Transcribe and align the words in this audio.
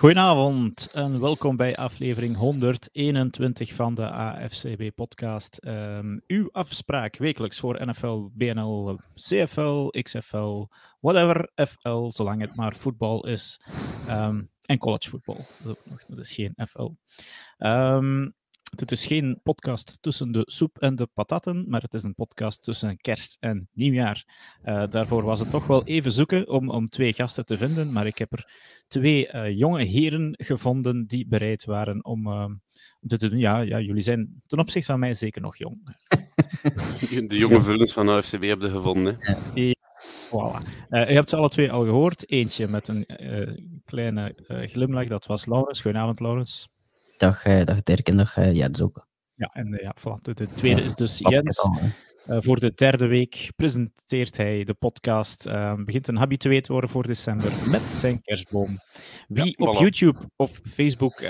Goedenavond 0.00 0.90
en 0.92 1.20
welkom 1.20 1.56
bij 1.56 1.76
aflevering 1.76 2.36
121 2.36 3.72
van 3.72 3.94
de 3.94 4.10
AFCB-podcast. 4.10 5.56
Ehm, 5.58 6.18
uw 6.26 6.48
afspraak 6.52 7.16
wekelijks 7.16 7.58
voor 7.60 7.86
NFL, 7.86 8.28
BNL, 8.32 8.98
CFL, 9.14 9.88
XFL, 9.88 10.66
whatever 11.00 11.50
FL, 11.54 12.08
zolang 12.10 12.40
het 12.40 12.56
maar 12.56 12.74
voetbal 12.74 13.26
is. 13.26 13.60
Um, 14.08 14.50
en 14.64 14.78
collegevoetbal, 14.78 15.36
dat, 15.64 15.78
dat 16.08 16.18
is 16.18 16.32
geen 16.32 16.54
FL. 16.68 16.90
Um, 17.58 18.34
het 18.70 18.92
is 18.92 19.06
geen 19.06 19.40
podcast 19.42 19.98
tussen 20.00 20.32
de 20.32 20.42
soep 20.46 20.78
en 20.78 20.96
de 20.96 21.06
patatten, 21.14 21.64
maar 21.68 21.82
het 21.82 21.94
is 21.94 22.02
een 22.02 22.14
podcast 22.14 22.64
tussen 22.64 22.96
kerst 22.96 23.36
en 23.40 23.68
nieuwjaar. 23.72 24.24
Uh, 24.64 24.84
daarvoor 24.88 25.22
was 25.22 25.40
het 25.40 25.50
toch 25.50 25.66
wel 25.66 25.84
even 25.84 26.12
zoeken 26.12 26.48
om, 26.48 26.70
om 26.70 26.86
twee 26.86 27.12
gasten 27.12 27.46
te 27.46 27.56
vinden, 27.56 27.92
maar 27.92 28.06
ik 28.06 28.18
heb 28.18 28.32
er 28.32 28.52
twee 28.88 29.32
uh, 29.32 29.58
jonge 29.58 29.84
heren 29.84 30.34
gevonden 30.38 31.06
die 31.06 31.26
bereid 31.26 31.64
waren 31.64 32.04
om, 32.04 32.26
uh, 32.26 32.44
om 33.00 33.08
te 33.08 33.28
doen. 33.28 33.38
Ja, 33.38 33.60
ja, 33.60 33.80
jullie 33.80 34.02
zijn 34.02 34.42
ten 34.46 34.58
opzichte 34.58 34.90
van 34.90 35.00
mij 35.00 35.14
zeker 35.14 35.40
nog 35.40 35.56
jong. 35.56 35.78
De 37.28 37.38
jonge 37.38 37.60
vullens 37.60 37.92
van 37.92 38.08
AFCB 38.08 38.42
hebben 38.42 38.68
je 38.68 38.74
gevonden. 38.74 39.16
Hè? 39.18 39.34
Ja. 39.54 39.74
Voilà. 40.26 40.86
Uh, 40.90 41.08
je 41.08 41.14
hebt 41.14 41.28
ze 41.28 41.36
alle 41.36 41.48
twee 41.48 41.72
al 41.72 41.84
gehoord. 41.84 42.30
Eentje 42.30 42.68
met 42.68 42.88
een 42.88 43.06
kleine 43.84 44.34
glimlach, 44.46 45.06
dat 45.06 45.26
was 45.26 45.46
Laurens. 45.46 45.80
Goedenavond, 45.80 46.20
Laurens. 46.20 46.68
Dag, 47.20 47.46
uh, 47.46 47.64
dag 47.64 47.82
Dirk 47.82 48.08
en 48.08 48.16
dag 48.16 48.36
uh, 48.36 48.54
Jens 48.54 48.80
ook. 48.80 49.06
Ja, 49.34 49.50
en 49.52 49.72
uh, 49.72 49.80
ja, 49.80 49.94
voilà. 49.98 50.20
de, 50.22 50.34
de, 50.34 50.46
tweede 50.54 50.80
ja, 50.80 50.86
is 50.86 50.94
dus 50.94 51.18
Jens. 51.18 51.68
voor 52.26 52.60
de 52.60 52.72
derde 52.74 53.06
week 53.06 53.52
presenteert 53.56 54.36
hij 54.36 54.64
de 54.64 54.74
podcast. 54.74 55.44
begint 55.84 56.08
een 56.08 56.16
habitué 56.16 56.60
te 56.60 56.72
worden 56.72 56.90
voor 56.90 57.06
december 57.06 57.52
met 57.70 57.82
zijn 57.82 58.22
kerstboom. 58.22 58.78
Wie 59.28 59.54
ja, 59.56 59.66
op 59.66 59.76
voilà. 59.76 59.80
YouTube 59.80 60.18
of 60.36 60.60
Facebook 60.62 61.24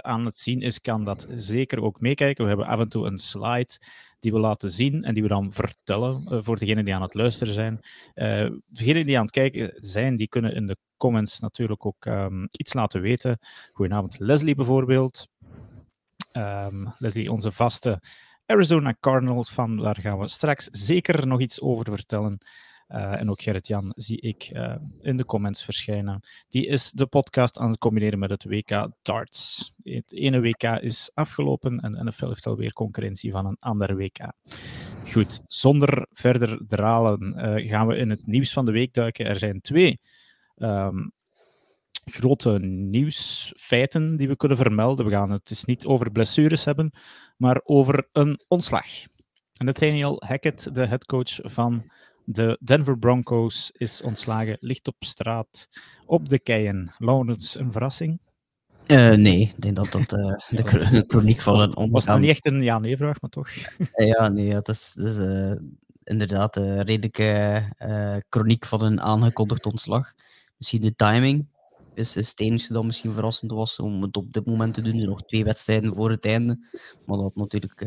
aan 0.00 0.24
het 0.24 0.38
zien 0.38 0.60
is, 0.60 0.80
kan 0.80 1.04
dat 1.04 1.26
zeker 1.30 1.82
ook 1.82 2.00
meekijken. 2.00 2.42
We 2.42 2.48
hebben 2.48 2.66
af 2.66 2.80
en 2.80 2.88
toe 2.88 3.06
een 3.06 3.18
slide 3.18 3.78
die 4.22 4.32
we 4.32 4.38
laten 4.38 4.70
zien 4.70 5.04
en 5.04 5.14
die 5.14 5.22
we 5.22 5.28
dan 5.28 5.52
vertellen 5.52 6.24
uh, 6.28 6.38
voor 6.42 6.58
degenen 6.58 6.84
die 6.84 6.94
aan 6.94 7.02
het 7.02 7.14
luisteren 7.14 7.54
zijn. 7.54 7.80
Uh, 8.14 8.50
degenen 8.66 9.06
die 9.06 9.16
aan 9.16 9.22
het 9.22 9.32
kijken 9.32 9.72
zijn, 9.76 10.16
die 10.16 10.28
kunnen 10.28 10.54
in 10.54 10.66
de 10.66 10.76
comments 11.02 11.40
natuurlijk 11.40 11.86
ook 11.86 12.04
um, 12.04 12.46
iets 12.50 12.72
laten 12.72 13.00
weten. 13.00 13.38
Goedenavond, 13.72 14.18
Leslie 14.18 14.54
bijvoorbeeld. 14.54 15.28
Um, 16.32 16.94
Leslie, 16.98 17.32
onze 17.32 17.52
vaste 17.52 18.02
Arizona 18.46 18.94
Cardinals 19.00 19.50
fan, 19.50 19.76
daar 19.76 20.00
gaan 20.00 20.18
we 20.18 20.28
straks 20.28 20.68
zeker 20.70 21.26
nog 21.26 21.40
iets 21.40 21.60
over 21.60 21.84
vertellen. 21.84 22.38
Uh, 22.88 23.20
en 23.20 23.30
ook 23.30 23.42
Gerrit-Jan 23.42 23.92
zie 23.96 24.20
ik 24.20 24.50
uh, 24.52 24.74
in 25.00 25.16
de 25.16 25.24
comments 25.24 25.64
verschijnen. 25.64 26.20
Die 26.48 26.66
is 26.66 26.90
de 26.90 27.06
podcast 27.06 27.58
aan 27.58 27.70
het 27.70 27.78
combineren 27.78 28.18
met 28.18 28.30
het 28.30 28.44
WK 28.44 28.88
Darts. 29.02 29.72
Het 29.82 30.12
ene 30.12 30.40
WK 30.40 30.62
is 30.62 31.10
afgelopen 31.14 31.80
en 31.80 32.06
NFL 32.06 32.28
heeft 32.28 32.46
alweer 32.46 32.72
concurrentie 32.72 33.30
van 33.30 33.46
een 33.46 33.58
ander 33.58 33.96
WK. 33.96 34.32
Goed, 35.12 35.40
zonder 35.46 36.06
verder 36.10 36.60
dralen 36.66 37.34
uh, 37.36 37.68
gaan 37.68 37.86
we 37.86 37.96
in 37.96 38.10
het 38.10 38.26
nieuws 38.26 38.52
van 38.52 38.64
de 38.64 38.72
week 38.72 38.94
duiken. 38.94 39.26
Er 39.26 39.38
zijn 39.38 39.60
twee 39.60 40.00
um, 40.56 41.12
grote 42.04 42.58
nieuwsfeiten 42.60 44.16
die 44.16 44.28
we 44.28 44.36
kunnen 44.36 44.56
vermelden. 44.56 45.06
We 45.06 45.12
gaan 45.12 45.30
het 45.30 45.48
dus 45.48 45.64
niet 45.64 45.86
over 45.86 46.10
blessures 46.10 46.64
hebben, 46.64 46.92
maar 47.36 47.60
over 47.64 48.08
een 48.12 48.40
ontslag. 48.48 48.86
En 49.56 49.66
Nathaniel 49.66 50.22
Hackett, 50.26 50.74
de 50.74 50.86
headcoach 50.86 51.38
van 51.42 51.90
de 52.24 52.58
Denver 52.64 52.98
Broncos, 52.98 53.70
is 53.70 54.02
ontslagen, 54.02 54.56
ligt 54.60 54.88
op 54.88 54.96
straat, 54.98 55.68
op 56.06 56.28
de 56.28 56.38
keien. 56.38 56.94
Laurens, 56.98 57.58
een 57.58 57.72
verrassing? 57.72 58.20
Uh, 58.86 59.14
nee, 59.14 59.40
ik 59.40 59.60
denk 59.60 59.76
dat 59.76 59.92
dat 59.92 60.12
uh, 60.18 60.34
de 60.48 61.04
chroniek 61.06 61.40
van 61.40 61.54
een 61.54 61.76
onbekend... 61.76 61.90
Was 61.90 62.06
het 62.06 62.18
niet 62.18 62.30
echt 62.30 62.46
een 62.46 62.62
ja-nee-vraag, 62.62 63.20
maar 63.20 63.30
toch? 63.30 63.48
ja, 64.16 64.28
nee, 64.28 64.50
dat 64.50 64.68
is, 64.68 64.92
dat 64.96 65.06
is 65.06 65.18
uh, 65.18 65.52
inderdaad 66.04 66.56
een 66.56 66.82
redelijke 66.82 67.62
chroniek 68.28 68.66
van 68.66 68.82
een 68.82 69.00
aangekondigd 69.00 69.66
ontslag. 69.66 70.12
Misschien 70.62 70.80
de 70.80 70.94
timing 70.94 71.46
is, 71.94 72.16
is 72.16 72.34
het 72.36 72.68
dat 72.72 72.84
misschien 72.84 73.12
verrassend 73.12 73.50
was 73.50 73.78
om 73.78 74.02
het 74.02 74.16
op 74.16 74.32
dit 74.32 74.46
moment 74.46 74.74
te 74.74 74.82
doen. 74.82 74.98
Er 74.98 75.06
nog 75.06 75.22
twee 75.22 75.44
wedstrijden 75.44 75.94
voor 75.94 76.10
het 76.10 76.26
einde. 76.26 76.56
Maar 77.06 77.16
dat 77.16 77.20
had 77.22 77.34
natuurlijk 77.34 77.80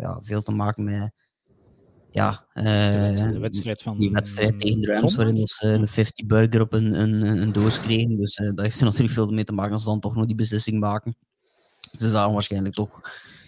ja, 0.00 0.18
veel 0.22 0.42
te 0.42 0.52
maken 0.52 0.84
met 0.84 1.12
ja, 2.10 2.46
uh, 2.54 2.64
de 3.30 3.38
wedstrijd 3.38 3.82
van 3.82 3.98
die 3.98 4.10
wedstrijd 4.10 4.60
tegen 4.60 4.80
de 4.80 4.92
Rams, 4.92 5.14
waarin 5.14 5.46
ze 5.46 5.66
een 5.66 5.88
50 5.88 6.26
burger 6.26 6.60
op 6.60 6.72
een, 6.72 7.00
een, 7.00 7.22
een 7.42 7.52
doos 7.52 7.80
kregen. 7.80 8.16
Dus 8.16 8.38
uh, 8.38 8.46
dat 8.46 8.64
heeft 8.64 8.78
er 8.78 8.84
natuurlijk 8.84 9.14
veel 9.14 9.30
mee 9.30 9.44
te 9.44 9.52
maken 9.52 9.72
als 9.72 9.82
ze 9.82 9.88
dan 9.88 10.00
toch 10.00 10.14
nog 10.14 10.26
die 10.26 10.34
beslissing 10.34 10.80
maken. 10.80 11.16
Ze 11.96 12.08
zagen 12.08 12.32
waarschijnlijk 12.32 12.74
toch 12.74 13.00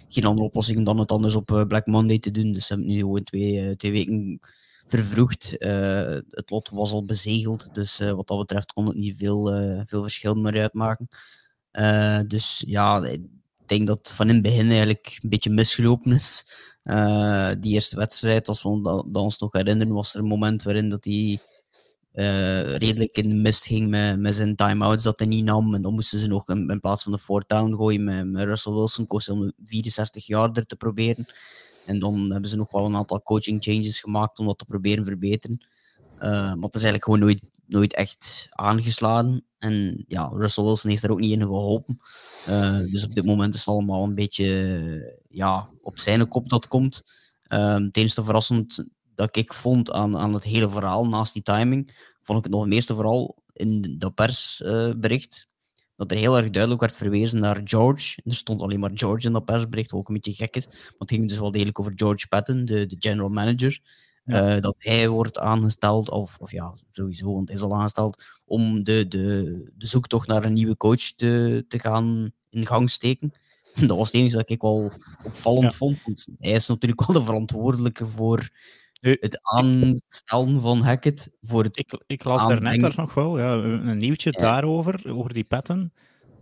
geen 0.08 0.24
andere 0.24 0.46
oplossing 0.46 0.84
dan 0.84 0.98
het 0.98 1.12
anders 1.12 1.34
op 1.34 1.64
Black 1.68 1.86
Monday 1.86 2.18
te 2.18 2.30
doen. 2.30 2.52
Dus 2.52 2.66
ze 2.66 2.74
hebben 2.74 2.92
nu 2.92 2.98
gewoon 2.98 3.22
twee, 3.22 3.76
twee 3.76 3.92
weken 3.92 4.40
vervroegd. 4.90 5.54
Uh, 5.58 6.18
het 6.28 6.50
lot 6.50 6.68
was 6.68 6.92
al 6.92 7.04
bezegeld, 7.04 7.74
dus 7.74 7.98
wat 7.98 8.28
dat 8.28 8.38
betreft 8.38 8.72
kon 8.72 8.86
het 8.86 8.96
niet 8.96 9.16
veel, 9.16 9.46
veel 9.86 10.02
verschil 10.02 10.34
meer 10.34 10.60
uitmaken. 10.60 11.08
dus 12.28 12.62
ja, 12.66 13.04
ik 13.04 13.22
denk 13.66 13.86
dat 13.86 14.12
van 14.14 14.28
in 14.28 14.34
het 14.34 14.42
begin 14.42 14.68
eigenlijk 14.68 15.18
een 15.20 15.28
beetje 15.28 15.50
misgelopen 15.50 16.12
is. 16.12 16.44
Die 17.60 17.72
eerste 17.72 17.96
wedstrijd, 17.96 18.48
als 18.48 18.62
we 18.62 18.80
dat, 18.82 19.22
ons 19.22 19.38
nog 19.38 19.52
herinneren, 19.52 19.94
was 19.94 20.14
er 20.14 20.20
een 20.20 20.26
moment 20.26 20.62
waarin 20.62 20.88
dat 20.88 21.04
hij 21.04 21.40
redelijk 22.76 23.16
in 23.16 23.28
de 23.28 23.34
mist 23.34 23.66
ging 23.66 23.88
met, 23.88 24.18
met 24.18 24.34
zijn 24.34 24.56
time-outs 24.56 25.04
dat 25.04 25.18
hij 25.18 25.28
niet 25.28 25.44
nam. 25.44 25.74
En 25.74 25.82
dan 25.82 25.94
moesten 25.94 26.18
ze 26.18 26.26
nog 26.26 26.48
in, 26.48 26.80
plaats 26.80 27.02
van 27.02 27.12
de 27.12 27.18
fourth 27.18 27.48
down 27.48 27.74
gooien 27.74 28.30
met, 28.30 28.44
Russell 28.44 28.72
Wilson, 28.72 29.06
koos 29.06 29.28
om 29.28 29.52
64 29.64 30.26
yarder 30.26 30.66
te 30.66 30.76
proberen. 30.76 31.26
En 31.86 31.98
dan 31.98 32.30
hebben 32.30 32.50
ze 32.50 32.56
nog 32.56 32.70
wel 32.70 32.84
een 32.84 32.96
aantal 32.96 33.22
coaching 33.22 33.62
changes 33.62 34.00
gemaakt 34.00 34.38
om 34.38 34.46
dat 34.46 34.58
te 34.58 34.64
proberen 34.64 35.04
verbeteren. 35.04 35.66
Uh, 36.14 36.30
maar 36.30 36.56
het 36.60 36.74
is 36.74 36.82
eigenlijk 36.82 37.04
gewoon 37.04 37.18
nooit, 37.18 37.40
nooit 37.66 37.94
echt 37.94 38.46
aangeslagen. 38.50 39.44
En 39.58 40.04
ja, 40.08 40.30
Russell 40.32 40.64
Wilson 40.64 40.90
heeft 40.90 41.02
er 41.02 41.10
ook 41.10 41.20
niet 41.20 41.32
in 41.32 41.42
geholpen. 41.42 42.00
Uh, 42.48 42.78
dus 42.78 43.04
op 43.04 43.14
dit 43.14 43.24
moment 43.24 43.54
is 43.54 43.60
het 43.60 43.68
allemaal 43.68 44.04
een 44.04 44.14
beetje 44.14 45.20
ja, 45.28 45.70
op 45.82 45.98
zijn 45.98 46.28
kop 46.28 46.48
dat 46.48 46.68
komt. 46.68 47.02
Uh, 47.48 47.74
het 47.74 47.96
enige 47.96 48.24
verrassend 48.24 48.84
dat 49.14 49.36
ik 49.36 49.52
vond 49.52 49.92
aan, 49.92 50.16
aan 50.16 50.34
het 50.34 50.44
hele 50.44 50.70
verhaal, 50.70 51.06
naast 51.06 51.32
die 51.32 51.42
timing, 51.42 52.12
vond 52.22 52.38
ik 52.38 52.44
het 52.44 52.52
nog 52.52 52.62
het 52.62 52.70
meeste 52.70 52.94
vooral 52.94 53.42
in 53.52 53.94
dat 53.98 54.14
persbericht. 54.14 55.48
Dat 56.00 56.10
er 56.10 56.16
heel 56.16 56.36
erg 56.36 56.50
duidelijk 56.50 56.80
werd 56.80 56.96
verwezen 56.96 57.40
naar 57.40 57.60
George. 57.64 58.20
Er 58.24 58.34
stond 58.34 58.62
alleen 58.62 58.80
maar 58.80 58.90
George 58.94 59.26
in 59.26 59.32
dat 59.32 59.44
persbericht, 59.44 59.90
wat 59.90 60.00
ook 60.00 60.08
een 60.08 60.14
beetje 60.14 60.32
gek 60.32 60.56
is. 60.56 60.64
Want 60.64 60.98
het 60.98 61.10
ging 61.10 61.28
dus 61.28 61.38
wel 61.38 61.50
degelijk 61.50 61.80
over 61.80 61.92
George 61.96 62.28
Patton, 62.28 62.64
de, 62.64 62.86
de 62.86 62.96
general 62.98 63.28
manager. 63.28 63.80
Ja. 64.24 64.56
Uh, 64.56 64.62
dat 64.62 64.76
hij 64.78 65.08
wordt 65.08 65.38
aangesteld, 65.38 66.10
of, 66.10 66.36
of 66.38 66.50
ja, 66.50 66.74
sowieso, 66.90 67.34
want 67.34 67.48
hij 67.48 67.56
is 67.56 67.62
al 67.62 67.74
aangesteld, 67.74 68.24
om 68.44 68.84
de, 68.84 69.08
de, 69.08 69.72
de 69.76 69.86
zoektocht 69.86 70.28
naar 70.28 70.44
een 70.44 70.52
nieuwe 70.52 70.76
coach 70.76 71.12
te, 71.16 71.64
te 71.68 71.78
gaan 71.78 72.32
in 72.50 72.66
gang 72.66 72.90
steken. 72.90 73.32
Dat 73.86 73.96
was 73.96 74.12
het 74.12 74.20
enige 74.20 74.36
dat 74.36 74.50
ik 74.50 74.62
wel 74.62 74.92
opvallend 75.24 75.70
ja. 75.70 75.76
vond, 75.76 76.02
want 76.04 76.28
hij 76.38 76.52
is 76.52 76.66
natuurlijk 76.66 77.06
wel 77.06 77.16
de 77.16 77.24
verantwoordelijke 77.24 78.06
voor 78.06 78.50
het 79.00 79.38
aanstellen 79.40 80.60
van 80.60 80.80
Hackett. 80.80 81.30
Voor 81.40 81.62
het 81.62 81.78
ik, 81.78 82.02
ik 82.06 82.24
las 82.24 82.48
daarnet 82.48 82.80
daar 82.80 82.94
nog 82.96 83.14
wel 83.14 83.38
ja, 83.38 83.52
een 83.52 83.98
nieuwtje 83.98 84.32
ja. 84.32 84.40
daarover, 84.40 85.12
over 85.14 85.32
die 85.32 85.44
petten. 85.44 85.92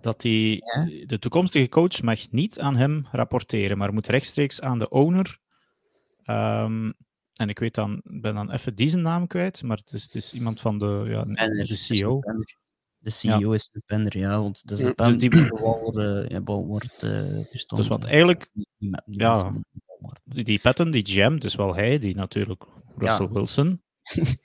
Dat 0.01 0.21
die, 0.21 0.65
ja. 0.65 1.07
de 1.07 1.19
toekomstige 1.19 1.69
coach 1.69 2.03
mag 2.03 2.31
niet 2.31 2.61
aan 2.61 2.77
hem 2.77 3.07
rapporteren, 3.13 3.79
maar 3.79 3.93
moet 3.93 4.07
rechtstreeks 4.07 4.61
aan 4.61 4.79
de 4.79 4.89
owner. 4.89 5.39
Um, 6.25 6.95
en 7.35 7.49
ik 7.49 7.59
weet 7.59 7.75
dan, 7.75 8.01
ben 8.05 8.35
dan 8.35 8.51
even 8.51 8.75
die 8.75 8.89
zijn 8.89 9.03
naam 9.03 9.27
kwijt, 9.27 9.63
maar 9.63 9.77
het 9.77 9.93
is, 9.93 10.03
het 10.03 10.15
is 10.15 10.33
iemand 10.33 10.61
van 10.61 10.79
de, 10.79 11.05
ja, 11.09 11.23
Penner, 11.23 11.67
de 11.67 11.75
CEO. 11.75 12.21
De 12.99 13.11
CEO 13.11 13.49
ja. 13.49 13.55
is 13.55 13.69
de 13.69 13.83
Penner, 13.87 14.19
ja, 14.19 14.41
want 14.41 14.67
dat 14.67 14.79
is 14.79 14.85
de 14.85 14.93
dus 14.95 15.19
die 15.19 15.31
wordt, 15.31 16.31
ja, 16.31 16.43
wordt 16.43 17.03
uh, 17.03 17.67
Dus 17.67 17.89
wat 17.89 18.05
eigenlijk, 18.05 18.51
ja, 19.05 19.53
die, 20.25 20.45
die 20.45 20.61
Patton, 20.61 20.91
die 20.91 21.07
GM, 21.07 21.39
dus 21.39 21.55
wel 21.55 21.75
hij, 21.75 21.99
die 21.99 22.15
natuurlijk 22.15 22.65
Russell 22.97 23.27
ja. 23.27 23.33
Wilson. 23.33 23.81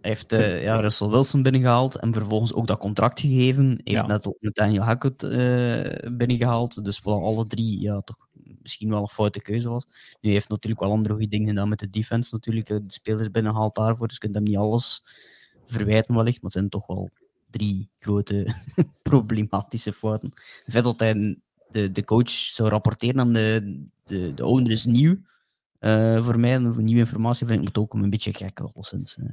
Hij 0.00 0.10
heeft 0.10 0.32
uh, 0.32 0.62
ja, 0.62 0.80
Russell 0.80 1.08
Wilson 1.08 1.42
binnengehaald 1.42 1.96
en 1.96 2.12
vervolgens 2.12 2.54
ook 2.54 2.66
dat 2.66 2.78
contract 2.78 3.20
gegeven. 3.20 3.68
Heeft 3.68 3.82
ja. 3.84 4.06
net 4.06 4.26
ook 4.26 4.42
Nathaniel 4.42 4.82
Hackett 4.82 5.22
uh, 5.22 6.12
binnengehaald. 6.12 6.84
Dus 6.84 7.00
wel 7.02 7.24
alle 7.24 7.46
drie 7.46 7.80
ja, 7.80 8.00
toch 8.00 8.28
misschien 8.62 8.90
wel 8.90 9.02
een 9.02 9.08
foute 9.08 9.42
keuze 9.42 9.68
was. 9.68 9.86
Nu 10.20 10.30
heeft 10.30 10.48
natuurlijk 10.48 10.82
wel 10.82 10.90
andere 10.90 11.14
goede 11.14 11.28
dingen 11.28 11.48
gedaan 11.48 11.68
met 11.68 11.78
de 11.78 11.90
defense 11.90 12.34
natuurlijk. 12.34 12.66
De 12.66 12.82
spelers 12.86 13.30
binnenhaalt 13.30 13.74
daarvoor, 13.74 14.06
dus 14.06 14.16
je 14.16 14.22
kunt 14.22 14.34
hem 14.34 14.44
niet 14.44 14.56
alles 14.56 15.04
verwijten 15.66 16.14
wellicht. 16.14 16.42
Maar 16.42 16.50
het 16.50 16.52
zijn 16.52 16.68
toch 16.68 16.86
wel 16.86 17.10
drie 17.50 17.90
grote 17.96 18.54
problematische 19.02 19.92
fouten. 19.92 20.30
Het 20.34 20.72
feit 20.72 20.84
dat 20.84 21.00
hij 21.00 21.38
de, 21.68 21.92
de 21.92 22.04
coach 22.04 22.30
zou 22.30 22.68
rapporteren 22.68 23.20
aan 23.20 23.32
de, 23.32 23.86
de, 24.08 24.34
de 24.34 24.44
owner 24.44 24.70
is 24.70 24.84
nieuw. 24.84 25.16
Uh, 25.80 26.24
voor 26.24 26.38
mij, 26.38 26.60
voor 26.60 26.82
nieuwe 26.82 27.00
informatie 27.00 27.46
vind 27.46 27.60
ik 27.60 27.66
het 27.66 27.78
ook 27.78 27.94
een 27.94 28.10
beetje 28.10 28.34
gek, 28.34 28.60
alleszins. 28.60 29.16
Uh, 29.16 29.28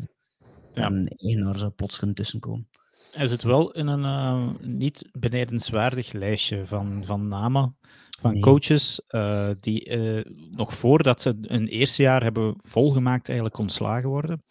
ja. 0.72 0.86
En 0.86 1.07
eigenaar 1.07 1.57
zou 1.57 1.72
plots 1.72 1.98
kunnen 1.98 2.16
tussenkomen. 2.16 2.69
hij 3.12 3.25
zit 3.25 3.44
wel 3.44 3.72
in 3.72 3.88
een 3.88 4.04
uh, 4.04 4.50
niet 4.62 5.10
benijdenswaardig 5.12 6.12
lijstje 6.12 6.66
van, 6.68 7.06
van 7.06 7.27
namen 7.27 7.77
van 8.22 8.33
nee. 8.33 8.42
coaches 8.42 9.01
uh, 9.10 9.50
die 9.60 9.98
uh, 9.98 10.24
nog 10.51 10.74
voordat 10.74 11.21
ze 11.21 11.38
een 11.42 11.68
eerste 11.68 12.01
jaar 12.01 12.24
hebben 12.24 12.56
volgemaakt 12.62 13.28
eigenlijk 13.28 13.57
ontslagen 13.57 14.10
worden. 14.10 14.44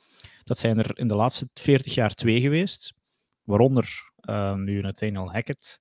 Dat 0.42 0.58
zijn 0.58 0.78
er 0.78 0.98
in 0.98 1.08
de 1.08 1.14
laatste 1.14 1.48
40 1.54 1.94
jaar 1.94 2.14
twee 2.14 2.40
geweest, 2.40 2.94
waaronder 3.42 4.12
nu 4.54 4.80
Nathaniel 4.80 5.32
Hackett. 5.32 5.80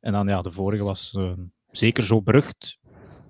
En 0.00 0.12
dan 0.12 0.28
ja, 0.28 0.42
de 0.42 0.50
vorige 0.50 0.82
was 0.82 1.16
zeker 1.70 2.04
zo 2.04 2.22
berucht. 2.22 2.78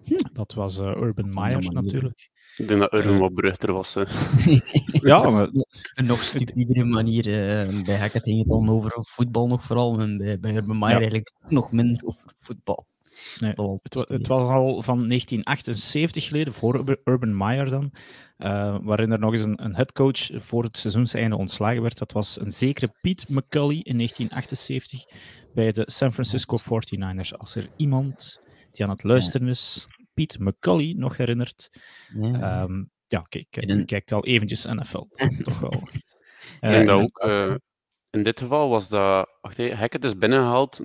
Hm. 0.04 0.16
Dat 0.32 0.52
was 0.52 0.78
Urban 0.78 1.28
Meyer 1.28 1.72
natuurlijk. 1.72 2.30
Ik 2.56 2.68
denk 2.68 2.80
dat 2.80 2.94
Urban 2.94 3.18
wat 3.18 3.34
beruchter 3.34 3.72
was. 3.72 3.94
ja, 5.10 5.22
maar... 5.30 5.48
Een 5.94 6.06
nog 6.06 6.22
stupidere 6.22 6.84
manier. 6.84 7.26
Uh, 7.26 7.84
bij 7.84 7.98
Hackett 7.98 8.24
ging 8.24 8.38
het 8.38 8.48
dan 8.48 8.70
over 8.70 8.92
voetbal 8.94 9.46
nog 9.46 9.64
vooral. 9.64 10.00
En 10.00 10.18
bij, 10.18 10.40
bij 10.40 10.54
Urban 10.54 10.78
Meyer 10.78 10.94
ja. 10.94 10.98
eigenlijk 10.98 11.32
nog 11.48 11.72
minder 11.72 12.04
over 12.04 12.32
voetbal. 12.36 12.86
Nee, 13.38 13.50
het, 13.50 13.94
was, 13.94 14.04
het, 14.06 14.26
was 14.26 14.42
al 14.42 14.82
van 14.82 15.08
1978 15.08 16.24
geleden, 16.24 16.52
voor 16.52 16.98
Urban 17.04 17.36
Meyer 17.36 17.68
dan, 17.68 17.92
uh, 18.38 18.76
waarin 18.82 19.10
er 19.10 19.18
nog 19.18 19.32
eens 19.32 19.42
een, 19.42 19.64
een 19.64 19.74
headcoach 19.74 20.30
voor 20.32 20.62
het 20.62 20.78
seizoenseinde 20.78 21.36
ontslagen 21.36 21.82
werd. 21.82 21.98
Dat 21.98 22.12
was 22.12 22.40
een 22.40 22.52
zekere 22.52 22.92
Pete 23.00 23.26
McCully 23.28 23.80
in 23.82 23.96
1978 23.96 25.04
bij 25.54 25.72
de 25.72 25.82
San 25.86 26.12
Francisco 26.12 26.58
49ers. 26.58 27.36
Als 27.36 27.54
er 27.54 27.68
iemand 27.76 28.40
die 28.70 28.84
aan 28.84 28.90
het 28.90 29.04
luisteren 29.04 29.48
is, 29.48 29.86
Pete 30.14 30.42
McCully 30.42 30.94
nog 30.96 31.16
herinnert. 31.16 31.80
Ja, 32.20 32.62
um, 32.62 32.90
ja 33.06 33.26
kijk, 33.28 33.46
je 33.50 33.84
kijkt 33.84 34.12
al 34.12 34.24
eventjes 34.24 34.64
NFL. 34.64 35.04
toch 35.42 35.60
wel. 35.60 35.82
Dat 36.60 36.88
ook, 36.88 37.24
uh, 37.26 37.54
in 38.10 38.22
dit 38.22 38.40
geval 38.40 38.68
was 38.68 38.88
dat... 38.88 39.38
Wacht, 39.40 39.56
Hackett 39.56 40.04
is 40.04 40.18
binnengehaald 40.18 40.80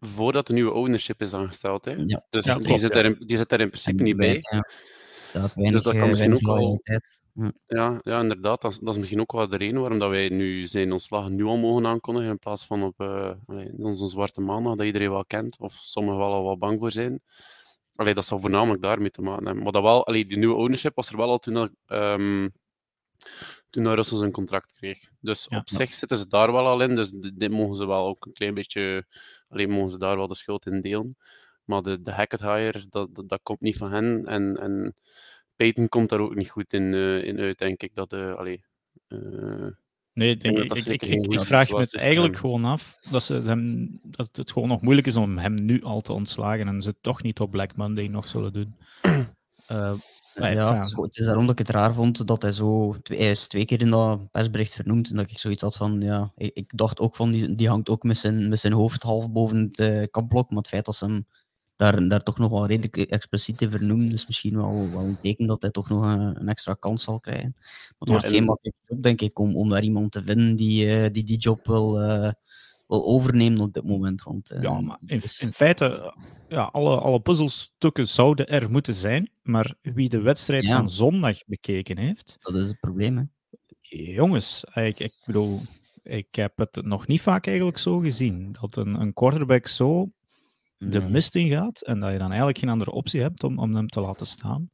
voordat 0.00 0.46
de 0.46 0.52
nieuwe 0.52 0.72
ownership 0.72 1.22
is 1.22 1.34
aangesteld. 1.34 1.84
Hè? 1.84 1.90
Ja. 2.04 2.26
Dus 2.30 2.46
ja, 2.46 2.54
die, 2.54 2.64
klopt, 2.64 2.80
zit 2.80 2.94
ja. 2.94 3.02
in, 3.02 3.16
die 3.18 3.36
zit 3.36 3.48
daar 3.48 3.60
in 3.60 3.68
principe 3.68 4.02
niet 4.02 4.16
bij. 4.16 4.40
Dat 5.32 5.54
weinig, 5.54 5.72
dus 5.72 5.82
dat 5.82 5.96
kan 5.96 6.08
misschien 6.08 6.34
ook 6.34 6.40
wel. 6.40 6.82
Ja, 7.66 8.00
ja, 8.02 8.20
inderdaad. 8.20 8.62
Dat, 8.62 8.78
dat, 8.80 8.94
is 8.94 8.98
misschien 8.98 9.20
ook 9.20 9.32
wel 9.32 9.48
de 9.48 9.56
reden 9.56 9.80
waarom 9.80 9.98
dat 9.98 10.10
wij 10.10 10.28
nu 10.28 10.66
zijn 10.66 10.92
ontslagen 10.92 11.34
nu 11.34 11.44
al 11.44 11.56
mogen 11.56 11.86
aankondigen 11.86 12.30
in 12.30 12.38
plaats 12.38 12.66
van 12.66 12.82
op 12.82 13.00
uh, 13.00 13.30
onze 13.78 14.08
zwarte 14.08 14.40
maandag, 14.40 14.74
dat 14.74 14.86
iedereen 14.86 15.10
wel 15.10 15.24
kent, 15.24 15.58
of 15.58 15.72
sommigen 15.72 16.18
wel 16.18 16.32
al 16.32 16.44
wat 16.44 16.58
bang 16.58 16.78
voor 16.78 16.90
zijn. 16.90 17.22
Allee, 17.94 18.14
dat 18.14 18.24
zou 18.26 18.40
voornamelijk 18.40 18.82
daarmee 18.82 19.10
te 19.10 19.22
maken 19.22 19.44
hebben. 19.44 19.62
Maar 19.62 19.72
dat 19.72 19.82
wel, 19.82 20.06
allee, 20.06 20.26
die 20.26 20.38
nieuwe 20.38 20.54
ownership 20.54 20.94
was 20.94 21.10
er 21.10 21.16
wel 21.16 21.28
al 21.30 21.38
toen, 21.38 21.76
um, 21.86 22.52
toen 23.70 23.94
Russell 23.94 24.18
zijn 24.18 24.30
contract 24.30 24.72
kreeg. 24.72 24.98
Dus 25.20 25.46
ja, 25.48 25.58
op 25.58 25.68
ja. 25.68 25.76
zich 25.76 25.94
zitten 25.94 26.18
ze 26.18 26.26
daar 26.26 26.52
wel 26.52 26.66
al 26.66 26.80
in. 26.80 26.94
Dus 26.94 27.10
dit 27.10 27.50
mogen 27.50 27.76
ze 27.76 27.86
wel 27.86 28.06
ook 28.06 28.26
een 28.26 28.32
klein 28.32 28.54
beetje, 28.54 29.06
alleen 29.48 29.70
mogen 29.70 29.90
ze 29.90 29.98
daar 29.98 30.16
wel 30.16 30.26
de 30.26 30.34
schuld 30.34 30.66
in 30.66 30.80
delen. 30.80 31.16
Maar 31.64 31.82
de, 31.82 32.02
de 32.02 32.12
Hackett 32.12 32.42
hire, 32.42 32.86
dat, 32.88 33.14
dat, 33.14 33.28
dat, 33.28 33.40
komt 33.42 33.60
niet 33.60 33.76
van 33.76 33.92
hen. 33.92 34.24
En, 34.24 34.56
en 34.56 34.94
Peyton 35.56 35.88
komt 35.88 36.08
daar 36.08 36.20
ook 36.20 36.34
niet 36.34 36.50
goed 36.50 36.72
in, 36.72 36.92
uh, 36.92 37.24
in 37.24 37.38
uit, 37.38 37.58
denk 37.58 37.82
ik. 37.82 37.94
Dat, 37.94 38.12
uh, 38.12 38.34
allee, 38.34 38.64
uh, 39.08 39.70
Nee, 40.20 40.36
denk, 40.36 40.58
ik, 40.58 40.72
ik, 40.72 40.86
ik, 40.86 41.02
ik, 41.02 41.26
ik 41.26 41.40
vraag 41.40 41.70
me 41.70 41.78
het 41.78 41.96
eigenlijk 41.96 42.36
gewoon 42.36 42.64
af 42.64 42.98
dat, 43.10 43.22
ze 43.22 43.34
hem, 43.34 43.88
dat 44.02 44.28
het 44.32 44.52
gewoon 44.52 44.68
nog 44.68 44.80
moeilijk 44.80 45.06
is 45.06 45.16
om 45.16 45.38
hem 45.38 45.54
nu 45.54 45.82
al 45.82 46.00
te 46.00 46.12
ontslagen 46.12 46.68
en 46.68 46.82
ze 46.82 46.88
het 46.88 47.02
toch 47.02 47.22
niet 47.22 47.40
op 47.40 47.50
Black 47.50 47.76
Monday 47.76 48.06
nog 48.06 48.28
zullen 48.28 48.52
doen. 48.52 48.74
Uh, 49.02 49.12
ja, 50.34 50.46
ja, 50.46 50.74
het 50.74 50.82
is, 50.82 50.96
het 50.96 51.16
is, 51.16 51.24
daarom 51.24 51.46
dat 51.46 51.60
ik 51.60 51.66
het 51.66 51.76
raar 51.76 51.94
vond 51.94 52.26
dat 52.26 52.42
hij 52.42 52.52
zo... 52.52 52.94
Hij 53.02 53.30
is 53.30 53.48
twee 53.48 53.64
keer 53.64 53.80
in 53.80 53.90
dat 53.90 54.30
persbericht 54.30 54.72
vernoemd 54.72 55.10
en 55.10 55.16
dat 55.16 55.30
ik 55.30 55.38
zoiets 55.38 55.62
had 55.62 55.76
van... 55.76 56.00
Ja, 56.00 56.32
ik, 56.36 56.50
ik 56.54 56.76
dacht 56.76 57.00
ook 57.00 57.16
van, 57.16 57.30
die, 57.30 57.54
die 57.54 57.68
hangt 57.68 57.88
ook 57.88 58.02
met 58.02 58.18
zijn, 58.18 58.48
met 58.48 58.60
zijn 58.60 58.72
hoofd 58.72 59.02
half 59.02 59.30
boven 59.30 59.58
het 59.58 59.78
uh, 59.78 60.04
kapblok, 60.10 60.48
maar 60.48 60.58
het 60.58 60.68
feit 60.68 60.84
dat 60.84 60.96
ze 60.96 61.04
hem 61.04 61.26
daar, 61.80 62.08
daar 62.08 62.22
toch 62.22 62.38
nog 62.38 62.50
wel 62.50 62.66
redelijk 62.66 62.96
expliciet 62.96 63.58
te 63.58 63.70
vernoemen, 63.70 64.12
is 64.12 64.26
misschien 64.26 64.56
wel, 64.56 64.90
wel 64.90 65.00
een 65.00 65.20
teken 65.20 65.46
dat 65.46 65.62
hij 65.62 65.70
toch 65.70 65.88
nog 65.88 66.04
een, 66.04 66.40
een 66.40 66.48
extra 66.48 66.74
kans 66.74 67.02
zal 67.02 67.20
krijgen. 67.20 67.54
Maar 67.58 67.94
het 67.98 68.08
wordt 68.08 68.26
geen 68.26 68.44
makkelijke 68.44 68.78
job, 68.86 69.02
denk 69.02 69.20
ik, 69.20 69.38
om, 69.38 69.56
om 69.56 69.68
daar 69.68 69.82
iemand 69.82 70.12
te 70.12 70.22
vinden 70.22 70.56
die 70.56 70.86
uh, 70.86 71.06
die, 71.12 71.24
die 71.24 71.38
job 71.38 71.66
wil, 71.66 72.02
uh, 72.02 72.30
wil 72.86 73.06
overnemen 73.06 73.60
op 73.60 73.72
dit 73.72 73.84
moment. 73.84 74.22
Want, 74.22 74.52
uh, 74.52 74.62
ja, 74.62 74.80
maar 74.80 75.00
in, 75.06 75.22
is... 75.22 75.42
in 75.42 75.48
feite, 75.48 76.14
ja, 76.48 76.62
alle, 76.62 77.00
alle 77.00 77.20
puzzelstukken 77.20 78.08
zouden 78.08 78.48
er 78.48 78.70
moeten 78.70 78.94
zijn, 78.94 79.30
maar 79.42 79.74
wie 79.82 80.08
de 80.08 80.20
wedstrijd 80.20 80.66
ja. 80.66 80.76
van 80.76 80.90
zondag 80.90 81.44
bekeken 81.46 81.98
heeft... 81.98 82.36
Dat 82.40 82.54
is 82.54 82.68
het 82.68 82.80
probleem, 82.80 83.16
hè. 83.16 83.24
Jongens, 84.14 84.64
ik, 84.74 84.98
ik 84.98 85.12
bedoel, 85.26 85.60
ik 86.02 86.34
heb 86.34 86.58
het 86.58 86.84
nog 86.84 87.06
niet 87.06 87.20
vaak 87.20 87.46
eigenlijk 87.46 87.78
zo 87.78 87.98
gezien, 87.98 88.56
dat 88.60 88.76
een, 88.76 89.00
een 89.00 89.12
quarterback 89.12 89.66
zo 89.66 90.10
de 90.88 91.08
mist 91.08 91.34
in 91.34 91.48
gaat 91.48 91.80
en 91.80 92.00
dat 92.00 92.12
je 92.12 92.18
dan 92.18 92.28
eigenlijk 92.28 92.58
geen 92.58 92.68
andere 92.68 92.90
optie 92.90 93.20
hebt 93.20 93.44
om, 93.44 93.58
om 93.58 93.74
hem 93.74 93.88
te 93.88 94.00
laten 94.00 94.26
staan. 94.26 94.70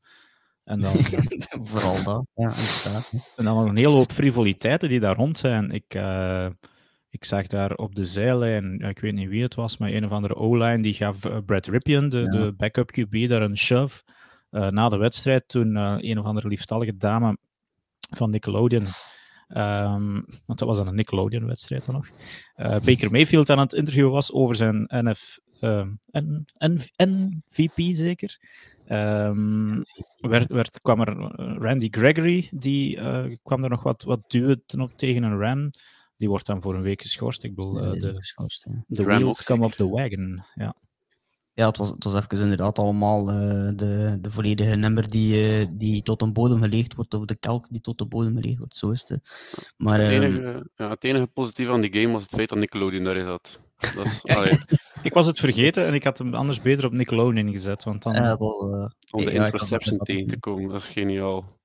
En 0.65 0.81
dan, 0.81 0.93
Vooral 1.73 2.03
dat, 2.03 2.27
ja, 2.35 2.53
inderdaad. 2.57 3.11
En 3.37 3.45
dan 3.45 3.57
nog 3.57 3.69
een 3.69 3.77
hele 3.77 3.97
hoop 3.97 4.13
frivoliteiten 4.13 4.89
die 4.89 5.01
daar 5.01 5.17
rond 5.17 5.39
zijn. 5.39 5.71
Ik, 5.71 5.95
uh, 5.95 6.49
ik 7.11 7.25
zag 7.25 7.47
daar 7.47 7.75
op 7.75 7.95
de 7.95 8.05
zijlijn, 8.05 8.81
ik 8.81 8.99
weet 8.99 9.15
niet 9.15 9.29
wie 9.29 9.43
het 9.43 9.55
was, 9.55 9.77
maar 9.77 9.91
een 9.91 10.05
of 10.05 10.11
andere 10.11 10.35
O-line, 10.35 10.83
die 10.83 10.95
gaf 10.95 11.27
uh, 11.27 11.37
Brad 11.47 11.67
Ripien, 11.67 12.09
de, 12.09 12.19
ja. 12.19 12.31
de 12.31 12.53
backup 12.57 12.91
QB, 13.01 13.29
daar 13.29 13.43
een 13.43 13.59
shove 13.59 14.03
uh, 14.51 14.69
na 14.69 14.89
de 14.89 14.97
wedstrijd. 14.97 15.49
Toen 15.49 15.77
een 15.77 16.19
of 16.19 16.25
andere 16.25 16.49
liefstallige 16.49 16.97
dame 16.97 17.39
van 18.17 18.31
Nickelodeon 18.31 18.87
Um, 19.49 20.25
want 20.47 20.59
dat 20.59 20.69
was 20.69 20.77
dan 20.77 20.87
een 20.87 20.95
Nickelodeon-wedstrijd 20.95 21.85
dan 21.85 21.95
nog. 21.95 22.09
Baker 22.85 23.11
Mayfield 23.11 23.51
aan 23.51 23.59
het 23.59 23.73
interview 23.73 24.11
was 24.11 24.33
over 24.33 24.55
zijn 24.55 24.85
NF, 24.87 25.39
uh, 25.61 25.87
NVP 26.57 27.81
zeker. 27.95 28.39
Um, 28.89 29.83
werd, 30.17 30.53
werd, 30.53 30.81
kwam 30.81 31.01
er 31.01 31.17
Randy 31.59 31.89
Gregory, 31.91 32.49
die 32.53 32.97
uh, 32.97 33.37
kwam 33.43 33.65
er 33.65 33.71
nog 33.71 33.83
wat, 33.83 34.03
wat 34.03 34.31
duwen 34.31 34.63
op 34.79 34.97
tegen 34.97 35.23
een 35.23 35.39
Ram. 35.39 35.71
Die 36.17 36.29
wordt 36.29 36.47
dan 36.47 36.63
voor 36.63 36.75
een 36.75 36.83
week 36.83 37.03
geschorst. 37.03 37.45
Ik 37.45 37.55
bedoel, 37.55 37.85
uh, 37.85 38.01
de, 38.01 38.15
geschorst, 38.15 38.67
ja. 38.71 38.85
de 38.87 39.05
wheels 39.05 39.45
come 39.45 39.65
off 39.65 39.77
the 39.77 39.89
wagon. 39.89 40.45
Ja. 40.55 40.75
Ja, 41.57 41.67
het 41.67 41.77
was, 41.77 41.91
het 41.91 42.05
was 42.05 42.15
even 42.15 42.43
inderdaad 42.43 42.79
allemaal 42.79 43.31
uh, 43.31 43.71
de, 43.75 44.19
de 44.21 44.31
volledige 44.31 44.77
nummer 44.77 45.11
die, 45.11 45.61
uh, 45.61 45.67
die 45.71 46.03
tot 46.03 46.23
een 46.23 46.33
bodem 46.33 46.61
geleegd 46.61 46.95
wordt, 46.95 47.15
of 47.15 47.25
de 47.25 47.37
kelk 47.37 47.67
die 47.71 47.81
tot 47.81 47.99
de 47.99 48.07
bodem 48.07 48.37
geleegd 48.37 48.59
wordt, 48.59 48.77
zo 48.77 48.91
is 48.91 49.09
het. 49.09 49.21
Maar, 49.77 50.01
het, 50.01 50.11
enige, 50.11 50.41
uh, 50.41 50.61
ja, 50.75 50.89
het 50.89 51.05
enige 51.05 51.27
positieve 51.27 51.73
aan 51.73 51.81
die 51.81 52.01
game 52.01 52.13
was 52.13 52.23
het 52.23 52.31
feit 52.31 52.49
dat 52.49 52.59
Nickelodeon 52.59 53.05
daar 53.05 53.25
zat. 53.25 53.66
Dat 53.77 54.07
is, 54.07 54.23
ik 55.03 55.13
was 55.13 55.27
het 55.27 55.39
vergeten 55.39 55.87
en 55.87 55.95
ik 55.95 56.05
had 56.05 56.19
hem 56.19 56.35
anders 56.35 56.61
beter 56.61 56.85
op 56.87 56.93
Nickelodeon 56.93 57.47
ingezet. 57.47 57.85
Want 57.85 58.03
dan... 58.03 58.15
Ja, 58.15 58.37
was, 58.37 58.59
Om 58.59 58.91
de 59.25 59.33
ja, 59.33 59.45
interception 59.45 59.99
tegen 59.99 60.27
te 60.27 60.39
komen, 60.39 60.71
dat 60.71 60.81
is 60.81 60.89
geniaal. 60.89 61.59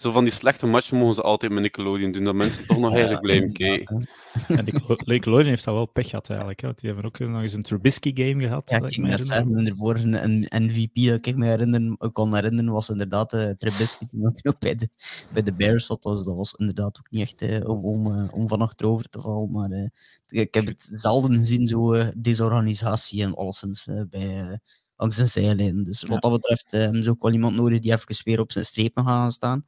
Zo 0.00 0.10
van 0.10 0.24
die 0.24 0.32
slechte 0.32 0.66
matchen 0.66 0.96
mogen 0.98 1.14
ze 1.14 1.22
altijd 1.22 1.52
met 1.52 1.62
Nickelodeon 1.62 2.12
doen, 2.12 2.24
dat 2.24 2.34
mensen 2.34 2.66
toch 2.66 2.78
nog 2.78 2.92
eigenlijk 2.92 3.22
blijven 3.22 3.52
kijken. 3.52 4.08
Ja, 4.48 4.62
Nickelodeon 5.04 5.48
heeft 5.48 5.64
dat 5.64 5.74
wel 5.74 5.86
pech 5.86 6.08
gehad 6.08 6.28
eigenlijk. 6.28 6.60
Hè? 6.60 6.66
Want 6.66 6.80
die 6.80 6.90
hebben 6.90 7.06
ook 7.06 7.18
nog 7.18 7.42
eens 7.42 7.52
een 7.52 7.62
Trubisky-game 7.62 8.42
gehad. 8.42 8.70
Ja, 8.70 8.76
ik 8.76 8.94
ging 8.94 9.06
net 9.06 9.26
zeggen, 9.26 9.66
ervoor 9.66 9.94
een, 9.96 10.24
een 10.24 10.64
MVP 10.64 11.08
dat 11.08 11.26
ik 11.26 11.36
me 11.36 11.46
herinner, 11.46 11.96
ik 11.98 12.12
kon 12.12 12.34
herinneren, 12.34 12.72
was 12.72 12.88
inderdaad 12.88 13.32
uh, 13.32 13.50
Trubisky 13.50 14.06
toen 14.06 14.20
hij 14.22 14.52
ook 14.52 14.60
bij 14.60 14.74
de, 14.74 14.88
bij 15.32 15.42
de 15.42 15.52
Bears 15.52 15.86
zat. 15.86 16.02
Dus 16.02 16.24
dat 16.24 16.36
was 16.36 16.54
inderdaad 16.54 16.98
ook 16.98 17.10
niet 17.10 17.22
echt 17.22 17.42
uh, 17.42 17.68
om, 17.68 17.84
om, 17.84 18.06
uh, 18.06 18.24
om 18.32 18.48
van 18.48 18.60
achterover 18.60 19.08
te 19.08 19.20
vallen. 19.20 19.52
Maar 19.52 19.70
uh, 19.70 19.88
ik 20.26 20.54
heb 20.54 20.66
het 20.66 20.88
zelden 20.92 21.38
gezien, 21.38 21.66
zo 21.66 21.96
desorganisatie 22.16 23.22
en 23.22 23.34
alleszins 23.34 23.88
bij 24.10 24.60
langs 25.00 25.16
zijn 25.16 25.28
zijlijn. 25.28 25.84
Dus 25.84 26.02
wat 26.02 26.22
dat 26.22 26.32
betreft 26.32 26.70
hebben 26.70 26.96
um, 26.96 27.02
ze 27.02 27.10
ook 27.10 27.22
wel 27.22 27.32
iemand 27.32 27.56
nodig 27.56 27.78
die 27.78 27.92
even 27.92 28.24
weer 28.24 28.40
op 28.40 28.52
zijn 28.52 28.64
strepen 28.64 29.04
gaan 29.04 29.32
staan. 29.32 29.64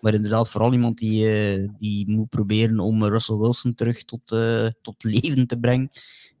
Maar 0.00 0.14
inderdaad, 0.14 0.48
vooral 0.48 0.72
iemand 0.72 0.98
die, 0.98 1.24
uh, 1.58 1.68
die 1.78 2.10
moet 2.10 2.28
proberen 2.28 2.78
om 2.78 3.04
Russell 3.04 3.36
Wilson 3.36 3.74
terug 3.74 4.04
tot, 4.04 4.32
uh, 4.32 4.66
tot 4.82 5.04
leven 5.04 5.46
te 5.46 5.58
brengen. 5.58 5.90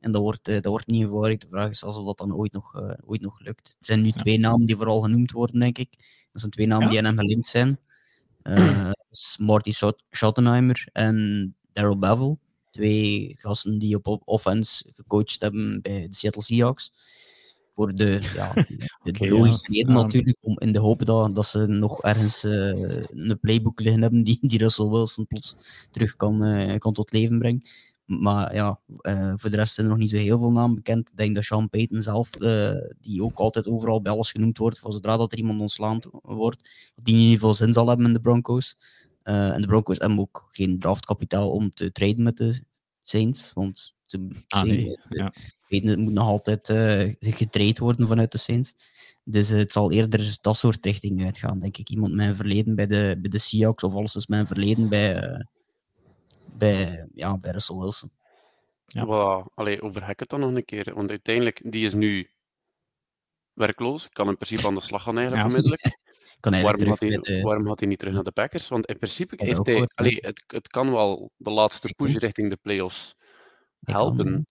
En 0.00 0.12
dat 0.12 0.22
wordt, 0.22 0.48
uh, 0.48 0.54
dat 0.54 0.66
wordt 0.66 0.86
niet 0.86 1.02
eenvoudig. 1.02 1.38
De 1.38 1.46
vraag 1.50 1.70
is 1.70 1.82
of 1.82 2.04
dat 2.04 2.18
dan 2.18 2.34
ooit 2.34 2.52
nog, 2.52 2.82
ooit 3.04 3.20
nog 3.20 3.40
lukt. 3.40 3.76
Het 3.78 3.86
zijn 3.86 4.00
nu 4.00 4.06
ja. 4.06 4.22
twee 4.22 4.38
namen 4.38 4.66
die 4.66 4.76
vooral 4.76 5.02
genoemd 5.02 5.30
worden, 5.30 5.60
denk 5.60 5.78
ik. 5.78 5.90
Dat 6.32 6.40
zijn 6.40 6.50
twee 6.50 6.66
namen 6.66 6.84
ja. 6.84 6.90
die 6.90 6.98
aan 6.98 7.04
hem 7.04 7.18
gelinkt 7.18 7.48
zijn. 7.48 7.78
is 9.10 9.36
Marty 9.40 9.72
Schottenheimer 10.10 10.88
en 10.92 11.54
Daryl 11.72 11.98
Bevel. 11.98 12.38
Twee 12.70 13.34
gasten 13.38 13.78
die 13.78 13.96
op 14.02 14.22
offense 14.24 14.84
gecoacht 14.92 15.40
hebben 15.40 15.82
bij 15.82 16.08
de 16.08 16.14
Seattle 16.14 16.42
Seahawks 16.42 16.92
voor 17.76 17.94
de, 17.94 18.18
ja, 18.34 18.52
de, 19.02 19.10
okay, 19.10 19.28
logische 19.28 19.72
ja. 19.72 19.78
reden 19.78 19.94
natuurlijk, 19.94 20.36
om 20.40 20.58
in 20.58 20.72
de 20.72 20.78
hoop 20.78 21.04
dat, 21.04 21.34
dat 21.34 21.46
ze 21.46 21.66
nog 21.66 22.02
ergens 22.02 22.44
uh, 22.44 23.02
een 23.10 23.38
playbook 23.40 23.80
liggen 23.80 24.02
hebben 24.02 24.22
die, 24.22 24.38
die 24.40 24.58
Russell 24.58 24.88
Wilson 24.88 25.26
plots 25.26 25.56
terug 25.90 26.16
kan, 26.16 26.44
uh, 26.44 26.76
kan 26.78 26.92
tot 26.92 27.12
leven 27.12 27.38
brengen. 27.38 27.62
Maar 28.04 28.54
ja, 28.54 28.80
uh, 29.00 29.32
voor 29.36 29.50
de 29.50 29.56
rest 29.56 29.74
zijn 29.74 29.86
er 29.86 29.92
nog 29.92 30.00
niet 30.00 30.10
zo 30.10 30.16
heel 30.16 30.38
veel 30.38 30.52
namen 30.52 30.74
bekend. 30.74 31.08
Ik 31.10 31.16
denk 31.16 31.34
dat 31.34 31.44
Sean 31.44 31.68
Payton 31.68 32.02
zelf, 32.02 32.30
die 33.00 33.22
ook 33.22 33.38
altijd 33.38 33.66
overal 33.66 34.02
bij 34.02 34.12
alles 34.12 34.30
genoemd 34.30 34.58
wordt, 34.58 34.78
van 34.78 34.92
zodra 34.92 35.16
dat 35.16 35.32
er 35.32 35.38
iemand 35.38 35.60
ontslaan 35.60 35.98
wordt, 36.22 36.70
dat 36.94 37.04
die 37.04 37.14
niet 37.14 37.38
veel 37.38 37.54
zin 37.54 37.72
zal 37.72 37.88
hebben 37.88 38.06
in 38.06 38.12
de 38.12 38.20
Broncos. 38.20 38.76
en 39.22 39.60
de 39.60 39.66
Broncos 39.66 39.98
hebben 39.98 40.18
ook 40.18 40.46
geen 40.48 40.78
draftkapitaal 40.78 41.50
om 41.50 41.70
te 41.70 41.92
traden 41.92 42.22
met 42.22 42.36
de 42.36 42.60
Saints. 43.02 43.52
Want 43.54 43.95
ze, 44.06 44.28
ah, 44.48 44.62
nee. 44.62 44.98
ja. 45.08 45.32
weten, 45.68 45.88
het 45.88 45.98
moet 45.98 46.12
nog 46.12 46.26
altijd 46.26 46.68
uh, 46.68 47.12
getraind 47.20 47.78
worden 47.78 48.06
vanuit 48.06 48.32
de 48.32 48.38
Saints. 48.38 48.74
Dus 49.24 49.48
het 49.48 49.72
zal 49.72 49.92
eerder 49.92 50.36
dat 50.40 50.56
soort 50.56 50.84
richting 50.84 51.24
uitgaan, 51.24 51.60
denk 51.60 51.76
ik. 51.76 51.88
Iemand 51.88 52.14
met 52.14 52.26
een 52.26 52.36
verleden 52.36 52.74
bij 52.74 52.86
de, 52.86 53.18
bij 53.20 53.30
de 53.30 53.38
Seahawks 53.38 53.82
of 53.82 53.94
alles 53.94 54.14
is 54.14 54.26
met 54.26 54.38
een 54.38 54.46
verleden 54.46 54.88
bij, 54.88 55.46
bij, 56.44 57.08
ja, 57.12 57.38
bij 57.38 57.50
Russell 57.50 57.76
Wilson. 57.76 58.10
Ja. 58.86 59.04
Voilà. 59.04 59.54
Allee, 59.54 59.82
overhek 59.82 60.20
het 60.20 60.28
dan 60.28 60.40
nog 60.40 60.54
een 60.54 60.64
keer. 60.64 60.94
Want 60.94 61.10
uiteindelijk, 61.10 61.60
die 61.64 61.84
is 61.84 61.94
nu 61.94 62.30
werkloos. 63.52 64.08
Kan 64.08 64.28
in 64.28 64.36
principe 64.36 64.66
aan 64.66 64.74
de 64.74 64.80
slag 64.80 65.02
gaan 65.02 65.18
eigenlijk 65.18 65.48
onmiddellijk. 65.48 65.98
waarom, 66.40 66.80
gaat 66.80 67.00
hij, 67.00 67.42
waarom 67.42 67.66
gaat 67.66 67.78
hij 67.78 67.88
niet 67.88 67.98
terug 67.98 68.14
naar 68.14 68.24
de 68.24 68.32
Packers? 68.32 68.68
Want 68.68 68.86
in 68.86 68.96
principe 68.96 69.44
heeft 69.44 69.66
hij... 69.66 69.84
Allee, 69.94 70.18
het, 70.20 70.44
het 70.46 70.68
kan 70.68 70.90
wel 70.90 71.30
de 71.36 71.50
laatste 71.50 71.94
push 71.96 72.14
richting 72.14 72.50
de 72.50 72.58
playoffs 72.62 73.14
helpen. 73.92 74.46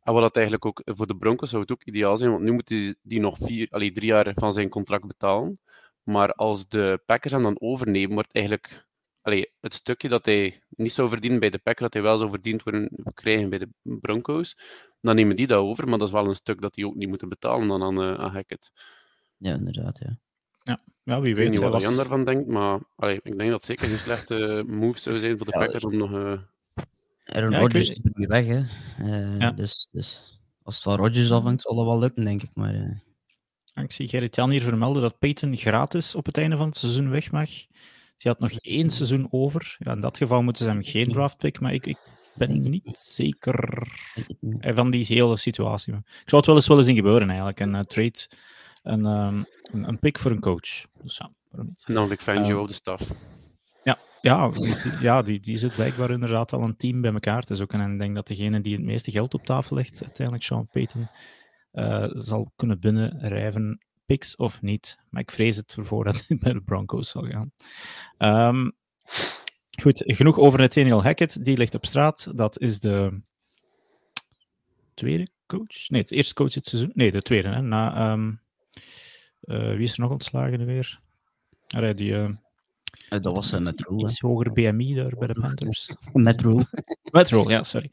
En 0.00 0.12
wat 0.12 0.22
dat 0.22 0.34
eigenlijk 0.34 0.64
ook 0.66 0.82
voor 0.84 1.06
de 1.06 1.16
Broncos 1.16 1.50
zou 1.50 1.62
het 1.62 1.72
ook 1.72 1.84
ideaal 1.84 2.16
zijn, 2.16 2.30
want 2.30 2.42
nu 2.42 2.52
moet 2.52 2.68
hij 2.68 2.94
die 3.02 3.20
nog 3.20 3.36
vier, 3.40 3.66
allee, 3.70 3.92
drie 3.92 4.06
jaar 4.06 4.32
van 4.34 4.52
zijn 4.52 4.68
contract 4.68 5.06
betalen. 5.06 5.60
Maar 6.02 6.32
als 6.32 6.68
de 6.68 7.02
Packers 7.06 7.32
hem 7.32 7.42
dan 7.42 7.60
overnemen, 7.60 8.14
wordt 8.14 8.34
eigenlijk 8.34 8.88
allee, 9.22 9.52
het 9.60 9.74
stukje 9.74 10.08
dat 10.08 10.24
hij 10.24 10.62
niet 10.68 10.92
zou 10.92 11.08
verdienen 11.08 11.40
bij 11.40 11.50
de 11.50 11.58
Packers, 11.58 11.82
dat 11.82 11.92
hij 11.92 12.02
wel 12.02 12.18
zou 12.18 12.30
verdiend 12.30 12.62
worden 12.62 12.90
krijgen 13.14 13.50
bij 13.50 13.58
de 13.58 13.68
Broncos, 13.82 14.56
dan 15.00 15.14
nemen 15.14 15.36
die 15.36 15.46
dat 15.46 15.58
over. 15.58 15.88
Maar 15.88 15.98
dat 15.98 16.06
is 16.06 16.14
wel 16.14 16.26
een 16.26 16.34
stuk 16.34 16.60
dat 16.60 16.74
die 16.74 16.86
ook 16.86 16.94
niet 16.94 17.08
moeten 17.08 17.28
betalen 17.28 17.68
dan 17.68 17.82
aan, 17.82 18.00
uh, 18.00 18.14
aan 18.14 18.32
Hackett. 18.32 18.72
Ja, 19.36 19.54
inderdaad, 19.54 19.98
ja. 19.98 20.18
Ja, 20.62 20.82
ja 21.02 21.20
wie 21.20 21.20
weet. 21.20 21.28
Ik 21.30 21.36
weet 21.36 21.50
niet 21.50 21.72
wat 21.72 21.82
Jan 21.82 21.96
daarvan 21.96 22.24
denkt, 22.24 22.48
maar 22.48 22.80
allee, 22.96 23.20
ik 23.22 23.38
denk 23.38 23.50
dat 23.50 23.52
het 23.52 23.64
zeker 23.64 23.88
geen 23.88 23.98
slechte 23.98 24.64
move 24.66 24.98
zou 24.98 25.18
zijn 25.18 25.36
voor 25.36 25.46
de 25.46 25.52
Packers 25.52 25.84
om 25.84 25.96
nog... 25.96 26.12
Uh... 26.12 26.40
Aaron 27.32 27.50
ja, 27.50 27.58
Rodgers 27.58 27.90
is 27.90 28.00
nu 28.02 28.26
weg, 28.26 28.46
hè. 28.46 28.62
Uh, 29.00 29.38
ja. 29.38 29.50
dus, 29.50 29.88
dus 29.90 30.38
als 30.62 30.74
het 30.74 30.84
van 30.84 30.96
Rodgers 30.96 31.32
afhangt, 31.32 31.62
zal 31.62 31.74
dat 31.74 31.84
wel 31.84 31.98
lukken, 31.98 32.24
denk 32.24 32.42
ik. 32.42 32.50
Maar, 32.54 32.74
uh... 32.74 32.98
Ik 33.74 33.92
zie 33.92 34.08
Gerrit 34.08 34.36
Jan 34.36 34.50
hier 34.50 34.62
vermelden 34.62 35.02
dat 35.02 35.18
Peyton 35.18 35.56
gratis 35.56 36.14
op 36.14 36.26
het 36.26 36.36
einde 36.36 36.56
van 36.56 36.66
het 36.66 36.76
seizoen 36.76 37.10
weg 37.10 37.30
mag. 37.30 37.50
Hij 38.16 38.32
had 38.32 38.38
nog 38.38 38.52
één 38.52 38.90
seizoen 38.90 39.28
over. 39.30 39.76
Ja, 39.78 39.92
in 39.92 40.00
dat 40.00 40.16
geval 40.16 40.42
moeten 40.42 40.64
ze 40.64 40.70
hem 40.70 40.82
geen 40.82 41.08
draftpick, 41.08 41.60
maar 41.60 41.72
ik, 41.72 41.86
ik 41.86 41.98
ben 42.34 42.60
niet 42.60 42.98
zeker 42.98 43.88
van 44.60 44.90
die 44.90 45.04
hele 45.04 45.36
situatie. 45.36 45.92
Ik 45.92 46.00
zou 46.24 46.36
het 46.36 46.46
wel 46.46 46.54
eens 46.54 46.66
willen 46.66 46.84
zien 46.84 46.96
gebeuren, 46.96 47.28
eigenlijk. 47.28 47.60
Een 47.60 47.74
uh, 47.74 47.80
trade, 47.80 48.28
een, 48.82 49.04
um, 49.04 49.46
een, 49.62 49.88
een, 49.88 49.98
pick 49.98 50.18
voor 50.18 50.30
een 50.30 50.40
coach. 50.40 50.84
Dus 51.02 51.16
ja, 51.16 51.30
waarom 51.50 51.68
niet? 51.68 51.84
En 51.86 51.94
dan 51.94 52.08
vind 52.08 52.20
ik 52.20 52.26
Fangio 52.26 52.60
uh, 52.62 52.66
de 52.66 52.72
staf. 52.72 53.10
Ja, 53.82 53.98
ja, 54.20 54.50
ja 55.00 55.22
die, 55.22 55.40
die 55.40 55.56
zit 55.56 55.74
blijkbaar 55.74 56.10
inderdaad 56.10 56.52
al 56.52 56.62
een 56.62 56.76
team 56.76 57.00
bij 57.00 57.12
elkaar 57.12 57.42
te 57.42 57.54
zoeken. 57.54 57.80
En 57.80 57.92
ik 57.92 57.98
denk 57.98 58.14
dat 58.14 58.26
degene 58.26 58.60
die 58.60 58.74
het 58.74 58.84
meeste 58.84 59.10
geld 59.10 59.34
op 59.34 59.44
tafel 59.44 59.76
legt, 59.76 60.02
uiteindelijk 60.02 60.46
Sean 60.46 60.68
Payton, 60.72 61.08
uh, 61.72 62.08
zal 62.12 62.52
kunnen 62.56 62.80
binnenrijven 62.80 63.84
picks 64.06 64.36
of 64.36 64.62
niet. 64.62 64.98
Maar 65.10 65.22
ik 65.22 65.30
vrees 65.30 65.56
het 65.56 65.74
ervoor 65.76 66.04
dat 66.04 66.24
het 66.26 66.40
bij 66.40 66.52
de 66.52 66.60
Broncos 66.60 67.10
zal 67.10 67.22
gaan. 67.22 67.52
Um, 68.48 68.72
goed, 69.80 70.02
genoeg 70.06 70.38
over 70.38 70.58
Nathaniel 70.58 71.02
Hackett. 71.02 71.44
Die 71.44 71.56
ligt 71.56 71.74
op 71.74 71.86
straat. 71.86 72.32
Dat 72.34 72.60
is 72.60 72.78
de 72.78 73.20
tweede 74.94 75.28
coach. 75.46 75.88
Nee, 75.88 76.04
de 76.04 76.14
eerste 76.14 76.34
coach 76.34 76.52
dit 76.52 76.66
seizoen. 76.66 76.90
Nee, 76.94 77.10
de 77.10 77.22
tweede. 77.22 77.48
Hè. 77.48 77.62
Na, 77.62 78.12
um, 78.12 78.40
uh, 79.44 79.74
wie 79.74 79.82
is 79.82 79.92
er 79.92 80.00
nog 80.00 80.10
ontslagen 80.10 80.66
weer? 80.66 81.00
Allee, 81.66 81.94
die... 81.94 82.12
Uh, 82.12 82.28
dat 83.18 83.34
was 83.34 83.52
uh, 83.52 83.60
met 83.60 83.80
Rule. 83.80 84.02
Iets 84.02 84.20
hoger 84.20 84.52
BMI 84.52 84.94
daar 84.94 85.16
bij 85.18 85.26
de 85.26 85.40
Panthers. 85.40 85.96
met 86.12 86.40
Rule. 86.40 86.64
met 87.12 87.28
Rule, 87.28 87.50
ja, 87.50 87.62
sorry. 87.62 87.92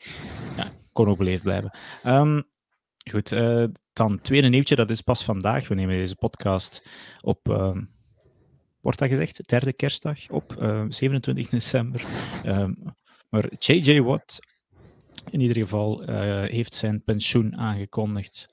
Ja, 0.58 0.72
kon 0.92 1.08
ook 1.08 1.18
beleefd 1.18 1.44
blijven. 1.44 1.78
Um, 2.06 2.44
Goed, 3.12 3.32
uh, 3.32 3.64
dan 3.94 4.22
tweede 4.22 4.48
nieuwtje, 4.48 4.76
dat 4.76 4.90
is 4.90 5.02
pas 5.02 5.24
vandaag. 5.24 5.68
We 5.68 5.76
nemen 5.76 5.96
deze 5.96 6.16
podcast 6.16 6.90
op, 7.22 7.50
uh, 7.50 7.78
wordt 8.82 9.00
dat 9.00 9.10
gezegd, 9.10 9.48
derde 9.50 9.74
kerstdag 9.74 10.30
op, 10.30 10.56
uh, 10.60 10.82
eh, 10.82 10.86
27 10.90 11.48
december. 11.48 12.06
Ehm, 12.44 12.74
maar 13.30 13.50
J.J. 13.60 14.02
Watt, 14.02 14.40
in 15.30 15.42
ieder 15.42 15.58
geval, 15.58 16.02
heeft 16.42 16.74
zijn 16.74 17.04
pensioen 17.04 17.58
aangekondigd. 17.58 18.46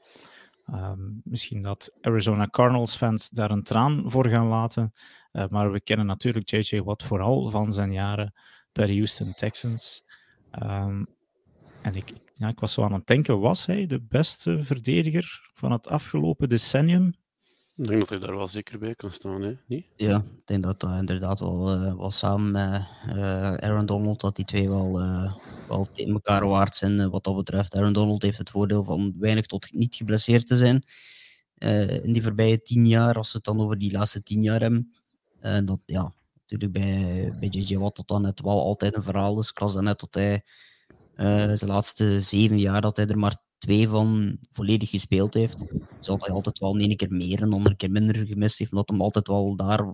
Um, 0.70 1.20
misschien 1.24 1.62
dat 1.62 1.96
Arizona 2.00 2.48
Cardinals 2.48 2.96
fans 2.96 3.28
daar 3.28 3.50
een 3.50 3.62
traan 3.62 4.10
voor 4.10 4.28
gaan 4.28 4.46
laten. 4.46 4.92
maar 5.48 5.72
we 5.72 5.80
kennen 5.80 6.06
natuurlijk 6.06 6.50
J.J. 6.50 6.80
Watt 6.80 7.02
vooral 7.02 7.50
van 7.50 7.72
zijn 7.72 7.92
jaren 7.92 8.34
bij 8.72 8.86
de 8.86 8.92
Houston 8.92 9.32
Texans. 9.32 10.04
Um, 10.62 11.06
en 11.82 11.94
ik, 11.94 12.12
ja, 12.32 12.48
ik 12.48 12.60
was 12.60 12.72
zo 12.72 12.82
aan 12.82 12.92
het 12.92 13.06
denken, 13.06 13.40
was 13.40 13.66
hij 13.66 13.86
de 13.86 14.00
beste 14.00 14.62
verdediger 14.62 15.50
van 15.54 15.72
het 15.72 15.88
afgelopen 15.88 16.48
decennium? 16.48 17.14
Ik 17.76 17.86
denk 17.86 18.00
dat 18.00 18.08
hij 18.08 18.18
daar 18.18 18.36
wel 18.36 18.48
zeker 18.48 18.78
bij 18.78 18.94
kan 18.94 19.10
staan, 19.10 19.42
hè? 19.42 19.52
Niet? 19.66 19.86
Ja, 19.96 20.16
ik 20.16 20.46
denk 20.46 20.62
dat 20.62 20.80
dat 20.80 20.98
inderdaad 20.98 21.40
wel, 21.40 21.64
wel 21.96 22.10
samen 22.10 22.50
met 22.50 22.82
uh, 23.16 23.54
Aaron 23.54 23.86
Donald, 23.86 24.20
dat 24.20 24.36
die 24.36 24.44
twee 24.44 24.68
wel, 24.68 25.00
uh, 25.00 25.34
wel 25.68 25.88
tegen 25.92 26.12
elkaar 26.12 26.46
waard 26.46 26.76
zijn 26.76 27.10
wat 27.10 27.24
dat 27.24 27.36
betreft. 27.36 27.74
Aaron 27.74 27.92
Donald 27.92 28.22
heeft 28.22 28.38
het 28.38 28.50
voordeel 28.50 28.84
van 28.84 29.14
weinig 29.18 29.46
tot 29.46 29.72
niet 29.72 29.94
geblesseerd 29.94 30.46
te 30.46 30.56
zijn 30.56 30.84
in 32.02 32.12
die 32.12 32.22
voorbije 32.22 32.62
tien 32.62 32.86
jaar, 32.86 33.14
als 33.14 33.32
het 33.32 33.44
dan 33.44 33.60
over 33.60 33.78
die 33.78 33.92
laatste 33.92 34.22
tien 34.22 34.42
jaar 34.42 34.60
hebben. 34.60 34.94
dat, 35.40 35.78
ja, 35.86 36.12
natuurlijk 36.46 36.72
bij, 36.72 37.32
bij 37.40 37.48
JJ 37.48 37.78
Watt 37.78 37.96
dat 37.96 38.08
dan 38.08 38.22
net 38.22 38.40
wel 38.40 38.62
altijd 38.62 38.96
een 38.96 39.02
verhaal 39.02 39.38
is. 39.40 39.48
Ik 39.48 39.60
las 39.60 39.74
net 39.74 40.00
dat 40.00 40.14
hij 40.14 40.44
zijn 41.56 41.70
laatste 41.70 42.20
zeven 42.20 42.58
jaar 42.58 42.80
dat 42.80 42.96
hij 42.96 43.06
er 43.06 43.18
maar 43.18 43.36
twee 43.64 43.88
van 43.88 44.38
volledig 44.50 44.90
gespeeld 44.90 45.34
heeft. 45.34 45.64
Zodat 46.00 46.26
hij 46.26 46.34
altijd 46.34 46.58
wel 46.58 46.80
een 46.80 46.96
keer 46.96 47.12
meer 47.12 47.38
en 47.38 47.46
een 47.46 47.52
andere 47.52 47.76
keer 47.76 47.90
minder 47.90 48.26
gemist 48.26 48.58
heeft, 48.58 48.70
omdat 48.70 48.88
hij 48.88 48.98
altijd 48.98 49.26
wel 49.26 49.56
daar, 49.56 49.92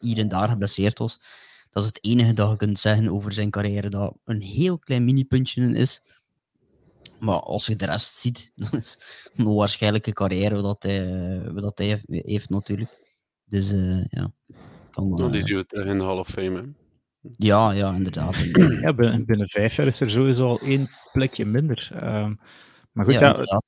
hier 0.00 0.18
en 0.18 0.28
daar 0.28 0.48
geblesseerd 0.48 0.98
was. 0.98 1.20
Dat 1.70 1.82
is 1.82 1.88
het 1.88 2.04
enige 2.04 2.32
dat 2.32 2.50
je 2.50 2.56
kunt 2.56 2.78
zeggen 2.78 3.08
over 3.08 3.32
zijn 3.32 3.50
carrière, 3.50 3.88
dat 3.88 4.16
een 4.24 4.40
heel 4.40 4.78
klein 4.78 5.04
mini-puntje 5.04 5.72
is. 5.74 6.02
Maar 7.18 7.40
als 7.40 7.66
je 7.66 7.76
de 7.76 7.86
rest 7.86 8.16
ziet, 8.16 8.52
dan 8.54 8.80
is 8.80 9.00
een 9.34 9.46
onwaarschijnlijke 9.46 10.12
carrière 10.12 10.62
wat 10.62 10.82
hij, 10.82 11.52
wat 11.52 11.78
hij 11.78 12.00
heeft, 12.08 12.50
natuurlijk. 12.50 12.90
Dus 13.46 13.72
uh, 13.72 14.04
ja. 14.04 14.32
Kan, 14.90 15.10
uh, 15.10 15.16
dat 15.16 15.34
is 15.34 15.46
je 15.46 15.66
terug 15.66 15.86
in 15.86 15.98
de 15.98 16.04
Hall 16.04 16.18
of 16.18 16.28
Fame. 16.28 16.74
Ja, 17.36 17.72
ja, 17.72 17.94
inderdaad. 17.94 18.36
Ja, 18.80 18.94
binnen, 18.94 19.24
binnen, 19.24 19.48
vijf 19.48 19.76
jaar 19.76 19.86
is 19.86 20.00
er 20.00 20.10
sowieso 20.10 20.44
al 20.44 20.60
één 20.60 20.88
plekje 21.12 21.44
minder. 21.44 21.90
Um, 22.02 22.38
maar 22.96 23.04
goed, 23.04 23.14
ja, 23.14 23.20
ja 23.20 23.62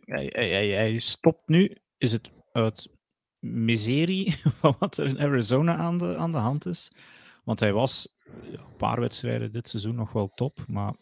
hij, 0.00 0.30
hij, 0.32 0.68
hij, 0.68 0.98
stopt 0.98 1.48
nu. 1.48 1.76
Is 1.96 2.12
het 2.12 2.30
uit 2.52 2.88
miserie 3.38 4.36
van 4.60 4.76
wat 4.78 4.96
er 4.96 5.06
in 5.06 5.20
Arizona 5.20 5.76
aan 5.76 5.98
de, 5.98 6.16
aan 6.16 6.32
de 6.32 6.38
hand 6.38 6.66
is? 6.66 6.92
Want 7.44 7.60
hij 7.60 7.72
was 7.72 8.08
ja, 8.42 8.58
een 8.58 8.76
paar 8.76 9.00
wedstrijden 9.00 9.52
dit 9.52 9.68
seizoen 9.68 9.94
nog 9.94 10.12
wel 10.12 10.32
top, 10.34 10.64
maar 10.66 10.94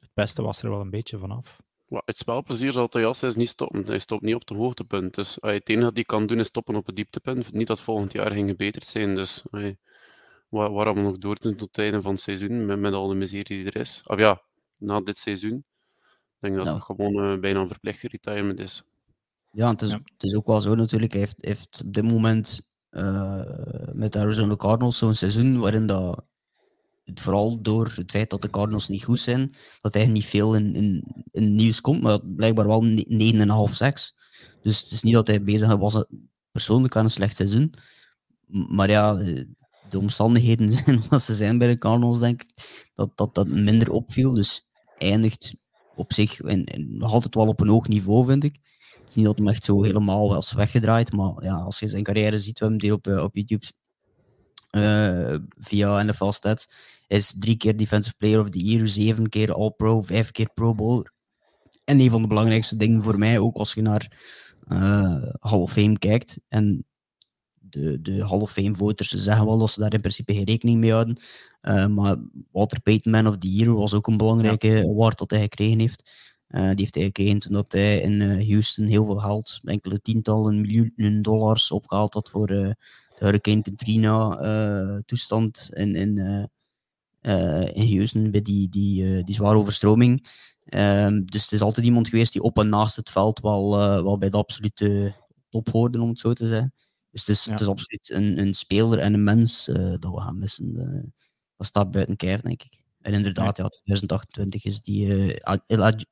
het 0.00 0.10
beste 0.14 0.42
was 0.42 0.62
er 0.62 0.70
wel 0.70 0.80
een 0.80 0.90
beetje 0.90 1.18
vanaf. 1.18 1.60
Het 1.88 2.18
spelplezier 2.18 2.72
zal 2.72 2.88
is 3.20 3.34
niet 3.34 3.48
stoppen. 3.48 3.86
Hij 3.86 3.98
stopt 3.98 4.22
niet 4.22 4.34
op 4.34 4.48
het 4.48 4.58
hoogtepunt. 4.58 5.14
Dus 5.14 5.36
het 5.40 5.68
enige 5.68 5.84
dat 5.84 5.94
hij 5.94 6.04
kan 6.04 6.26
doen 6.26 6.38
is 6.38 6.46
stoppen 6.46 6.76
op 6.76 6.86
het 6.86 6.96
dieptepunt. 6.96 7.52
Niet 7.52 7.66
dat 7.66 7.80
volgend 7.80 8.12
jaar 8.12 8.32
ging 8.32 8.48
gebeterd 8.48 8.84
zijn. 8.84 9.14
Dus 9.14 9.44
hij, 9.50 9.78
waar, 10.48 10.72
waar 10.72 10.94
we 10.94 11.00
nog 11.00 11.18
door 11.18 11.36
tot 11.36 11.60
het 11.60 11.78
einde 11.78 12.00
van 12.00 12.12
het 12.12 12.20
seizoen, 12.20 12.66
met, 12.66 12.78
met 12.78 12.92
al 12.92 13.08
de 13.08 13.14
miserie 13.14 13.58
die 13.58 13.66
er 13.66 13.76
is. 13.76 14.02
Of 14.04 14.18
ja, 14.18 14.42
na 14.76 15.00
dit 15.00 15.18
seizoen. 15.18 15.64
Denk 16.44 16.56
dat 16.56 16.74
het 16.74 16.84
gewoon 16.84 17.32
uh, 17.32 17.38
bijna 17.40 17.60
een 17.60 17.68
verplichte 17.68 18.08
retirement 18.08 18.60
is. 18.60 18.82
Ja, 19.52 19.70
het 19.70 19.82
is, 19.82 19.92
het 19.92 20.22
is 20.22 20.34
ook 20.34 20.46
wel 20.46 20.60
zo 20.60 20.74
natuurlijk. 20.74 21.12
Hij 21.12 21.20
heeft, 21.20 21.36
heeft 21.38 21.82
op 21.84 21.92
dit 21.92 22.04
moment 22.04 22.72
uh, 22.90 23.40
met 23.92 24.12
de 24.12 24.18
Arizona 24.18 24.56
Cardinals 24.56 24.98
zo'n 24.98 25.14
seizoen 25.14 25.58
waarin 25.58 25.86
dat 25.86 26.24
het 27.04 27.20
vooral 27.20 27.62
door 27.62 27.92
het 27.94 28.10
feit 28.10 28.30
dat 28.30 28.42
de 28.42 28.50
Cardinals 28.50 28.88
niet 28.88 29.04
goed 29.04 29.20
zijn, 29.20 29.54
dat 29.80 29.94
hij 29.94 30.06
niet 30.06 30.24
veel 30.24 30.54
in, 30.54 30.74
in, 30.74 31.04
in 31.30 31.54
nieuws 31.54 31.80
komt, 31.80 32.02
maar 32.02 32.20
blijkbaar 32.26 32.66
wel 32.66 32.84
9,5, 33.68 33.72
6. 33.72 34.16
Dus 34.62 34.80
het 34.80 34.90
is 34.90 35.02
niet 35.02 35.14
dat 35.14 35.26
hij 35.26 35.42
bezig 35.42 35.76
was 35.76 36.04
persoonlijk 36.52 36.96
aan 36.96 37.04
een 37.04 37.10
slecht 37.10 37.36
seizoen. 37.36 37.74
Maar 38.46 38.90
ja, 38.90 39.14
de 39.88 39.98
omstandigheden 39.98 40.72
zijn 40.84 41.04
wat 41.08 41.22
ze 41.22 41.34
zijn 41.34 41.58
bij 41.58 41.68
de 41.68 41.78
Cardinals, 41.78 42.18
denk 42.18 42.42
ik, 42.42 42.48
dat 42.94 43.16
dat, 43.16 43.34
dat 43.34 43.48
minder 43.48 43.90
opviel. 43.90 44.32
Dus 44.32 44.66
eindigt 44.98 45.56
op 45.96 46.12
zich 46.12 46.40
en, 46.40 46.96
altijd 47.00 47.34
wel 47.34 47.46
op 47.46 47.60
een 47.60 47.68
hoog 47.68 47.88
niveau, 47.88 48.26
vind 48.26 48.44
ik. 48.44 48.58
Het 49.00 49.08
is 49.08 49.14
niet 49.14 49.24
dat 49.24 49.38
hem 49.38 49.48
echt 49.48 49.64
zo 49.64 49.82
helemaal 49.82 50.28
was 50.28 50.52
weggedraaid, 50.52 51.12
maar 51.12 51.44
ja, 51.44 51.54
als 51.54 51.78
je 51.78 51.88
zijn 51.88 52.02
carrière 52.02 52.38
ziet, 52.38 52.58
we 52.58 52.64
hebben 52.64 52.80
die 52.80 52.92
op, 52.92 53.06
eh, 53.06 53.22
op 53.22 53.34
YouTube 53.34 53.66
uh, 54.70 55.38
via 55.58 56.02
NFL 56.02 56.30
Stats, 56.30 56.68
is 57.06 57.34
drie 57.38 57.56
keer 57.56 57.76
Defensive 57.76 58.16
Player 58.16 58.40
of 58.40 58.48
the 58.48 58.64
Year, 58.64 58.88
zeven 58.88 59.28
keer 59.28 59.54
All-Pro, 59.54 60.02
vijf 60.02 60.30
keer 60.30 60.50
Pro 60.54 60.74
Bowler. 60.74 61.12
En 61.84 62.00
een 62.00 62.10
van 62.10 62.22
de 62.22 62.28
belangrijkste 62.28 62.76
dingen 62.76 63.02
voor 63.02 63.18
mij, 63.18 63.38
ook 63.38 63.56
als 63.56 63.74
je 63.74 63.82
naar 63.82 64.12
uh, 64.66 65.22
Hall 65.40 65.58
of 65.58 65.72
Fame 65.72 65.98
kijkt, 65.98 66.40
en 66.48 66.86
de, 67.74 68.02
de 68.02 68.26
Hall 68.26 68.40
of 68.40 68.52
Fame 68.52 68.74
voters 68.74 69.08
zeggen 69.08 69.46
wel 69.46 69.58
dat 69.58 69.70
ze 69.70 69.80
daar 69.80 69.92
in 69.92 70.00
principe 70.00 70.34
geen 70.34 70.44
rekening 70.44 70.80
mee 70.80 70.92
houden. 70.92 71.20
Uh, 71.62 71.86
maar 71.86 72.16
Walter 72.50 72.80
Payton 72.80 73.12
Man 73.12 73.26
of 73.26 73.38
the 73.38 73.52
Year 73.52 73.74
was 73.74 73.94
ook 73.94 74.06
een 74.06 74.16
belangrijke 74.16 74.68
ja. 74.68 74.82
award 74.82 75.18
dat 75.18 75.30
hij 75.30 75.40
gekregen 75.40 75.78
heeft. 75.78 76.12
Uh, 76.48 76.60
die 76.60 76.74
heeft 76.76 76.94
hij 76.94 77.04
gekregen 77.04 77.38
toen 77.38 77.52
dat 77.52 77.72
hij 77.72 78.00
in 78.00 78.20
Houston 78.20 78.86
heel 78.86 79.04
veel 79.04 79.18
geld, 79.18 79.60
enkele 79.62 80.00
tientallen 80.00 80.60
miljoenen 80.60 81.22
dollars 81.22 81.70
opgehaald 81.70 82.14
had 82.14 82.30
voor 82.30 82.46
de 82.46 82.76
Hurricane 83.14 83.62
Katrina 83.62 85.02
toestand 85.06 85.68
in, 85.72 85.94
in, 85.94 86.18
in 87.72 87.96
Houston 87.96 88.30
bij 88.30 88.42
die, 88.42 88.68
die, 88.68 89.24
die 89.24 89.34
zware 89.34 89.56
overstroming. 89.56 90.26
Um, 90.74 91.24
dus 91.24 91.42
het 91.42 91.52
is 91.52 91.60
altijd 91.60 91.86
iemand 91.86 92.08
geweest 92.08 92.32
die 92.32 92.42
op 92.42 92.58
en 92.58 92.68
naast 92.68 92.96
het 92.96 93.10
veld 93.10 93.40
wel, 93.40 93.80
uh, 93.80 94.02
wel 94.02 94.18
bij 94.18 94.30
de 94.30 94.36
absolute 94.36 95.14
top 95.50 95.68
hoorde, 95.68 96.00
om 96.00 96.08
het 96.08 96.20
zo 96.20 96.32
te 96.32 96.46
zeggen. 96.46 96.72
Dus 97.14 97.26
het 97.26 97.36
is, 97.36 97.44
ja. 97.44 97.50
het 97.50 97.60
is 97.60 97.66
absoluut 97.66 98.10
een, 98.10 98.38
een 98.38 98.54
speler 98.54 98.98
en 98.98 99.14
een 99.14 99.24
mens 99.24 99.68
uh, 99.68 99.76
dat 99.76 100.12
we 100.12 100.20
gaan 100.20 100.38
missen. 100.38 100.74
Uh, 100.76 101.12
dat 101.56 101.66
staat 101.66 101.90
buiten 101.90 102.16
kijf, 102.16 102.40
denk 102.40 102.62
ik. 102.62 102.82
En 103.00 103.12
inderdaad, 103.12 103.56
ja, 103.56 103.68
2028 103.68 104.64
is 104.64 104.82
die 104.82 105.40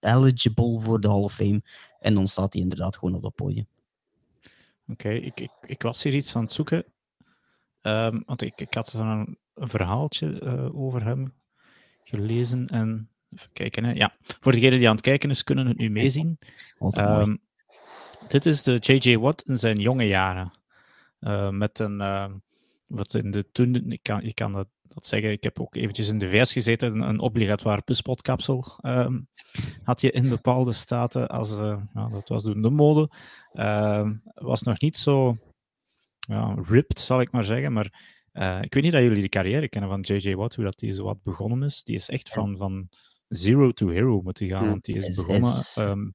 eligible 0.00 0.80
voor 0.80 1.00
de 1.00 1.08
Hall 1.08 1.22
of 1.22 1.34
Fame. 1.34 1.62
En 1.98 2.14
dan 2.14 2.28
staat 2.28 2.52
hij 2.52 2.62
inderdaad 2.62 2.96
gewoon 2.98 3.14
op 3.14 3.22
dat 3.22 3.34
podium. 3.34 3.66
Oké, 4.42 4.92
okay, 4.92 5.16
ik, 5.16 5.40
ik, 5.40 5.50
ik 5.66 5.82
was 5.82 6.02
hier 6.02 6.14
iets 6.14 6.36
aan 6.36 6.42
het 6.42 6.52
zoeken. 6.52 6.84
Um, 7.82 8.22
want 8.26 8.42
ik, 8.42 8.60
ik 8.60 8.74
had 8.74 8.88
zo'n 8.88 9.06
een, 9.06 9.38
een 9.54 9.68
verhaaltje 9.68 10.40
over 10.74 11.04
hem 11.04 11.34
gelezen 12.02 12.66
en 12.66 13.12
Even 13.36 13.52
kijken. 13.52 13.84
Hè. 13.84 13.92
Ja, 13.92 14.12
voor 14.40 14.52
degenen 14.52 14.78
die 14.78 14.88
aan 14.88 14.94
het 14.94 15.04
kijken 15.04 15.30
is, 15.30 15.44
kunnen 15.44 15.66
het 15.66 15.76
nu 15.76 15.90
meezien. 16.00 16.38
Um, 16.98 17.40
dit 18.28 18.46
is 18.46 18.62
de 18.62 18.76
J.J. 18.80 19.16
Watt 19.16 19.42
in 19.46 19.56
zijn 19.56 19.78
jonge 19.78 20.06
jaren. 20.06 20.50
Uh, 21.26 21.48
met 21.48 21.78
een, 21.78 22.00
uh, 22.00 22.26
wat 22.86 23.14
in 23.14 23.30
de 23.30 23.50
toen, 23.52 23.90
ik 23.90 24.02
kan, 24.02 24.22
ik 24.22 24.34
kan 24.34 24.52
dat, 24.52 24.68
dat, 24.82 25.06
zeggen, 25.06 25.30
ik 25.30 25.42
heb 25.42 25.60
ook 25.60 25.74
eventjes 25.74 26.08
in 26.08 26.18
de 26.18 26.28
VS 26.28 26.52
gezeten, 26.52 26.92
een, 26.92 27.08
een 27.08 27.20
obligatoire 27.20 27.82
puspot-kapsel 27.82 28.64
um, 28.82 29.28
had 29.82 30.00
je 30.00 30.10
in 30.10 30.28
bepaalde 30.28 30.72
staten, 30.72 31.28
als, 31.28 31.58
uh, 31.58 31.82
ja, 31.94 32.08
dat 32.08 32.28
was 32.28 32.42
toen 32.42 32.62
de 32.62 32.70
mode, 32.70 33.10
was 34.34 34.62
nog 34.62 34.80
niet 34.80 34.96
zo 34.96 35.36
ja, 36.18 36.54
ripped, 36.68 37.00
zal 37.00 37.20
ik 37.20 37.30
maar 37.30 37.44
zeggen, 37.44 37.72
maar 37.72 37.86
ik 38.60 38.74
weet 38.74 38.82
niet 38.82 38.92
dat 38.92 39.02
jullie 39.02 39.22
de 39.22 39.28
carrière 39.28 39.68
kennen 39.68 39.90
van 39.90 40.00
J.J. 40.00 40.34
Watt, 40.34 40.54
hoe 40.54 40.64
dat 40.64 40.78
die 40.78 40.92
zo 40.92 41.04
wat 41.04 41.22
begonnen 41.22 41.62
is. 41.62 41.82
Die 41.82 41.94
is 41.94 42.08
echt 42.08 42.28
van, 42.28 42.56
van 42.56 42.88
zero 43.28 43.70
to 43.70 43.88
hero 43.88 44.20
moeten 44.22 44.48
gaan. 44.48 44.68
Want 44.68 44.84
die 44.84 44.96
is, 44.96 45.14
begonnen. 45.14 45.90
Um, 45.90 46.14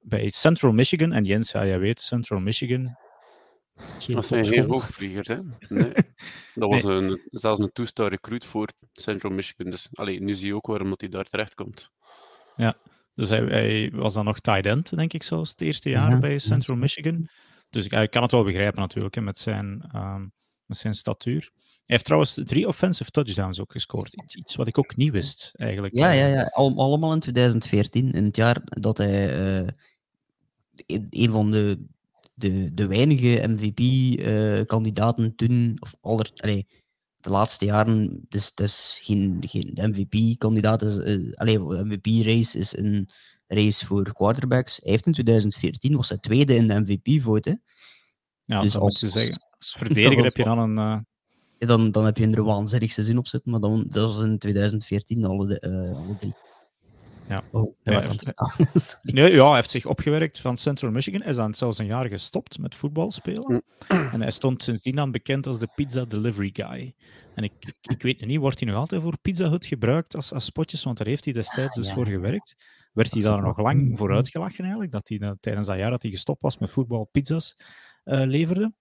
bij 0.00 0.30
Central 0.30 0.72
Michigan. 0.72 1.12
En 1.12 1.24
Jens, 1.24 1.52
ja, 1.52 1.66
jij 1.66 1.78
weet, 1.78 2.00
Central 2.00 2.40
Michigan. 2.40 2.96
Geen 3.98 4.14
dat 4.14 4.26
zijn 4.26 4.44
geen 4.44 4.64
hoogvliegers, 4.64 5.28
hè? 5.28 5.38
Nee. 5.68 5.92
Dat 6.54 6.70
was 6.70 6.82
nee. 6.82 6.94
een, 6.94 7.20
zelfs 7.30 7.60
een 7.60 7.72
two-star 7.72 8.08
recruit 8.08 8.44
voor 8.44 8.68
Central 8.92 9.32
Michigan. 9.32 9.70
Dus 9.70 9.88
allee, 9.92 10.20
nu 10.20 10.34
zie 10.34 10.46
je 10.46 10.54
ook 10.54 10.66
waarom 10.66 10.88
dat 10.88 11.00
hij 11.00 11.10
daar 11.10 11.24
terecht 11.24 11.54
komt. 11.54 11.90
Ja, 12.54 12.76
dus 13.14 13.28
hij, 13.28 13.40
hij, 13.40 13.90
was 13.94 14.14
dan 14.14 14.24
nog 14.24 14.40
tight 14.40 14.66
end, 14.66 14.96
denk 14.96 15.12
ik 15.12 15.22
zelfs, 15.22 15.50
het 15.50 15.60
eerste 15.60 15.90
jaar 15.90 16.10
ja. 16.10 16.18
bij 16.18 16.38
Central 16.38 16.76
Michigan. 16.76 17.28
Dus 17.70 17.84
ik, 17.84 17.92
ik, 17.92 18.10
kan 18.10 18.22
het 18.22 18.30
wel 18.30 18.44
begrijpen 18.44 18.80
natuurlijk, 18.80 19.14
hè, 19.14 19.20
met, 19.20 19.38
zijn, 19.38 19.90
um, 19.94 20.32
met 20.64 20.76
zijn 20.76 20.94
statuur. 20.94 21.50
Hij 21.62 21.96
heeft 21.96 22.04
trouwens 22.04 22.40
drie 22.44 22.66
offensive 22.66 23.10
touchdowns 23.10 23.60
ook 23.60 23.72
gescoord. 23.72 24.22
Iets, 24.22 24.34
iets 24.34 24.56
wat 24.56 24.66
ik 24.66 24.78
ook 24.78 24.96
niet 24.96 25.12
wist, 25.12 25.52
eigenlijk. 25.54 25.96
Ja, 25.96 26.10
ja, 26.10 26.26
ja. 26.26 26.42
Al, 26.42 26.76
allemaal 26.76 27.12
in 27.12 27.20
2014. 27.20 28.12
In 28.12 28.24
het 28.24 28.36
jaar 28.36 28.60
dat 28.64 28.98
hij 28.98 29.60
uh, 29.60 29.68
een 31.10 31.30
van 31.30 31.50
de, 31.50 31.86
de, 32.38 32.74
de 32.74 32.86
weinige 32.86 33.44
MVP-kandidaten 33.48 35.24
uh, 35.24 35.30
toen, 35.30 35.76
of 35.78 35.94
aller, 36.00 36.30
allee, 36.36 36.66
de 37.16 37.30
laatste 37.30 37.64
jaren, 37.64 38.24
dus, 38.28 38.54
dus 38.54 38.98
geen, 39.02 39.42
geen 39.46 39.70
de 39.74 39.88
MVP-kandidaat 39.88 40.82
is, 40.82 40.96
uh, 40.96 41.32
allee, 41.34 41.58
MVP-race 41.58 42.58
is 42.58 42.76
een 42.76 43.08
race 43.46 43.86
voor 43.86 44.12
quarterbacks. 44.12 44.80
Hij 44.82 44.90
heeft 44.90 45.06
in 45.06 45.12
2014, 45.12 45.96
was 45.96 46.08
hij 46.08 46.18
tweede 46.18 46.54
in 46.54 46.68
de 46.68 46.80
MVP-vote. 46.80 47.60
Ja, 48.44 48.60
dus 48.60 48.76
als, 48.76 48.98
zeggen. 48.98 49.46
Als 49.58 49.74
verdediger 49.78 50.24
heb 50.30 50.36
je 50.36 50.44
dan 50.44 50.58
een 50.58 50.76
uh, 50.76 50.98
dan, 51.68 51.90
dan 51.90 52.04
heb 52.04 52.16
je 52.16 52.30
er 52.30 52.44
waanzinnig 52.44 52.92
seizoen 52.92 53.18
op 53.18 53.26
zitten, 53.26 53.50
maar 53.50 53.60
dan, 53.60 53.86
dat 53.88 54.04
was 54.04 54.20
in 54.20 54.38
2014 54.38 55.24
alle, 55.24 55.46
de, 55.46 55.62
uh, 55.66 55.98
alle 55.98 56.16
drie. 56.16 56.34
Ja. 57.28 57.42
Oh, 57.50 57.74
hij 57.82 58.00
heeft, 58.00 58.98
nee, 59.02 59.32
ja, 59.32 59.46
hij 59.46 59.54
heeft 59.54 59.70
zich 59.70 59.86
opgewerkt 59.86 60.40
van 60.40 60.56
Central 60.56 60.90
Michigan. 60.90 61.20
Hij 61.20 61.30
is 61.30 61.36
dan 61.36 61.54
zelfs 61.54 61.78
een 61.78 61.86
jaar 61.86 62.06
gestopt 62.06 62.58
met 62.58 62.74
voetbal 62.74 63.10
spelen. 63.10 63.62
En 64.12 64.20
hij 64.20 64.30
stond 64.30 64.62
sindsdien 64.62 65.00
aan 65.00 65.10
bekend 65.10 65.46
als 65.46 65.58
de 65.58 65.68
pizza 65.74 66.04
delivery 66.04 66.50
guy. 66.52 66.94
En 67.34 67.44
ik, 67.44 67.52
ik, 67.60 67.76
ik 67.80 68.02
weet 68.02 68.26
niet, 68.26 68.38
wordt 68.38 68.60
hij 68.60 68.68
nog 68.68 68.78
altijd 68.78 69.02
voor 69.02 69.18
Pizza 69.22 69.48
Hut 69.48 69.66
gebruikt 69.66 70.16
als, 70.16 70.32
als 70.32 70.44
spotjes? 70.44 70.84
Want 70.84 70.98
daar 70.98 71.06
heeft 71.06 71.24
hij 71.24 71.32
destijds 71.32 71.76
dus 71.76 71.92
voor 71.92 72.06
gewerkt. 72.06 72.54
Werd 72.92 73.12
hij 73.12 73.22
daar 73.22 73.42
nog 73.42 73.58
lang 73.58 73.98
voor 73.98 74.14
uitgelachen 74.14 74.60
eigenlijk? 74.60 74.92
Dat 74.92 75.08
hij 75.08 75.36
tijdens 75.40 75.66
dat 75.66 75.76
jaar 75.76 75.90
dat 75.90 76.02
hij 76.02 76.10
gestopt 76.10 76.42
was 76.42 76.58
met 76.58 76.70
voetbal 76.70 77.08
pizza's 77.12 77.56
uh, 78.04 78.22
leverde. 78.24 78.72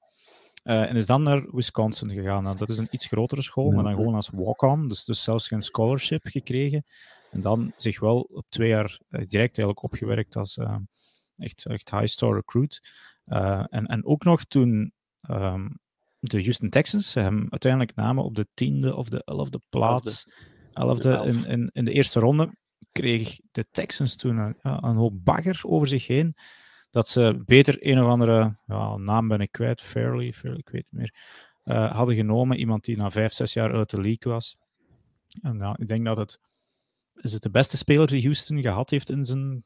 Uh, 0.63 0.89
en 0.89 0.95
is 0.95 1.05
dan 1.05 1.23
naar 1.23 1.47
Wisconsin 1.51 2.13
gegaan. 2.13 2.43
Nou, 2.43 2.57
dat 2.57 2.69
is 2.69 2.77
een 2.77 2.87
iets 2.89 3.05
grotere 3.05 3.41
school, 3.41 3.71
maar 3.71 3.83
dan 3.83 3.95
gewoon 3.95 4.15
als 4.15 4.29
walk-on. 4.33 4.87
Dus, 4.87 5.05
dus 5.05 5.23
zelfs 5.23 5.47
geen 5.47 5.61
scholarship 5.61 6.25
gekregen. 6.25 6.85
En 7.31 7.41
dan 7.41 7.73
zich 7.75 7.99
wel 7.99 8.19
op 8.19 8.45
twee 8.49 8.69
jaar 8.69 8.99
uh, 9.09 9.09
direct 9.09 9.33
eigenlijk 9.57 9.83
opgewerkt 9.83 10.35
als 10.35 10.57
uh, 10.57 10.75
echt, 11.37 11.65
echt 11.65 11.91
high-star 11.91 12.35
recruit. 12.35 12.91
en, 13.25 13.85
en 13.85 14.05
ook 14.05 14.23
nog 14.23 14.43
toen 14.43 14.93
um, 15.29 15.79
de 16.19 16.41
Houston 16.41 16.69
Texans 16.69 17.13
hem 17.13 17.47
uiteindelijk 17.49 17.95
namen 17.95 18.23
op 18.23 18.35
de 18.35 18.47
tiende 18.53 18.95
of 18.95 19.09
de 19.09 19.23
elfde 19.25 19.59
plaats. 19.69 20.27
Elfde 20.73 21.23
in, 21.25 21.45
in, 21.45 21.69
in 21.73 21.85
de 21.85 21.91
eerste 21.91 22.19
ronde 22.19 22.49
kreeg 22.91 23.39
de 23.51 23.65
Texans 23.71 24.15
toen 24.15 24.55
een, 24.61 24.95
hoop 24.95 25.13
bagger 25.23 25.59
over 25.63 25.87
zich 25.87 26.07
heen 26.07 26.35
dat 26.89 27.09
ze 27.09 27.41
beter 27.45 27.77
een 27.79 28.03
of 28.03 28.09
andere, 28.09 28.57
ja, 28.65 28.97
naam 28.97 29.27
ben 29.27 29.39
ik 29.39 29.51
kwijt, 29.51 29.81
Fairly, 29.81 30.33
Fairly 30.33 30.59
ik 30.59 30.69
weet 30.69 30.85
het 30.89 30.99
meer, 30.99 31.13
uh, 31.65 31.95
hadden 31.95 32.15
genomen. 32.15 32.57
Iemand 32.57 32.83
die 32.83 32.97
na 32.97 33.11
vijf, 33.11 33.33
zes 33.33 33.53
jaar 33.53 33.73
uit 33.73 33.89
de 33.89 34.01
league 34.01 34.31
was. 34.31 34.57
En 35.41 35.57
ja, 35.57 35.75
ik 35.77 35.87
denk 35.87 36.05
dat 36.05 36.17
het, 36.17 36.39
is 37.21 37.33
het 37.33 37.41
de 37.41 37.49
beste 37.49 37.77
speler 37.77 38.07
die 38.07 38.21
Houston 38.21 38.61
gehad 38.61 38.89
heeft 38.89 39.09
in 39.09 39.25
zijn, 39.25 39.63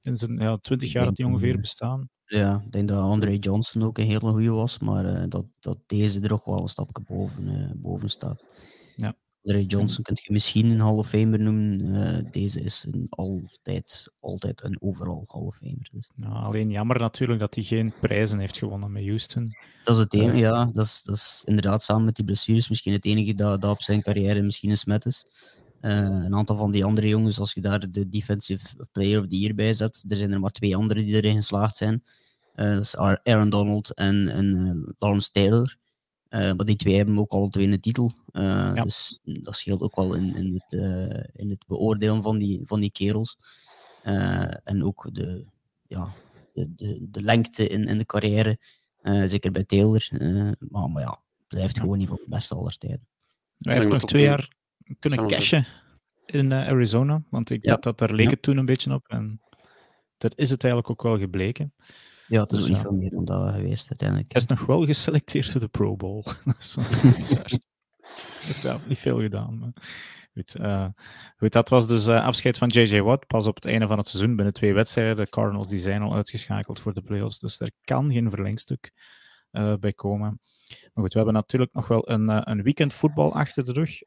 in 0.00 0.16
zijn 0.16 0.38
ja, 0.38 0.56
20 0.56 0.92
jaar 0.92 1.04
dat 1.04 1.16
hij 1.16 1.26
ongeveer 1.26 1.60
bestaan. 1.60 2.08
Ja, 2.24 2.62
ik 2.66 2.72
denk 2.72 2.88
dat 2.88 2.98
Andre 2.98 3.38
Johnson 3.38 3.82
ook 3.82 3.98
een 3.98 4.06
hele 4.06 4.30
goede 4.30 4.50
was, 4.50 4.78
maar 4.78 5.04
uh, 5.04 5.22
dat, 5.28 5.44
dat 5.60 5.78
deze 5.86 6.20
er 6.20 6.32
ook 6.32 6.44
wel 6.44 6.62
een 6.62 6.68
stapje 6.68 7.02
boven, 7.04 7.48
uh, 7.48 7.70
boven 7.74 8.10
staat. 8.10 8.44
Ja. 8.96 9.16
Ray 9.42 9.62
Johnson 9.62 10.02
kun 10.02 10.16
je 10.22 10.32
misschien 10.32 10.70
een 10.70 10.80
Hall 10.80 10.96
of 10.96 11.08
Famer 11.08 11.40
noemen. 11.40 11.80
Uh, 11.80 12.30
deze 12.30 12.60
is 12.60 12.86
een 12.90 13.06
altijd, 13.10 14.12
altijd 14.20 14.62
een 14.64 14.76
overal 14.80 15.24
Hall 15.26 15.42
of 15.42 15.56
Famer. 15.56 15.88
Dus. 15.92 16.10
Ja, 16.16 16.28
alleen 16.28 16.70
jammer 16.70 16.98
natuurlijk 16.98 17.40
dat 17.40 17.54
hij 17.54 17.64
geen 17.64 17.92
prijzen 18.00 18.38
heeft 18.38 18.58
gewonnen 18.58 18.92
met 18.92 19.04
Houston. 19.04 19.56
Dat 19.82 19.96
is 19.96 20.02
het 20.02 20.14
enige, 20.14 20.32
uh, 20.32 20.38
ja. 20.38 20.64
Dat 20.72 20.84
is, 20.84 21.02
dat 21.02 21.16
is 21.16 21.42
inderdaad 21.44 21.82
samen 21.82 22.04
met 22.04 22.16
die 22.16 22.24
blessures 22.24 22.68
misschien 22.68 22.92
het 22.92 23.04
enige 23.04 23.34
dat, 23.34 23.60
dat 23.60 23.70
op 23.70 23.82
zijn 23.82 24.02
carrière 24.02 24.42
misschien 24.42 24.70
een 24.70 24.78
smet 24.78 25.04
is. 25.06 25.26
Uh, 25.80 25.92
een 26.24 26.34
aantal 26.34 26.56
van 26.56 26.70
die 26.70 26.84
andere 26.84 27.08
jongens, 27.08 27.38
als 27.38 27.52
je 27.52 27.60
daar 27.60 27.90
de 27.90 28.08
Defensive 28.08 28.86
Player 28.92 29.20
of 29.20 29.26
the 29.26 29.38
Year 29.38 29.54
bij 29.54 29.74
zet, 29.74 30.04
er 30.08 30.16
zijn 30.16 30.32
er 30.32 30.40
maar 30.40 30.50
twee 30.50 30.76
anderen 30.76 31.04
die 31.04 31.14
erin 31.14 31.36
geslaagd 31.36 31.76
zijn. 31.76 32.02
dat 32.54 32.82
is 32.82 32.96
Aaron 32.96 33.50
Donald 33.50 33.94
en, 33.94 34.28
en 34.28 34.94
Lawrence 34.98 35.30
Taylor. 35.30 35.78
Uh, 36.30 36.52
maar 36.52 36.66
die 36.66 36.76
twee 36.76 36.96
hebben 36.96 37.18
ook 37.18 37.32
alle 37.32 37.48
twee 37.48 37.66
een 37.66 37.80
titel. 37.80 38.12
Uh, 38.32 38.42
ja. 38.74 38.82
Dus 38.82 39.20
dat 39.22 39.56
scheelt 39.56 39.80
ook 39.80 39.96
wel 39.96 40.14
in, 40.14 40.36
in, 40.36 40.54
het, 40.54 40.72
uh, 40.72 41.24
in 41.32 41.50
het 41.50 41.64
beoordelen 41.66 42.22
van 42.22 42.38
die, 42.38 42.60
van 42.64 42.80
die 42.80 42.90
kerels. 42.90 43.38
en 44.64 44.84
ook 44.84 45.08
de, 45.12 45.44
ja, 45.86 46.08
de, 46.52 46.74
de, 46.74 47.06
de 47.10 47.22
lengte 47.22 47.66
in, 47.66 47.86
in 47.86 47.98
de 47.98 48.06
carrière. 48.06 48.58
zeker 49.02 49.52
bij 49.52 49.64
Taylor. 49.64 50.08
maar, 50.58 50.90
maar 50.90 51.02
ja, 51.02 51.20
blijft 51.46 51.76
ja. 51.76 51.82
gewoon 51.82 51.98
niet 51.98 52.08
van 52.08 52.18
het 52.20 52.28
beste 52.28 52.54
aller 52.54 52.78
tijden. 52.78 53.06
Hij 53.58 53.74
heeft 53.74 53.88
nog 53.88 54.04
twee 54.04 54.22
jaar 54.22 54.56
kunnen 54.98 55.26
cashen 55.26 55.66
in 56.26 56.52
Arizona. 56.52 57.22
Want 57.30 57.50
ik 57.50 57.64
ja. 57.64 57.70
dacht 57.70 57.82
dat 57.82 57.98
daar 57.98 58.12
leek 58.12 58.30
het 58.30 58.42
toen 58.42 58.56
een 58.56 58.66
beetje 58.66 58.94
op. 58.94 59.08
En 59.08 59.40
dat 60.18 60.32
is 60.36 60.50
het 60.50 60.64
eigenlijk 60.64 60.92
ook 60.92 61.02
wel 61.02 61.18
gebleken. 61.18 61.74
Ja, 62.26 62.42
het 62.42 62.52
is 62.52 62.58
dus, 62.58 62.68
niet 62.68 62.78
veel 62.78 62.92
meer 62.92 63.10
dan 63.10 63.24
dat 63.24 63.52
geweest 63.52 63.88
uiteindelijk. 63.88 64.32
Hij 64.32 64.40
is 64.42 64.46
nog 64.46 64.66
wel 64.66 64.86
geselecteerd 64.86 65.50
voor 65.50 65.60
de 65.60 65.68
Pro 65.68 65.96
Bowl. 65.96 66.22
dat 66.44 66.56
is 66.58 66.74
wel 66.74 67.12
bizar. 67.18 67.50
heeft 68.40 68.62
wel 68.62 68.80
niet 68.86 68.98
veel 68.98 69.20
gedaan. 69.20 69.58
Maar... 69.58 69.72
Goed, 70.38 70.56
uh, 70.60 70.86
goed, 71.36 71.52
dat 71.52 71.68
was 71.68 71.86
dus 71.86 72.08
uh, 72.08 72.24
afscheid 72.24 72.58
van 72.58 72.68
J.J. 72.68 73.00
Watt. 73.00 73.26
Pas 73.26 73.46
op 73.46 73.54
het 73.54 73.64
einde 73.64 73.86
van 73.86 73.98
het 73.98 74.08
seizoen 74.08 74.36
binnen 74.36 74.54
twee 74.54 74.74
wedstrijden. 74.74 75.16
De 75.16 75.28
Cardinals 75.28 75.68
die 75.68 75.78
zijn 75.78 76.02
al 76.02 76.14
uitgeschakeld 76.14 76.80
voor 76.80 76.94
de 76.94 77.02
playoffs. 77.02 77.38
Dus 77.38 77.60
er 77.60 77.70
kan 77.84 78.12
geen 78.12 78.30
verlengstuk 78.30 78.92
uh, 79.52 79.74
bij 79.76 79.92
komen. 79.92 80.40
Maar 80.68 81.04
goed, 81.04 81.12
we 81.12 81.16
hebben 81.18 81.34
natuurlijk 81.34 81.72
nog 81.72 81.88
wel 81.88 82.10
een, 82.10 82.50
een 82.50 82.62
weekend 82.62 82.94
voetbal 82.94 83.32
achter 83.34 83.64
de 83.64 83.72
rug. 83.72 83.98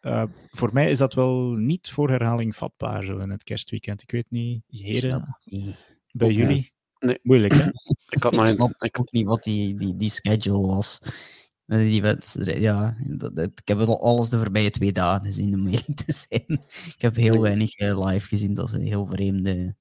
voor 0.51 0.69
mij 0.73 0.89
is 0.91 0.97
dat 0.97 1.13
wel 1.13 1.51
niet 1.51 1.89
voor 1.89 2.09
herhaling 2.09 2.55
vatbaar 2.55 3.03
zo 3.03 3.17
in 3.17 3.29
het 3.29 3.43
kerstweekend. 3.43 4.01
Ik 4.01 4.11
weet 4.11 4.25
niet, 4.29 4.63
heren, 4.67 5.37
bij 6.11 6.31
jullie. 6.31 6.73
Nee. 6.99 7.19
Moeilijk, 7.23 7.53
hè? 7.53 7.65
ik 8.15 8.23
had 8.23 8.31
ik 8.33 8.39
nog 8.39 8.47
snap 8.47 8.71
ik, 8.83 8.99
ook 8.99 9.11
niet 9.11 9.25
wat 9.25 9.43
die, 9.43 9.75
die, 9.75 9.95
die 9.95 10.09
schedule 10.09 10.67
was. 10.67 10.99
Eh, 11.65 11.77
Die 11.77 12.01
wedstrijd, 12.01 12.59
ja, 12.59 12.97
dat, 13.07 13.35
dat- 13.35 13.51
ik 13.61 13.67
heb 13.67 13.77
het 13.77 13.87
al 13.87 14.01
alles 14.01 14.29
de 14.29 14.37
voorbije 14.37 14.69
twee 14.69 14.91
dagen 14.91 15.25
gezien, 15.25 15.53
om 15.53 15.67
eerlijk 15.67 15.95
te 16.05 16.13
zijn. 16.27 16.45
Ik 16.95 17.01
heb 17.01 17.15
heel 17.15 17.41
weinig 17.41 17.75
eh, 17.75 18.05
live 18.07 18.27
gezien. 18.27 18.53
Dat 18.53 18.67
is 18.67 18.73
een 18.73 18.81
heel 18.85 19.05
vreemde, 19.05 19.75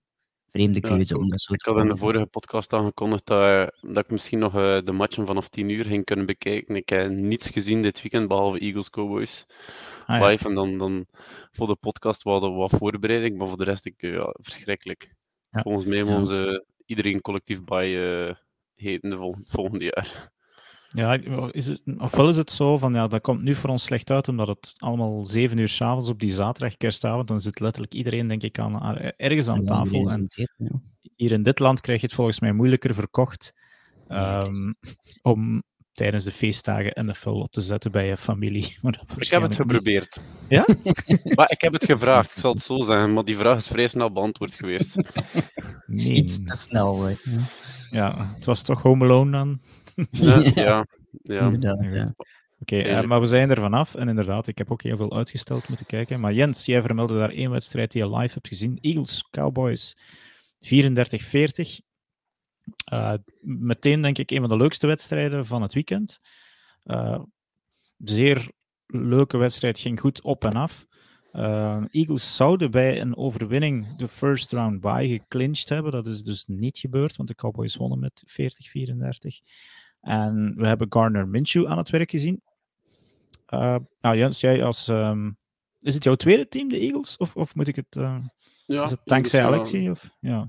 vreemde 0.52 0.80
keuze. 0.80 1.14
ik 1.14 1.20
om 1.20 1.30
dat 1.30 1.40
zo 1.40 1.52
Ik 1.54 1.62
had 1.64 1.78
in 1.78 1.88
de 1.88 1.96
vorige 1.96 2.26
podcast 2.26 2.72
aangekondigd 2.72 3.26
dat, 3.26 3.42
eh, 3.42 3.90
dat 3.92 4.04
ik 4.04 4.10
misschien 4.10 4.38
nog 4.38 4.54
eh, 4.56 4.78
de 4.84 4.92
matchen 4.92 5.26
vanaf 5.26 5.48
10 5.48 5.68
uur 5.68 5.84
ging 5.84 6.04
kunnen 6.04 6.26
bekijken. 6.26 6.76
Ik 6.76 6.88
heb 6.88 7.08
niets 7.10 7.50
gezien 7.50 7.82
dit 7.82 8.02
weekend, 8.02 8.28
behalve 8.28 8.58
Eagles 8.58 8.90
Cowboys 8.90 9.46
Ah, 10.06 10.20
ja. 10.20 10.26
live. 10.28 10.48
En 10.48 10.54
dan, 10.54 10.78
dan 10.78 11.06
voor 11.50 11.66
de 11.66 11.76
podcast 11.76 12.22
hadden 12.22 12.54
wat 12.54 12.70
voorbereiding, 12.70 13.38
maar 13.38 13.48
voor 13.48 13.56
de 13.56 13.64
rest 13.64 13.86
ik, 13.86 14.02
eh, 14.02 14.12
ja, 14.12 14.34
verschrikkelijk. 14.40 15.14
Volgens 15.50 15.86
mij 15.86 15.98
Ja. 15.98 16.04
moeten 16.04 16.26
ze 16.26 16.64
iedereen 16.86 17.20
collectief 17.20 17.64
bij 17.64 17.88
heten 18.74 19.10
de 19.10 19.16
vol- 19.16 19.36
volgende 19.42 19.84
jaar. 19.84 20.30
Ja, 20.94 21.18
is 21.50 21.66
het, 21.66 21.83
ofwel 21.98 22.29
is 22.29 22.37
het 22.37 22.50
zo 22.50 22.79
van 22.79 22.94
ja, 22.94 23.07
dat 23.07 23.20
komt 23.20 23.42
nu 23.42 23.55
voor 23.55 23.70
ons 23.70 23.83
slecht 23.85 24.11
uit, 24.11 24.29
omdat 24.29 24.48
het 24.48 24.72
allemaal 24.76 25.24
zeven 25.24 25.59
uur 25.59 25.68
s'avonds 25.68 26.09
op 26.09 26.20
die 26.20 26.31
zaterdag, 26.31 26.76
kerstavond, 26.76 27.29
dan 27.29 27.40
zit 27.40 27.61
letterlijk 27.61 27.94
iedereen, 27.94 28.29
denk 28.29 28.42
ik, 28.42 28.59
aan, 28.59 28.81
aan- 28.81 28.96
ergens 28.96 29.48
aan 29.48 29.61
Ja, 29.61 29.66
tafel. 29.66 30.11
En 30.11 30.26
hier 31.16 31.33
in 31.33 31.42
dit 31.42 31.59
land 31.59 31.81
krijg 31.81 32.00
je 32.00 32.07
het 32.07 32.14
volgens 32.14 32.40
mij 32.40 32.53
moeilijker 32.53 32.94
verkocht 32.94 33.53
ehm, 34.09 34.72
om 35.22 35.62
tijdens 35.92 36.24
de 36.24 36.33
feestdagen 36.33 37.07
NFL 37.07 37.29
op 37.29 37.53
te 37.53 37.61
zetten 37.61 37.90
bij 37.92 38.07
je 38.07 38.16
familie. 38.16 38.64
Ik 39.16 39.29
heb 39.31 39.40
het 39.42 39.50
niet. 39.50 39.61
geprobeerd. 39.61 40.20
Ja? 40.48 40.64
maar 41.37 41.50
ik 41.50 41.61
heb 41.61 41.72
het 41.72 41.85
gevraagd, 41.85 42.31
ik 42.33 42.38
zal 42.38 42.53
het 42.53 42.62
zo 42.62 42.81
zeggen, 42.83 43.12
maar 43.12 43.24
die 43.24 43.37
vraag 43.37 43.57
is 43.57 43.66
vrij 43.68 43.88
snel 43.88 44.12
beantwoord 44.12 44.55
geweest. 44.55 44.96
Nee. 45.87 46.12
Iets 46.12 46.44
te 46.44 46.57
snel. 46.57 47.03
hè. 47.03 47.09
Ja, 47.24 47.40
Ja, 47.90 48.33
het 48.35 48.44
was 48.44 48.62
toch 48.62 48.83
Home 48.83 49.05
Alone 49.05 49.31
dan? 49.31 49.61
ja, 50.11 50.42
ja, 50.55 50.87
ja. 51.22 51.40
inderdaad. 51.40 51.88
Ja. 51.88 52.14
Oké, 52.61 52.79
eh, 52.79 53.03
maar 53.03 53.20
we 53.20 53.26
zijn 53.26 53.50
er 53.50 53.61
vanaf. 53.61 53.94
En 53.94 54.09
inderdaad, 54.09 54.46
ik 54.46 54.59
heb 54.59 54.70
ook 54.70 54.83
heel 54.83 54.96
veel 54.96 55.16
uitgesteld 55.16 55.68
moeten 55.68 55.87
kijken. 55.87 56.20
Maar 56.20 56.33
Jens, 56.33 56.66
jij 56.66 56.83
vermeldde 56.83 57.18
daar 57.18 57.31
één 57.31 57.50
wedstrijd 57.50 57.92
die 57.92 58.03
je 58.03 58.16
live 58.16 58.35
hebt 58.35 58.48
gezien. 58.48 58.79
Eagles, 58.81 59.29
Cowboys, 59.31 59.96
34-40. 60.59 61.81
Eh, 62.85 63.14
meteen 63.40 64.03
denk 64.03 64.18
ik 64.18 64.31
een 64.31 64.40
van 64.40 64.48
de 64.48 64.57
leukste 64.57 64.87
wedstrijden 64.87 65.46
van 65.46 65.62
het 65.62 65.74
weekend. 65.74 66.20
Eh, 66.83 67.20
zeer 67.98 68.50
leuke 68.87 69.37
wedstrijd, 69.37 69.79
ging 69.79 70.00
goed 70.00 70.22
op 70.22 70.44
en 70.44 70.53
af. 70.53 70.87
Eh, 71.33 71.83
Eagles 71.90 72.37
zouden 72.37 72.71
bij 72.71 73.01
een 73.01 73.16
overwinning 73.16 73.97
de 73.97 74.09
first 74.09 74.53
round 74.53 74.81
bye 74.81 75.09
geclinched 75.09 75.69
hebben. 75.69 75.93
Dat 75.93 76.07
is 76.07 76.23
dus 76.23 76.45
niet 76.47 76.79
gebeurd, 76.79 77.16
want 77.16 77.29
de 77.29 77.35
Cowboys 77.35 77.77
wonnen 77.77 77.99
met 77.99 78.23
40-34. 78.27 79.40
En 80.01 80.55
we 80.57 80.66
hebben 80.66 80.87
Garner 80.93 81.29
Minshew 81.29 81.66
aan 81.66 81.79
het 81.79 81.90
werk 81.90 82.11
gezien. 82.11 82.43
Eh, 83.47 83.77
nou 84.01 84.16
Jens, 84.16 84.40
jij 84.40 84.64
als... 84.64 84.88
ehm, 84.88 85.31
is 85.81 85.95
het 85.95 86.05
jouw 86.05 86.14
tweede 86.14 86.49
team, 86.49 86.69
de 86.69 86.79
Eagles? 86.79 87.16
Of, 87.16 87.37
of 87.37 87.55
moet 87.55 87.69
ik 87.69 87.77
het... 87.77 87.95
ja 88.66 88.83
is 88.83 88.90
het 88.90 89.01
dankzij. 89.05 89.45
Alexi? 89.45 89.90
Of? 89.90 90.11
Ja. 90.21 90.47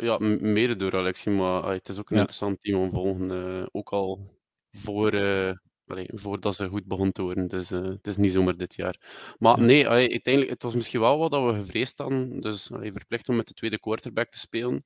Ja, 0.00 0.18
mede 0.40 0.76
door 0.76 0.96
Alexi, 0.96 1.30
maar 1.30 1.60
ah, 1.62 1.70
het 1.70 1.88
is 1.88 1.98
ook 1.98 2.10
een 2.10 2.14
Ja. 2.16 2.20
interessant 2.20 2.60
team 2.60 2.80
om 2.80 2.88
te 2.88 2.94
volgen. 2.94 3.68
ook 3.74 3.90
al 3.92 4.36
voor, 4.72 5.10
eh, 5.12 5.52
allee, 5.90 6.08
voordat 6.14 6.54
ze 6.56 6.68
goed 6.68 6.84
begon 6.86 7.12
te 7.12 7.22
worden. 7.22 7.46
Dus 7.46 7.70
eh, 7.70 7.82
het 7.82 8.06
is 8.06 8.16
niet 8.16 8.32
zomaar 8.32 8.56
dit 8.56 8.74
jaar. 8.74 9.00
Maar 9.38 9.58
Ja. 9.60 9.64
nee, 9.64 9.88
allee, 9.88 10.10
uiteindelijk, 10.10 10.52
het 10.52 10.62
was 10.62 10.74
misschien 10.74 11.00
wel 11.00 11.18
wat 11.18 11.30
dat 11.30 11.52
we 11.52 11.58
gevreesd 11.58 11.98
hadden. 11.98 12.40
Dus 12.40 12.72
allee, 12.72 12.92
verplicht 12.92 13.28
om 13.28 13.36
met 13.36 13.46
de 13.46 13.54
tweede 13.54 13.78
quarterback 13.78 14.30
te 14.30 14.38
spelen. 14.38 14.84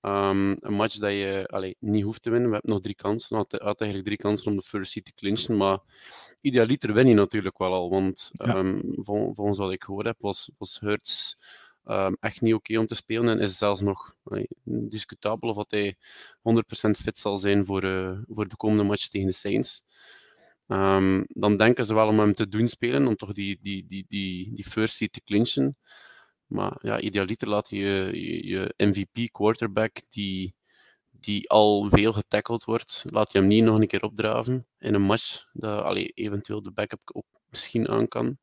Ehm, 0.00 0.50
een 0.58 0.74
match 0.74 0.94
dat 0.98 1.10
je 1.10 1.76
niet 1.80 2.02
hoeft 2.02 2.22
te 2.22 2.30
winnen. 2.30 2.48
We 2.48 2.54
hebben 2.54 2.72
nog 2.72 2.80
drie 2.82 2.94
kansen. 2.94 3.36
Had, 3.36 3.52
had 3.52 3.80
eigenlijk 3.80 4.04
drie 4.04 4.16
kansen 4.28 4.50
om 4.50 4.56
de 4.56 4.62
first 4.62 4.92
seed 4.92 5.04
te 5.04 5.12
clinchen. 5.14 5.56
Maar 5.56 5.78
idealiter 6.40 6.92
win 6.92 7.06
je 7.06 7.14
natuurlijk 7.14 7.58
wel 7.58 7.72
al. 7.72 7.90
Want 7.90 8.30
Ja. 8.32 8.74
vol- 8.96 9.34
volgens 9.34 9.58
wat 9.58 9.72
ik 9.72 9.84
gehoord 9.84 10.06
heb, 10.06 10.20
was, 10.20 10.50
was 10.58 10.80
Hurts 10.80 11.38
ehm, 11.84 12.12
echt 12.20 12.40
niet 12.40 12.54
oké 12.54 12.78
om 12.78 12.86
te 12.86 12.94
spelen. 12.94 13.28
En 13.28 13.38
is 13.40 13.58
zelfs 13.58 13.80
nog 13.80 14.14
discutabel 14.64 15.48
of 15.48 15.56
dat 15.56 15.70
hij 15.70 15.96
100% 16.42 16.96
fit 16.96 17.18
zal 17.18 17.38
zijn 17.38 17.64
voor, 17.64 17.82
eh, 17.82 18.18
voor 18.28 18.48
de 18.48 18.56
komende 18.56 18.82
match 18.84 19.08
tegen 19.08 19.26
de 19.26 19.32
Saints. 19.32 19.84
Ehm, 20.68 21.22
dan 21.28 21.56
denken 21.56 21.84
ze 21.84 21.94
wel 21.94 22.08
om 22.08 22.18
hem 22.18 22.34
te 22.34 22.48
doen 22.48 22.66
spelen, 22.68 23.06
om 23.06 23.16
toch 23.16 23.32
die, 23.32 23.58
die, 23.62 23.86
die, 23.86 24.04
die, 24.08 24.54
die 24.54 24.64
first 24.64 24.94
seed 24.96 25.12
te 25.12 25.22
clinchen. 25.24 25.76
Maar 26.46 26.78
ja, 26.82 27.00
idealiter 27.00 27.48
laat 27.48 27.68
je 27.70 27.76
je, 28.12 28.46
je 28.46 28.74
MVP 28.76 29.32
quarterback, 29.32 29.96
die, 30.10 30.54
die 31.10 31.50
al 31.50 31.88
veel 31.90 32.12
getackled 32.12 32.64
wordt, 32.64 33.02
laat 33.06 33.32
je 33.32 33.38
hem 33.38 33.46
niet 33.46 33.64
nog 33.64 33.80
een 33.80 33.86
keer 33.86 34.02
opdraven 34.02 34.66
in 34.78 34.94
een 34.94 35.02
match, 35.02 35.48
dat 35.52 35.82
allee, 35.84 36.06
eventueel 36.14 36.62
de 36.62 36.70
backup 36.72 37.00
ook 37.04 37.26
misschien 37.50 37.88
aan 37.88 38.08
kan. 38.08 38.38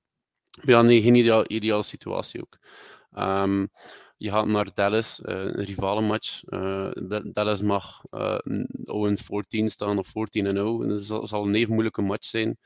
Ja, 0.61 0.81
nee, 0.81 1.01
geen 1.01 1.15
ideaal, 1.15 1.43
ideale 1.47 1.83
situatie 1.83 2.41
ook. 2.41 2.57
Ehm, 3.11 3.65
je 4.17 4.29
gaat 4.29 4.47
naar 4.47 4.73
Dallas, 4.73 5.21
eh, 5.21 5.35
een 5.35 5.63
rivalenmatch. 5.63 6.43
Eh, 6.43 6.89
Da- 6.93 7.21
Dallas 7.25 7.61
mag 7.61 8.01
eh 8.09 8.37
0-14 8.43 9.69
staan 9.69 9.97
of 9.97 10.07
14-0. 10.07 10.81
En 10.83 10.89
dat 10.89 11.03
zal, 11.29 11.45
een 11.45 11.55
even 11.55 11.71
moeilijke 11.73 12.01
match 12.01 12.25
zijn 12.27 12.57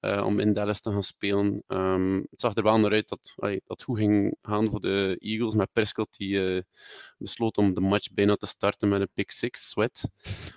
eh, 0.00 0.24
om 0.26 0.38
in 0.40 0.52
Dallas 0.52 0.80
te 0.80 0.90
gaan 0.90 1.02
spelen. 1.02 1.62
Ehm, 1.66 2.14
het 2.30 2.40
zag 2.40 2.54
er 2.56 2.62
wel 2.62 2.78
naar 2.78 2.92
uit 2.92 3.08
dat 3.08 3.32
allee, 3.36 3.62
dat 3.66 3.82
goed 3.82 3.98
ging 3.98 4.36
gaan 4.42 4.70
voor 4.70 4.80
de 4.80 5.16
Eagles 5.18 5.54
met 5.54 5.72
Prescott, 5.72 6.16
die 6.16 6.54
eh, 6.56 6.62
besloot 7.18 7.58
om 7.58 7.74
de 7.74 7.80
match 7.80 8.12
bijna 8.12 8.36
te 8.36 8.46
starten 8.46 8.88
met 8.88 9.00
een 9.00 9.10
pick 9.14 9.30
six, 9.30 9.70
sweat. 9.70 10.10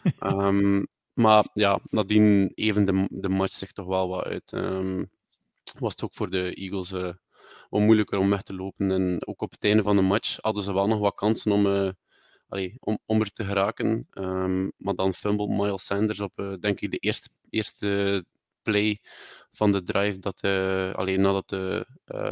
Ehm, 0.19 0.83
maar 1.13 1.45
ja, 1.53 1.79
nadien 1.89 2.51
even 2.55 2.85
de, 2.85 3.07
de 3.09 3.29
match 3.29 3.53
zich 3.53 3.71
toch 3.71 3.85
wel 3.87 4.07
wat 4.07 4.23
uit. 4.25 4.53
Ehm, 4.53 5.03
was 5.79 5.91
het 5.91 6.03
ook 6.03 6.13
voor 6.15 6.29
de 6.29 6.53
Eagles 6.53 6.91
eh, 6.91 7.09
wat 7.73 7.81
moeilijker 7.81 8.19
om 8.19 8.29
weg 8.29 8.41
te 8.41 8.55
lopen. 8.55 8.91
En 8.91 9.27
ook 9.27 9.41
op 9.41 9.51
het 9.51 9.63
einde 9.63 9.83
van 9.83 9.95
de 9.95 10.01
match 10.01 10.37
hadden 10.41 10.63
ze 10.63 10.73
wel 10.73 10.87
nog 10.87 10.99
wat 10.99 11.15
kansen 11.15 11.51
om, 11.51 11.93
allee, 12.47 12.75
om, 12.79 12.99
om 13.05 13.21
er 13.21 13.31
te 13.31 13.45
geraken. 13.45 14.07
Ehm, 14.11 14.69
maar 14.77 14.95
dan 14.95 15.13
fumbled 15.13 15.49
Miles 15.49 15.85
Sanders 15.85 16.19
op, 16.19 16.31
eh, 16.35 16.53
denk 16.59 16.81
ik, 16.81 16.91
de 16.91 16.97
eerste, 16.97 17.29
eerste 17.49 18.25
play 18.61 18.99
van 19.51 19.71
de 19.71 19.83
drive. 19.83 20.19
Dat, 20.19 20.41
eh, 20.41 20.91
alleen 20.93 21.21
nadat 21.21 21.49
de 21.49 21.87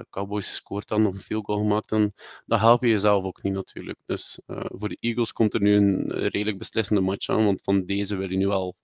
Cowboys 0.10 0.50
gescoord 0.50 0.90
hadden 0.90 1.08
of 1.08 1.14
een 1.14 1.20
field 1.20 1.46
goal 1.46 1.60
gemaakt 1.60 1.90
dan 1.90 2.12
dat 2.46 2.60
help 2.60 2.82
je 2.82 2.88
jezelf 2.88 3.24
ook 3.24 3.44
niet 3.44 3.54
natuurlijk. 3.54 4.00
Dus 4.06 4.40
voor 4.46 4.90
de 4.90 4.98
Eagles 5.00 5.34
komt 5.34 5.54
er 5.54 5.62
nu 5.62 5.76
een 5.76 6.12
redelijk 6.12 6.58
beslissende 6.58 7.02
match 7.02 7.30
aan, 7.30 7.46
want 7.46 7.62
van 7.62 7.86
deze 7.86 8.16
wil 8.16 8.30
je 8.30 8.38
nu 8.38 8.48
al 8.48 8.76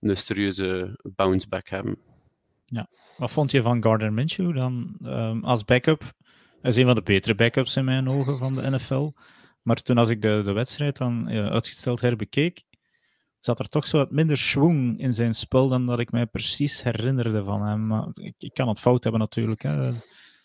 een 0.00 0.16
serieuze 0.16 0.98
bounce 1.02 1.48
back 1.48 1.68
hebben. 1.68 2.13
Wat 3.16 3.30
vond 3.30 3.50
je 3.50 3.62
van 3.62 3.82
Gardner 3.82 4.12
Minshew 4.12 4.56
dan 4.56 4.96
ehm, 5.02 5.44
als 5.44 5.64
backup? 5.64 6.12
Hij 6.60 6.70
is 6.70 6.76
een 6.76 6.86
van 6.86 6.94
de 6.94 7.02
betere 7.02 7.34
backups 7.34 7.76
in 7.76 7.84
mijn 7.84 8.08
ogen 8.08 8.38
van 8.38 8.54
de 8.54 8.70
NFL. 8.70 9.12
Maar 9.62 9.76
toen 9.76 9.98
als 9.98 10.08
ik 10.08 10.22
de, 10.22 10.40
de 10.44 10.52
wedstrijd 10.52 10.96
dan 10.96 11.28
uitgesteld 11.28 12.00
herbekeek, 12.00 12.64
zat 13.44 13.58
er 13.58 13.68
toch 13.68 13.86
zo 13.86 13.96
wat 13.96 14.10
minder 14.10 14.36
schwung 14.36 15.00
in 15.00 15.14
zijn 15.14 15.34
spel 15.34 15.68
dan 15.68 15.86
dat 15.86 15.98
ik 15.98 16.10
mij 16.10 16.26
precies 16.26 16.82
herinnerde 16.82 17.44
van 17.44 17.62
hem. 17.62 17.86
Maar 17.86 18.08
ik, 18.38 18.54
kan 18.54 18.68
het 18.68 18.80
fout 18.80 19.02
hebben 19.02 19.20
natuurlijk. 19.20 19.62
Hè. 19.62 19.92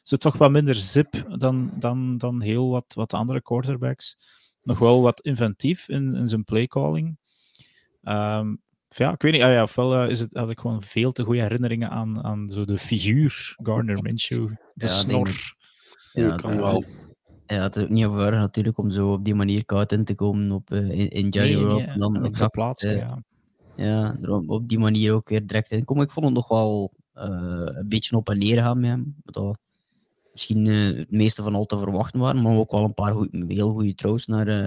Zo 0.03 0.15
toch 0.15 0.37
wat 0.37 0.51
minder 0.51 0.75
zip 0.75 1.25
dan, 1.37 1.71
dan, 1.75 2.17
dan 2.17 2.41
heel 2.41 2.69
wat, 2.69 2.93
wat 2.93 3.13
andere 3.13 3.41
quarterbacks. 3.41 4.15
Nog 4.61 4.79
wel 4.79 5.01
wat 5.01 5.21
inventief 5.21 5.89
in, 5.89 6.15
in 6.15 6.27
zijn 6.27 6.43
playcalling. 6.43 7.17
Ehm, 8.03 8.55
ja, 8.89 9.11
ik 9.13 9.21
weet 9.21 9.31
niet. 9.31 9.41
Ah 9.41 9.51
ja, 9.51 9.63
ofwel 9.63 9.95
eh, 9.95 10.09
is 10.09 10.19
het, 10.19 10.33
had 10.33 10.49
ik 10.49 10.59
gewoon 10.59 10.83
veel 10.83 11.11
te 11.11 11.23
goede 11.23 11.41
herinneringen 11.41 11.89
aan, 11.89 12.23
aan 12.23 12.49
zo 12.49 12.65
de 12.65 12.77
figuur 12.77 13.53
Gardner 13.63 14.01
Minshew. 14.01 14.47
De 14.73 14.85
Ja, 14.85 14.87
snor. 14.87 15.29
Ja, 16.13 16.35
kan 16.35 16.51
dat- 16.55 16.63
wel. 16.63 16.83
Ja, 17.45 17.61
het 17.63 17.75
is 17.75 17.83
ook 17.83 17.89
niet 17.89 18.03
ervaren 18.03 18.39
natuurlijk 18.39 18.77
om 18.77 18.89
zo 18.91 19.11
op 19.11 19.25
die 19.25 19.35
manier 19.35 19.65
koud 19.65 19.91
in 19.91 20.03
te 20.03 20.15
komen 20.15 20.51
op, 20.51 20.71
eh, 20.71 20.89
in, 20.89 21.09
in 21.09 21.29
Jerry 21.29 21.53
Nee, 21.55 21.65
World. 21.65 21.87
en 21.87 21.97
dan 21.97 22.23
exact, 22.25 22.83
eh, 22.83 22.95
ja. 22.97 23.23
Ja, 23.75 24.17
er 24.21 24.31
op- 24.31 24.67
die 24.69 24.79
manier 24.79 25.13
ook 25.13 25.29
weer 25.29 25.45
direct 25.45 25.71
in 25.71 25.85
komen. 25.85 26.03
Ik 26.03 26.11
vond 26.11 26.25
het 26.25 26.35
nog 26.35 26.47
wel 26.47 26.93
eh, 27.13 27.29
een 27.65 27.85
beetje 27.89 28.15
op 28.15 28.29
en 28.29 28.37
neer 28.39 28.57
gaan 28.61 28.79
met 28.79 28.89
hem. 28.89 29.15
Wat 29.23 29.33
dat 29.33 29.57
misschien 30.31 30.67
eh, 30.67 30.97
het 30.97 31.11
meeste 31.11 31.43
van 31.43 31.55
al 31.55 31.65
te 31.65 31.77
verwachten 31.77 32.19
waren, 32.19 32.41
maar 32.41 32.55
ook 32.55 32.71
wel 32.71 32.83
een 32.83 32.93
paar 32.93 33.13
goeie- 33.13 33.43
heel 33.47 33.69
goede 33.71 33.95
throws 33.95 34.25
naar, 34.25 34.47
eh 34.47 34.63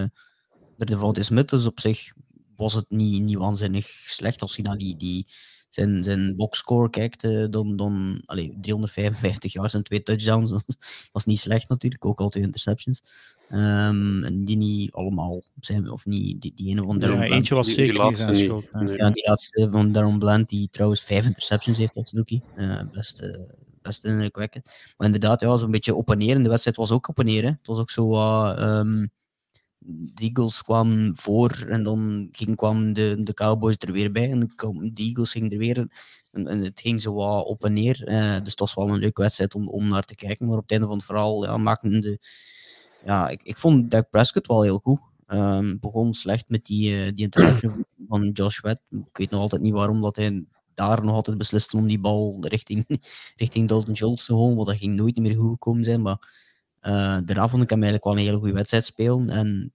naar 0.76 0.86
Devontae 0.86 1.22
Smith. 1.22 1.48
Dus 1.48 1.66
op 1.66 1.80
zich 1.80 2.12
was 2.62 2.74
het 2.74 2.84
niet, 2.88 3.22
niet 3.22 3.36
waanzinnig 3.36 3.86
slecht. 3.86 4.42
Als 4.42 4.56
je 4.56 4.62
naar 4.62 4.78
die, 4.78 4.96
die, 4.96 5.26
zijn, 5.68 6.04
zijn 6.04 6.36
boxscore 6.36 6.90
kijkt, 6.90 7.24
eh, 7.24 7.44
dan, 7.50 7.76
dan 7.76 8.22
allee, 8.26 8.56
355 8.60 9.52
yards 9.52 9.74
en 9.74 9.82
twee 9.82 10.02
touchdowns. 10.02 10.50
Dat 10.50 10.76
was 11.12 11.24
niet 11.24 11.38
slecht 11.38 11.68
natuurlijk, 11.68 12.04
ook 12.04 12.20
al 12.20 12.28
twee 12.28 12.42
interceptions. 12.44 13.02
Ehm, 13.48 14.24
en 14.24 14.44
die 14.44 14.56
niet 14.56 14.92
allemaal 14.92 15.42
zijn, 15.60 15.90
of 15.90 16.06
niet, 16.06 16.40
die, 16.42 16.52
die 16.54 16.68
ene 16.68 16.82
van 16.82 16.94
Ja, 16.94 16.98
Darren 17.00 17.16
Bland. 17.18 17.32
eentje 17.32 17.54
was 17.54 17.66
Die- 17.66 17.76
die 17.76 17.86
zeker 17.86 18.00
niet 18.04 18.10
laatste 18.18 18.30
niet. 18.32 18.44
schuld. 18.44 18.64
ja. 18.72 18.80
Nee. 18.82 18.96
Ja, 18.96 19.10
die 19.10 19.28
laatste 19.28 19.68
van 19.70 19.92
Darren 19.92 20.18
Bland, 20.18 20.48
die 20.48 20.68
trouwens 20.70 21.02
vijf 21.02 21.24
interceptions 21.26 21.78
heeft 21.78 21.96
als 21.96 22.12
rookie. 22.12 22.42
Eh 22.56 22.80
best, 22.92 23.20
eh, 23.20 23.40
best 23.82 24.04
indrukwekkend. 24.04 24.64
Maar 24.96 25.06
inderdaad, 25.06 25.40
ja, 25.40 25.56
zo'n 25.56 25.70
beetje 25.70 25.94
op 25.94 26.10
en 26.10 26.18
neer. 26.18 26.36
En 26.36 26.42
de 26.42 26.48
wedstrijd 26.48 26.76
was 26.76 26.90
ook 26.90 27.08
op 27.08 27.18
en 27.18 27.24
neer. 27.26 27.42
Hè. 27.42 27.48
Het 27.48 27.66
was 27.66 27.78
ook 27.78 27.90
zo 27.90 28.08
wat... 28.08 28.58
de 29.84 30.22
Eagles 30.24 30.62
kwamen 30.62 31.16
voor 31.16 31.64
en 31.68 31.82
dan 31.82 32.28
ging, 32.32 32.56
kwamen 32.56 32.92
de, 32.92 33.22
de 33.22 33.34
Cowboys 33.34 33.76
er 33.78 33.92
weer 33.92 34.12
bij. 34.12 34.30
En 34.30 34.40
de 34.40 35.02
Eagles 35.02 35.30
gingen 35.30 35.50
er 35.50 35.58
weer. 35.58 35.88
En, 36.30 36.46
het 36.62 36.80
ging 36.80 37.02
zo 37.02 37.14
wat 37.14 37.46
op 37.46 37.64
en 37.64 37.72
neer. 37.72 38.08
Uh, 38.08 38.38
dus 38.38 38.50
het 38.50 38.60
was 38.60 38.74
wel 38.74 38.88
een 38.88 38.98
leuke 38.98 39.20
wedstrijd 39.20 39.54
om, 39.54 39.68
om 39.68 39.88
naar 39.88 40.04
te 40.04 40.14
kijken. 40.14 40.46
Maar 40.46 40.56
op 40.56 40.62
het 40.62 40.70
einde 40.70 40.86
van 40.86 40.96
het 40.96 41.04
verhaal 41.04 41.44
ja, 41.44 41.56
maakten 41.56 42.00
de. 42.00 42.18
Ja, 43.04 43.28
ik, 43.28 43.42
ik 43.42 43.56
vond 43.56 43.90
Dak 43.90 44.10
Prescott 44.10 44.46
wel 44.46 44.62
heel 44.62 44.78
goed. 44.78 45.00
Um, 45.26 45.78
begon 45.80 46.14
slecht 46.14 46.48
met 46.48 46.66
die, 46.66 47.06
uh, 47.06 47.10
die 47.14 47.28
van 48.08 48.30
Josh 48.32 48.60
Wett. 48.60 48.80
Ik 48.90 49.16
weet 49.16 49.30
nog 49.30 49.40
altijd 49.40 49.62
niet 49.62 49.72
waarom 49.72 50.00
dat 50.00 50.16
hij 50.16 50.44
daar 50.74 51.04
nog 51.04 51.14
altijd 51.14 51.38
besliste 51.38 51.76
om 51.76 51.86
die 51.86 52.00
bal 52.00 52.36
richting, 52.40 52.84
richting 53.36 53.68
Dalton 53.68 53.96
Schultz 53.96 54.26
te 54.26 54.32
holen. 54.32 54.56
Want 54.56 54.68
dat 54.68 54.76
ging 54.76 54.94
nooit 54.94 55.16
meer 55.16 55.36
goed 55.36 55.50
gekomen 55.50 55.84
zijn. 55.84 56.02
Maar 56.02 56.18
uh, 56.82 57.18
daarna 57.24 57.48
vond 57.48 57.62
ik 57.62 57.70
hem 57.70 57.82
eigenlijk 57.82 58.04
wel 58.04 58.12
een 58.12 58.26
hele 58.26 58.38
goede 58.38 58.52
wedstrijd 58.52 58.84
spelen. 58.84 59.30
En 59.30 59.72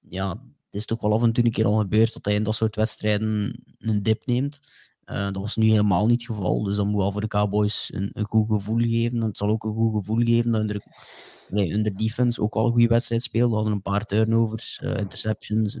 ja, 0.00 0.28
het 0.64 0.74
is 0.74 0.84
toch 0.84 1.00
wel 1.00 1.12
af 1.12 1.22
en 1.22 1.32
toe 1.32 1.44
een 1.44 1.50
keer 1.50 1.66
al 1.66 1.76
gebeurd 1.76 2.12
dat 2.12 2.24
hij 2.24 2.34
in 2.34 2.42
dat 2.42 2.54
soort 2.54 2.76
wedstrijden 2.76 3.62
een 3.78 4.02
dip 4.02 4.26
neemt. 4.26 4.60
Uh, 5.04 5.24
dat 5.24 5.36
was 5.36 5.56
nu 5.56 5.68
helemaal 5.68 6.06
niet 6.06 6.26
het 6.26 6.36
geval. 6.36 6.62
Dus 6.62 6.76
dat 6.76 6.86
moet 6.86 7.00
wel 7.00 7.12
voor 7.12 7.20
de 7.20 7.26
Cowboys 7.26 7.90
een, 7.94 8.12
goed 8.22 8.48
gevoel 8.48 8.78
geven. 8.78 9.20
het 9.20 9.36
zal 9.36 9.48
ook 9.48 9.64
een 9.64 9.74
goed 9.74 9.94
gevoel 9.94 10.24
geven 10.24 10.50
dat 10.50 10.60
hun, 10.60 10.82
nee, 11.48 11.82
de 11.82 11.94
defense 11.94 12.40
ook 12.40 12.54
wel 12.54 12.64
een 12.64 12.72
goede 12.72 12.86
wedstrijd 12.86 13.22
speelde. 13.22 13.48
We 13.48 13.54
hadden 13.54 13.72
een 13.72 13.82
paar 13.82 14.06
turnovers, 14.06 14.80
uh, 14.84 14.96
interceptions. 14.96 15.78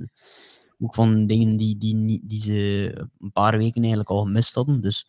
Ook 0.80 0.94
van 0.94 1.26
dingen 1.26 1.56
die, 1.56 1.76
die, 1.76 2.20
die 2.24 2.42
ze 2.42 2.92
een 3.18 3.32
paar 3.32 3.58
weken 3.58 3.80
eigenlijk 3.80 4.10
al 4.10 4.22
gemist 4.22 4.54
hadden. 4.54 4.80
Dus 4.80 5.06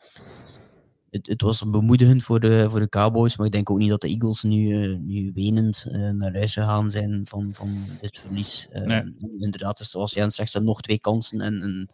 het, 1.12 1.28
het 1.28 1.42
was 1.42 1.70
bemoedigend 1.70 2.24
voor 2.24 2.40
de, 2.40 2.70
voor 2.70 2.80
de 2.80 2.90
Cowboys, 2.90 3.38
maar 3.38 3.46
ik 3.46 3.52
denk 3.52 3.70
ook 3.70 3.78
niet 3.78 3.90
dat 3.90 4.02
de 4.02 4.08
Eagles 4.08 4.44
nu, 4.44 4.58
uh, 4.58 4.98
nu 4.98 5.32
wenend 5.34 5.88
uh, 5.92 6.10
naar 6.10 6.34
huis 6.34 6.54
gegaan 6.54 6.90
zijn 6.90 7.22
van, 7.28 7.54
van 7.54 7.86
dit 8.02 8.20
verlies. 8.20 8.68
Nee. 8.74 9.16
Inderdaad, 9.40 9.80
zoals 9.80 10.14
Jens 10.14 10.36
zegt, 10.36 10.52
ze 10.52 10.58
hebben 10.58 10.74
nog 10.74 10.82
twee 10.82 11.00
kansen 11.00 11.42
en, 11.42 11.62
en, 11.62 11.90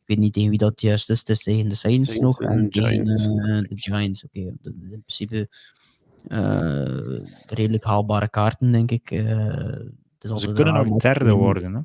ik 0.00 0.08
weet 0.08 0.18
niet 0.18 0.32
tegen 0.32 0.48
wie 0.48 0.58
dat 0.58 0.80
juist 0.80 1.10
is. 1.10 1.18
Het 1.18 1.28
is 1.28 1.42
tegen 1.42 1.68
de 1.68 1.74
Saints, 1.74 2.14
Saints 2.14 2.38
nog 2.38 2.50
en, 2.50 2.58
en 2.58 2.66
Giants. 2.70 3.24
de 3.24 3.66
Giants. 3.68 4.24
Oké, 4.24 4.38
okay. 4.38 4.72
in 4.90 5.02
principe 5.06 5.48
redelijk 7.46 7.84
haalbare 7.84 8.28
kaarten, 8.28 8.72
denk 8.72 8.90
ik. 8.90 9.08
Ze 10.18 10.52
kunnen 10.54 10.86
nog 10.86 11.00
derde 11.00 11.32
worden, 11.32 11.74
hè? 11.74 11.80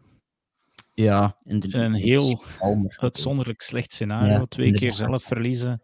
Ja, 1.04 1.38
in 1.43 1.60
de, 1.60 1.78
een 1.78 1.93
heel 1.93 2.43
uitzonderlijk 2.89 3.62
slecht 3.62 3.91
scenario. 3.91 4.34
Ja, 4.34 4.45
twee 4.45 4.71
keer 4.71 4.93
zelf 4.93 5.23
verliezen. 5.23 5.82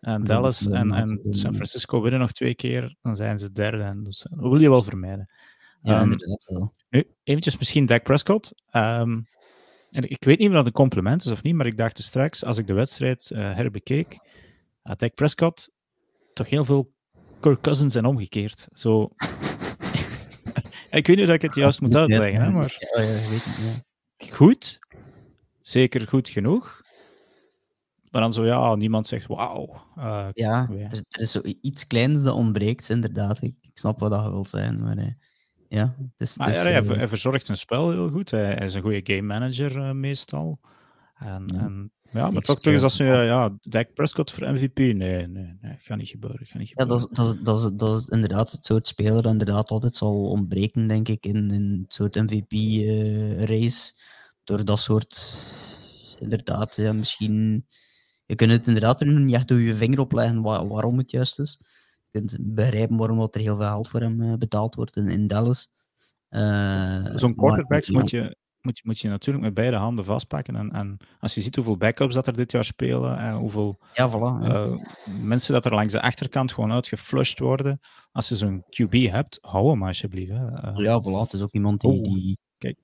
En 0.00 0.24
Dallas 0.24 0.66
en, 0.66 0.92
en 0.92 1.18
San 1.30 1.54
Francisco 1.54 2.00
winnen 2.00 2.20
nog 2.20 2.32
twee 2.32 2.54
keer, 2.54 2.96
dan 3.02 3.16
zijn 3.16 3.38
ze 3.38 3.52
derde. 3.52 3.82
En 3.82 4.02
dus 4.02 4.26
dat 4.30 4.40
wil 4.40 4.60
je 4.60 4.68
wel 4.68 4.82
vermijden. 4.82 5.30
Ja, 5.82 6.02
um, 6.02 6.10
inderdaad 6.10 6.44
wel. 6.48 6.74
Nu, 6.90 7.04
eventjes 7.22 7.58
misschien 7.58 7.86
Dak 7.86 8.02
Prescott. 8.02 8.52
Um, 8.72 9.26
en 9.90 10.10
ik 10.10 10.24
weet 10.24 10.38
niet 10.38 10.48
of 10.48 10.54
dat 10.54 10.66
een 10.66 10.72
compliment 10.72 11.24
is 11.24 11.32
of 11.32 11.42
niet, 11.42 11.54
maar 11.54 11.66
ik 11.66 11.76
dacht 11.76 12.02
straks, 12.02 12.44
als 12.44 12.58
ik 12.58 12.66
de 12.66 12.72
wedstrijd 12.72 13.30
uh, 13.32 13.38
herbekeek, 13.54 14.18
had 14.82 14.98
Dak 14.98 15.14
Prescott 15.14 15.70
toch 16.32 16.48
heel 16.48 16.64
veel 16.64 16.92
Kirk 17.40 17.60
Cousins 17.60 17.94
en 17.94 18.04
omgekeerd. 18.04 18.68
Zo... 18.72 19.02
ik 20.90 21.06
weet 21.06 21.16
niet 21.16 21.28
of 21.28 21.34
ik 21.34 21.42
het 21.42 21.54
juist 21.54 21.80
moet 21.80 21.96
uitleggen, 21.96 22.42
hè, 22.42 22.50
maar... 22.50 22.76
Ja, 22.94 23.02
ja, 23.02 23.28
weet 23.28 23.30
niet, 23.30 23.56
ja 23.60 23.88
goed. 24.28 24.78
Zeker 25.60 26.08
goed 26.08 26.28
genoeg. 26.28 26.82
Maar 28.10 28.20
dan 28.20 28.32
zo, 28.32 28.44
ja, 28.44 28.74
niemand 28.74 29.06
zegt 29.06 29.26
wauw. 29.26 29.82
Uh, 29.96 30.28
ja, 30.32 30.68
er, 30.70 31.02
er, 31.08 31.20
is 31.20 31.30
zo 31.30 31.40
iets 31.60 31.86
kleins 31.86 32.22
dat 32.22 32.34
ontbreekt, 32.34 32.88
inderdaad. 32.88 33.42
Ik, 33.42 33.54
ik 33.60 33.78
snap 33.78 34.00
wat 34.00 34.10
dat 34.10 34.30
wil 34.30 34.44
zijn, 34.44 34.82
maar 34.82 34.98
uh, 34.98 35.12
ja. 35.68 35.94
Het 35.98 36.28
is, 36.28 36.34
het 36.38 36.48
is, 36.48 36.62
ja 36.62 36.70
hij, 36.70 36.82
hij, 36.82 37.08
verzorgt 37.08 37.46
zijn 37.46 37.58
spel 37.58 37.90
heel 37.90 38.10
goed. 38.10 38.30
Hij, 38.30 38.52
hij 38.54 38.66
is 38.66 38.74
een 38.74 38.82
goede 38.82 39.14
game 39.14 39.22
manager 39.22 39.96
meestal. 39.96 40.60
En, 41.14 41.44
ja. 41.46 41.60
en 41.60 41.92
ja, 42.12 42.30
maar 42.30 42.42
toch, 42.42 42.60
toch 42.60 42.72
is 42.72 42.82
als 42.82 42.96
je, 42.96 43.04
ja, 43.04 43.58
Dak 43.60 43.94
Prescott 43.94 44.32
voor 44.32 44.52
MVP, 44.52 44.78
nee, 44.78 44.94
nee, 44.94 45.56
nee, 45.60 45.78
gaat 45.80 45.98
niet 45.98 46.08
gebeuren. 46.08 46.46
Gaat 46.46 46.58
niet 46.58 46.68
gebeuren. 46.68 46.96
Ja, 46.96 47.06
dat 47.06 47.10
is, 47.10 47.16
dat, 47.16 47.26
is, 47.26 47.42
dat, 47.42 47.56
is, 47.56 47.76
dat 47.76 48.00
is 48.00 48.08
inderdaad 48.08 48.50
het 48.50 48.66
soort 48.66 48.88
speler 48.88 49.22
dat 49.22 49.32
inderdaad 49.32 49.70
altijd 49.70 49.96
zal 49.96 50.22
ontbreken, 50.22 50.86
denk 50.86 51.08
ik, 51.08 51.26
in, 51.26 51.50
in 51.50 51.80
het 51.82 51.92
soort 51.92 52.14
MVP-race. 52.14 53.92
Door 54.44 54.64
dat 54.64 54.78
soort, 54.78 55.44
inderdaad, 56.18 56.76
ja, 56.76 56.92
misschien... 56.92 57.66
Je 58.30 58.36
kunt 58.36 58.52
het 58.52 58.66
inderdaad 58.66 59.00
er 59.00 59.06
niet 59.06 59.34
echt 59.34 59.48
door 59.48 59.58
je 59.58 59.74
vinger 59.74 60.00
op 60.00 60.12
leggen 60.12 60.42
waar, 60.42 60.68
waarom 60.68 60.98
het 60.98 61.10
juist 61.10 61.38
is. 61.38 61.58
Je 62.10 62.18
kunt 62.18 62.36
begrijpen 62.40 62.96
waarom 62.96 63.20
er 63.20 63.40
heel 63.40 63.56
veel 63.56 63.66
geld 63.66 63.88
voor 63.88 64.00
hem 64.00 64.38
betaald 64.38 64.74
wordt 64.74 64.96
in, 64.96 65.08
in 65.08 65.26
Dallas. 65.26 65.68
Uh, 66.30 67.06
Zo'n 67.14 67.34
quarterbacks 67.34 67.90
moet 67.90 68.10
je 68.10 68.36
moet 68.60 68.78
je, 68.78 68.84
moet 68.86 68.98
je 68.98 69.08
natuurlijk 69.08 69.44
met 69.44 69.54
beide 69.54 69.76
handen 69.76 70.04
vastpakken. 70.04 70.56
En, 70.56 70.70
en 70.70 70.96
als 71.20 71.34
je 71.34 71.40
ziet 71.40 71.56
hoeveel 71.56 71.76
backups 71.76 72.14
dat 72.14 72.26
er 72.26 72.36
dit 72.36 72.52
jaar 72.52 72.64
spelen 72.64 73.18
en 73.18 73.34
hoeveel 73.34 73.78
ja, 73.92 74.10
voilà, 74.10 74.48
Uh, 74.48 74.76
mensen 75.22 75.52
dat 75.52 75.64
er 75.64 75.74
langs 75.74 75.92
de 75.92 76.02
achterkant 76.02 76.52
gewoon 76.52 76.72
uitgeflushed 76.72 77.38
worden. 77.38 77.80
Als 78.12 78.28
je 78.28 78.36
zo'n 78.36 78.64
QB 78.68 78.92
hebt, 78.92 79.38
hou 79.40 79.70
hem 79.70 79.82
alsjeblieft. 79.82 80.30
Hè. 80.30 80.70
Uh, 80.70 80.76
ja, 80.76 81.00
voilà. 81.02 81.22
Het 81.22 81.32
is 81.32 81.42
ook 81.42 81.52
iemand 81.52 81.80
die... 81.80 81.90
Oh, 81.90 82.02
die... 82.02 82.38
Kijk. 82.58 82.78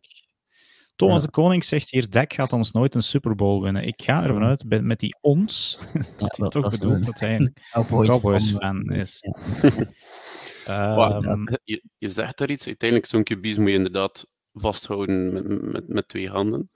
Thomas 0.96 1.20
ja. 1.20 1.26
de 1.26 1.32
Koning 1.32 1.64
zegt 1.64 1.90
hier, 1.90 2.11
Dak 2.11 2.32
gaat 2.32 2.52
ons 2.52 2.72
nooit 2.72 2.94
een 2.94 3.02
Super 3.02 3.35
Bowl 3.35 3.62
winnen. 3.62 3.87
Ik 3.87 4.02
ga 4.02 4.24
ervan 4.24 4.44
uit, 4.44 4.64
met 4.82 5.00
die 5.00 5.16
ons, 5.20 5.78
dat 6.16 6.37
hij 6.37 6.48
toch 6.48 6.62
dat 6.62 6.70
bedoelt 6.70 7.06
dat 7.06 7.20
hij 7.20 7.35
een 7.35 7.54
Cowboys-fan 8.06 8.92
is. 8.92 9.18
Ja. 10.64 11.16
um, 11.16 11.48
je, 11.64 11.82
je 11.98 12.09
zegt 12.09 12.38
daar 12.38 12.50
iets, 12.50 12.66
uiteindelijk 12.66 13.11
zo'n 13.11 13.22
QB's 13.22 13.56
moet 13.56 13.68
je 13.68 13.74
inderdaad 13.74 14.32
vasthouden 14.52 15.32
met, 15.32 15.72
met, 15.72 15.88
met 15.88 16.09
twee 16.09 16.28
handen. 16.28 16.70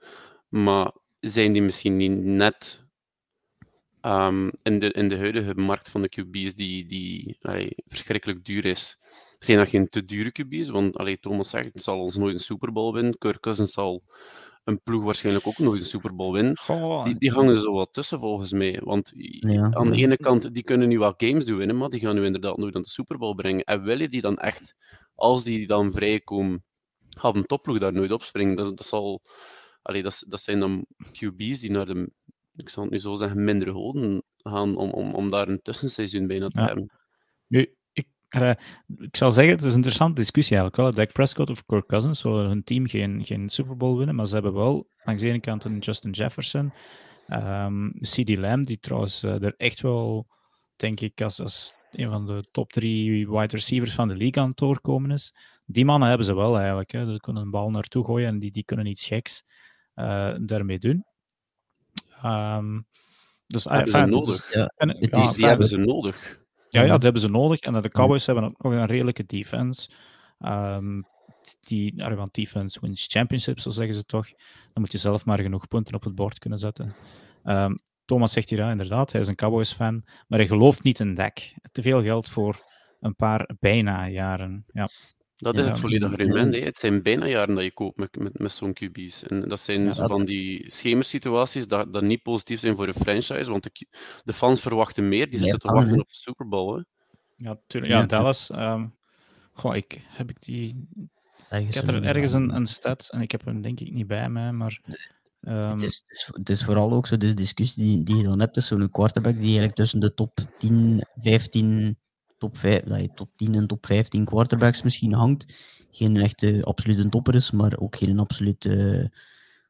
Maar 0.49 0.91
zijn 1.19 1.51
die 1.51 1.61
misschien 1.61 1.97
niet 1.97 2.23
net 2.23 2.85
um, 4.01 4.51
in, 4.63 4.79
de, 4.79 4.91
in 4.91 5.07
de 5.07 5.17
huidige 5.17 5.53
markt 5.55 5.89
van 5.89 6.01
de 6.01 6.09
QB's, 6.09 6.55
die, 6.55 6.85
die 6.85 7.37
allee, 7.41 7.73
verschrikkelijk 7.87 8.45
duur 8.45 8.65
is, 8.65 8.99
zijn 9.45 9.57
dat 9.57 9.69
geen 9.69 9.89
te 9.89 10.05
dure 10.05 10.31
QB's? 10.31 10.69
Want 10.69 10.97
allee, 10.97 11.19
Thomas 11.19 11.49
zegt, 11.49 11.73
het 11.73 11.83
zal 11.83 11.99
ons 11.99 12.15
nooit 12.15 12.33
een 12.33 12.39
Super 12.39 12.71
Bowl 12.71 12.93
winnen. 12.93 13.17
Kirk 13.17 13.39
Cousins 13.39 13.71
zal 13.71 14.03
een 14.63 14.81
ploeg 14.81 15.03
waarschijnlijk 15.03 15.47
ook 15.47 15.57
nooit 15.57 15.79
een 15.79 15.85
Super 15.85 16.15
Bowl 16.15 16.33
winnen. 16.33 16.57
Goh, 16.57 17.03
die, 17.03 17.17
die 17.17 17.31
hangen 17.31 17.55
er 17.55 17.61
zo 17.61 17.73
wat 17.73 17.93
tussen 17.93 18.19
volgens 18.19 18.51
mij. 18.51 18.81
Want 18.83 19.11
ja. 19.15 19.71
aan 19.73 19.89
de 19.89 19.97
ene 19.97 20.17
kant, 20.17 20.53
die 20.53 20.63
kunnen 20.63 20.87
nu 20.87 20.99
wel 20.99 21.13
games 21.17 21.45
doen 21.45 21.57
winnen, 21.57 21.77
maar 21.77 21.89
die 21.89 21.99
gaan 21.99 22.15
nu 22.15 22.25
inderdaad 22.25 22.57
nooit 22.57 22.75
aan 22.75 22.81
de 22.81 22.89
Super 22.89 23.17
Bowl 23.17 23.35
brengen. 23.35 23.63
En 23.63 23.83
wil 23.83 23.99
je 23.99 24.09
die 24.09 24.21
dan 24.21 24.37
echt, 24.37 24.75
als 25.15 25.43
die 25.43 25.67
dan 25.67 25.91
vrijkomen, 25.91 26.63
gaat 27.09 27.35
een 27.35 27.45
topploeg 27.45 27.79
daar 27.79 27.93
nooit 27.93 28.11
opspringen. 28.11 28.55
Dat, 28.55 28.77
dat, 28.77 28.85
zal, 28.85 29.21
allee, 29.81 30.03
dat, 30.03 30.23
dat 30.27 30.41
zijn 30.41 30.59
dan 30.59 30.85
QB's 31.11 31.59
die 31.59 31.71
naar 31.71 31.85
de, 31.85 32.11
ik 32.55 32.69
zal 32.69 32.83
het 32.83 32.91
nu 32.91 32.99
zo 32.99 33.15
zeggen, 33.15 33.43
minder 33.43 33.69
hoden 33.69 34.23
gaan 34.37 34.75
om, 34.75 34.89
om, 34.89 35.13
om 35.13 35.29
daar 35.29 35.47
een 35.47 35.61
tussenseizoen 35.61 36.27
bijna 36.27 36.47
te 36.47 36.59
ja. 36.59 36.65
hebben. 36.65 36.91
Nu, 37.47 37.75
ik, 38.31 38.41
uh, 38.41 38.49
ik 38.97 39.17
zal 39.17 39.31
zeggen, 39.31 39.53
het 39.53 39.61
is 39.61 39.69
een 39.69 39.75
interessante 39.75 40.15
discussie 40.15 40.57
eigenlijk 40.57 40.83
wel. 40.83 41.05
Dak 41.05 41.13
Prescott 41.13 41.49
of 41.49 41.65
Kirk 41.65 41.87
Cousins 41.87 42.19
zullen 42.19 42.47
hun 42.47 42.63
team 42.63 42.87
geen, 42.87 43.25
geen 43.25 43.49
Super 43.49 43.77
Bowl 43.77 43.97
winnen, 43.97 44.15
maar 44.15 44.27
ze 44.27 44.33
hebben 44.33 44.53
wel 44.53 44.87
langs 45.03 45.21
de 45.21 45.27
ene 45.27 45.39
kant 45.39 45.63
een 45.63 45.77
Justin 45.77 46.11
Jefferson, 46.11 46.71
um, 47.27 47.91
CD 47.99 48.37
Lamb, 48.37 48.65
die 48.65 48.79
trouwens 48.79 49.23
uh, 49.23 49.43
er 49.43 49.53
echt 49.57 49.81
wel, 49.81 50.27
denk 50.75 50.99
ik, 50.99 51.21
als, 51.21 51.39
als 51.39 51.73
een 51.91 52.09
van 52.09 52.25
de 52.25 52.43
top 52.51 52.71
drie 52.71 53.29
wide 53.29 53.55
receivers 53.55 53.93
van 53.93 54.07
de 54.07 54.17
league 54.17 54.43
aan 54.43 54.49
het 54.49 54.57
doorkomen 54.57 55.11
is 55.11 55.33
die 55.71 55.85
mannen 55.85 56.07
hebben 56.07 56.25
ze 56.25 56.35
wel 56.35 56.57
eigenlijk. 56.57 56.91
Hè. 56.91 57.11
Ze 57.11 57.19
kunnen 57.19 57.41
een 57.41 57.51
bal 57.51 57.69
naartoe 57.69 58.05
gooien 58.05 58.27
en 58.27 58.39
die, 58.39 58.51
die 58.51 58.63
kunnen 58.63 58.85
iets 58.85 59.05
geks 59.05 59.43
uh, 59.95 60.35
daarmee 60.41 60.79
doen. 60.79 61.05
Um, 62.25 62.87
dus, 63.47 63.63
hebben 63.63 63.91
ze 63.91 64.05
nodig. 64.05 64.45
Dus, 64.45 64.53
ja. 64.53 64.73
En, 64.75 64.87
ja, 64.87 65.21
die, 65.21 65.35
die 65.35 65.45
hebben 65.45 65.67
ze 65.67 65.77
nodig. 65.77 66.40
Ja, 66.71 66.81
ja, 66.81 66.87
dat 66.87 67.03
hebben 67.03 67.21
ze 67.21 67.29
nodig. 67.29 67.59
En 67.59 67.81
de 67.81 67.89
Cowboys 67.89 68.25
hebben 68.25 68.43
ook 68.43 68.63
nog 68.63 68.71
een 68.71 68.85
redelijke 68.85 69.25
defense. 69.25 69.89
Um, 70.39 71.05
die, 71.59 71.93
want 71.95 72.33
defense 72.33 72.79
wins 72.81 73.07
championships, 73.09 73.63
zo 73.63 73.69
zeggen 73.69 73.95
ze 73.95 74.03
toch. 74.03 74.27
Dan 74.73 74.81
moet 74.81 74.91
je 74.91 74.97
zelf 74.97 75.25
maar 75.25 75.39
genoeg 75.39 75.67
punten 75.67 75.95
op 75.95 76.03
het 76.03 76.15
bord 76.15 76.39
kunnen 76.39 76.59
zetten. 76.59 76.95
Um, 77.43 77.75
Thomas 78.05 78.31
zegt 78.31 78.49
hier, 78.49 78.59
ja, 78.59 78.71
inderdaad, 78.71 79.11
hij 79.11 79.21
is 79.21 79.27
een 79.27 79.35
Cowboys-fan, 79.35 80.03
maar 80.27 80.39
hij 80.39 80.47
gelooft 80.47 80.83
niet 80.83 80.99
in 80.99 81.13
dek. 81.13 81.55
Te 81.71 81.81
veel 81.81 82.01
geld 82.01 82.29
voor 82.29 82.59
een 82.99 83.15
paar 83.15 83.49
bijna 83.59 84.09
jaren. 84.09 84.65
Ja. 84.73 84.89
Dat 85.41 85.57
is 85.57 85.63
ja, 85.63 85.69
het 85.69 85.79
volledige 85.79 86.11
argument. 86.11 86.55
Het 86.55 86.77
zijn 86.77 87.01
bijna 87.01 87.25
jaren 87.25 87.55
dat 87.55 87.63
je 87.63 87.71
koopt 87.71 87.97
met, 87.97 88.15
met, 88.15 88.39
met 88.39 88.51
zo'n 88.51 88.73
QB's. 88.73 89.23
En 89.23 89.47
dat 89.47 89.59
zijn 89.59 89.83
ja, 89.83 89.91
zo 89.91 90.07
van 90.07 90.25
die 90.25 90.63
schemersituaties 90.67 91.67
dat, 91.67 91.93
dat 91.93 92.03
niet 92.03 92.23
positief 92.23 92.59
zijn 92.59 92.75
voor 92.75 92.87
een 92.87 92.93
franchise, 92.93 93.51
want 93.51 93.63
de, 93.63 93.87
de 94.23 94.33
fans 94.33 94.61
verwachten 94.61 95.07
meer. 95.07 95.29
Die 95.29 95.39
zitten 95.39 95.59
te 95.59 95.71
wachten 95.71 95.99
op 95.99 96.07
de 96.07 96.15
Super 96.15 96.47
Bowl. 96.47 96.75
Hè. 96.75 96.81
Ja, 97.35 97.59
tuurlijk. 97.67 97.93
Ja, 97.93 98.03
Dallas. 98.03 98.49
Um, 98.49 98.95
goh, 99.53 99.75
ik, 99.75 100.01
heb 100.07 100.29
ik 100.29 100.41
die... 100.41 100.87
Ergens 101.49 101.75
ik 101.75 101.85
heb 101.85 101.95
er 101.95 102.03
ergens 102.03 102.33
een, 102.33 102.55
een 102.55 102.65
stat 102.65 103.09
en 103.11 103.21
ik 103.21 103.31
heb 103.31 103.45
hem 103.45 103.61
denk 103.61 103.79
ik 103.79 103.91
niet 103.91 104.07
bij 104.07 104.29
mij, 104.29 104.51
maar... 104.51 104.81
Um, 105.41 105.53
het, 105.53 105.81
is, 105.81 106.03
het, 106.05 106.15
is, 106.15 106.29
het, 106.33 106.49
is, 106.49 106.63
vooral 106.63 106.91
ook 106.91 107.07
zo 107.07 107.17
de 107.17 107.33
discussie 107.33 107.83
die, 107.83 108.03
die 108.03 108.15
je 108.15 108.23
dan 108.23 108.39
hebt, 108.39 108.57
is 108.57 108.67
zo'n 108.67 108.91
quarterback 108.91 109.33
die 109.33 109.43
eigenlijk 109.43 109.75
tussen 109.75 109.99
de 109.99 110.13
top 110.13 110.39
10, 110.57 111.05
15 111.15 111.97
top, 112.41 112.57
5, 112.57 112.83
dat 112.83 113.01
je 113.01 113.13
top 113.13 113.29
10 113.35 113.55
en 113.55 113.67
top 113.67 113.85
15 113.85 114.25
quarterbacks 114.25 114.81
misschien 114.81 115.13
hangt. 115.13 115.53
Geen 115.91 116.17
echte 116.17 116.63
absolute 116.63 117.09
topper 117.09 117.35
is, 117.35 117.51
maar 117.51 117.77
ook 117.79 117.95
geen 117.95 118.19
absolute 118.19 119.11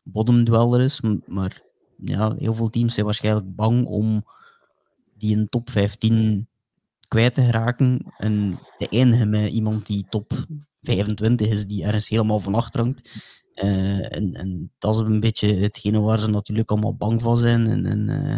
bottomdweller 0.04 0.82
is. 0.82 1.02
Maar 1.26 1.62
ja, 1.98 2.36
heel 2.38 2.54
veel 2.54 2.70
teams 2.70 2.94
zijn 2.94 3.06
waarschijnlijk 3.06 3.56
bang 3.56 3.86
om 3.86 4.24
die 5.18 5.38
in 5.38 5.50
top 5.50 5.70
15 5.70 6.48
kwijt 7.08 7.34
te 7.34 7.44
geraken 7.44 8.14
en 8.18 8.60
te 8.78 8.90
eindigen 8.90 9.30
met 9.30 9.52
iemand 9.52 9.86
die 9.86 10.06
top 10.10 10.46
25 10.82 11.48
is, 11.48 11.68
die 11.68 11.84
ergens 11.84 12.10
helemaal 12.10 12.40
van 12.40 12.56
achter 12.56 12.80
hangt. 12.80 13.16
Uh, 13.56 14.16
en, 14.16 14.34
en, 14.34 14.72
dat 14.78 14.96
is 14.96 15.00
een 15.00 15.20
beetje 15.20 15.54
hetgene 15.56 16.00
waar 16.00 16.20
ze 16.20 16.28
natuurlijk 16.28 16.72
allemaal 16.72 16.96
bang 16.96 17.22
van 17.22 17.38
zijn. 17.38 17.68
En, 17.68 17.86
en, 17.86 18.10
uh, 18.10 18.38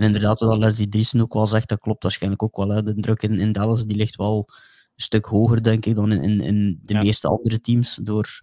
en 0.00 0.06
inderdaad, 0.06 0.40
wat 0.40 0.58
Leslie 0.58 0.88
Driesen 0.88 1.20
ook 1.20 1.34
wel 1.34 1.46
zegt, 1.46 1.68
dat 1.68 1.80
klopt 1.80 2.02
waarschijnlijk 2.02 2.42
ook 2.42 2.56
wel. 2.56 2.68
Hè. 2.68 2.82
De 2.82 2.94
druk 2.94 3.22
in, 3.22 3.38
in 3.38 3.52
Dallas 3.52 3.84
die 3.84 3.96
ligt 3.96 4.16
wel 4.16 4.44
een 4.48 5.02
stuk 5.02 5.24
hoger, 5.24 5.62
denk 5.62 5.86
ik, 5.86 5.94
dan 5.94 6.12
in, 6.12 6.40
in, 6.40 6.80
de 6.82 6.92
ja. 6.94 7.02
meeste 7.02 7.28
andere 7.28 7.60
teams. 7.60 7.98
Door 8.02 8.40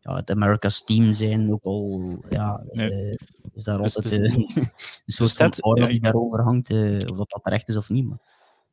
ja, 0.00 0.14
het 0.14 0.30
America's 0.30 0.84
team 0.84 1.12
zijn 1.12 1.52
ook 1.52 1.64
al, 1.64 2.18
ja, 2.28 2.64
nee. 2.72 2.90
uh, 2.90 3.14
is 3.54 3.62
daar 3.62 3.78
dus, 3.78 3.96
altijd 3.96 4.20
dus, 4.20 4.36
een 4.56 4.72
soort 5.06 5.30
stat, 5.30 5.56
van 5.56 5.80
ja, 5.80 5.86
die 5.86 6.00
daarover 6.00 6.42
hangt, 6.42 6.70
of 7.10 7.16
dat 7.16 7.30
dat 7.30 7.42
terecht 7.42 7.68
is 7.68 7.76
of 7.76 7.88
niet. 7.90 8.08
Maar. 8.08 8.18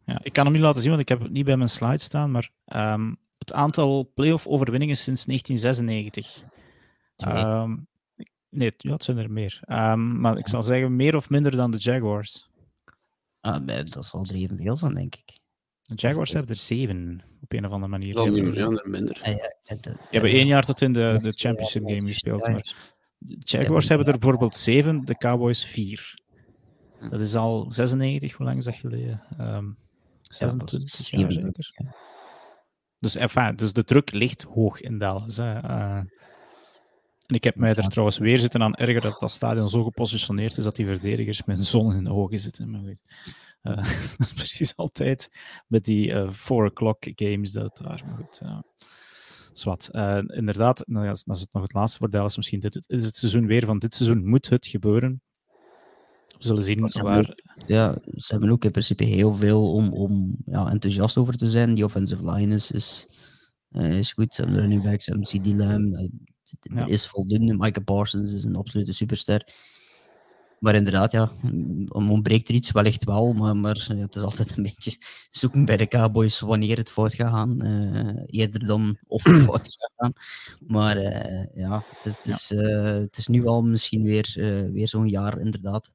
Ja, 0.06 0.20
ik 0.24 0.34
kan 0.34 0.44
hem 0.44 0.54
niet 0.54 0.63
laten 0.63 0.82
zien, 0.82 0.89
want 0.89 1.02
ik 1.02 1.10
heb 1.10 1.22
het 1.22 1.32
niet 1.32 1.46
bij 1.46 1.58
mijn 1.58 1.70
slide 1.70 1.98
staan, 1.98 2.32
maar 2.32 2.50
um, 2.76 3.17
het 3.38 3.54
aantal 3.54 4.12
playoff 4.13 4.48
overwinningen 4.48 4.96
sinds 4.96 5.26
1996. 5.26 6.44
Um, 7.28 7.88
nee, 8.52 8.74
ja, 8.78 8.92
het 8.92 9.04
zijn 9.04 9.18
er 9.18 9.32
meer. 9.32 9.60
Um, 9.68 10.20
maar 10.20 10.38
ik 10.38 10.48
zal 10.48 10.64
zeggen 10.64 10.96
meer 10.96 11.16
of 11.16 11.30
minder 11.30 11.52
dan 11.52 11.72
de 11.72 11.78
Jaguars. 11.78 12.50
Ah, 13.40 13.66
dat 13.66 14.06
zal 14.06 14.24
er 14.24 14.36
evenveel 14.36 14.78
zijn, 14.78 14.94
denk 14.94 15.16
ik. 15.16 15.40
De 15.82 15.96
Jaguars 15.96 16.32
hebben 16.32 16.52
er 16.52 16.62
zeven, 16.62 17.24
op 17.42 17.54
een 17.54 17.66
of 17.66 17.72
andere 17.72 17.92
manier. 17.92 18.14
Dat 18.14 18.30
niet 18.30 18.44
meer, 18.44 18.82
minder. 18.84 19.20
Ah, 19.24 19.36
ja, 19.36 19.76
de, 19.76 19.90
Je 19.90 20.20
hebt 20.20 20.34
één 20.34 20.48
jaar 20.48 20.66
tot 20.66 20.82
in 20.82 20.94
de, 20.94 21.18
de 21.22 21.32
championship 21.32 21.84
game 21.86 22.08
gespeeld. 22.08 22.48
Maar 22.48 22.74
de 23.18 23.38
Jaguars 23.40 23.88
hebben 23.88 24.08
er 24.08 24.20
bijvoorbeeld 24.20 24.56
zeven, 24.56 25.06
de 25.06 25.18
Cowboys 25.18 25.66
vier. 25.66 26.20
Hm. 27.00 27.10
Dat 27.10 27.22
is 27.22 27.36
al 27.36 27.72
96, 27.72 28.34
hoe 28.34 28.46
lang 28.46 28.58
is 28.58 28.66
dat 28.66 28.76
geleden? 28.76 29.24
Um, 29.40 29.78
26 30.22 31.10
ja, 31.10 31.20
jaar 31.20 31.32
zeker. 31.32 31.96
Dus, 33.00 33.16
enfin, 33.16 33.56
dus 33.56 33.74
de 33.74 33.84
druk 33.84 34.12
ligt 34.12 34.42
hoog 34.42 34.82
in 34.82 34.98
Dallas. 34.98 35.38
Hè. 35.38 35.64
Uh, 35.64 36.02
en 37.32 37.38
ik 37.38 37.44
heb 37.44 37.56
mij 37.56 37.74
er 37.74 37.89
trouwens 37.89 38.17
weer 38.17 38.38
zitten 38.38 38.62
aan 38.62 38.76
erger 38.76 39.02
dat 39.02 39.20
dat 39.20 39.32
stadion 39.32 39.70
zo 39.70 39.84
gepositioneerd 39.84 40.58
is 40.58 40.63
dat 40.63 40.76
die 40.76 40.86
verdedigers 40.86 41.44
met 41.44 41.58
een 41.58 41.65
zon 41.65 41.96
in 41.96 42.04
de 42.04 42.13
ogen 42.13 42.39
zitten. 42.39 42.70
Maar 42.70 42.84
weet, 42.84 43.00
uh, 43.63 43.76
dat 44.17 44.28
is 44.28 44.34
precies 44.34 44.76
altijd 44.76 45.30
met 45.67 45.84
die 45.84 46.08
uh, 46.08 46.32
four 46.32 46.65
o'clock 46.65 46.98
games 47.15 47.52
dat 47.52 47.78
daar. 47.78 48.04
Maar 48.06 48.15
goed, 48.15 48.39
uh, 48.44 48.60
zwart. 49.54 49.89
inderdaad, 50.28 50.84
nou, 50.88 51.08
als, 51.08 51.24
als 51.28 51.39
het 51.39 51.50
nog 51.52 51.63
het 51.63 51.74
laatste 51.74 51.98
voor 51.98 52.10
Dallas 52.10 52.38
misschien 52.38 52.60
dit 52.60 52.84
is 52.88 53.04
het 53.06 53.15
seizoen 53.15 53.46
weer 53.46 53.65
van 53.65 53.80
dit 53.80 53.96
seizoen 53.96 54.26
moet 54.26 54.50
het 54.50 54.67
gebeuren. 54.67 55.22
We 56.28 56.48
zullen 56.48 56.63
zien 56.63 57.04
waar... 57.04 57.38
ja, 57.65 57.98
ze 58.06 58.32
hebben 58.32 58.50
ook 58.50 58.65
in 58.65 58.72
principe 58.72 59.04
heel 59.04 59.34
veel 59.34 59.74
om, 59.74 59.94
om 59.94 60.38
ja, 60.46 60.70
enthousiast 60.70 61.17
over 61.17 61.38
te 61.38 61.50
zijn. 61.50 61.74
Die 61.74 61.84
offensive 61.84 62.32
line 62.32 62.54
is, 62.56 62.72
is, 62.72 63.08
uh, 63.72 63.98
is 63.98 64.13
goed. 64.13 64.36
Ze 64.36 64.41
hebben 64.41 64.60
running 64.60 64.84
backs, 64.84 65.04
ze 65.04 65.12
hebben 65.12 65.30
CD 65.30 65.46
Lamb. 65.46 66.10
Ja. 66.60 66.82
Er 66.82 66.90
is 66.90 67.08
voldoende. 67.08 67.58
Micah 67.58 67.84
Parsons 67.84 68.34
is 68.34 68.44
een 68.44 68.56
absolute 68.56 68.94
superster. 68.94 69.48
Maar 70.60 70.76
inderdaad, 70.76 71.12
ja, 71.12 71.32
ontbreekt 71.90 72.50
er 72.50 72.56
iets 72.56 72.72
wellicht 72.72 73.04
wel, 73.04 73.34
maar, 73.34 73.56
maar 73.58 73.88
het 73.88 74.16
is 74.16 74.22
altijd 74.22 74.58
een 74.58 74.64
beetje 74.74 74.98
zoeken 75.30 75.66
bij 75.66 75.78
de 75.78 75.88
Cowboys 75.88 76.40
wanneer 76.40 76.78
het 76.78 76.90
fout 76.90 77.14
gaat 77.14 77.30
gaan. 77.32 77.66
Uh, 77.66 78.24
eerder 78.26 78.66
dan 78.66 78.98
of 79.08 79.24
het 79.24 79.38
fout 79.48 79.78
gaat 79.80 79.92
gaan. 79.96 80.14
Maar 80.68 80.98
uh, 80.98 81.46
ja, 81.56 81.84
het 81.96 82.06
is, 82.06 82.16
het, 82.16 82.28
is. 82.28 82.52
Uh, 82.52 82.84
het 82.84 83.18
is 83.18 83.28
nu 83.28 83.46
al 83.46 83.64
misschien 83.64 84.04
weer, 84.04 84.34
weer 84.74 84.88
zo'n 84.88 85.08
jaar, 85.08 85.40
inderdaad. 85.40 85.94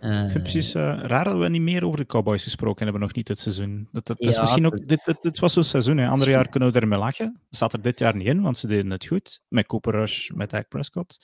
Ik 0.00 0.12
vind 0.12 0.32
het 0.32 0.42
precies 0.42 0.74
uh, 0.74 0.98
raar 1.02 1.24
dat 1.24 1.38
we 1.38 1.48
niet 1.48 1.60
meer 1.60 1.84
over 1.84 1.98
de 1.98 2.06
Cowboys 2.06 2.42
gesproken 2.42 2.82
hebben, 2.82 3.02
nog 3.02 3.14
niet 3.14 3.26
dit 3.26 3.38
seizoen. 3.38 3.88
Dat, 3.92 4.06
dat, 4.06 4.16
ja, 4.18 4.28
is 4.28 4.40
misschien 4.40 4.66
ook, 4.66 4.88
dit, 4.88 5.04
dit, 5.04 5.16
dit 5.20 5.38
was 5.38 5.52
zo'n 5.52 5.64
seizoen. 5.64 5.96
Hè. 5.96 6.08
Andere 6.08 6.30
jaar 6.30 6.48
kunnen 6.48 6.72
we 6.72 6.80
ermee 6.80 6.98
lachen. 6.98 7.40
Staat 7.50 7.72
er 7.72 7.82
dit 7.82 7.98
jaar 7.98 8.16
niet 8.16 8.26
in, 8.26 8.40
want 8.40 8.58
ze 8.58 8.66
deden 8.66 8.90
het 8.90 9.06
goed. 9.06 9.40
Met 9.48 9.66
Cooper 9.66 9.92
Rush, 9.92 10.30
met 10.30 10.50
Dak 10.50 10.68
Prescott. 10.68 11.18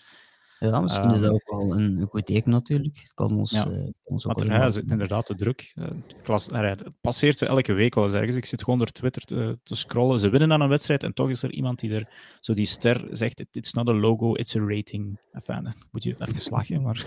Ja, 0.70 0.80
misschien 0.80 1.08
uh, 1.08 1.12
is 1.12 1.20
dat 1.20 1.30
ook 1.30 1.50
wel 1.50 1.72
een, 1.72 2.00
een 2.00 2.06
goed 2.06 2.26
teken 2.26 2.50
natuurlijk. 2.50 2.96
Het 2.96 3.14
kan 3.14 3.36
ons, 3.38 3.50
ja. 3.50 3.66
uh, 3.66 3.88
ons 4.04 4.26
ook 4.26 4.46
maar 4.46 4.62
er 4.62 4.72
zit 4.72 4.90
inderdaad 4.90 5.26
de 5.26 5.34
druk. 5.34 5.74
Klas, 6.22 6.46
het 6.50 6.84
passeert 7.00 7.38
zo 7.38 7.44
elke 7.44 7.72
week 7.72 7.94
wel 7.94 8.04
eens 8.04 8.14
ergens. 8.14 8.36
Ik 8.36 8.46
zit 8.46 8.62
gewoon 8.64 8.78
door 8.78 8.90
Twitter 8.90 9.22
te, 9.22 9.58
te, 9.62 9.74
scrollen. 9.74 10.20
Ze 10.20 10.28
winnen 10.28 10.52
aan 10.52 10.60
een 10.60 10.68
wedstrijd 10.68 11.02
en 11.02 11.14
toch 11.14 11.30
is 11.30 11.42
er 11.42 11.52
iemand 11.52 11.78
die 11.78 11.94
er 11.94 12.08
zo 12.40 12.54
die 12.54 12.66
ster 12.66 13.08
zegt: 13.10 13.44
It's 13.50 13.72
not 13.72 13.88
a 13.88 13.92
logo, 13.92 14.34
it's 14.34 14.56
a 14.56 14.60
rating. 14.60 15.18
Enfin, 15.32 15.68
moet 15.90 16.02
je 16.02 16.14
even 16.18 16.42
slagen, 16.42 16.82
maar. 16.82 17.04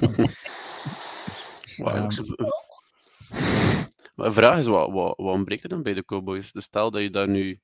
Wow, 1.82 2.10
maar 4.14 4.26
de 4.26 4.34
vraag 4.34 4.58
is, 4.58 4.66
wat, 4.66 4.90
wat, 4.92 5.16
wat 5.16 5.34
ontbreekt 5.34 5.62
er 5.62 5.68
dan 5.68 5.82
bij 5.82 5.94
de 5.94 6.04
Cowboys? 6.04 6.52
Dus 6.52 6.64
stel 6.64 6.90
dat 6.90 7.02
je 7.02 7.10
daar 7.10 7.28
nu 7.28 7.60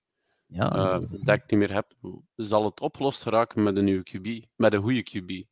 ja, 0.46 0.76
uh, 0.76 0.98
dat 1.10 1.40
niet 1.46 1.60
meer 1.60 1.72
hebt, 1.72 1.94
zal 2.36 2.64
het 2.64 2.80
opgelost 2.80 3.22
geraken 3.22 3.62
met 3.62 3.76
een 3.76 3.84
nieuwe 3.84 4.02
QB, 4.02 4.46
met 4.56 4.72
een 4.72 4.82
goede 4.82 5.02
QB? 5.02 5.44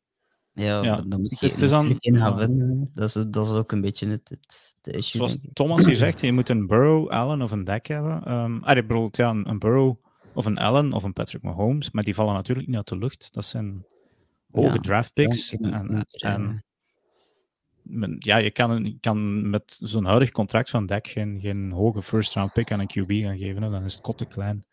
Ja, 0.51 0.83
ja. 0.83 0.95
dan 0.95 1.21
moet 1.21 1.39
je, 1.39 1.55
dus 1.57 1.69
dan, 1.69 1.95
in 1.99 2.17
gaan 2.17 2.39
vinden. 2.39 2.89
Dat 2.93 3.15
is, 3.15 3.25
dat 3.29 3.45
is 3.45 3.51
ook 3.51 3.71
een 3.71 3.81
beetje 3.81 4.07
het, 4.07 4.29
het, 4.29 4.75
het 4.81 4.95
issue. 4.95 5.21
Zoals 5.21 5.37
Thomas 5.53 5.85
hier 5.85 5.95
zegt, 5.95 6.21
je 6.21 6.31
moet 6.31 6.49
een 6.49 6.67
Burrow, 6.67 7.09
Allen 7.09 7.41
of 7.41 7.51
een 7.51 7.63
Dak 7.63 7.85
hebben. 7.85 8.31
Um, 8.33 8.63
ah, 8.63 8.77
ik 8.77 8.87
bedoel, 8.87 9.09
ja, 9.11 9.29
een, 9.29 9.49
een 9.49 9.59
Burrow 9.59 9.95
of 10.33 10.45
een 10.45 10.57
Allen 10.57 10.93
of 10.93 11.03
een 11.03 11.13
Patrick 11.13 11.41
Mahomes, 11.41 11.91
maar 11.91 12.03
die 12.03 12.15
vallen 12.15 12.33
natuurlijk 12.33 12.67
niet 12.67 12.75
uit 12.75 12.87
de 12.87 12.97
lucht. 12.97 13.33
Dat 13.33 13.45
zijn 13.45 13.85
hoge 14.51 14.67
ja, 14.67 14.79
draft 14.79 15.13
picks. 15.13 15.55
en, 15.55 15.73
en, 15.73 16.05
en 16.17 16.63
ja, 18.19 18.37
je 18.37 18.51
kan, 18.51 18.83
je 18.83 18.97
kan 18.99 19.49
met 19.49 19.77
zo'n 19.83 20.05
huidig 20.05 20.31
contract 20.31 20.69
van 20.69 20.85
Dak 20.85 21.07
geen, 21.07 21.39
geen 21.39 21.71
hoge 21.71 22.01
first 22.01 22.33
round 22.33 22.53
pick 22.53 22.71
aan 22.71 22.79
een 22.79 22.87
QB 22.87 23.23
gaan 23.23 23.37
geven. 23.37 23.63
Hè. 23.63 23.69
Dan 23.69 23.83
is 23.83 23.93
het 23.93 24.01
kot 24.01 24.17
te 24.17 24.25
klein. 24.25 24.65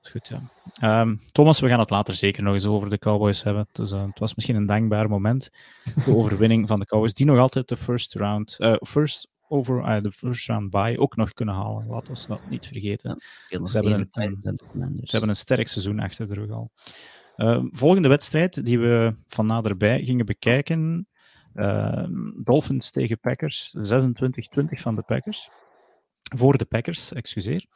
Dat 0.00 0.14
is 0.14 0.20
goed, 0.20 0.40
ja. 0.80 1.00
Um, 1.00 1.20
Thomas, 1.32 1.60
we 1.60 1.68
gaan 1.68 1.78
het 1.78 1.90
later 1.90 2.16
zeker 2.16 2.42
nog 2.42 2.54
eens 2.54 2.66
over 2.66 2.90
de 2.90 2.98
Cowboys 2.98 3.42
hebben. 3.42 3.68
Dus, 3.72 3.92
uh, 3.92 4.06
het 4.06 4.18
was 4.18 4.34
misschien 4.34 4.56
een 4.56 4.66
dankbaar 4.66 5.08
moment. 5.08 5.50
De 6.04 6.16
overwinning 6.16 6.68
van 6.68 6.80
de 6.80 6.86
Cowboys, 6.86 7.14
die 7.14 7.26
nog 7.26 7.38
altijd 7.38 7.68
de 7.68 7.76
first 7.76 8.14
round, 8.14 8.56
uh, 8.58 8.74
first 8.80 9.28
over 9.48 9.78
uh, 9.78 10.02
de 10.02 10.12
first 10.12 10.48
round 10.48 10.70
bye 10.70 10.98
ook 10.98 11.16
nog 11.16 11.32
kunnen 11.32 11.54
halen. 11.54 11.86
Laten 11.86 12.14
we 12.14 12.20
dat 12.28 12.50
niet 12.50 12.66
vergeten. 12.66 13.22
Ja, 13.48 13.66
ze, 13.66 13.78
hebben 13.78 14.08
een, 14.12 14.38
een, 14.40 15.00
ze 15.02 15.10
hebben 15.10 15.28
een 15.28 15.36
sterk 15.36 15.68
seizoen 15.68 16.00
achter 16.00 16.28
de 16.28 16.34
rug 16.34 16.50
al. 16.50 16.70
Uh, 17.36 17.64
volgende 17.70 18.08
wedstrijd 18.08 18.64
die 18.64 18.78
we 18.78 19.14
van 19.26 19.46
naderbij 19.46 20.04
gingen 20.04 20.26
bekijken 20.26 21.06
Dolphins 22.42 22.90
tegen 22.90 23.20
Packers, 23.20 23.76
26-20 23.76 23.82
van 24.64 24.94
de 24.94 25.02
Packers. 25.02 25.50
Voor 26.36 26.58
de 26.58 26.64
Packers, 26.64 27.12
excuseer. 27.12 27.66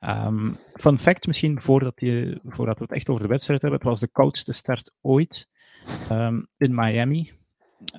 Um, 0.00 0.58
fun 0.72 0.98
fact 0.98 1.26
misschien, 1.26 1.60
voordat, 1.60 1.98
die, 1.98 2.38
voordat 2.44 2.78
we 2.78 2.84
het 2.84 2.92
echt 2.92 3.08
over 3.08 3.22
de 3.22 3.28
wedstrijd 3.28 3.60
hebben. 3.60 3.78
Het 3.78 3.88
was 3.88 4.00
de 4.00 4.08
koudste 4.08 4.52
start 4.52 4.92
ooit 5.00 5.48
um, 6.10 6.46
in 6.56 6.74
Miami. 6.74 7.32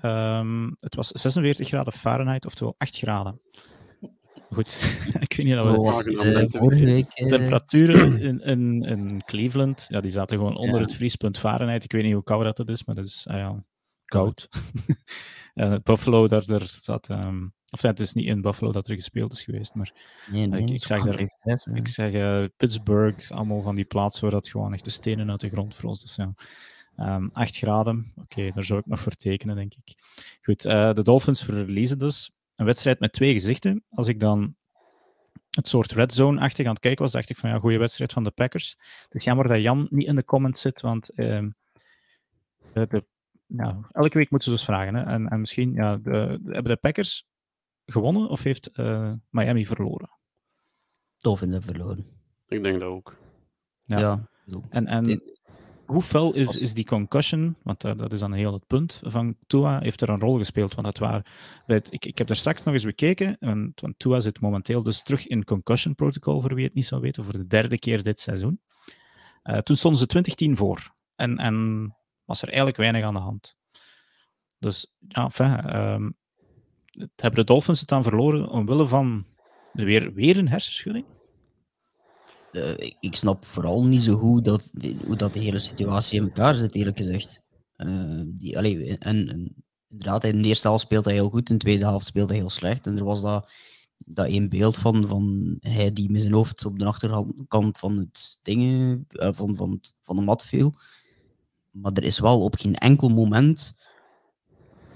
Um, 0.03 0.75
het 0.79 0.95
was 0.95 1.07
46 1.07 1.67
graden 1.67 1.93
Fahrenheit, 1.93 2.45
oftewel 2.45 2.75
8 2.77 2.97
graden. 2.97 3.41
Goed, 4.49 4.67
ik 5.19 5.33
weet 5.35 5.45
niet 5.45 5.57
of 5.57 5.71
we... 6.51 6.85
Week, 6.85 7.19
uh... 7.19 7.27
Temperaturen 7.27 8.19
in, 8.27 8.39
in, 8.41 8.83
in, 8.83 9.23
Cleveland, 9.25 9.85
ja, 9.89 10.01
die 10.01 10.11
zaten 10.11 10.37
gewoon 10.37 10.57
onder 10.57 10.75
ja. 10.75 10.81
het 10.81 10.95
vriespunt 10.95 11.39
Fahrenheit. 11.39 11.83
Ik 11.83 11.91
weet 11.91 12.03
niet 12.03 12.13
hoe 12.13 12.23
koud 12.23 12.55
dat 12.57 12.69
is, 12.69 12.85
maar 12.85 12.95
dat 12.95 13.05
is... 13.05 13.27
Ah 13.29 13.37
ja, 13.37 13.63
koud. 14.05 14.49
uh, 15.55 15.75
Buffalo, 15.83 16.27
daar, 16.27 16.45
daar 16.45 16.65
zat. 16.65 17.09
Um, 17.09 17.53
of 17.69 17.81
het 17.81 17.99
is 17.99 18.13
niet 18.13 18.25
in 18.25 18.41
Buffalo 18.41 18.71
dat 18.71 18.87
er 18.87 18.95
gespeeld 18.95 19.31
is 19.31 19.43
geweest, 19.43 19.75
maar 19.75 19.93
nee, 20.31 20.47
nee, 20.47 20.61
ik, 20.61 20.69
ik 20.69 20.83
zeg, 20.83 21.03
daar, 21.03 21.29
ik 21.73 21.87
zeg 21.87 22.13
uh, 22.13 22.45
Pittsburgh, 22.57 23.31
allemaal 23.31 23.61
van 23.61 23.75
die 23.75 23.85
plaatsen 23.85 24.21
waar 24.21 24.31
dat 24.31 24.49
gewoon 24.49 24.73
echt 24.73 24.83
de 24.83 24.89
stenen 24.89 25.31
uit 25.31 25.39
de 25.39 25.49
grond 25.49 25.75
frost. 25.75 26.01
Dus 26.01 26.15
ja. 26.15 26.33
Um, 26.97 27.29
8 27.33 27.57
graden, 27.57 28.11
oké, 28.15 28.21
okay, 28.21 28.51
daar 28.51 28.63
zou 28.63 28.79
ik 28.79 28.85
nog 28.85 28.99
voor 28.99 29.11
tekenen, 29.11 29.55
denk 29.55 29.73
ik. 29.73 29.95
Goed, 30.41 30.65
uh, 30.65 30.93
de 30.93 31.03
Dolphins 31.03 31.43
verliezen 31.43 31.99
dus 31.99 32.31
een 32.55 32.65
wedstrijd 32.65 32.99
met 32.99 33.13
twee 33.13 33.33
gezichten. 33.33 33.83
Als 33.89 34.07
ik 34.07 34.19
dan 34.19 34.55
het 35.49 35.67
soort 35.67 35.91
red 35.91 36.13
zone-achtig 36.13 36.65
aan 36.65 36.71
het 36.71 36.81
kijken 36.81 37.03
was, 37.03 37.11
dacht 37.11 37.29
ik 37.29 37.37
van 37.37 37.49
ja, 37.49 37.59
goede 37.59 37.77
wedstrijd 37.77 38.13
van 38.13 38.23
de 38.23 38.31
Packers. 38.31 38.75
Het 39.03 39.15
is 39.15 39.23
jammer 39.23 39.47
dat 39.47 39.61
Jan 39.61 39.87
niet 39.89 40.07
in 40.07 40.15
de 40.15 40.23
comments 40.23 40.61
zit, 40.61 40.81
want 40.81 41.11
uh, 41.15 41.47
de, 42.73 43.05
nou, 43.47 43.83
elke 43.91 44.17
week 44.17 44.29
moeten 44.29 44.49
ze 44.49 44.55
dus 44.55 44.65
vragen. 44.65 44.95
Hè? 44.95 45.03
En, 45.03 45.27
en 45.27 45.39
misschien, 45.39 45.73
ja, 45.73 45.97
de, 45.97 46.01
de, 46.01 46.53
hebben 46.53 46.71
de 46.71 46.77
Packers 46.77 47.27
gewonnen 47.85 48.29
of 48.29 48.43
heeft 48.43 48.69
uh, 48.73 49.13
Miami 49.29 49.65
verloren? 49.65 50.09
Dolphins 51.17 51.65
verloren. 51.65 52.05
Ik 52.47 52.63
denk 52.63 52.79
dat 52.79 52.89
ook. 52.89 53.15
Ja. 53.83 53.99
ja. 53.99 54.29
En, 54.69 54.87
en 54.87 55.21
hoe 55.85 56.01
fel 56.01 56.33
is, 56.33 56.61
is 56.61 56.73
die 56.73 56.85
concussion? 56.85 57.55
Want 57.63 57.81
dat 57.81 58.11
is 58.11 58.19
dan 58.19 58.33
heel 58.33 58.53
het 58.53 58.67
punt 58.67 58.99
van 59.03 59.35
Tua. 59.47 59.79
Heeft 59.79 60.01
er 60.01 60.09
een 60.09 60.19
rol 60.19 60.37
gespeeld? 60.37 60.75
Want 60.75 60.87
het 60.87 60.99
waar, 60.99 61.25
het, 61.65 61.93
ik, 61.93 62.05
ik 62.05 62.17
heb 62.17 62.29
er 62.29 62.35
straks 62.35 62.63
nog 62.63 62.73
eens 62.73 62.83
bekeken. 62.83 63.37
Want, 63.39 63.81
want 63.81 63.99
Tua 63.99 64.19
zit 64.19 64.41
momenteel 64.41 64.83
dus 64.83 65.03
terug 65.03 65.27
in 65.27 65.43
concussion 65.43 65.95
protocol, 65.95 66.41
voor 66.41 66.55
wie 66.55 66.65
het 66.65 66.73
niet 66.73 66.85
zou 66.85 67.01
weten, 67.01 67.23
voor 67.23 67.33
de 67.33 67.47
derde 67.47 67.79
keer 67.79 68.03
dit 68.03 68.19
seizoen. 68.19 68.61
Uh, 69.43 69.57
toen 69.57 69.75
stonden 69.75 69.99
ze 69.99 70.05
2010 70.05 70.57
voor. 70.57 70.93
En, 71.15 71.37
en 71.37 71.95
was 72.25 72.41
er 72.41 72.47
eigenlijk 72.47 72.77
weinig 72.77 73.03
aan 73.03 73.13
de 73.13 73.19
hand. 73.19 73.55
Dus 74.59 74.93
ja, 75.07 75.23
enfin, 75.23 75.75
um, 75.75 76.17
hebben 77.15 77.39
de 77.39 77.43
Dolphins 77.43 77.79
het 77.79 77.89
dan 77.89 78.03
verloren 78.03 78.49
omwille 78.49 78.87
van 78.87 79.25
weer, 79.71 80.13
weer 80.13 80.37
een 80.37 80.49
hersenschudding? 80.49 81.05
Uh, 82.51 82.77
ik 82.99 83.15
snap 83.15 83.45
vooral 83.45 83.85
niet 83.85 84.01
zo 84.01 84.17
goed 84.17 84.45
dat, 84.45 84.71
hoe 85.05 85.15
dat 85.15 85.33
de 85.33 85.39
hele 85.39 85.59
situatie 85.59 86.19
in 86.19 86.25
elkaar 86.25 86.53
zit, 86.53 86.75
eerlijk 86.75 86.97
gezegd. 86.97 87.41
Uh, 87.77 88.21
die, 88.27 88.97
en, 88.97 89.55
inderdaad, 89.87 90.23
in 90.23 90.41
de 90.41 90.47
eerste 90.47 90.67
helft 90.67 90.83
speelde 90.83 91.09
hij 91.09 91.17
heel 91.17 91.29
goed, 91.29 91.49
in 91.49 91.57
de 91.57 91.63
tweede 91.63 91.85
helft 91.85 92.05
speelde 92.05 92.31
hij 92.31 92.41
heel 92.41 92.49
slecht. 92.49 92.85
En 92.85 92.97
er 92.97 93.03
was 93.03 93.21
dat, 93.21 93.51
dat 93.97 94.27
één 94.27 94.49
beeld 94.49 94.77
van, 94.77 95.07
van 95.07 95.55
hij 95.59 95.93
die 95.93 96.11
met 96.11 96.21
zijn 96.21 96.33
hoofd 96.33 96.65
op 96.65 96.79
de 96.79 96.85
achterkant 96.85 97.77
van 97.77 97.97
het 97.97 98.39
dingen, 98.43 99.07
uh, 99.09 99.29
van, 99.31 99.55
van, 99.55 99.79
van 100.01 100.15
de 100.15 100.21
mat 100.21 100.45
viel. 100.45 100.73
Maar 101.81 101.91
er 101.91 102.03
is 102.03 102.19
wel 102.19 102.43
op 102.43 102.55
geen 102.55 102.75
enkel 102.75 103.09
moment 103.09 103.83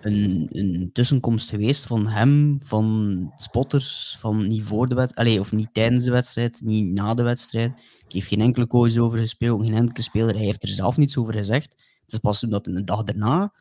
een, 0.02 0.48
een 0.52 0.90
tussenkomst 0.94 1.50
geweest 1.50 1.86
van 1.86 2.08
hem, 2.08 2.58
van 2.64 3.32
spotters, 3.36 4.18
van 4.20 4.48
niet 4.48 4.64
voor 4.64 4.88
de 4.88 4.96
wedstrijd, 4.96 5.40
of 5.40 5.52
niet 5.52 5.74
tijdens 5.74 6.06
de 6.06 6.12
wedstrijd, 6.12 6.62
niet 6.64 6.94
na 6.94 7.14
de 7.14 7.24
wedstrijd. 7.24 7.72
Hij 7.76 8.08
heeft 8.08 8.28
geen 8.28 8.42
enkele 8.42 8.68
coach 8.68 8.98
over 8.98 9.20
gespeeld, 9.20 9.64
geen 9.64 9.74
enkele 9.74 10.04
speler. 10.04 10.36
Hij 10.36 10.46
heeft 10.46 10.64
er 10.64 10.70
zelf 10.70 10.98
niets 10.98 11.18
over 11.18 11.34
gezegd. 11.34 11.72
Het 12.02 12.14
is 12.14 12.20
pas 12.20 12.40
toen 12.40 12.50
dat 12.50 12.68
een 12.68 12.86
dag 12.86 13.04
daarna 13.04 13.54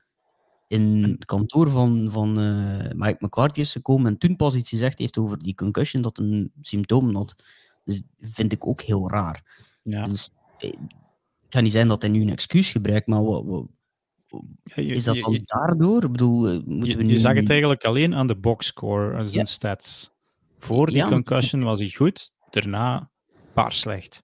in 0.68 1.02
het 1.02 1.24
kantoor 1.24 1.70
van, 1.70 2.08
van 2.10 2.40
uh, 2.40 2.90
Mike 2.92 3.16
McCarthy 3.18 3.60
is 3.60 3.72
gekomen 3.72 4.12
en 4.12 4.18
toen 4.18 4.36
pas 4.36 4.54
iets 4.54 4.68
gezegd 4.68 4.98
heeft 4.98 5.18
over 5.18 5.38
die 5.38 5.54
concussion, 5.54 6.02
dat 6.02 6.18
een 6.18 6.52
symptoom 6.60 7.14
had. 7.14 7.44
Dus 7.84 8.02
vind 8.20 8.52
ik 8.52 8.66
ook 8.66 8.82
heel 8.82 9.10
raar. 9.10 9.66
Ja. 9.82 10.04
Dus, 10.04 10.30
eh, 10.58 10.72
het 11.48 11.56
kan 11.56 11.62
niet 11.62 11.72
zijn 11.72 11.88
dat 11.88 12.02
hij 12.02 12.10
nu 12.10 12.20
een 12.20 12.30
excuus 12.30 12.70
gebruikt, 12.70 13.06
maar 13.06 13.24
wat, 13.24 13.44
wat, 13.44 13.66
is 14.74 15.04
dat 15.04 15.18
dan 15.18 15.40
daardoor? 15.44 16.04
Ik 16.04 16.12
bedoel, 16.12 16.48
eh, 16.48 16.58
moeten 16.64 16.98
we 16.98 17.04
nu... 17.04 17.10
je 17.10 17.16
zag 17.16 17.34
het 17.34 17.50
eigenlijk 17.50 17.84
alleen 17.84 18.14
aan 18.14 18.26
de 18.26 18.36
boxscore, 18.36 19.16
aan 19.16 19.28
zijn 19.28 19.46
stats. 19.46 20.10
Voor 20.58 20.90
die 20.90 21.04
concussion 21.04 21.62
was 21.62 21.78
hij 21.78 21.88
goed, 21.88 22.30
daarna 22.50 23.10
paar 23.52 23.72
slecht. 23.72 24.22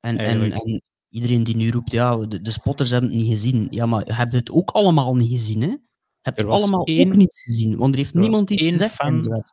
En, 0.00 0.18
en, 0.18 0.52
en, 0.52 0.82
iedereen 1.08 1.44
die 1.44 1.56
nu 1.56 1.70
roept, 1.70 1.92
ja, 1.92 2.16
de, 2.16 2.40
de, 2.40 2.50
spotters 2.50 2.90
hebben 2.90 3.10
het 3.10 3.18
niet 3.18 3.30
gezien. 3.30 3.66
Ja, 3.70 3.86
maar 3.86 4.16
heb 4.16 4.32
je 4.32 4.38
het 4.38 4.50
ook 4.50 4.70
allemaal 4.70 5.16
niet 5.16 5.30
gezien, 5.30 5.62
hè? 5.62 5.76
Heb 6.20 6.38
je 6.38 6.44
allemaal 6.44 6.84
één, 6.84 7.08
ook 7.08 7.16
niets 7.16 7.42
gezien? 7.42 7.76
Want 7.76 7.92
er 7.92 7.98
heeft 7.98 8.14
niemand 8.14 8.50
iets 8.50 8.66
gezegd 8.66 8.94
fan, 8.94 9.44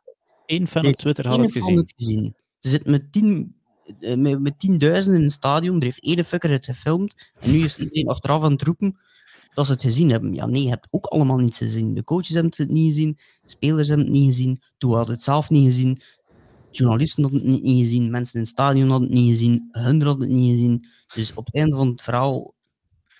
Eén 0.46 0.68
fan 0.68 0.86
op 0.86 0.92
Twitter 0.92 1.28
had 1.28 1.38
het 1.38 1.52
gezien. 1.52 1.76
Het 1.76 1.92
gezien. 1.96 2.34
Ze 2.58 2.68
zit 2.68 2.86
met 2.86 3.12
tien 3.12 3.36
eh, 3.36 3.61
met, 4.00 4.40
met 4.40 4.58
tienduizenden 4.58 5.20
in 5.20 5.26
het 5.26 5.34
stadion. 5.34 5.76
Er 5.76 5.82
heeft 5.82 6.00
één 6.00 6.24
fucker 6.24 6.50
het 6.50 6.64
gefilmd. 6.64 7.32
En 7.40 7.50
nu 7.50 7.64
is 7.64 7.78
iedereen 7.78 8.08
achteraf 8.08 8.42
aan 8.42 8.52
het 8.52 8.62
roepen 8.62 8.98
dat 9.54 9.66
ze 9.66 9.72
het 9.72 9.82
gezien 9.82 10.10
hebben. 10.10 10.34
Ja, 10.34 10.46
nee, 10.46 10.62
je 10.62 10.68
hebt 10.68 10.86
ook 10.90 11.06
allemaal 11.06 11.38
niets 11.38 11.58
gezien. 11.58 11.94
De 11.94 12.04
coaches 12.04 12.28
hebben 12.28 12.52
het 12.56 12.70
niet 12.70 12.92
gezien, 12.92 13.18
de 13.42 13.50
spelers 13.50 13.88
hebben 13.88 14.06
het 14.06 14.14
niet 14.14 14.26
gezien, 14.26 14.62
toen 14.78 14.94
hadden 14.94 15.14
het 15.14 15.24
zelf 15.24 15.50
niet 15.50 15.66
gezien, 15.66 16.00
journalisten 16.70 17.22
hadden 17.22 17.40
het 17.40 17.62
niet 17.62 17.84
gezien, 17.84 18.10
mensen 18.10 18.34
in 18.34 18.40
het 18.40 18.48
stadion 18.48 18.90
hadden 18.90 19.08
het 19.08 19.18
niet 19.18 19.30
gezien, 19.30 19.68
hun 19.70 20.02
hadden 20.02 20.28
het 20.28 20.38
niet 20.38 20.52
gezien. 20.52 20.86
Dus 21.14 21.34
op 21.34 21.46
het 21.46 21.54
einde 21.54 21.76
van 21.76 21.88
het 21.88 22.02
verhaal 22.02 22.54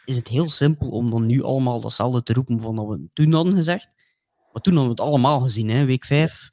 is 0.05 0.17
het 0.17 0.29
heel 0.29 0.49
simpel 0.49 0.89
om 0.89 1.11
dan 1.11 1.27
nu 1.27 1.43
allemaal 1.43 1.81
datzelfde 1.81 2.23
te 2.23 2.33
roepen 2.33 2.61
van 2.61 2.77
dat 2.77 2.87
we 2.87 3.09
toen 3.13 3.33
hadden 3.33 3.55
gezegd. 3.55 3.89
Maar 4.53 4.63
toen 4.63 4.75
hadden 4.77 4.97
we 4.97 5.03
het 5.03 5.11
allemaal 5.11 5.41
gezien, 5.41 5.69
hè, 5.69 5.85
week 5.85 6.05
5. 6.05 6.49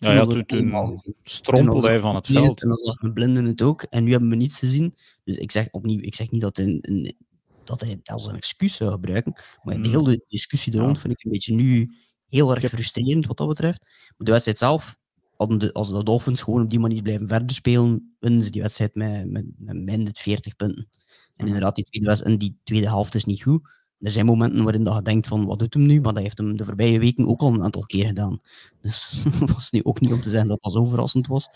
Ja, 0.00 0.12
ja, 0.12 0.26
toen, 0.26 0.46
toen 0.46 0.96
strompelde 1.22 1.88
hij 1.88 2.00
van 2.00 2.14
het 2.14 2.26
veld. 2.26 2.62
En 2.62 2.68
dan 2.68 2.76
zag 2.76 3.00
mijn 3.00 3.14
blinden 3.14 3.44
het 3.44 3.62
ook. 3.62 3.82
En 3.82 4.04
nu 4.04 4.10
hebben 4.10 4.28
we 4.28 4.36
niets 4.36 4.58
gezien. 4.58 4.94
Dus 5.24 5.36
ik 5.36 5.50
zeg 5.50 5.68
opnieuw, 5.70 6.00
ik 6.00 6.14
zeg 6.14 6.30
niet 6.30 6.40
dat 6.40 6.58
een, 6.58 6.78
een 6.82 7.16
dat 7.64 7.80
hij 7.80 7.90
het 7.90 8.08
als 8.08 8.26
een 8.26 8.36
excuus 8.36 8.76
zou 8.76 8.90
gebruiken. 8.90 9.32
Maar 9.62 9.82
de 9.82 9.88
mm. 9.88 9.94
hele 9.94 10.24
discussie 10.26 10.72
er 10.72 10.78
rond 10.78 10.98
vind 10.98 11.12
ik 11.12 11.24
een 11.24 11.30
beetje 11.30 11.54
nu 11.54 11.94
heel 12.28 12.54
erg 12.54 12.64
frustrerend 12.64 13.26
wat 13.26 13.36
dat 13.36 13.48
betreft. 13.48 13.80
Maar 14.16 14.26
de 14.26 14.30
wedstrijd 14.30 14.58
zelf, 14.58 14.96
de, 15.36 15.72
als 15.72 15.88
de 15.92 16.02
Dolphins 16.02 16.42
gewoon 16.42 16.62
op 16.62 16.70
die 16.70 16.78
manier 16.78 17.02
blijven 17.02 17.28
verder 17.28 17.56
spelen, 17.56 18.16
winnen 18.18 18.42
ze 18.42 18.50
die 18.50 18.62
wedstrijd 18.62 18.94
met, 18.94 19.30
met, 19.30 19.44
met 19.58 19.76
minder 19.76 20.12
40 20.16 20.56
punten. 20.56 20.88
En 21.36 21.46
inderdaad, 21.46 21.74
die 21.74 21.84
tweede, 21.84 22.24
en 22.24 22.38
die 22.38 22.58
tweede 22.64 22.88
helft 22.88 23.14
is 23.14 23.24
niet 23.24 23.42
goed. 23.42 23.68
Er 24.00 24.10
zijn 24.10 24.26
momenten 24.26 24.62
waarin 24.64 24.84
dat 24.84 24.94
je 24.94 25.02
denkt 25.02 25.26
van, 25.26 25.46
wat 25.46 25.58
doet 25.58 25.74
hem 25.74 25.86
nu? 25.86 26.00
Maar 26.00 26.12
dat 26.12 26.22
heeft 26.22 26.38
hem 26.38 26.56
de 26.56 26.64
voorbije 26.64 26.98
weken 26.98 27.28
ook 27.28 27.40
al 27.40 27.54
een 27.54 27.62
aantal 27.62 27.86
keer 27.86 28.06
gedaan. 28.06 28.40
Dus 28.80 29.22
het 29.40 29.52
was 29.54 29.70
nu 29.70 29.80
ook 29.82 30.00
niet 30.00 30.12
om 30.12 30.20
te 30.20 30.28
zeggen 30.28 30.48
dat 30.48 30.62
dat 30.62 30.72
zo 30.72 30.84
verrassend 30.84 31.26
was. 31.26 31.48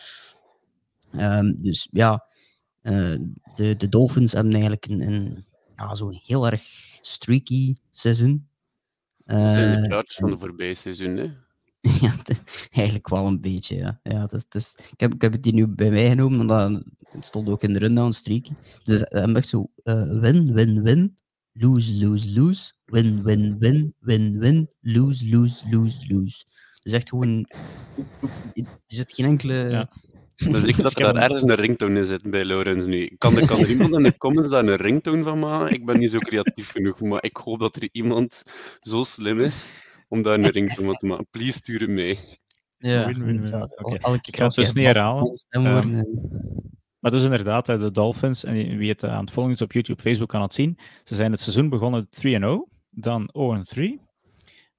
Um, 1.13 1.63
dus 1.63 1.89
ja, 1.91 2.27
uh, 2.83 3.19
de, 3.55 3.77
de 3.77 3.89
Dolphins 3.89 4.33
hebben 4.33 4.53
eigenlijk 4.53 4.87
een, 4.87 5.01
een 5.01 5.45
ja, 5.77 5.95
zo'n 5.95 6.21
heel 6.25 6.47
erg 6.47 6.63
streaky 7.01 7.75
seizoen. 7.93 8.49
Dat 9.25 9.51
zijn 9.51 9.83
de 9.83 9.89
plaatjes 9.89 10.17
van 10.17 10.31
de 10.31 10.39
voorbije 10.39 10.75
seizoen, 10.75 11.17
hè? 11.17 11.31
ja, 12.07 12.15
eigenlijk 12.71 13.09
wel 13.09 13.27
een 13.27 13.41
beetje, 13.41 13.77
ja. 13.77 14.01
ja 14.03 14.21
het 14.21 14.33
is, 14.33 14.43
het 14.43 14.55
is, 14.55 14.75
ik, 14.93 15.01
heb, 15.01 15.15
ik 15.15 15.21
heb 15.21 15.33
het 15.33 15.45
hier 15.45 15.55
nu 15.55 15.67
bij 15.67 15.91
mij 15.91 16.09
genomen, 16.09 16.41
omdat 16.41 16.83
het 16.99 17.25
stond 17.25 17.49
ook 17.49 17.63
in 17.63 17.73
de 17.73 17.79
rundown 17.79 18.11
streaky. 18.11 18.53
Dus 18.83 19.05
uh, 19.11 19.37
echt 19.37 19.49
zo 19.49 19.71
uh, 19.85 20.21
win, 20.21 20.53
win, 20.53 20.83
win, 20.83 21.17
lose, 21.55 21.95
lose, 21.95 22.31
lose, 22.31 22.73
win, 22.85 23.23
win, 23.23 23.57
win, 23.59 23.95
win, 24.01 24.39
win, 24.39 24.69
lose, 24.81 25.25
lose, 25.27 25.65
lose, 25.71 26.05
lose. 26.09 26.45
Dus 26.83 26.93
echt 26.93 27.09
gewoon, 27.09 27.47
er 28.55 28.67
zit 28.87 29.13
geen 29.13 29.27
enkele... 29.27 29.55
Ja 29.55 29.91
dus 30.51 30.65
ik 30.65 30.77
dat 30.77 30.99
er 30.99 31.13
daar 31.13 31.23
ergens 31.23 31.43
een 31.43 31.55
ringtone 31.55 31.99
in 31.99 32.05
zit 32.05 32.31
bij 32.31 32.45
Laurens 32.45 32.87
nu. 32.87 33.15
Kan 33.19 33.37
er, 33.37 33.47
kan 33.47 33.59
er 33.59 33.71
iemand 33.71 33.95
in 33.95 34.03
de 34.03 34.17
comments 34.17 34.51
daar 34.51 34.65
een 34.65 34.77
ringtone 34.77 35.23
van 35.23 35.39
maken? 35.39 35.75
Ik 35.75 35.85
ben 35.85 35.99
niet 35.99 36.11
zo 36.11 36.19
creatief 36.19 36.71
genoeg, 36.71 37.01
maar 37.01 37.25
ik 37.25 37.37
hoop 37.37 37.59
dat 37.59 37.77
er 37.77 37.89
iemand 37.93 38.43
zo 38.81 39.05
slim 39.05 39.41
is 39.41 39.73
om 40.09 40.23
daar 40.23 40.39
een 40.39 40.51
ringtone 40.51 40.89
van 40.89 40.97
te 40.97 41.07
maken. 41.07 41.27
Please 41.31 41.53
stuur 41.53 41.81
hem 41.81 41.95
mee. 41.95 42.19
Ja, 42.79 43.01
okay. 43.01 44.19
ik 44.23 44.37
ga 44.37 44.45
het 44.45 44.55
dus 44.55 44.73
niet 44.73 44.85
herhalen. 44.85 45.33
Maar 47.05 47.13
dus 47.13 47.25
inderdaad, 47.25 47.67
de 47.67 47.91
Dolphins, 47.91 48.45
en 48.45 48.77
wie 48.77 48.89
het 48.89 49.05
aan 49.05 49.25
het 49.25 49.31
volgen 49.31 49.53
is 49.53 49.63
op 49.63 49.73
YouTube, 49.73 50.03
Facebook 50.03 50.29
kan 50.29 50.43
het 50.43 50.55
zien. 50.55 50.79
Ze 51.03 51.15
zijn 51.15 51.31
het 51.31 51.41
seizoen 51.41 51.69
begonnen 51.69 52.09
3-0, 52.09 52.71
dan 52.91 53.31
0-3. 53.77 53.83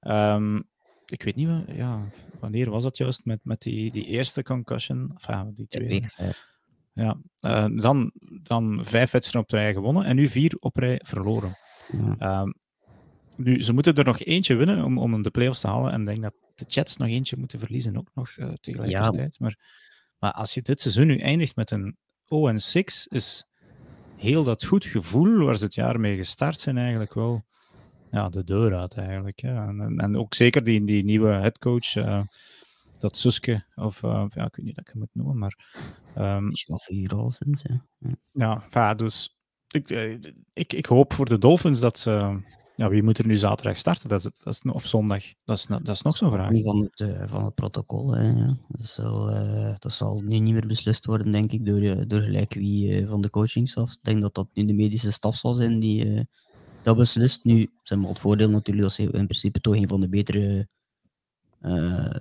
Um, 0.00 0.68
ik 1.06 1.22
weet 1.22 1.36
niet, 1.36 1.48
ja, 1.72 2.08
wanneer 2.40 2.70
was 2.70 2.82
dat 2.82 2.96
juist 2.96 3.24
met, 3.24 3.40
met 3.42 3.60
die, 3.60 3.90
die 3.90 4.04
eerste 4.04 4.42
concussion? 4.42 5.10
Enfin, 5.14 5.52
die 5.54 5.66
twee. 5.66 6.04
Ja, 6.92 7.16
uh, 7.40 7.82
dan, 7.82 8.12
dan 8.42 8.84
vijf 8.84 9.10
wedstrijden 9.10 9.50
op 9.50 9.58
rij 9.58 9.72
gewonnen 9.72 10.04
en 10.04 10.16
nu 10.16 10.28
vier 10.28 10.56
op 10.60 10.76
rij 10.76 11.00
verloren. 11.04 11.56
Ja. 11.92 12.42
Uh, 12.42 12.52
nu, 13.36 13.62
ze 13.62 13.72
moeten 13.72 13.94
er 13.94 14.04
nog 14.04 14.20
eentje 14.20 14.54
winnen 14.54 14.84
om, 14.84 14.98
om 14.98 15.22
de 15.22 15.30
playoffs 15.30 15.60
te 15.60 15.66
halen. 15.66 15.92
En 15.92 16.00
ik 16.00 16.06
denk 16.06 16.22
dat 16.22 16.34
de 16.54 16.64
Jets 16.68 16.96
nog 16.96 17.08
eentje 17.08 17.36
moeten 17.36 17.58
verliezen, 17.58 17.96
ook 17.96 18.10
nog 18.14 18.36
uh, 18.36 18.52
tegelijkertijd. 18.52 19.36
Ja. 19.38 19.44
Maar, 19.44 19.58
maar 20.18 20.32
als 20.32 20.54
je 20.54 20.62
dit 20.62 20.80
seizoen 20.80 21.06
nu 21.06 21.18
eindigt 21.18 21.56
met 21.56 21.70
een 21.70 21.96
0-6, 22.26 23.08
is 23.08 23.46
heel 24.16 24.44
dat 24.44 24.64
goed 24.64 24.84
gevoel 24.84 25.44
waar 25.44 25.56
ze 25.56 25.64
het 25.64 25.74
jaar 25.74 26.00
mee 26.00 26.16
gestart 26.16 26.60
zijn 26.60 26.78
eigenlijk 26.78 27.14
wel 27.14 27.44
ja, 28.10 28.28
de 28.28 28.44
deur 28.44 28.76
uit 28.76 28.94
eigenlijk. 28.94 29.40
Ja. 29.40 29.66
En, 29.66 29.98
en 29.98 30.16
ook 30.16 30.34
zeker 30.34 30.64
die, 30.64 30.84
die 30.84 31.04
nieuwe 31.04 31.32
headcoach, 31.32 31.94
uh, 31.94 32.22
dat 32.98 33.16
Suske, 33.16 33.64
of 33.74 34.02
uh, 34.02 34.24
ja, 34.28 34.44
ik 34.44 34.56
weet 34.56 34.66
niet 34.66 34.74
dat 34.74 34.86
ik 34.86 34.92
hem 34.92 34.98
moet 34.98 35.14
noemen, 35.14 35.38
maar... 35.38 35.84
Um, 36.18 36.50
vier 36.52 37.14
al 37.14 37.30
sinds, 37.30 37.62
ja. 37.62 37.84
Ja, 38.32 38.62
ja 38.70 38.94
dus 38.94 39.36
ik, 39.68 39.90
eh, 39.90 40.18
ik, 40.52 40.72
ik 40.72 40.86
hoop 40.86 41.12
voor 41.12 41.26
de 41.26 41.38
Dolphins 41.38 41.80
dat 41.80 41.98
ze... 41.98 42.40
Ja, 42.76 42.88
wie 42.88 43.02
moet 43.02 43.18
er 43.18 43.26
nu 43.26 43.36
zaterdag 43.36 43.78
starten? 43.78 44.08
Dat 44.08 44.24
is, 44.24 44.30
dat 44.44 44.54
is, 44.54 44.72
of 44.72 44.86
zondag? 44.86 45.24
Dat 45.44 45.56
is, 45.56 45.66
dat 45.66 45.88
is 45.88 46.02
nog 46.02 46.16
zo'n 46.16 46.30
vraag. 46.30 46.50
Van 46.62 46.90
het, 46.92 47.30
van 47.30 47.44
het 47.44 47.54
protocol. 47.54 48.12
Hè, 48.12 48.28
ja. 48.28 48.56
dat, 48.68 48.86
zal, 48.86 49.30
uh, 49.30 49.74
dat 49.78 49.92
zal 49.92 50.20
nu 50.20 50.38
niet 50.38 50.52
meer 50.52 50.66
beslist 50.66 51.06
worden, 51.06 51.32
denk 51.32 51.52
ik, 51.52 51.66
door, 51.66 52.08
door 52.08 52.20
gelijk 52.20 52.54
wie 52.54 53.00
uh, 53.00 53.08
van 53.08 53.20
de 53.20 53.30
coachingstaf. 53.30 53.92
Ik 53.92 54.02
denk 54.02 54.20
dat 54.20 54.34
dat 54.34 54.48
nu 54.52 54.64
de 54.64 54.74
medische 54.74 55.12
staf 55.12 55.36
zal 55.36 55.54
zijn 55.54 55.80
die, 55.80 56.28
dat 56.82 56.96
beslist. 56.96 57.44
Nu 57.44 57.70
zijn 57.82 58.00
we 58.00 58.08
het 58.08 58.18
voordeel 58.18 58.50
natuurlijk 58.50 58.86
dat 58.86 58.94
ze 58.94 59.02
in 59.02 59.10
principe 59.10 59.60
toch 59.60 59.76
een 59.76 59.88
van 59.88 60.00
de 60.00 60.08
betere 60.08 60.68
uh, 61.62 62.14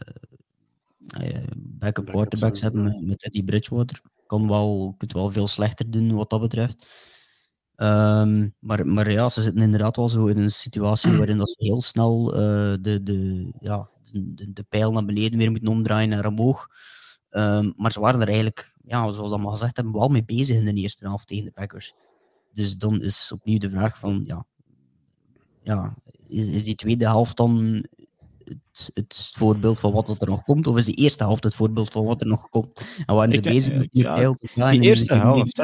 backup 1.55 2.05
quarterbacks 2.05 2.61
hebben 2.61 2.83
met, 2.83 3.05
met 3.05 3.23
Eddie 3.23 3.43
Bridgewater. 3.43 4.01
Kan 4.25 4.47
wel, 4.47 4.95
kunt 4.97 5.13
wel 5.13 5.31
veel 5.31 5.47
slechter 5.47 5.91
doen 5.91 6.13
wat 6.13 6.29
dat 6.29 6.41
betreft. 6.41 6.87
Um, 7.77 8.55
maar, 8.59 8.87
maar 8.87 9.11
ja, 9.11 9.29
ze 9.29 9.41
zitten 9.41 9.63
inderdaad 9.63 9.95
wel 9.95 10.09
zo 10.09 10.25
in 10.25 10.37
een 10.37 10.51
situatie 10.51 11.11
waarin 11.17 11.37
dat 11.37 11.49
ze 11.49 11.65
heel 11.65 11.81
snel 11.81 12.33
uh, 12.33 12.73
de, 12.81 13.03
de, 13.03 13.51
ja, 13.59 13.89
de, 14.11 14.53
de, 14.53 14.63
pijl 14.63 14.91
naar 14.91 15.05
beneden 15.05 15.37
weer 15.37 15.51
moeten 15.51 15.69
omdraaien 15.69 16.09
naar 16.09 16.25
omhoog. 16.25 16.67
Um, 17.29 17.73
maar 17.77 17.91
ze 17.91 17.99
waren 17.99 18.21
er 18.21 18.27
eigenlijk, 18.27 18.75
ja, 18.83 18.97
zoals 18.97 19.29
we 19.29 19.35
allemaal 19.35 19.51
gezegd 19.51 19.75
hebben, 19.75 19.93
wel 19.93 20.07
mee 20.07 20.25
bezig 20.25 20.57
in 20.57 20.65
de 20.65 20.81
eerste 20.81 21.05
helft 21.05 21.27
tegen 21.27 21.45
de 21.45 21.51
Packers. 21.51 21.93
dus 22.53 22.77
dan 22.77 23.01
is 23.01 23.31
opnieuw 23.31 23.57
de 23.57 23.69
vraag 23.69 23.99
van, 23.99 24.23
ja, 24.25 24.45
ja 25.63 25.95
is, 26.27 26.47
is 26.47 26.63
die 26.63 26.75
tweede 26.75 27.05
helft 27.05 27.37
dan 27.37 27.85
het, 28.43 28.91
het, 28.93 29.31
voorbeeld 29.33 29.79
van 29.79 29.91
wat 29.91 30.21
er 30.21 30.27
nog 30.27 30.43
komt? 30.43 30.67
Of 30.67 30.77
is 30.77 30.85
de 30.85 30.93
eerste 30.93 31.23
helft 31.23 31.43
het 31.43 31.55
voorbeeld 31.55 31.89
van 31.89 32.05
wat 32.05 32.21
er 32.21 32.27
nog 32.27 32.49
komt? 32.49 32.85
En 33.05 33.15
waren 33.15 33.33
ze 33.33 33.41
bezig 33.41 33.77
met 33.77 33.89
ja, 33.91 34.33
Die 34.69 34.81
eerste 34.81 35.13
helft, 35.13 35.55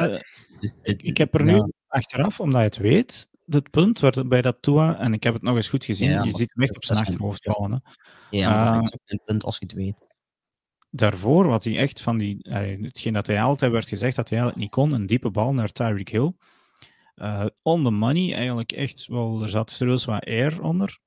dus 0.60 0.74
ik, 0.82 1.02
ik, 1.02 1.16
heb 1.16 1.34
er 1.34 1.44
nu 1.44 1.72
achteraf, 1.92 2.40
omdat 2.40 2.60
je 2.60 2.66
het 2.66 2.76
weet, 2.76 3.28
het 3.46 3.70
punt 3.70 4.00
waarbij 4.00 4.42
dat 4.42 4.56
Tua, 4.60 4.98
en 4.98 5.12
ik 5.12 5.22
heb 5.22 5.34
het 5.34 5.42
nog 5.42 5.56
eens 5.56 5.68
goed 5.68 5.84
gezien, 5.84 6.24
je 6.24 6.36
ziet 6.36 6.52
hem 6.54 6.62
echt 6.62 6.76
op 6.76 6.84
zijn 6.84 6.98
achterhoofd 6.98 7.44
vallen. 7.44 7.82
Ja, 8.30 8.74
dat 8.74 8.84
is 8.84 8.98
een 9.04 9.20
punt 9.24 9.44
als 9.44 9.58
je 9.58 9.64
het 9.64 9.74
weet. 9.74 10.06
Daarvoor 10.90 11.46
wat 11.46 11.64
hij 11.64 11.76
echt 11.76 12.00
van 12.00 12.18
die, 12.18 12.36
hetgeen 12.48 13.12
dat 13.12 13.26
hij 13.26 13.42
altijd 13.42 13.72
werd 13.72 13.88
gezegd 13.88 14.16
dat 14.16 14.28
hij 14.28 14.38
eigenlijk 14.38 14.66
niet 14.66 14.74
kon, 14.74 14.92
een 14.92 15.06
diepe 15.06 15.30
bal 15.30 15.54
naar 15.54 15.72
Tyreek 15.72 16.08
Hill. 16.08 16.32
Uh, 17.16 17.46
on 17.62 17.84
the 17.84 17.90
money, 17.90 18.34
eigenlijk 18.34 18.72
echt 18.72 19.06
wel, 19.06 19.42
er 19.42 19.48
zat 19.48 19.70
serieus 19.70 20.04
wat 20.04 20.24
air 20.24 20.62
onder. 20.62 20.98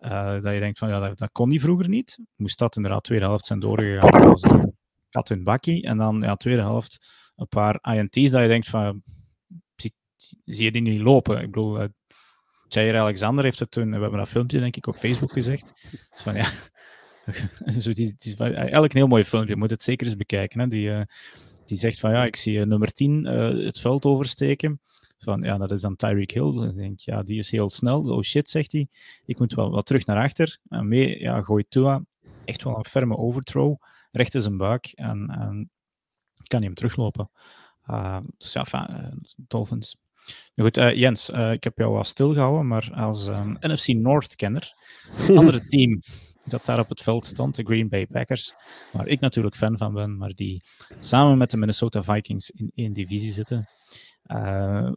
Uh, 0.00 0.32
dat 0.40 0.54
je 0.54 0.60
denkt 0.60 0.78
van 0.78 0.88
ja, 0.88 1.00
dat, 1.00 1.18
dat, 1.18 1.32
kon 1.32 1.50
hij 1.50 1.58
vroeger 1.58 1.88
niet. 1.88 2.18
Moest 2.36 2.58
dat 2.58 2.76
inderdaad 2.76 3.04
tweede 3.04 3.24
helft 3.24 3.44
zijn 3.44 3.60
doorgegaan. 3.60 4.10
Dat 4.10 4.40
was 4.40 4.64
kat 5.10 5.30
in 5.30 5.44
bakkie. 5.44 5.82
En 5.82 5.96
dan 5.96 6.20
ja, 6.20 6.36
tweede 6.36 6.62
helft 6.62 7.06
een 7.36 7.48
paar 7.48 7.78
INT's 7.82 8.30
dat 8.30 8.42
je 8.42 8.48
denkt 8.48 8.68
van 8.68 9.02
zie, 10.44 10.64
je 10.64 10.72
die 10.72 10.82
niet 10.82 11.00
lopen? 11.00 11.40
Ik 11.40 11.50
bedoel, 11.50 11.82
uh, 12.74 13.00
Alexander 13.00 13.44
heeft 13.44 13.58
het 13.58 13.70
toen, 13.70 13.90
we 13.90 14.00
hebben 14.00 14.18
dat 14.18 14.28
filmpje 14.28 14.60
denk 14.60 14.76
ik 14.76 14.86
op 14.86 14.96
Facebook 14.96 15.32
gezegd. 15.32 15.72
Van 16.12 16.34
ja, 16.34 16.50
zo 17.80 17.92
die, 17.92 18.14
eigenlijk 18.36 18.92
een 18.92 18.98
heel 18.98 19.06
mooi 19.06 19.24
filmpje, 19.24 19.52
je 19.52 19.58
moet 19.58 19.70
het 19.70 19.82
zeker 19.82 20.06
eens 20.06 20.16
bekijken. 20.16 20.60
Hè? 20.60 20.66
Die, 20.66 20.88
uh, 20.88 21.02
die 21.64 21.78
zegt 21.78 22.00
van 22.00 22.10
ja, 22.10 22.24
ik 22.24 22.36
zie 22.36 22.66
nummer 22.66 22.92
10 22.92 23.24
het 23.24 23.80
veld 23.80 24.04
oversteken 24.04 24.80
van 25.22 25.42
ja, 25.42 25.58
dat 25.58 25.70
is 25.70 25.80
dan 25.80 25.96
Tyreek 25.96 26.30
Hill. 26.30 26.72
Denk, 26.74 27.00
ja, 27.00 27.22
die 27.22 27.38
is 27.38 27.50
heel 27.50 27.70
snel. 27.70 28.00
Oh 28.00 28.22
shit, 28.22 28.48
zegt 28.48 28.72
hij. 28.72 28.88
Ik 29.24 29.38
moet 29.38 29.54
wel 29.54 29.70
wat 29.70 29.86
terug 29.86 30.06
naar 30.06 30.24
achter. 30.24 30.58
En 30.68 30.88
mee 30.88 31.20
ja, 31.20 31.42
gooit 31.42 31.70
Tua 31.70 32.04
echt 32.44 32.62
wel 32.62 32.76
een 32.76 32.84
ferme 32.84 33.16
overthrow. 33.16 33.76
Recht 34.10 34.34
in 34.34 34.40
zijn 34.40 34.56
buik. 34.56 34.86
En, 34.86 35.28
en 35.30 35.70
kan 36.46 36.58
hij 36.58 36.66
hem 36.66 36.74
teruglopen. 36.74 37.30
Dus 38.36 38.52
ja, 38.52 39.12
Dolphins. 39.36 39.96
Goed, 40.56 40.76
uh, 40.76 40.94
Jens, 40.94 41.28
ik 41.28 41.64
heb 41.64 41.78
jou 41.78 41.92
wel 41.92 42.04
stilgehouden, 42.04 42.66
maar 42.66 42.92
als 42.94 43.26
um, 43.26 43.56
NFC 43.60 43.86
North-kenner, 43.86 44.72
het 45.10 45.36
andere 45.38 45.66
team 45.66 46.00
dat 46.44 46.64
daar 46.64 46.78
op 46.78 46.88
het 46.88 47.02
veld 47.02 47.26
stond, 47.26 47.54
de 47.54 47.64
Green 47.64 47.88
Bay 47.88 48.06
Packers, 48.06 48.54
waar 48.92 49.06
ik 49.06 49.20
natuurlijk 49.20 49.56
fan 49.56 49.78
van 49.78 49.94
ben, 49.94 50.16
maar 50.16 50.34
die 50.34 50.62
samen 50.98 51.38
met 51.38 51.50
de 51.50 51.56
Minnesota 51.56 52.02
Vikings 52.02 52.50
in 52.50 52.72
één 52.74 52.92
divisie 52.92 53.32
zitten. 53.32 53.68
Uh, 54.26 54.92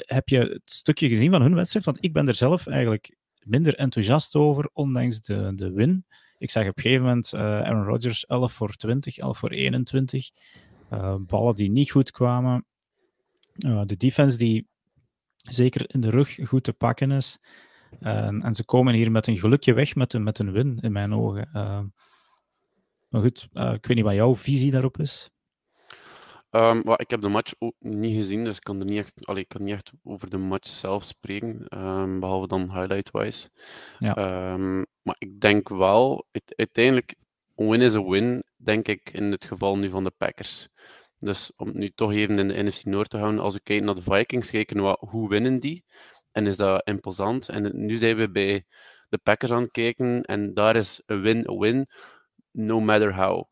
heb 0.00 0.28
je 0.28 0.38
het 0.38 0.62
stukje 0.64 1.08
gezien 1.08 1.30
van 1.30 1.42
hun 1.42 1.54
wedstrijd? 1.54 1.84
Want 1.84 1.98
ik 2.00 2.12
ben 2.12 2.28
er 2.28 2.34
zelf 2.34 2.66
eigenlijk 2.66 3.16
minder 3.42 3.74
enthousiast 3.74 4.34
over, 4.34 4.70
ondanks 4.72 5.20
de, 5.20 5.52
de 5.54 5.70
win. 5.70 6.04
Ik 6.38 6.50
zag 6.50 6.68
op 6.68 6.76
een 6.76 6.82
gegeven 6.82 7.04
moment 7.04 7.34
Aaron 7.34 7.84
Rodgers 7.84 8.26
11 8.26 8.52
voor 8.52 8.74
20, 8.74 9.18
11 9.18 9.38
voor 9.38 9.50
21. 9.50 10.30
Uh, 10.92 10.98
eh, 10.98 11.14
ballen 11.18 11.54
die 11.54 11.70
niet 11.70 11.90
goed 11.90 12.10
kwamen. 12.10 12.66
De 13.86 13.96
defense 13.96 14.38
die 14.38 14.68
zeker 15.36 15.94
in 15.94 16.00
de 16.00 16.10
rug 16.10 16.38
goed 16.48 16.64
te 16.64 16.72
pakken 16.72 17.10
is. 17.10 17.38
en 18.00 18.54
ze 18.54 18.64
komen 18.64 18.94
hier 18.94 19.10
met 19.10 19.26
een 19.26 19.38
gelukje 19.38 19.72
weg 19.72 19.94
met 19.94 20.12
een, 20.12 20.22
met 20.22 20.38
een 20.38 20.52
win, 20.52 20.78
in 20.80 20.92
mijn 20.92 21.14
ogen. 21.14 21.48
maar 23.08 23.20
goed, 23.22 23.48
ik 23.52 23.86
weet 23.86 23.94
niet 23.94 24.04
wat 24.04 24.14
jouw 24.14 24.36
visie 24.36 24.70
daarop 24.70 24.98
is. 24.98 25.30
Um, 26.54 26.82
ik 26.96 27.10
heb 27.10 27.20
de 27.20 27.28
match 27.28 27.52
ook 27.58 27.74
niet 27.78 28.14
gezien, 28.14 28.44
dus 28.44 28.56
ik 28.56 28.62
kan, 28.62 28.80
er 28.80 28.84
niet 28.84 28.98
echt, 28.98 29.26
allee, 29.26 29.42
ik 29.42 29.48
kan 29.48 29.62
niet 29.62 29.74
echt 29.74 29.92
over 30.02 30.30
de 30.30 30.38
match 30.38 30.68
zelf 30.68 31.04
spreken, 31.04 31.78
um, 31.78 32.20
behalve 32.20 32.46
dan 32.46 32.78
highlight-wise. 32.78 33.50
Ja. 33.98 34.52
Um, 34.52 34.86
maar 35.02 35.16
ik 35.18 35.40
denk 35.40 35.68
wel, 35.68 36.26
het, 36.30 36.52
uiteindelijk, 36.56 37.14
win 37.54 37.80
is 37.80 37.94
a 37.94 38.04
win, 38.04 38.42
denk 38.56 38.88
ik, 38.88 39.10
in 39.12 39.30
het 39.30 39.44
geval 39.44 39.78
nu 39.78 39.88
van 39.88 40.04
de 40.04 40.12
Packers. 40.16 40.68
Dus 41.22 41.52
om 41.56 41.70
nu 41.74 41.90
toch 41.90 42.12
even 42.12 42.38
in 42.38 42.48
de 42.48 42.62
NFC 42.62 42.84
Noord 42.84 43.10
te 43.10 43.16
houden, 43.16 43.40
als 43.40 43.54
we 43.54 43.60
kijken 43.60 43.86
naar 43.86 43.94
de 43.94 44.02
Vikings, 44.02 44.50
kijken 44.50 44.82
we 44.82 44.96
hoe 44.98 45.28
winnen 45.28 45.60
die? 45.60 45.84
En 46.32 46.46
is 46.46 46.56
dat 46.56 46.86
imposant? 46.86 47.48
En 47.48 47.70
nu 47.74 47.96
zijn 47.96 48.16
we 48.16 48.30
bij 48.30 48.64
de 49.08 49.18
Packers 49.18 49.50
aan 49.50 49.62
het 49.62 49.70
kijken, 49.70 50.22
en 50.22 50.54
daar 50.54 50.76
is 50.76 51.02
een 51.06 51.20
win 51.20 51.48
a 51.48 51.56
win, 51.56 51.86
no 52.50 52.80
matter 52.80 53.14
how. 53.14 53.44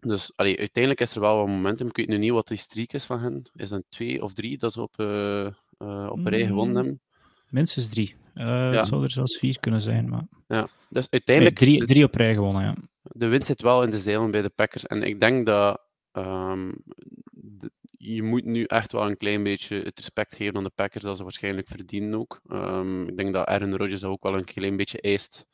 Dus 0.00 0.32
allee, 0.36 0.58
uiteindelijk 0.58 1.00
is 1.00 1.14
er 1.14 1.20
wel 1.20 1.36
wat 1.36 1.46
momentum. 1.46 1.86
Ik 1.86 1.96
weet 1.96 2.08
nu 2.08 2.18
niet 2.18 2.32
wat 2.32 2.48
die 2.48 2.58
streak 2.58 2.92
is 2.92 3.04
van 3.04 3.20
hen. 3.20 3.42
Is 3.54 3.68
dat 3.68 3.82
twee 3.88 4.22
of 4.22 4.32
drie 4.32 4.58
dat 4.58 4.72
ze 4.72 4.82
op, 4.82 4.94
uh, 4.96 5.46
uh, 5.78 6.08
op 6.10 6.26
rij 6.26 6.46
gewonnen 6.46 6.68
mm, 6.68 6.76
hebben? 6.76 7.00
Minstens 7.48 7.88
drie. 7.88 8.16
Uh, 8.34 8.44
ja. 8.44 8.70
Het 8.70 8.86
zou 8.86 9.02
er 9.02 9.10
zelfs 9.10 9.38
vier 9.38 9.60
kunnen 9.60 9.82
zijn. 9.82 10.08
Maar... 10.08 10.26
Ja, 10.48 10.68
dus 10.88 11.06
uiteindelijk... 11.10 11.60
Nee, 11.60 11.68
drie, 11.68 11.86
drie 11.86 12.04
op 12.04 12.14
rij 12.14 12.34
gewonnen, 12.34 12.62
ja. 12.62 12.74
De 13.02 13.26
winst 13.26 13.46
zit 13.46 13.62
wel 13.62 13.82
in 13.82 13.90
de 13.90 13.98
zeilen 13.98 14.30
bij 14.30 14.42
de 14.42 14.48
Packers. 14.48 14.86
En 14.86 15.02
ik 15.02 15.20
denk 15.20 15.46
dat 15.46 15.80
um, 16.16 16.82
de, 17.30 17.70
je 17.90 18.22
moet 18.22 18.44
nu 18.44 18.64
echt 18.64 18.92
wel 18.92 19.06
een 19.06 19.16
klein 19.16 19.42
beetje 19.42 19.76
het 19.76 19.98
respect 19.98 20.34
geven 20.34 20.56
aan 20.56 20.64
de 20.64 20.70
Packers 20.74 21.04
dat 21.04 21.16
ze 21.16 21.22
waarschijnlijk 21.22 21.68
verdienen 21.68 22.18
ook. 22.18 22.40
Um, 22.48 23.08
ik 23.08 23.16
denk 23.16 23.32
dat 23.32 23.46
Aaron 23.46 23.76
Rodgers 23.76 24.00
dat 24.00 24.10
ook 24.10 24.22
wel 24.22 24.36
een 24.36 24.44
klein 24.44 24.76
beetje 24.76 25.00
eist 25.00 25.46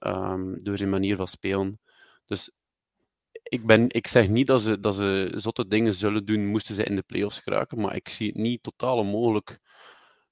um, 0.00 0.62
door 0.62 0.76
zijn 0.76 0.90
manier 0.90 1.16
van 1.16 1.28
spelen. 1.28 1.80
Dus 2.26 2.50
ik, 3.42 3.66
ben, 3.66 3.84
ik 3.88 4.06
zeg 4.06 4.28
niet 4.28 4.46
dat 4.46 4.62
ze, 4.62 4.80
dat 4.80 4.94
ze 4.94 5.32
zotte 5.34 5.66
dingen 5.66 5.92
zullen 5.92 6.24
doen, 6.24 6.46
moesten 6.46 6.74
ze 6.74 6.84
in 6.84 6.96
de 6.96 7.02
playoffs 7.02 7.38
geraken, 7.38 7.80
maar 7.80 7.94
ik 7.96 8.08
zie 8.08 8.26
het 8.26 8.36
niet 8.36 8.62
totaal 8.62 8.98
onmogelijk 8.98 9.58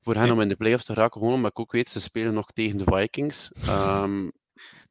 voor 0.01 0.15
hen 0.15 0.31
om 0.31 0.41
in 0.41 0.49
de 0.49 0.57
playoffs 0.57 0.85
te 0.85 0.95
raken, 0.95 1.21
gewoon 1.21 1.35
omdat 1.35 1.51
ik 1.51 1.59
ook 1.59 1.73
weet, 1.73 1.89
ze 1.89 2.01
spelen 2.01 2.35
nog 2.35 2.51
tegen 2.51 2.79
de 2.79 2.85
Vikings. 2.85 3.51
Um, 3.69 4.33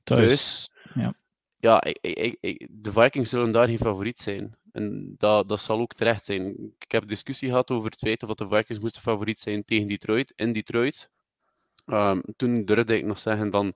Dus, 0.03 0.71
ja, 0.93 1.13
ja 1.57 1.83
ik, 1.83 1.97
ik, 2.01 2.37
ik, 2.39 2.67
de 2.69 2.91
Vikings 2.91 3.29
zullen 3.29 3.51
daar 3.51 3.67
geen 3.67 3.77
favoriet 3.77 4.19
zijn. 4.19 4.55
En 4.71 5.15
dat, 5.17 5.49
dat 5.49 5.61
zal 5.61 5.79
ook 5.79 5.93
terecht 5.93 6.25
zijn. 6.25 6.73
Ik 6.79 6.91
heb 6.91 7.07
discussie 7.07 7.49
gehad 7.49 7.71
over 7.71 7.89
het 7.89 7.99
feit 7.99 8.19
dat 8.19 8.37
de 8.37 8.47
Vikings 8.47 8.79
moesten 8.79 9.01
favoriet 9.01 9.39
zijn 9.39 9.65
tegen 9.65 9.87
Detroit, 9.87 10.33
in 10.35 10.51
Detroit. 10.51 11.09
Um, 11.85 12.21
toen 12.35 12.65
durfde 12.65 12.97
ik 12.97 13.05
nog 13.05 13.19
zeggen 13.19 13.49
dan, 13.49 13.73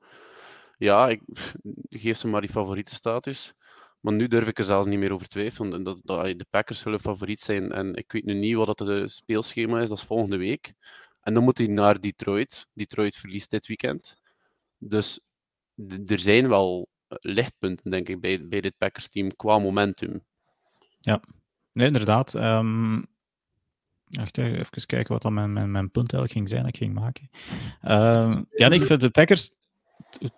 ja, 0.77 1.09
ik, 1.09 1.21
geef 1.89 2.17
ze 2.17 2.27
maar 2.27 2.41
die 2.41 2.49
favoriete 2.49 2.93
status. 2.93 3.53
Maar 3.99 4.13
nu 4.13 4.27
durf 4.27 4.47
ik 4.47 4.57
er 4.57 4.63
zelfs 4.63 4.87
niet 4.87 4.99
meer 4.99 5.13
over 5.13 5.27
twijfelen. 5.27 5.83
Dat, 5.83 5.99
dat, 6.03 6.23
de 6.25 6.45
Packers 6.49 6.79
zullen 6.79 6.99
favoriet 6.99 7.39
zijn. 7.39 7.71
En 7.71 7.95
ik 7.95 8.11
weet 8.11 8.25
nu 8.25 8.33
niet 8.33 8.55
wat 8.55 8.79
het 8.79 9.11
speelschema 9.11 9.81
is. 9.81 9.89
Dat 9.89 9.97
is 9.97 10.03
volgende 10.03 10.37
week. 10.37 10.73
En 11.21 11.33
dan 11.33 11.43
moet 11.43 11.57
hij 11.57 11.67
naar 11.67 11.99
Detroit. 11.99 12.67
Detroit 12.73 13.15
verliest 13.15 13.49
dit 13.51 13.67
weekend. 13.67 14.15
Dus 14.77 15.19
er 16.05 16.19
zijn 16.19 16.49
wel 16.49 16.87
lichtpunten, 17.07 17.91
denk 17.91 18.09
ik, 18.09 18.19
bij, 18.19 18.47
bij 18.47 18.61
dit 18.61 18.77
Packers-team 18.77 19.35
qua 19.35 19.59
momentum. 19.59 20.23
Ja, 21.05 21.21
nee, 21.71 21.87
inderdaad. 21.87 22.33
Um, 22.33 23.05
wacht, 24.05 24.37
even 24.37 24.85
kijken 24.85 25.13
wat 25.13 25.21
dan 25.21 25.33
mijn, 25.33 25.53
mijn, 25.53 25.71
mijn 25.71 25.91
punt 25.91 26.13
eigenlijk 26.13 26.31
ging 26.31 26.49
zijn 26.49 26.65
ik 26.65 26.77
ging 26.77 26.93
maken. 26.93 27.29
Uh, 27.83 28.41
ja, 28.49 28.69
ik 28.69 28.99
de 28.99 29.09
Packers 29.09 29.49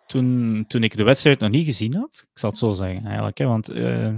toen, 0.06 0.66
toen 0.68 0.84
ik 0.84 0.98
de 0.98 1.04
wedstrijd 1.04 1.40
nog 1.40 1.50
niet 1.50 1.66
gezien 1.66 1.96
had, 1.96 2.26
ik 2.32 2.40
zal 2.40 2.50
het 2.50 2.60
zo 2.60 2.72
zeggen 2.72 3.06
eigenlijk, 3.06 3.38
hè, 3.38 3.46
want 3.46 3.70
uh, 3.70 4.16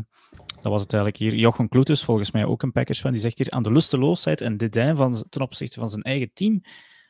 dat 0.62 0.72
was 0.72 0.82
het 0.82 0.93
eigenlijk 0.93 1.24
hier. 1.24 1.36
Jochen 1.36 1.70
Kloetus, 1.70 2.04
volgens 2.04 2.32
mij 2.32 2.45
ook 2.45 2.64
een 2.64 2.72
Packers 2.72 3.02
van, 3.02 3.12
die 3.12 3.22
zegt 3.22 3.38
hier 3.38 3.52
aan 3.52 3.64
de 3.64 3.72
lusteloosheid 3.72 4.41
en 4.41 4.58
dédain 4.58 4.95
van, 4.95 5.24
ten 5.30 5.41
opzichte 5.41 5.80
van 5.80 5.89
zijn 5.89 6.04
eigen 6.04 6.34
team, 6.34 6.62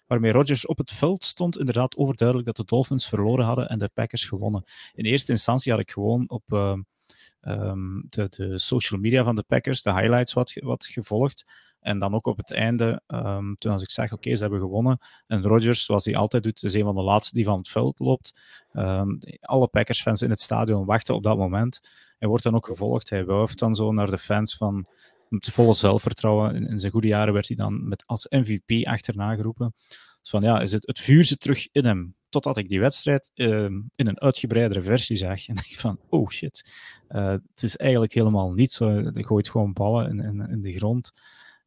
waarmee 0.07 0.31
Rodgers 0.31 0.65
op 0.65 0.77
het 0.77 0.91
veld 0.91 1.23
stond, 1.23 1.57
inderdaad 1.57 1.97
overduidelijk 1.97 2.47
dat 2.47 2.57
de 2.57 2.65
Dolphins 2.65 3.07
verloren 3.07 3.45
hadden 3.45 3.69
en 3.69 3.79
de 3.79 3.89
Packers 3.93 4.25
gewonnen. 4.25 4.63
In 4.93 5.05
eerste 5.05 5.31
instantie 5.31 5.71
had 5.71 5.81
ik 5.81 5.91
gewoon 5.91 6.29
op 6.29 6.43
uh, 6.47 6.77
um, 7.41 8.05
de, 8.09 8.53
social 8.55 8.99
media 8.99 9.23
van 9.23 9.35
de 9.35 9.43
Packers 9.43 9.81
de 9.81 9.93
highlights 9.93 10.33
wat, 10.33 10.53
wat 10.53 10.85
gevolgd. 10.85 11.45
En 11.79 11.99
dan 11.99 12.13
ook 12.13 12.25
op 12.25 12.37
het 12.37 12.51
einde, 12.51 13.01
um, 13.07 13.55
toen 13.55 13.71
als 13.71 13.81
ik 13.81 13.89
zeg, 13.89 14.13
oké, 14.13 14.35
ze 14.35 14.41
hebben 14.41 14.59
gewonnen. 14.59 14.97
En 15.27 15.41
Rodgers, 15.41 15.85
zoals 15.85 16.05
hij 16.05 16.15
altijd 16.15 16.43
doet, 16.43 16.63
is 16.63 16.73
een 16.73 16.83
van 16.83 16.95
de 16.95 17.01
laatste 17.01 17.35
die 17.35 17.45
van 17.45 17.57
het 17.57 17.67
veld 17.67 17.99
loopt. 17.99 18.39
Um, 18.73 19.19
alle 19.41 19.67
Packers-fans 19.67 20.21
in 20.21 20.29
het 20.29 20.41
stadion 20.41 20.85
wachten 20.85 21.15
op 21.15 21.23
dat 21.23 21.37
moment. 21.37 21.79
Hij 22.17 22.27
wordt 22.27 22.43
dan 22.43 22.55
ook 22.55 22.65
gevolgd. 22.65 23.09
Hij 23.09 23.25
wuift 23.25 23.59
dan 23.59 23.75
zo 23.75 23.91
naar 23.91 24.09
de 24.09 24.17
fans 24.17 24.55
van 24.55 24.87
met 25.29 25.49
volle 25.51 25.73
zelfvertrouwen. 25.73 26.55
In, 26.55 26.67
in 26.67 26.79
zijn 26.79 26.91
goede 26.91 27.07
jaren 27.07 27.33
werd 27.33 27.47
hij 27.47 27.55
dan 27.55 27.87
met, 27.87 28.03
als 28.05 28.27
MVP 28.29 28.85
achterna 28.87 29.35
geroepen. 29.35 29.73
Dus 30.21 30.29
van 30.29 30.41
ja, 30.41 30.61
is 30.61 30.71
het, 30.71 30.87
het 30.87 30.99
vuur 30.99 31.23
zit 31.23 31.39
terug 31.39 31.67
in 31.71 31.85
hem. 31.85 32.15
Totdat 32.29 32.57
ik 32.57 32.69
die 32.69 32.79
wedstrijd 32.79 33.31
uh, 33.35 33.63
in 33.95 34.07
een 34.07 34.19
uitgebreidere 34.19 34.81
versie 34.81 35.15
zag. 35.15 35.47
En 35.47 35.55
dacht 35.61 35.79
van, 35.79 35.99
oh 36.09 36.29
shit. 36.29 36.71
Uh, 37.09 37.29
het 37.29 37.63
is 37.63 37.77
eigenlijk 37.77 38.13
helemaal 38.13 38.51
niet 38.51 38.71
zo. 38.71 38.89
Hij 38.89 39.23
gooit 39.23 39.49
gewoon 39.49 39.73
ballen 39.73 40.19
in, 40.19 40.49
in, 40.49 40.61
de 40.61 40.73
grond 40.73 41.11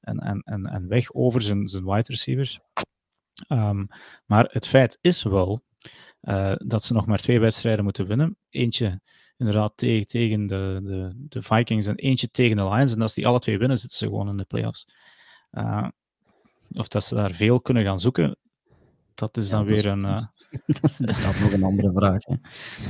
en, 0.00 0.18
en, 0.18 0.40
en, 0.40 0.66
en 0.66 0.88
weg 0.88 1.12
over 1.12 1.42
zijn, 1.42 1.68
zijn 1.68 1.84
wide 1.84 2.06
receivers. 2.06 2.60
Um, 3.48 3.86
maar 4.26 4.48
het 4.50 4.66
feit 4.66 4.98
is 5.00 5.22
wel 5.22 5.60
uh, 6.22 6.54
dat 6.58 6.84
ze 6.84 6.92
nog 6.92 7.06
maar 7.06 7.18
twee 7.18 7.40
wedstrijden 7.40 7.84
moeten 7.84 8.06
winnen. 8.06 8.36
Eentje 8.50 9.00
inderdaad 9.36 9.72
tegen, 9.76 10.06
tegen 10.06 10.46
de, 10.46 10.80
de, 10.82 11.12
de 11.28 11.42
Vikings 11.42 11.86
en 11.86 11.96
eentje 11.96 12.30
tegen 12.30 12.56
de 12.56 12.68
Lions. 12.68 12.94
En 12.94 13.00
als 13.00 13.14
die 13.14 13.26
alle 13.26 13.38
twee 13.38 13.58
winnen, 13.58 13.78
zitten 13.78 13.98
ze 13.98 14.06
gewoon 14.06 14.28
in 14.28 14.36
de 14.36 14.44
playoffs. 14.44 14.86
Uh, 15.52 15.88
of 16.72 16.88
dat 16.88 17.04
ze 17.04 17.14
daar 17.14 17.30
veel 17.30 17.60
kunnen 17.60 17.84
gaan 17.84 18.00
zoeken, 18.00 18.36
dat 19.14 19.36
is 19.36 19.48
dan 19.50 19.64
weer 19.64 19.86
een... 19.86 20.04
Uh... 20.04 20.18
dat 20.80 20.90
is 20.90 21.00
inderdaad 21.00 21.40
nog 21.40 21.52
een 21.52 21.62
andere 21.62 21.92
vraag. 21.94 22.24
Hè. 22.24 22.36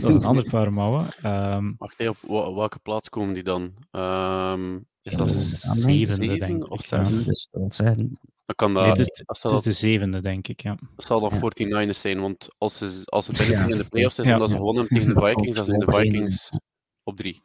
Dat 0.00 0.10
is 0.10 0.16
een 0.16 0.24
ander 0.24 0.50
paar 0.50 0.72
mouwen. 0.72 1.08
Um... 1.24 1.74
Wacht 1.78 2.00
even, 2.00 2.28
op 2.28 2.54
welke 2.54 2.78
plaats 2.78 3.08
komen 3.08 3.34
die 3.34 3.42
dan? 3.42 3.72
Um, 3.90 4.86
is 5.02 5.14
dat 5.14 5.30
zevende, 5.30 6.38
denk 6.38 6.64
ik. 6.64 6.70
Of 6.70 6.80
zes? 6.80 7.24
Dus 7.24 7.48
dat 7.50 7.74
zijn... 7.74 8.18
Dan 8.44 8.56
kan 8.56 8.74
dat, 8.74 8.82
nee, 8.82 8.92
het, 8.92 9.00
is, 9.00 9.22
het 9.42 9.52
is 9.52 9.62
de 9.62 9.72
zevende, 9.72 10.20
denk 10.20 10.48
ik, 10.48 10.62
ja. 10.62 10.76
Dat 10.96 11.06
zal 11.06 11.20
dan 11.20 11.32
49ers 11.32 11.98
zijn, 11.98 12.20
want 12.20 12.48
als 12.58 12.76
ze, 12.76 13.02
als 13.04 13.26
ze 13.26 13.32
binnen 13.32 13.70
in 13.70 13.76
de 13.76 13.84
playoffs 13.84 14.14
zijn, 14.14 14.26
ja, 14.26 14.34
omdat 14.34 14.48
ze 14.48 14.56
gewonnen 14.56 14.86
tegen 14.86 15.14
de 15.14 15.26
Vikings, 15.26 15.56
dan 15.56 15.66
zijn 15.66 15.78
de 15.78 15.98
Vikings 15.98 16.50
op 17.02 17.16
drie. 17.16 17.42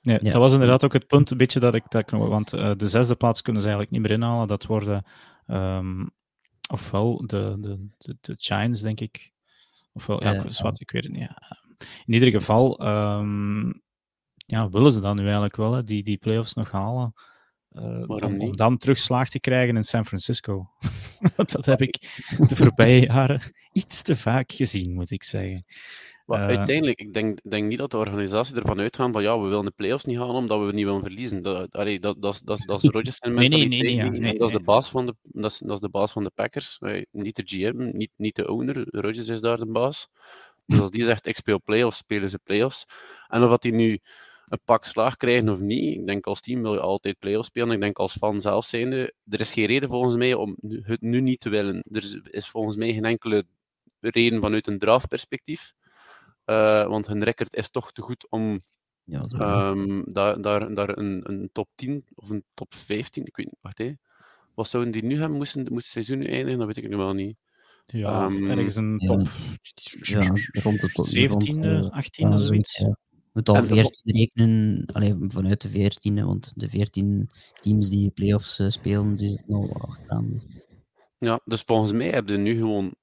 Ja, 0.00 0.18
dat 0.18 0.34
was 0.34 0.52
inderdaad 0.52 0.84
ook 0.84 0.92
het 0.92 1.06
punt, 1.06 1.30
een 1.30 1.36
beetje 1.36 1.60
dat 1.60 1.74
ik 1.74 1.90
dat 1.90 2.10
want 2.10 2.54
uh, 2.54 2.72
de 2.76 2.88
zesde 2.88 3.14
plaats 3.14 3.42
kunnen 3.42 3.62
ze 3.62 3.68
eigenlijk 3.68 3.96
niet 3.96 4.08
meer 4.08 4.18
inhalen. 4.18 4.48
Dat 4.48 4.66
worden 4.66 5.04
um, 5.46 6.10
ofwel 6.74 7.26
de, 7.26 7.56
de, 7.58 7.88
de, 7.98 8.16
de 8.20 8.34
Giants, 8.36 8.80
denk 8.80 9.00
ik. 9.00 9.32
Ofwel, 9.92 10.22
ja, 10.22 10.44
wat, 10.62 10.80
ik 10.80 10.90
weet 10.90 11.04
het 11.04 11.12
niet. 11.12 11.30
In 12.04 12.12
ieder 12.12 12.30
geval, 12.30 12.86
um, 12.86 13.82
ja, 14.36 14.68
willen 14.68 14.92
ze 14.92 15.00
dan 15.00 15.16
nu 15.16 15.22
eigenlijk 15.22 15.56
wel, 15.56 15.72
hè, 15.72 15.82
die, 15.82 16.02
die 16.02 16.18
playoffs 16.18 16.54
nog 16.54 16.70
halen. 16.70 17.12
Uh, 17.70 18.04
om, 18.06 18.40
om, 18.40 18.56
dan 18.56 18.76
terugslag 18.76 19.28
te 19.28 19.40
krijgen 19.40 19.76
in 19.76 19.84
San 19.84 20.06
Francisco. 20.06 20.70
dat 21.46 21.66
heb 21.66 21.82
ik 21.82 22.22
de 22.48 22.56
voorbije 22.56 23.00
jaren 23.00 23.40
iets 23.72 24.02
te 24.02 24.16
vaak 24.16 24.52
gezien, 24.52 24.94
moet 24.94 25.10
ik 25.10 25.24
zeggen. 25.24 25.64
Maar 26.24 26.50
uh, 26.50 26.56
uiteindelijk, 26.56 27.00
ik 27.00 27.12
denk, 27.12 27.38
denk 27.42 27.68
niet 27.68 27.78
dat 27.78 27.90
de 27.90 27.96
organisatie 27.96 28.56
ervan 28.56 28.80
uitgaat 28.80 29.12
van 29.12 29.22
ja, 29.22 29.40
we 29.40 29.48
willen 29.48 29.64
de 29.64 29.70
playoffs 29.70 30.04
niet 30.04 30.18
halen 30.18 30.34
omdat 30.34 30.66
we 30.66 30.72
niet 30.72 30.84
willen 30.84 31.02
verliezen. 31.02 31.42
Dat, 31.42 31.76
allee, 31.76 32.00
dat, 32.00 32.22
dat, 32.22 32.40
dat, 32.44 32.58
dat 32.66 32.82
is 32.82 32.90
Rodgers 32.90 33.18
en 33.18 33.34
nee, 33.34 33.48
nee, 33.48 33.68
nee, 33.68 33.82
nee, 33.82 33.94
ja, 33.94 34.08
nee, 34.08 34.38
dat, 34.38 34.48
is 34.48 34.54
de 34.54 34.62
baas 34.62 34.88
van 34.88 35.06
de, 35.06 35.14
dat, 35.22 35.50
is, 35.50 35.58
dat 35.58 35.72
is 35.72 35.80
de 35.80 35.88
baas 35.88 36.12
van 36.12 36.24
de 36.24 36.30
Packers. 36.34 36.78
Niet 37.10 37.36
de 37.36 37.42
GM, 37.44 37.96
niet, 37.96 38.10
niet 38.16 38.36
de 38.36 38.50
owner. 38.50 38.86
Rodgers 38.90 39.28
is 39.28 39.40
daar 39.40 39.56
de 39.56 39.66
baas. 39.66 40.08
Dus 40.66 40.80
als 40.80 40.90
die 40.90 41.04
zegt 41.04 41.26
ik 41.26 41.36
speel 41.36 41.62
playoffs, 41.62 41.96
spelen 41.96 42.28
ze 42.28 42.38
playoffs. 42.38 42.86
En 43.28 43.42
of 43.42 43.50
dat 43.50 43.62
die 43.62 43.72
nu 43.72 43.98
een 44.48 44.60
pak 44.64 44.84
slaag 44.84 45.16
krijgen 45.16 45.48
of 45.48 45.60
niet, 45.60 45.98
ik 45.98 46.06
denk 46.06 46.26
als 46.26 46.40
team 46.40 46.62
wil 46.62 46.74
je 46.74 46.80
altijd 46.80 47.18
playoffs 47.18 47.48
spelen. 47.48 47.70
Ik 47.70 47.80
denk 47.80 47.98
als 47.98 48.12
fan 48.12 48.40
zelf 48.40 48.64
zijnde, 48.64 49.14
er 49.28 49.40
is 49.40 49.52
geen 49.52 49.66
reden 49.66 49.88
volgens 49.88 50.16
mij 50.16 50.34
om 50.34 50.56
het 50.82 51.00
nu 51.00 51.20
niet 51.20 51.40
te 51.40 51.48
willen. 51.48 51.84
Er 51.90 52.20
is 52.30 52.48
volgens 52.48 52.76
mij 52.76 52.92
geen 52.92 53.04
enkele 53.04 53.44
reden 54.00 54.40
vanuit 54.40 54.66
een 54.66 54.78
draftperspectief. 54.78 55.74
Uh, 56.46 56.86
want 56.86 57.06
hun 57.06 57.24
record 57.24 57.54
is 57.54 57.70
toch 57.70 57.92
te 57.92 58.02
goed 58.02 58.26
om 58.30 58.58
ja, 59.04 59.22
um, 59.70 60.04
daar, 60.12 60.40
daar, 60.40 60.74
daar 60.74 60.98
een, 60.98 61.30
een, 61.30 61.48
top 61.52 61.68
10 61.74 62.04
of 62.14 62.30
een 62.30 62.44
top 62.54 62.74
15, 62.74 63.24
ik 63.24 63.36
weet 63.36 63.46
niet, 63.46 63.58
wacht 63.60 63.78
hé. 63.78 63.92
Wat 64.54 64.68
zouden 64.68 64.92
die 64.92 65.04
nu 65.04 65.18
hebben? 65.18 65.36
Moesten, 65.36 65.60
moest 65.60 65.84
het 65.84 65.92
seizoen 65.92 66.18
nu 66.18 66.26
eindigen? 66.26 66.58
Dat 66.58 66.66
weet 66.66 66.76
ik 66.76 66.88
nu 66.88 66.96
wel 66.96 67.12
niet. 67.12 67.36
Ja, 67.86 68.24
um, 68.24 68.50
ergens 68.50 68.76
een 68.76 68.98
top 68.98 69.28
ja, 70.00 70.32
rond 70.62 70.80
de 70.80 70.90
top 70.92 71.06
17, 71.06 71.90
18 71.90 72.32
of 72.32 72.40
zoiets. 72.40 72.76
Ja. 72.76 72.96
moet 73.32 73.48
al 73.48 73.64
14 73.64 74.16
rekenen, 74.16 74.86
alleen 74.92 75.30
vanuit 75.30 75.60
de 75.60 75.68
14, 75.68 76.24
want 76.24 76.52
de 76.56 76.68
14 76.68 77.30
teams 77.60 77.88
die 77.88 78.10
playoffs 78.10 78.58
uh, 78.58 78.68
spelen, 78.68 79.14
die 79.14 79.30
zitten 79.30 79.54
al 79.54 79.72
achteraan. 79.72 80.42
Ja, 81.18 81.40
dus 81.44 81.62
volgens 81.62 81.92
mij 81.92 82.10
hebben 82.10 82.34
we 82.34 82.40
nu 82.40 82.56
gewoon 82.56 82.94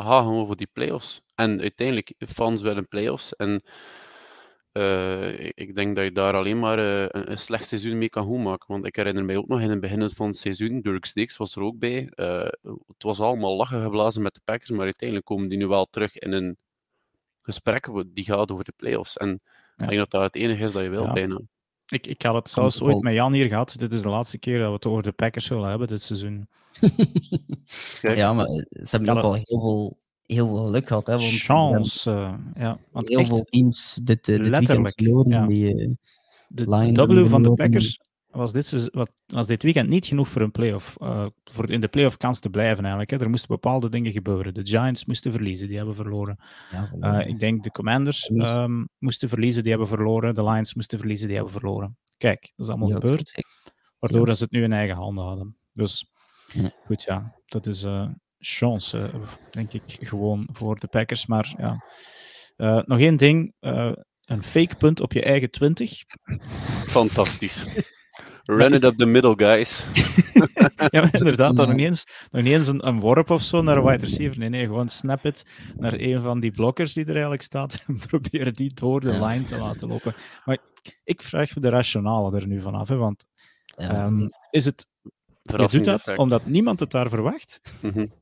aha, 0.00 0.22
gewoon 0.22 0.46
voor 0.46 0.56
die 0.56 0.68
playoffs. 0.72 1.20
En 1.34 1.60
uiteindelijk, 1.60 2.12
fans 2.18 2.62
willen 2.62 2.88
playoffs. 2.88 3.36
En 3.36 3.62
uh, 4.72 5.38
ik 5.54 5.74
denk 5.74 5.96
dat 5.96 6.04
je 6.04 6.12
daar 6.12 6.34
alleen 6.34 6.58
maar 6.58 6.78
uh, 6.78 7.00
een, 7.08 7.30
een, 7.30 7.38
slecht 7.38 7.66
seizoen 7.68 7.98
mee 7.98 8.08
kan 8.08 8.24
goed 8.24 8.42
maken. 8.42 8.72
Want 8.72 8.84
ik 8.84 8.96
herinner 8.96 9.24
mij 9.24 9.36
ook 9.36 9.48
nog 9.48 9.60
in 9.60 9.70
het 9.70 9.80
begin 9.80 10.10
van 10.10 10.26
het 10.26 10.36
seizoen, 10.36 10.80
Dirk 10.80 11.04
Sticks 11.04 11.36
was 11.36 11.56
er 11.56 11.62
ook 11.62 11.78
bij. 11.78 12.12
Uh, 12.16 12.48
het 12.62 13.02
was 13.02 13.20
allemaal 13.20 13.56
lachen 13.56 13.82
geblazen 13.82 14.22
met 14.22 14.34
de 14.34 14.40
Packers, 14.44 14.70
maar 14.70 14.84
uiteindelijk 14.84 15.28
komen 15.28 15.48
die 15.48 15.58
nu 15.58 15.66
wel 15.66 15.86
terug 15.90 16.16
in 16.16 16.32
een 16.32 16.56
gesprek 17.42 17.88
die 18.06 18.24
gaat 18.24 18.50
over 18.50 18.64
de 18.64 18.72
playoffs. 18.76 19.16
En 19.16 19.28
ja. 19.28 19.84
ik 19.84 19.88
denk 19.88 19.98
dat 19.98 20.10
dat 20.10 20.22
het 20.22 20.36
enige 20.36 20.64
is 20.64 20.72
dat 20.72 20.82
je 20.82 20.88
wil, 20.88 21.04
ja. 21.04 21.12
bijna. 21.12 21.40
Ik, 21.90 22.06
ik 22.06 22.22
had 22.22 22.34
het 22.34 22.50
zelfs 22.50 22.82
ooit 22.82 23.02
met 23.02 23.14
Jan 23.14 23.32
hier 23.32 23.46
gehad. 23.46 23.74
Dit 23.78 23.92
is 23.92 24.02
de 24.02 24.08
laatste 24.08 24.38
keer 24.38 24.58
dat 24.58 24.66
we 24.66 24.74
het 24.74 24.86
over 24.86 25.02
de 25.02 25.12
Packers 25.12 25.44
zullen 25.44 25.68
hebben 25.68 25.88
dit 25.88 26.02
seizoen. 26.02 26.48
ja, 28.14 28.32
maar 28.32 28.46
ze 28.46 28.96
hebben 28.96 29.16
ook 29.16 29.22
al 29.22 29.34
heel 29.34 29.60
veel, 29.60 29.98
heel 30.26 30.48
veel 30.48 30.64
geluk 30.64 30.86
gehad. 30.86 31.06
Hè, 31.06 31.16
want 31.16 31.30
Chance, 31.30 32.10
uh, 32.10 32.34
ja. 32.54 32.78
Want 32.92 33.08
heel 33.08 33.26
veel 33.26 33.42
teams 33.42 34.00
dit, 34.04 34.24
dit 34.24 34.48
weekend 34.48 34.92
verloren. 34.94 35.30
Ja. 35.30 35.46
Die, 35.46 35.74
uh, 35.74 35.94
de 36.48 37.06
W 37.06 37.28
van 37.28 37.42
de 37.42 37.54
Packers 37.54 38.00
was 38.30 38.52
dit, 38.52 38.90
was 39.26 39.46
dit 39.46 39.62
weekend 39.62 39.88
niet 39.88 40.06
genoeg 40.06 40.28
voor 40.28 40.42
een 40.42 40.50
playoff. 40.50 40.96
Uh, 41.00 41.26
voor 41.44 41.70
in 41.70 41.80
de 41.80 41.88
playoff 41.88 42.16
kans 42.16 42.40
te 42.40 42.50
blijven 42.50 42.78
eigenlijk. 42.78 43.10
Hè. 43.10 43.20
Er 43.20 43.30
moesten 43.30 43.48
bepaalde 43.48 43.88
dingen 43.88 44.12
gebeuren. 44.12 44.54
De 44.54 44.66
Giants 44.66 45.04
moesten 45.04 45.32
verliezen, 45.32 45.68
die 45.68 45.76
hebben 45.76 45.94
verloren. 45.94 46.38
Ja, 46.70 47.20
uh, 47.20 47.28
ik 47.28 47.38
denk 47.38 47.62
de 47.62 47.70
Commanders 47.70 48.28
um, 48.28 48.88
moesten 48.98 49.28
verliezen, 49.28 49.62
die 49.62 49.70
hebben 49.70 49.88
verloren. 49.88 50.34
De 50.34 50.44
Lions 50.44 50.74
moesten 50.74 50.98
verliezen, 50.98 51.26
die 51.26 51.36
hebben 51.36 51.52
verloren. 51.52 51.96
Kijk, 52.16 52.52
dat 52.56 52.66
is 52.66 52.68
allemaal 52.68 52.88
ja, 52.88 52.94
gebeurd. 52.94 53.44
Waardoor 53.98 54.26
ja. 54.26 54.34
ze 54.34 54.42
het 54.42 54.52
nu 54.52 54.62
in 54.62 54.72
eigen 54.72 54.96
handen 54.96 55.24
hadden. 55.24 55.56
Dus 55.72 56.10
goed, 56.84 57.02
ja, 57.02 57.34
dat 57.44 57.66
is 57.66 57.84
uh, 57.84 58.08
chance, 58.38 59.10
denk 59.50 59.72
ik, 59.72 59.82
gewoon 60.00 60.48
voor 60.52 60.78
de 60.78 60.86
Packers. 60.88 61.26
Maar 61.26 61.54
ja, 61.58 62.84
nog 62.86 62.98
één 62.98 63.16
ding. 63.16 63.54
een 63.60 64.42
fake 64.42 64.76
punt 64.76 65.00
op 65.00 65.12
je 65.12 65.22
eigen 65.22 65.50
20. 65.50 66.04
Fantastisch. 66.86 67.98
Run 68.56 68.72
it 68.72 68.84
up 68.84 68.96
the 68.96 69.06
middle, 69.06 69.34
guys. 69.36 69.86
ja, 70.90 71.00
maar 71.00 71.14
inderdaad, 71.14 71.56
dan 71.56 71.66
nog 71.66 71.76
niet 71.76 71.86
eens, 71.86 72.06
nog 72.30 72.42
niet 72.42 72.52
eens 72.52 72.66
een, 72.66 72.86
een 72.86 73.00
worp 73.00 73.30
of 73.30 73.42
zo 73.42 73.62
naar 73.62 73.76
een 73.76 73.84
wide 73.84 74.04
receiver. 74.04 74.38
Nee, 74.38 74.48
nee, 74.48 74.64
gewoon 74.64 74.88
snap 74.88 75.24
it 75.24 75.46
naar 75.76 75.92
een 75.92 76.22
van 76.22 76.40
die 76.40 76.50
blokkers 76.50 76.92
die 76.92 77.04
er 77.04 77.12
eigenlijk 77.12 77.42
staat 77.42 77.78
en 77.86 77.98
probeer 78.06 78.52
die 78.52 78.74
door 78.74 79.00
de 79.00 79.24
line 79.24 79.44
te 79.44 79.56
laten 79.56 79.88
lopen. 79.88 80.14
Maar 80.44 80.58
ik 81.04 81.22
vraag 81.22 81.54
me 81.54 81.60
de 81.60 81.68
rationale 81.68 82.36
er 82.36 82.46
nu 82.46 82.60
vanaf, 82.60 82.88
hè, 82.88 82.96
want 82.96 83.24
um, 83.76 84.28
is 84.50 84.64
het... 84.64 84.86
Je 85.42 85.68
doet 85.70 85.84
dat 85.84 86.16
omdat 86.16 86.46
niemand 86.46 86.80
het 86.80 86.90
daar 86.90 87.08
verwacht? 87.08 87.60
Mm 87.80 87.90
-hmm. 87.90 88.12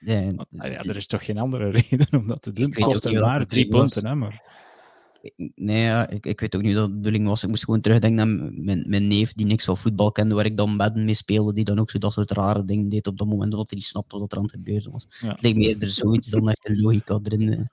ja, 0.00 0.26
want, 0.34 0.48
ja, 0.50 0.78
er 0.78 0.96
is 0.96 1.06
toch 1.06 1.24
geen 1.24 1.38
andere 1.38 1.70
reden 1.80 2.06
om 2.20 2.26
dat 2.26 2.42
te 2.42 2.52
doen? 2.52 2.64
Het 2.64 2.80
kost 2.80 3.10
maar 3.10 3.46
drie 3.46 3.68
punten, 3.68 4.06
hè, 4.06 4.14
maar... 4.14 4.68
Nee, 5.54 5.82
ja, 5.82 6.08
ik, 6.08 6.26
ik 6.26 6.40
weet 6.40 6.56
ook 6.56 6.62
niet 6.62 6.74
dat 6.74 6.88
de 6.88 6.94
bedoeling 6.94 7.26
was. 7.26 7.42
Ik 7.42 7.48
moest 7.48 7.64
gewoon 7.64 7.80
terugdenken 7.80 8.20
aan 8.20 8.64
mijn, 8.64 8.84
mijn 8.88 9.08
neef 9.08 9.32
die 9.32 9.46
niks 9.46 9.64
van 9.64 9.76
voetbal 9.76 10.12
kende, 10.12 10.34
waar 10.34 10.44
ik 10.44 10.56
dan 10.56 10.76
Madden 10.76 11.04
mee 11.04 11.14
speelde, 11.14 11.52
die 11.52 11.64
dan 11.64 11.78
ook 11.78 11.90
zo 11.90 11.98
dat 11.98 12.12
soort 12.12 12.30
rare 12.30 12.64
dingen 12.64 12.88
deed 12.88 13.06
op 13.06 13.18
dat 13.18 13.26
moment, 13.26 13.52
omdat 13.52 13.70
hij 13.70 13.78
niet 13.78 13.86
snapte 13.86 14.18
wat 14.18 14.32
er 14.32 14.38
aan 14.38 14.44
het 14.44 14.52
gebeuren 14.52 14.92
was. 14.92 15.06
Ja. 15.20 15.28
Het 15.28 15.42
leek 15.42 15.56
me 15.56 15.62
eerder 15.62 15.88
zoiets 15.88 16.28
dan 16.28 16.48
echt 16.48 16.68
een 16.68 16.80
logica 16.80 17.18
erin 17.22 17.70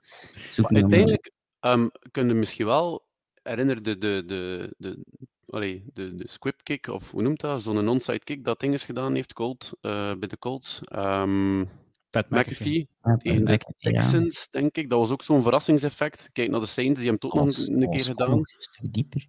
zoeken. 0.50 0.74
Maar 0.74 0.82
uiteindelijk 0.82 1.32
um, 1.60 1.90
kun 2.10 2.28
je 2.28 2.34
misschien 2.34 2.66
wel 2.66 3.06
herinneren 3.42 3.82
de, 3.82 3.98
de, 3.98 4.22
de, 4.26 4.74
de, 4.78 5.04
allee, 5.46 5.84
de, 5.92 6.14
de 6.14 6.28
squib 6.28 6.60
kick, 6.62 6.86
of 6.86 7.10
hoe 7.10 7.22
noemt 7.22 7.40
dat, 7.40 7.62
zo'n 7.62 7.88
onside 7.88 8.24
kick 8.24 8.44
dat 8.44 8.60
ding 8.60 8.74
is 8.74 8.84
gedaan 8.84 9.14
heeft, 9.14 9.32
Colt, 9.32 9.72
uh, 9.82 10.12
bij 10.14 10.28
de 10.28 10.38
Colts. 10.38 10.80
Um, 10.96 11.68
Pat 12.10 12.30
McAfee 12.30 12.88
tegen 13.16 13.44
de 13.44 13.74
Texans, 13.78 14.48
denk 14.50 14.76
ik. 14.76 14.90
Dat 14.90 14.98
was 14.98 15.10
ook 15.10 15.22
zo'n 15.22 15.42
verrassingseffect. 15.42 16.28
Kijk 16.32 16.50
naar 16.50 16.60
de 16.60 16.66
Saints, 16.66 17.00
die 17.00 17.08
hebben 17.08 17.28
het 17.28 17.38
ook 17.38 17.46
nog 17.46 17.68
een 17.68 17.90
keer 17.90 18.04
gedaan. 18.04 18.32
Een 18.32 18.44
stuk 18.44 18.92
dieper. 18.92 19.26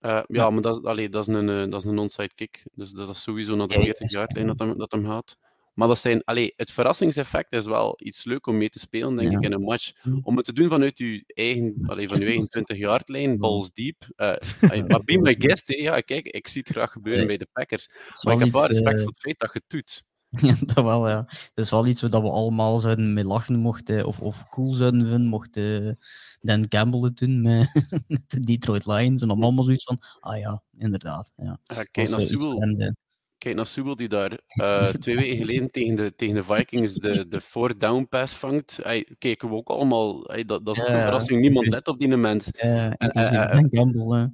Uh, 0.00 0.22
ja, 0.26 0.50
maar 0.50 0.62
dat, 0.62 0.84
allee, 0.84 1.08
dat, 1.08 1.28
is 1.28 1.34
een, 1.34 1.48
uh, 1.48 1.70
dat 1.70 1.84
is 1.84 1.90
een 1.90 1.98
onside 1.98 2.34
kick. 2.34 2.62
Dus 2.74 2.90
dat 2.90 3.08
is 3.08 3.22
sowieso 3.22 3.56
naar 3.56 3.68
de 3.68 3.80
40 3.80 4.10
yard 4.10 4.32
lijn 4.32 4.46
dat 4.46 4.58
hem, 4.58 4.78
dat 4.78 4.92
hem 4.92 5.06
gaat. 5.06 5.36
Maar 5.74 5.88
dat 5.88 5.98
zijn, 5.98 6.24
allee, 6.24 6.52
het 6.56 6.70
verrassingseffect 6.70 7.52
is 7.52 7.64
wel 7.64 7.94
iets 7.96 8.24
leuk 8.24 8.46
om 8.46 8.56
mee 8.56 8.68
te 8.68 8.78
spelen, 8.78 9.16
denk 9.16 9.30
ja. 9.30 9.38
ik, 9.38 9.44
in 9.44 9.52
een 9.52 9.62
match. 9.62 9.92
Om 10.22 10.36
het 10.36 10.44
te 10.44 10.52
doen 10.52 10.68
vanuit 10.68 10.98
je 10.98 11.22
eigen, 11.26 11.74
allee, 11.86 12.08
van 12.08 12.18
je 12.18 12.24
eigen 12.24 12.48
20 12.48 12.76
yard 12.76 13.08
lijn, 13.08 13.36
balls 13.36 13.72
deep. 13.72 13.96
Uh, 14.16 14.86
maar 14.86 15.04
be 15.04 15.18
my 15.18 15.34
guest, 15.38 15.68
ja, 15.68 16.00
kijk, 16.00 16.26
ik 16.26 16.48
zie 16.48 16.62
het 16.64 16.70
graag 16.70 16.92
gebeuren 16.92 17.26
bij 17.26 17.36
de 17.36 17.48
Packers. 17.52 17.88
Maar 18.22 18.34
ik 18.34 18.40
heb 18.40 18.52
wel 18.52 18.66
respect 18.66 18.98
voor 19.00 19.08
het 19.08 19.20
feit 19.20 19.38
dat 19.38 19.52
je 19.52 19.58
het 19.58 19.70
doet. 19.70 20.04
Ja, 20.40 20.54
dat 20.60 20.84
wel, 20.84 21.08
ja. 21.08 21.22
Dat 21.54 21.64
is 21.64 21.70
wel 21.70 21.86
iets 21.86 22.00
waar 22.00 22.22
we 22.22 22.30
allemaal 22.30 22.78
zouden 22.78 23.14
mee 23.14 23.24
lachen 23.24 23.58
mochten, 23.58 24.06
of, 24.06 24.20
of 24.20 24.48
cool 24.48 24.74
zouden 24.74 25.08
vinden, 25.08 25.28
mochten 25.28 25.98
Dan 26.40 26.68
Campbell 26.68 27.00
het 27.00 27.16
doen 27.16 27.40
met, 27.40 27.86
met 28.08 28.24
de 28.26 28.40
Detroit 28.40 28.86
Lions. 28.86 29.22
En 29.22 29.28
dan 29.28 29.42
allemaal 29.42 29.64
zoiets 29.64 29.84
van, 29.84 29.98
ah 30.20 30.38
ja, 30.38 30.62
inderdaad. 30.78 31.32
Ja. 31.36 31.60
ja 31.62 31.82
kijk, 31.82 32.08
naar 32.08 32.20
Sewell, 32.20 32.94
kijk 33.38 33.56
naar 33.56 33.66
Sewell, 33.66 33.94
die 33.94 34.08
daar 34.08 34.38
uh, 34.60 34.88
twee 35.02 35.16
weken 35.16 35.38
geleden 35.38 35.70
tegen 35.70 35.94
de, 35.94 36.14
tegen 36.16 36.34
de 36.34 36.44
Vikings 36.44 36.94
de, 36.94 37.28
de 37.28 37.40
four 37.40 37.78
down 37.78 38.06
pass 38.08 38.34
vangt. 38.34 38.78
Hey, 38.82 39.08
keken 39.18 39.48
we 39.48 39.54
ook 39.54 39.68
allemaal, 39.68 40.22
hey, 40.22 40.44
dat, 40.44 40.66
dat 40.66 40.76
is 40.76 40.82
ook 40.82 40.88
een 40.88 41.00
verrassing. 41.00 41.40
Niemand 41.40 41.68
let 41.68 41.88
op 41.88 41.98
die 41.98 42.16
mens. 42.16 42.48
Ja, 42.52 42.96
en, 42.96 43.18
uh, 43.18 43.50
Dan 43.50 43.68
Campbell, 43.68 44.30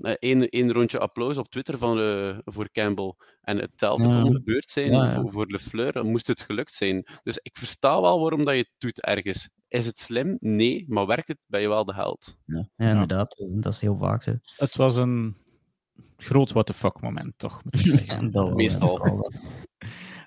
Eén 0.00 0.48
één 0.48 0.72
rondje 0.72 0.98
applaus 0.98 1.36
op 1.36 1.48
Twitter 1.48 1.78
van, 1.78 1.98
uh, 1.98 2.38
voor 2.44 2.70
Campbell. 2.70 3.14
En 3.40 3.58
hetzelfde 3.58 4.08
ja. 4.08 4.22
kon 4.22 4.32
gebeurd 4.32 4.68
zijn 4.68 4.90
ja, 4.90 5.04
ja. 5.04 5.14
voor, 5.14 5.32
voor 5.32 5.46
Lefleur. 5.46 5.92
Dan 5.92 6.10
moest 6.10 6.26
het 6.26 6.40
gelukt 6.40 6.72
zijn. 6.72 7.06
Dus 7.22 7.38
ik 7.42 7.56
versta 7.56 8.00
wel 8.00 8.20
waarom 8.20 8.44
dat 8.44 8.54
je 8.54 8.60
het 8.60 8.72
doet 8.78 9.02
ergens. 9.02 9.50
Is 9.68 9.86
het 9.86 10.00
slim? 10.00 10.36
Nee, 10.40 10.84
maar 10.88 11.06
werkt 11.06 11.28
het, 11.28 11.38
ben 11.46 11.60
je 11.60 11.68
wel 11.68 11.84
de 11.84 11.94
held. 11.94 12.36
Ja, 12.44 12.68
inderdaad. 12.76 13.36
Dat 13.54 13.72
is 13.72 13.80
heel 13.80 13.96
vaak 13.96 14.22
zo. 14.22 14.34
Het 14.56 14.76
was 14.76 14.96
een 14.96 15.36
groot 16.16 16.52
what 16.52 16.66
the 16.66 16.74
fuck 16.74 17.00
moment, 17.00 17.32
toch? 17.36 17.64
Moet 17.64 17.74
ik 17.74 17.86
zeggen. 17.98 18.54
Meestal. 18.54 19.30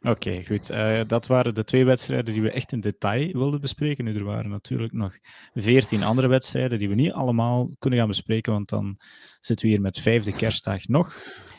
Oké, 0.03 0.43
goed. 0.45 0.71
Uh, 0.71 0.99
dat 1.07 1.27
waren 1.27 1.53
de 1.53 1.63
twee 1.63 1.85
wedstrijden 1.85 2.33
die 2.33 2.41
we 2.41 2.51
echt 2.51 2.71
in 2.71 2.79
detail 2.79 3.31
wilden 3.31 3.61
bespreken. 3.61 4.05
Nu, 4.05 4.15
er 4.15 4.23
waren 4.23 4.49
natuurlijk 4.49 4.93
nog 4.93 5.17
veertien 5.53 6.03
andere 6.03 6.27
wedstrijden 6.27 6.79
die 6.79 6.89
we 6.89 6.95
niet 6.95 7.11
allemaal 7.11 7.69
kunnen 7.79 7.99
gaan 7.99 8.07
bespreken, 8.07 8.53
want 8.53 8.69
dan 8.69 8.97
zitten 9.39 9.65
we 9.65 9.71
hier 9.71 9.81
met 9.81 9.99
vijfde 9.99 10.31
kerstdag 10.31 10.87
nog. 10.87 11.13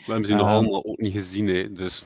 We 0.06 0.12
hebben 0.12 0.28
ze 0.28 0.34
nog 0.34 0.46
ehm, 0.46 0.54
allemaal 0.54 0.84
ook 0.84 1.00
niet 1.00 1.12
gezien, 1.12 1.46
hè, 1.46 1.72
dus... 1.72 2.04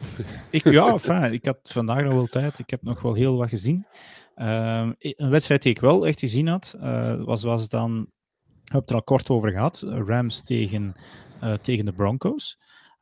ik, 0.51 0.71
ja, 0.71 1.27
ik 1.27 1.45
had 1.45 1.59
vandaag 1.63 2.03
nog 2.03 2.13
wel 2.13 2.27
tijd. 2.27 2.59
Ik 2.59 2.71
heb 2.71 2.83
nog 2.83 3.03
wel 3.03 3.15
heel 3.15 3.37
wat 3.37 3.49
gezien. 3.49 3.87
Uh, 4.37 4.91
een 4.99 5.31
wedstrijd 5.31 5.63
die 5.63 5.73
ik 5.73 5.81
wel 5.81 6.07
echt 6.07 6.21
gezien 6.21 6.47
had, 6.47 6.77
uh, 6.81 7.25
was, 7.25 7.43
was 7.43 7.69
dan... 7.69 8.11
Ik 8.65 8.73
heb 8.73 8.81
het 8.81 8.91
er 8.91 8.97
al 8.97 9.03
kort 9.03 9.31
over 9.31 9.51
gehad. 9.51 9.85
Rams 9.89 10.43
tegen, 10.43 10.95
uh, 11.43 11.53
tegen 11.55 11.85
de 11.85 11.93
Broncos. 11.93 12.59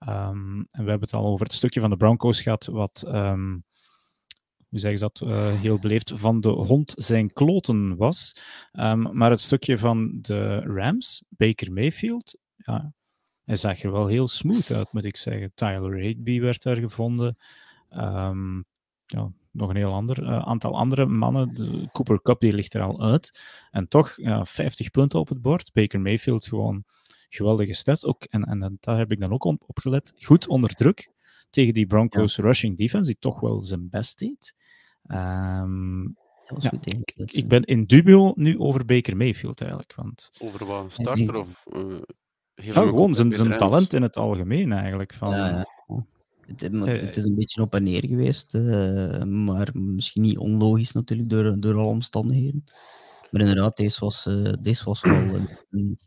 Um, 0.08 0.68
en 0.70 0.84
we 0.84 0.90
hebben 0.90 1.00
het 1.00 1.14
al 1.14 1.26
over 1.26 1.44
het 1.44 1.54
stukje 1.54 1.80
van 1.80 1.90
de 1.90 1.96
Broncos 1.96 2.40
gehad, 2.40 2.66
wat... 2.66 3.04
Um, 3.08 3.64
hoe 4.68 4.82
zeggen 4.82 4.98
ze 4.98 5.10
dat, 5.12 5.28
uh, 5.28 5.60
heel 5.60 5.78
beleefd, 5.78 6.12
van 6.14 6.40
de 6.40 6.48
hond 6.48 6.94
zijn 6.96 7.32
kloten 7.32 7.96
was. 7.96 8.36
Um, 8.72 9.16
maar 9.16 9.30
het 9.30 9.40
stukje 9.40 9.78
van 9.78 10.18
de 10.20 10.58
Rams, 10.58 11.22
Baker 11.28 11.72
Mayfield, 11.72 12.38
ja, 12.56 12.92
hij 13.44 13.56
zag 13.56 13.82
er 13.82 13.92
wel 13.92 14.06
heel 14.06 14.28
smooth 14.28 14.70
uit, 14.70 14.92
moet 14.92 15.04
ik 15.04 15.16
zeggen. 15.16 15.52
Tyler 15.54 15.94
Higby 15.94 16.40
werd 16.40 16.62
daar 16.62 16.76
gevonden. 16.76 17.36
Ja, 19.06 19.32
nog 19.50 19.68
een 19.68 19.76
heel 19.76 19.92
ander 19.92 20.22
uh, 20.22 20.38
aantal 20.38 20.76
andere 20.76 21.06
mannen. 21.06 21.54
De 21.54 21.88
Cooper 21.92 22.22
Cup 22.22 22.40
die 22.40 22.52
ligt 22.52 22.74
er 22.74 22.82
al 22.82 23.02
uit. 23.02 23.40
En 23.70 23.88
toch 23.88 24.12
ja, 24.16 24.44
50 24.44 24.90
punten 24.90 25.18
op 25.18 25.28
het 25.28 25.42
bord. 25.42 25.72
Baker 25.72 26.00
Mayfield 26.00 26.46
gewoon 26.46 26.84
geweldige 27.28 27.74
stats. 27.74 28.04
Ook, 28.04 28.24
en, 28.24 28.42
en 28.44 28.76
daar 28.80 28.98
heb 28.98 29.12
ik 29.12 29.20
dan 29.20 29.32
ook 29.32 29.44
op, 29.44 29.78
gelet. 29.80 30.12
Goed 30.16 30.48
onder 30.48 30.70
druk 30.70 31.10
tegen 31.50 31.74
die 31.74 31.86
Broncos 31.86 32.36
rushing 32.36 32.76
defense, 32.76 33.10
die 33.10 33.20
toch 33.20 33.40
wel 33.40 33.62
zijn 33.62 33.88
best 33.90 34.18
deed. 34.18 34.54
Um, 35.06 36.16
ja, 36.58 36.72
ik, 36.80 37.32
ik, 37.32 37.48
ben 37.48 37.62
in 37.62 37.84
dubio 37.84 38.32
nu 38.36 38.58
over 38.58 38.84
Baker 38.84 39.16
Mayfield 39.16 39.60
eigenlijk. 39.60 39.94
Want... 39.94 40.30
Over 40.38 40.66
wat? 40.66 40.92
Starter 40.92 41.34
of 41.34 41.64
uh, 41.72 42.00
ja, 42.54 42.72
gewoon 42.72 43.14
zijn, 43.14 43.32
zijn 43.32 43.56
talent 43.56 43.92
in 43.92 44.02
het 44.02 44.16
algemeen 44.16 44.72
eigenlijk. 44.72 45.14
Van, 45.14 45.30
ja, 45.30 45.48
ja. 45.48 45.66
Het, 46.46 46.62
het, 47.00 47.16
is 47.16 47.24
een 47.24 47.34
beetje 47.34 47.62
op 47.62 47.74
en 47.74 47.82
neer 47.82 48.06
geweest, 48.06 48.54
uh, 48.54 49.22
maar 49.22 49.70
misschien 49.72 50.22
niet 50.22 50.38
onlogisch 50.38 50.92
natuurlijk 50.92 51.28
door, 51.28 51.60
door 51.60 51.74
alle 51.74 51.88
omstandigheden. 51.88 52.64
Maar 53.30 53.40
inderdaad, 53.40 53.76
deze 53.76 54.00
was, 54.00 54.26
uh, 54.26 54.52
deze 54.60 54.84
was 54.84 55.00
wel 55.00 55.14
een, 55.70 55.98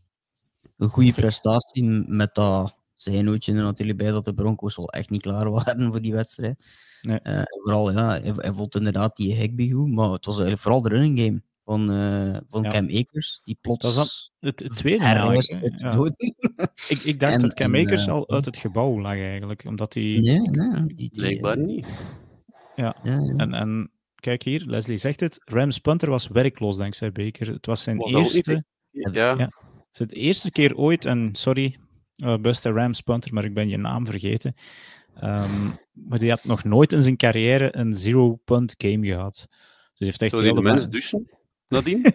een, 0.78 0.89
goede 0.89 1.13
prestatie. 1.13 1.84
Met 2.07 2.36
dat 2.36 2.75
zijn 2.95 3.25
nootje 3.25 3.53
er 3.53 3.61
natuurlijk 3.61 3.97
bij 3.97 4.11
dat 4.11 4.25
de 4.25 4.34
Broncos 4.34 4.75
wel 4.75 4.89
echt 4.89 5.09
niet 5.09 5.21
klaar 5.21 5.51
waren 5.51 5.91
voor 5.91 6.01
die 6.01 6.13
wedstrijd. 6.13 6.65
Nee. 7.01 7.19
Uh, 7.23 7.41
vooral, 7.45 7.91
ja, 7.91 8.09
hij, 8.09 8.34
hij 8.36 8.53
vond 8.53 8.75
inderdaad 8.75 9.15
die 9.15 9.34
Higby 9.34 9.71
goed, 9.71 9.89
maar 9.89 10.09
het 10.09 10.25
was 10.25 10.36
eigenlijk 10.36 10.61
vooral 10.61 10.82
de 10.82 10.89
running 10.89 11.19
game 11.19 11.41
van, 11.63 11.91
uh, 11.91 12.38
van 12.47 12.63
ja. 12.63 12.69
Cam 12.69 12.89
Akers, 12.89 13.41
die 13.43 13.57
plots... 13.61 13.86
Dat 13.86 13.95
was 13.95 14.32
het, 14.39 14.59
het 14.59 14.75
tweede 14.75 15.05
het 15.05 15.80
ja. 15.80 16.11
ik, 16.93 16.99
ik 17.03 17.19
dacht 17.19 17.34
en, 17.34 17.39
dat 17.39 17.53
Cam 17.53 17.75
en, 17.75 17.86
Akers 17.86 18.05
uh, 18.05 18.13
al 18.13 18.30
uit 18.30 18.45
het 18.45 18.57
gebouw 18.57 19.01
lag 19.01 19.13
eigenlijk, 19.13 19.65
omdat 19.65 19.93
hij... 19.93 20.03
Nee, 20.03 20.39
nee, 20.39 20.86
die, 20.86 21.09
Blijkbaar 21.09 21.57
niet. 21.57 21.86
Ja, 22.75 22.95
ja 23.03 23.17
en, 23.38 23.53
en 23.53 23.91
kijk 24.15 24.43
hier, 24.43 24.63
Leslie 24.65 24.97
zegt 24.97 25.19
het, 25.19 25.41
Rams 25.45 25.80
punter 25.80 26.09
was 26.09 26.28
werkloos 26.28 26.78
dankzij 26.78 27.11
Baker. 27.11 27.53
Het 27.53 27.65
was 27.65 27.84
zijn 27.84 27.97
was 27.97 28.13
eerste... 28.13 28.63
Ja. 28.91 29.36
ja. 29.38 29.51
Het 29.97 30.11
is 30.11 30.17
het 30.17 30.25
eerste 30.25 30.51
keer 30.51 30.75
ooit, 30.75 31.05
en 31.05 31.29
sorry, 31.31 31.75
uh, 32.15 32.37
beste 32.37 32.71
Rams 32.71 33.01
punter, 33.01 33.33
maar 33.33 33.43
ik 33.43 33.53
ben 33.53 33.69
je 33.69 33.77
naam 33.77 34.05
vergeten. 34.05 34.55
Um, 35.23 35.79
maar 35.91 36.19
die 36.19 36.29
had 36.29 36.43
nog 36.43 36.63
nooit 36.63 36.93
in 36.93 37.01
zijn 37.01 37.17
carrière 37.17 37.77
een 37.77 37.93
zero-punt 37.93 38.75
game 38.77 39.05
gehad. 39.05 39.47
Dus 39.93 40.07
heeft 40.07 40.21
echt 40.21 40.31
Zou 40.31 40.53
de 40.53 40.61
mensen 40.61 40.91
douchen? 40.91 41.29
Nadien? 41.67 42.01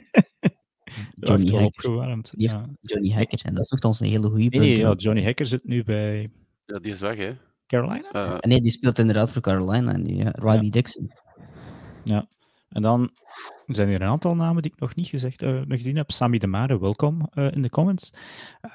Johnny 1.21 1.51
Hacker. 1.51 1.67
Opgewarmd. 1.67 2.33
Ja. 2.37 2.69
Johnny 2.81 3.11
Hacker, 3.11 3.41
en 3.45 3.55
dat 3.55 3.65
is 3.65 3.71
nogthans 3.71 4.01
een 4.01 4.07
hele 4.07 4.29
goede 4.29 4.49
punt. 4.49 4.63
Nee, 4.63 4.77
ja, 4.77 4.95
Johnny 4.97 5.25
Hacker 5.25 5.47
zit 5.47 5.65
nu 5.65 5.85
bij... 5.85 6.31
Ja, 6.67 6.79
die 6.79 6.93
is 6.93 7.01
weg, 7.01 7.17
hè. 7.17 7.33
Carolina? 7.67 8.09
Uh, 8.13 8.39
nee, 8.39 8.61
die 8.61 8.71
speelt 8.71 8.99
inderdaad 8.99 9.33
voor 9.33 9.43
Carolina. 9.43 9.93
En 9.93 10.03
die, 10.03 10.17
ja, 10.17 10.31
Riley 10.31 10.63
ja. 10.63 10.71
Dixon. 10.71 11.13
Ja, 12.05 12.29
en 12.73 12.83
dan 12.83 13.11
zijn 13.67 13.89
er 13.89 13.95
een 13.95 14.09
aantal 14.09 14.35
namen 14.35 14.63
die 14.63 14.73
ik 14.73 14.81
nog 14.81 14.95
niet 14.95 15.07
gezegd, 15.07 15.43
uh, 15.43 15.63
gezien 15.69 15.97
heb. 15.97 16.11
Sammy 16.11 16.39
de 16.39 16.47
Mare, 16.47 16.81
welkom 16.81 17.29
uh, 17.35 17.53
in 17.53 17.63
de 17.63 17.71
comments. 17.71 18.13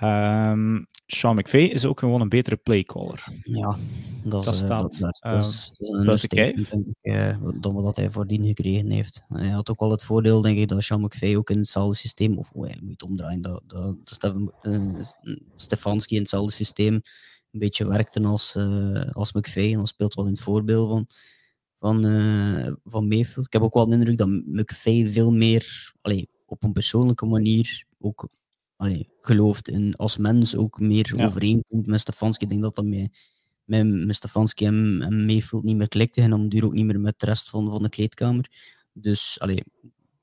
Um, 0.04 0.86
Sean 1.06 1.36
McVay 1.36 1.62
is 1.62 1.86
ook 1.86 2.00
gewoon 2.00 2.22
een 2.22 2.30
betere 2.30 2.56
playcaller. 2.56 3.24
Ja, 3.44 3.78
dat, 4.24 4.44
dat, 4.44 4.56
staat, 4.56 4.82
dat, 4.82 5.00
dat, 5.00 5.20
dat 5.22 5.46
is, 5.46 5.74
een 5.78 6.20
statement, 6.20 6.70
denk 6.70 6.86
ik, 6.86 6.98
uh, 7.02 7.38
dan 7.62 7.74
wat 7.74 7.96
hij 7.96 8.10
voordien 8.10 8.46
gekregen 8.46 8.92
heeft. 8.92 9.24
Hij 9.28 9.50
had 9.50 9.70
ook 9.70 9.80
wel 9.80 9.92
het 9.92 10.04
voordeel, 10.04 10.42
denk 10.42 10.58
ik, 10.58 10.68
dat 10.68 10.84
Sean 10.84 11.02
McVay 11.02 11.36
ook 11.36 11.50
in 11.50 11.58
hetzelfde 11.58 11.96
systeem, 11.96 12.38
of 12.38 12.50
oh, 12.54 12.68
je 12.68 12.80
moet 12.82 13.04
omdraaien, 13.04 13.42
dat, 13.42 13.64
dat, 13.68 13.96
Stefanski 15.56 16.16
in 16.16 16.22
hetzelfde 16.22 16.52
systeem 16.52 16.94
een 17.52 17.60
beetje 17.60 17.88
werkte 17.88 18.24
als, 18.24 18.58
als 19.12 19.34
McVay. 19.34 19.72
En 19.72 19.78
dat 19.78 19.88
speelt 19.88 20.14
wel 20.14 20.26
in 20.26 20.32
het 20.32 20.42
voorbeeld 20.42 20.90
van 20.90 21.08
van, 21.80 22.06
uh, 22.06 22.74
van 22.84 23.08
Mayfield. 23.08 23.46
Ik 23.46 23.54
heb 23.54 23.62
ook 23.62 23.74
wel 23.74 23.90
de 23.90 23.96
indruk 23.96 24.18
dat 24.18 24.28
McVeigh 24.28 25.12
veel 25.12 25.32
meer 25.34 25.94
allee, 26.02 26.30
op 26.46 26.64
een 26.64 26.74
persoonlijke 26.74 27.26
manier 27.26 27.86
ook 28.00 28.30
allee, 28.76 29.10
gelooft 29.20 29.68
in 29.68 29.96
als 29.96 30.18
mens 30.18 30.56
ook 30.56 30.80
meer 30.80 31.12
ja. 31.16 31.26
overeenkomt 31.26 31.88
met 31.88 32.00
Stefanski. 32.00 32.44
Ik 32.44 32.50
denk 32.50 32.62
dat 32.62 32.76
dat 32.76 32.86
met, 32.86 33.10
met, 33.64 34.06
met 34.06 34.16
Stefanski 34.16 34.66
en, 34.66 35.02
en 35.02 35.26
Mayfield 35.26 35.64
niet 35.64 35.76
meer 35.78 35.88
klikte 35.88 36.22
en 36.22 36.30
dan 36.30 36.50
duur 36.50 36.66
ook 36.66 36.74
niet 36.74 36.86
meer 36.86 37.00
met 37.00 37.20
de 37.20 37.26
rest 37.26 37.50
van, 37.50 37.70
van 37.70 37.84
de 37.84 37.90
kleedkamer. 37.90 38.52
Dus 38.94 39.40
allee, 39.40 39.64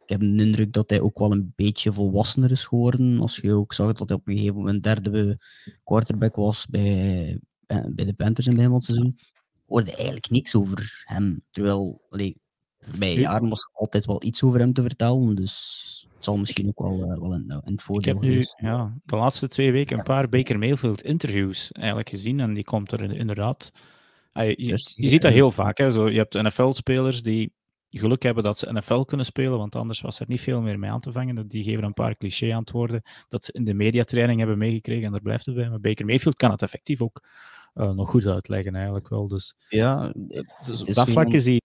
ik 0.02 0.10
heb 0.10 0.20
de 0.20 0.26
indruk 0.26 0.72
dat 0.72 0.90
hij 0.90 1.00
ook 1.00 1.18
wel 1.18 1.32
een 1.32 1.52
beetje 1.56 1.92
volwassener 1.92 2.50
is 2.50 2.64
geworden. 2.64 3.20
Als 3.20 3.36
je 3.36 3.52
ook 3.52 3.72
zag 3.72 3.92
dat 3.92 4.08
hij 4.08 4.18
op 4.18 4.28
een 4.28 4.36
gegeven 4.36 4.56
moment 4.56 4.82
derde 4.82 5.38
quarterback 5.84 6.36
was 6.36 6.66
bij, 6.66 7.38
bij 7.66 8.04
de 8.04 8.14
Panthers 8.14 8.46
in 8.46 8.52
het 8.52 8.62
begin 8.62 8.68
van 8.70 8.74
het 8.74 8.84
seizoen 8.84 9.18
hoorde 9.66 9.94
eigenlijk 9.94 10.30
niks 10.30 10.54
over 10.54 11.04
hem. 11.04 11.42
Terwijl, 11.50 12.02
allee, 12.08 12.36
voorbije 12.78 13.20
jaren 13.20 13.48
was 13.48 13.62
er 13.62 13.70
altijd 13.72 14.06
wel 14.06 14.24
iets 14.24 14.42
over 14.42 14.58
hem 14.58 14.72
te 14.72 14.82
vertellen. 14.82 15.34
Dus 15.34 16.08
het 16.14 16.24
zal 16.24 16.36
misschien 16.36 16.68
ook 16.68 16.78
wel, 16.78 17.12
uh, 17.12 17.18
wel 17.18 17.34
een, 17.34 17.60
een 17.64 17.80
voordeel 17.80 18.16
Ik 18.16 18.22
heb 18.22 18.30
nu 18.30 18.44
ja, 18.68 18.94
de 19.04 19.16
laatste 19.16 19.48
twee 19.48 19.72
weken 19.72 19.98
een 19.98 20.04
paar 20.04 20.28
Baker 20.28 20.58
Mayfield 20.58 21.02
interviews 21.02 21.72
eigenlijk 21.72 22.08
gezien. 22.08 22.40
En 22.40 22.54
die 22.54 22.64
komt 22.64 22.92
er 22.92 23.12
inderdaad... 23.12 23.72
Je, 24.32 24.54
je, 24.56 24.92
je, 24.94 25.08
ziet 25.08 25.22
dat 25.22 25.32
heel 25.32 25.50
vaak. 25.50 25.78
Hè? 25.78 25.90
Zo, 25.90 26.08
je 26.08 26.18
hebt 26.18 26.42
NFL-spelers 26.42 27.22
die 27.22 27.52
geluk 27.98 28.22
hebben 28.22 28.44
dat 28.44 28.58
ze 28.58 28.72
NFL 28.72 29.00
kunnen 29.00 29.26
spelen, 29.26 29.58
want 29.58 29.76
anders 29.76 30.00
was 30.00 30.20
er 30.20 30.26
niet 30.28 30.40
veel 30.40 30.60
meer 30.60 30.78
mee 30.78 30.90
aan 30.90 31.00
te 31.00 31.12
vangen. 31.12 31.48
Die 31.48 31.64
geven 31.64 31.84
een 31.84 31.92
paar 31.92 32.16
cliché-antwoorden 32.16 33.02
dat 33.28 33.44
ze 33.44 33.52
in 33.52 33.64
de 33.64 33.74
mediatraining 33.74 34.38
hebben 34.38 34.58
meegekregen 34.58 35.04
en 35.04 35.12
daar 35.12 35.20
blijft 35.20 35.46
het 35.46 35.54
bij. 35.54 35.68
Maar 35.68 35.80
Baker 35.80 36.06
Mayfield 36.06 36.36
kan 36.36 36.50
het 36.50 36.62
effectief 36.62 37.02
ook 37.02 37.22
nog 37.74 38.10
goed 38.10 38.26
uitleggen 38.26 38.74
eigenlijk 38.74 39.08
wel. 39.08 39.28
Dus, 39.28 39.54
ja, 39.68 40.14
dus 40.66 40.80
op 40.80 40.94
dat 40.94 41.10
vlak 41.10 41.28
is 41.28 41.44
hij 41.44 41.60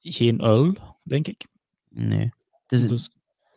geen 0.00 0.42
uil, 0.42 0.74
denk 1.02 1.28
ik. 1.28 1.46
Nee. 1.88 2.30
Het, 2.66 2.72
is, 2.72 2.88
dus... 2.88 3.10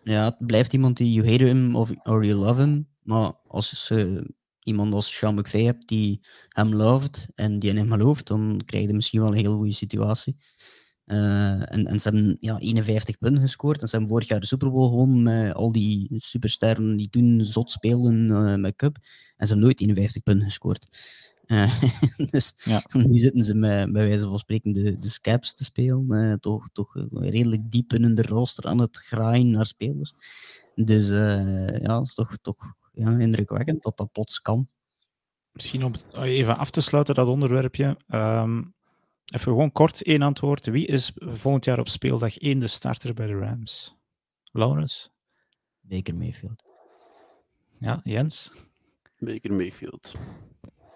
ja, 0.03 0.25
het 0.25 0.45
blijft 0.45 0.73
iemand 0.73 0.97
die 0.97 1.13
you 1.13 1.29
hate 1.31 1.43
him 1.43 1.75
of 1.75 1.91
or 2.03 2.25
you 2.25 2.39
love 2.39 2.61
him. 2.61 2.87
Maar 3.01 3.33
als 3.47 3.87
je 3.87 4.33
iemand 4.59 4.93
als 4.93 5.17
Sean 5.17 5.35
McVay 5.35 5.63
hebt 5.63 5.87
die 5.87 6.25
hem 6.49 6.73
loved 6.73 7.27
en 7.35 7.59
die 7.59 7.69
in 7.69 7.77
hem 7.77 7.91
gelooft, 7.91 8.27
dan 8.27 8.61
krijg 8.65 8.87
je 8.87 8.93
misschien 8.93 9.19
wel 9.19 9.29
een 9.29 9.37
heel 9.37 9.55
goede 9.55 9.73
situatie. 9.73 10.37
Uh, 11.05 11.73
en, 11.73 11.87
en 11.87 11.99
ze 11.99 12.09
hebben 12.09 12.37
ja, 12.39 12.57
51 12.57 13.17
punten 13.17 13.41
gescoord. 13.41 13.81
En 13.81 13.87
ze 13.87 13.95
hebben 13.95 14.13
vorig 14.13 14.27
jaar 14.27 14.39
de 14.39 14.45
Super 14.45 14.71
Bowl 14.71 14.89
gewonnen 14.89 15.23
met 15.23 15.53
al 15.53 15.71
die 15.71 16.07
supersterren 16.17 16.97
die 16.97 17.09
toen 17.09 17.45
zot 17.45 17.71
speelden 17.71 18.29
uh, 18.29 18.55
met 18.55 18.75
Cup. 18.75 18.95
En 19.37 19.47
ze 19.47 19.53
hebben 19.53 19.59
nooit 19.59 19.81
51 19.81 20.23
punten 20.23 20.45
gescoord. 20.45 20.87
Uh, 21.51 21.81
dus 22.31 22.53
ja. 22.63 22.83
nu 22.93 23.19
zitten 23.19 23.43
ze 23.43 23.55
met, 23.55 23.91
bij 23.91 24.07
wijze 24.07 24.27
van 24.27 24.39
spreken 24.39 24.71
de, 24.71 24.99
de 24.99 25.09
scaps 25.09 25.53
te 25.53 25.63
spelen. 25.63 26.05
Uh, 26.09 26.33
toch, 26.33 26.69
toch 26.69 27.07
redelijk 27.11 27.71
diep 27.71 27.93
in 27.93 28.15
de 28.15 28.21
roster 28.21 28.65
aan 28.65 28.79
het 28.79 28.97
graaien 28.97 29.51
naar 29.51 29.65
spelers. 29.65 30.13
Dus 30.75 31.09
uh, 31.09 31.79
ja, 31.79 31.97
het 31.97 32.05
is 32.05 32.13
toch, 32.13 32.37
toch 32.41 32.73
ja, 32.93 33.17
indrukwekkend 33.17 33.83
dat 33.83 33.97
dat 33.97 34.11
plots 34.11 34.41
kan. 34.41 34.69
Misschien 35.51 35.83
om 35.83 35.93
even 36.13 36.57
af 36.57 36.69
te 36.69 36.81
sluiten, 36.81 37.15
dat 37.15 37.27
onderwerpje. 37.27 37.97
Um, 38.07 38.73
even 39.25 39.51
gewoon 39.51 39.71
kort 39.71 40.03
één 40.03 40.21
antwoord. 40.21 40.65
Wie 40.65 40.85
is 40.85 41.11
volgend 41.15 41.65
jaar 41.65 41.79
op 41.79 41.87
speeldag 41.87 42.37
1 42.37 42.59
de 42.59 42.67
starter 42.67 43.13
bij 43.13 43.27
de 43.27 43.37
Rams? 43.37 43.95
Lawrence? 44.51 45.09
Baker 45.81 46.15
Mayfield. 46.15 46.63
Ja, 47.79 48.01
Jens? 48.03 48.53
Baker 49.19 49.53
Mayfield. 49.53 50.15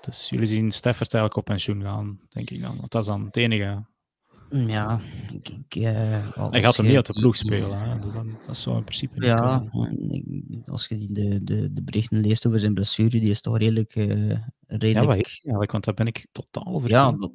Dus 0.06 0.30
jullie 0.30 0.46
zien 0.46 0.72
Stafford 0.72 1.14
eigenlijk 1.14 1.48
op 1.48 1.54
pensioen 1.54 1.82
gaan, 1.82 2.20
denk 2.30 2.50
ik 2.50 2.62
dan. 2.62 2.78
Want 2.78 2.92
dat 2.92 3.02
is 3.02 3.08
dan 3.08 3.26
het 3.26 3.38
enige. 3.38 3.86
Ja, 4.50 5.00
ik, 5.32 5.50
ik, 5.50 5.76
uh, 5.76 5.92
hij 6.50 6.62
gaat 6.62 6.78
hem 6.78 6.86
niet 6.86 6.96
uit 6.96 7.06
de 7.06 7.14
ploeg 7.14 7.36
spelen. 7.36 7.80
Hè? 7.80 8.00
Dus 8.00 8.14
dan, 8.14 8.38
dat 8.46 8.56
is 8.56 8.62
zo 8.62 8.78
in 8.78 8.84
principe. 8.84 9.26
Ja, 9.26 9.66
als 10.66 10.88
je 10.88 11.08
de, 11.12 11.44
de, 11.44 11.74
de 11.74 11.84
berichten 11.84 12.20
leest 12.20 12.46
over 12.46 12.60
zijn 12.60 12.74
blessure, 12.74 13.10
die 13.10 13.30
is 13.30 13.42
toch 13.42 13.58
redelijk. 13.58 13.96
Uh, 13.96 14.06
redelijk... 14.68 15.06
Ja, 15.06 15.14
eigenlijk, 15.14 15.72
want 15.72 15.84
daar 15.84 15.94
ben 15.94 16.08
ik 16.08 16.28
totaal 16.32 16.66
over. 16.66 16.90
Ja, 16.90 17.12
dat, 17.12 17.32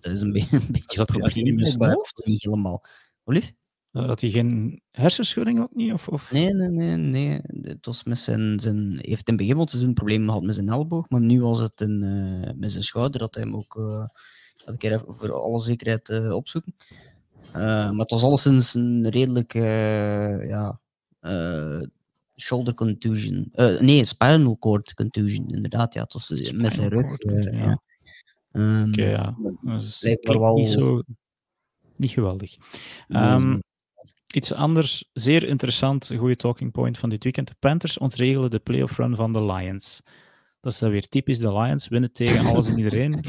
dat 0.00 0.12
is 0.12 0.20
een, 0.20 0.32
beetje 0.36 0.56
een 0.56 0.66
beetje 0.70 0.96
dat 0.96 1.08
hij 1.12 1.42
niet? 1.42 2.24
Niet 2.24 2.42
helemaal. 2.42 2.84
Olief? 3.24 3.52
Had 3.92 4.20
hij 4.20 4.30
geen 4.30 4.82
hersenschudding 4.90 5.60
ook 5.60 5.74
niet? 5.74 5.92
Of, 5.92 6.08
of? 6.08 6.32
Nee, 6.32 6.54
nee, 6.54 6.68
nee, 6.68 6.96
nee. 6.96 7.40
Het 7.60 7.86
was 7.86 8.04
met 8.04 8.18
zijn, 8.18 8.60
zijn... 8.60 8.90
Hij 8.90 9.04
heeft 9.08 9.28
in 9.28 9.34
het 9.34 9.36
begin 9.36 9.52
van 9.52 9.60
het 9.60 9.70
seizoen 9.70 9.92
problemen 9.92 10.28
gehad 10.28 10.42
met 10.42 10.54
zijn 10.54 10.68
elleboog, 10.68 11.08
maar 11.08 11.20
nu 11.20 11.40
was 11.40 11.58
het 11.58 11.80
een, 11.80 12.02
uh, 12.02 12.52
met 12.56 12.70
zijn 12.70 12.82
schouder 12.82 13.20
dat 13.20 13.34
hij 13.34 13.44
hem 13.44 13.54
ook... 13.56 13.76
Uh, 13.76 14.06
dat 14.64 14.74
ik 14.74 14.82
even 14.82 15.14
voor 15.14 15.32
alle 15.32 15.60
zekerheid 15.60 16.08
uh, 16.08 16.34
opzoeken. 16.34 16.74
maar 17.52 17.94
het 17.96 18.10
was 18.10 18.22
alleszins 18.22 18.74
een 18.74 19.08
redelijk... 19.08 19.52
ja, 19.52 20.80
shoulder 22.36 22.74
contusion. 22.74 23.52
nee, 23.80 24.04
spinal 24.04 24.58
cord 24.58 24.94
contusion, 24.94 25.48
inderdaad. 25.48 25.94
Ja, 25.94 26.02
het 26.02 26.12
was 26.12 26.52
met 26.52 26.72
zijn 26.72 26.88
rug. 26.88 27.16
ja. 27.18 27.50
ja. 27.50 27.80
Um, 28.52 28.88
Oké, 28.88 29.00
okay, 29.00 29.10
ja. 29.10 30.38
wel... 30.38 30.54
niet, 30.54 30.68
zo, 30.68 31.02
niet 31.96 32.10
geweldig. 32.10 32.56
Um, 33.08 33.62
Iets 34.32 34.54
anders, 34.54 35.10
zeer 35.12 35.44
interessant, 35.44 36.10
goede 36.16 36.36
talking 36.36 36.72
point 36.72 36.98
van 36.98 37.08
dit 37.08 37.22
weekend. 37.22 37.48
De 37.48 37.54
Panthers 37.58 37.98
ontregelen 37.98 38.50
de 38.50 38.58
playoff 38.58 38.96
run 38.96 39.16
van 39.16 39.32
de 39.32 39.44
Lions. 39.44 40.02
Dat 40.60 40.72
is 40.72 40.78
dan 40.78 40.90
weer 40.90 41.08
typisch 41.08 41.38
de 41.38 41.52
Lions, 41.52 41.88
winnen 41.88 42.12
tegen 42.12 42.46
alles 42.50 42.68
en 42.68 42.76
iedereen. 42.76 43.24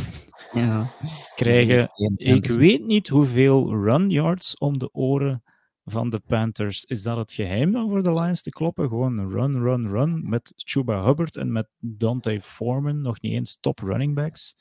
Ja. 0.54 0.92
Krijgen, 1.36 1.90
ik 2.16 2.50
weet 2.50 2.86
niet 2.86 3.08
hoeveel 3.08 3.70
run 3.70 4.10
yards 4.10 4.58
om 4.58 4.78
de 4.78 4.94
oren 4.94 5.44
van 5.86 6.10
de 6.10 6.20
Panthers. 6.20 6.86
Is 6.86 7.04
dat 7.04 7.18
het 7.18 7.34
geheim 7.34 7.72
dan 7.72 7.90
voor 7.90 8.04
de 8.04 8.14
Lions 8.14 8.42
te 8.42 8.50
kloppen? 8.50 8.88
Gewoon 8.88 9.32
run, 9.32 9.54
run, 9.54 9.88
run 9.88 10.30
met 10.30 10.54
Chuba 10.56 11.06
Hubbard 11.06 11.36
en 11.36 11.52
met 11.52 11.68
Dante 11.80 12.42
Foreman, 12.42 13.02
nog 13.02 13.22
niet 13.22 13.34
eens 13.34 13.58
top 13.60 13.80
running 13.80 14.16
backs. 14.16 14.56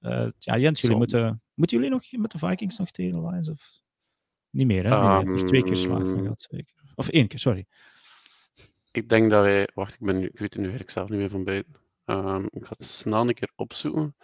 Uh, 0.00 0.26
ja, 0.38 0.58
Jens, 0.58 0.80
jullie 0.80 0.96
moeten, 0.96 1.42
moeten 1.54 1.76
jullie 1.76 1.92
nog 1.92 2.04
met 2.10 2.30
de 2.30 2.38
Vikings 2.38 2.78
nog 2.78 2.90
tegen 2.90 3.12
de 3.12 3.28
Lions? 3.28 3.50
Of? 3.50 3.82
Niet 4.54 4.66
meer, 4.66 4.84
hè? 4.84 5.18
Um, 5.18 5.34
er 5.34 5.46
twee 5.46 5.64
keer 5.64 5.76
slagen 5.76 6.10
van 6.10 6.22
gehad, 6.22 6.46
zeker. 6.50 6.74
Of 6.94 7.08
één 7.08 7.28
keer, 7.28 7.38
sorry. 7.38 7.66
Ik 8.90 9.08
denk 9.08 9.30
dat 9.30 9.42
wij... 9.42 9.68
Wacht, 9.74 9.94
ik, 9.94 10.00
ben, 10.00 10.16
ik 10.16 10.38
weet 10.38 10.52
het 10.52 10.56
nu 10.56 10.62
eigenlijk 10.62 10.90
zelf 10.90 11.08
niet 11.08 11.18
meer 11.18 11.30
van 11.30 11.44
buiten. 11.44 11.74
Um, 12.06 12.44
ik 12.50 12.64
ga 12.64 12.74
het 12.78 12.84
snel 12.84 13.28
een 13.28 13.34
keer 13.34 13.50
opzoeken. 13.56 14.16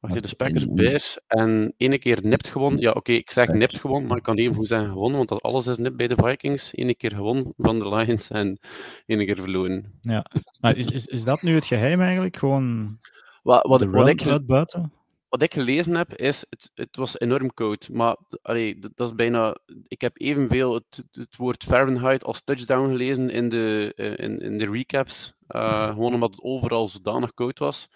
Wacht, 0.00 0.28
de 0.28 0.36
Packers, 0.36 0.66
Bears 0.68 1.18
en 1.26 1.74
ene 1.76 1.98
keer 1.98 2.18
nipt 2.22 2.48
gewonnen. 2.48 2.80
Ja, 2.80 2.90
oké, 2.90 3.12
ik 3.12 3.30
zeg 3.30 3.48
nipt 3.48 3.80
gewonnen, 3.80 4.08
maar 4.08 4.16
ik 4.16 4.22
kan 4.22 4.36
even 4.36 4.54
goed 4.54 4.66
zeggen 4.66 4.88
gewonnen, 4.88 5.16
want 5.16 5.28
dat 5.28 5.42
alles 5.42 5.66
is 5.66 5.78
nipt 5.78 5.96
bij 5.96 6.08
de 6.08 6.14
Vikings. 6.14 6.74
Ene 6.74 6.94
keer 6.94 7.12
gewonnen 7.14 7.52
van 7.56 7.78
de 7.78 7.88
Lions 7.88 8.30
en 8.30 8.58
ene 9.06 9.24
keer 9.24 9.40
verloren. 9.40 9.98
Ja, 10.00 10.26
maar 10.60 10.76
is, 10.76 10.86
is, 10.86 11.06
is 11.06 11.24
dat 11.24 11.42
nu 11.42 11.54
het 11.54 11.66
geheim 11.66 12.00
eigenlijk? 12.00 12.36
Gewoon 12.36 12.98
wat, 13.42 13.66
wat, 13.66 13.84
wat 13.84 14.08
ik, 14.08 14.46
buiten? 14.46 14.92
Wat 15.34 15.42
ik 15.42 15.54
gelezen 15.54 15.94
heb, 15.94 16.14
is 16.14 16.46
het, 16.50 16.70
het 16.74 16.96
was 16.96 17.20
enorm 17.20 17.54
koud. 17.54 17.88
Maar 17.92 18.16
allee, 18.42 18.78
dat 18.78 19.08
is 19.08 19.14
bijna. 19.14 19.56
Ik 19.88 20.00
heb 20.00 20.20
evenveel 20.20 20.74
het, 20.74 21.04
het 21.12 21.36
woord 21.36 21.64
Fahrenheit 21.64 22.24
als 22.24 22.42
touchdown 22.44 22.90
gelezen 22.90 23.30
in 23.30 23.48
de, 23.48 23.92
eh, 23.96 24.24
in, 24.24 24.40
in 24.40 24.58
de 24.58 24.70
recaps. 24.70 25.34
Uh, 25.48 25.88
gewoon 25.88 26.14
omdat 26.14 26.30
het 26.30 26.42
overal 26.42 26.88
zodanig 26.88 27.34
koud 27.34 27.58
was. 27.58 27.88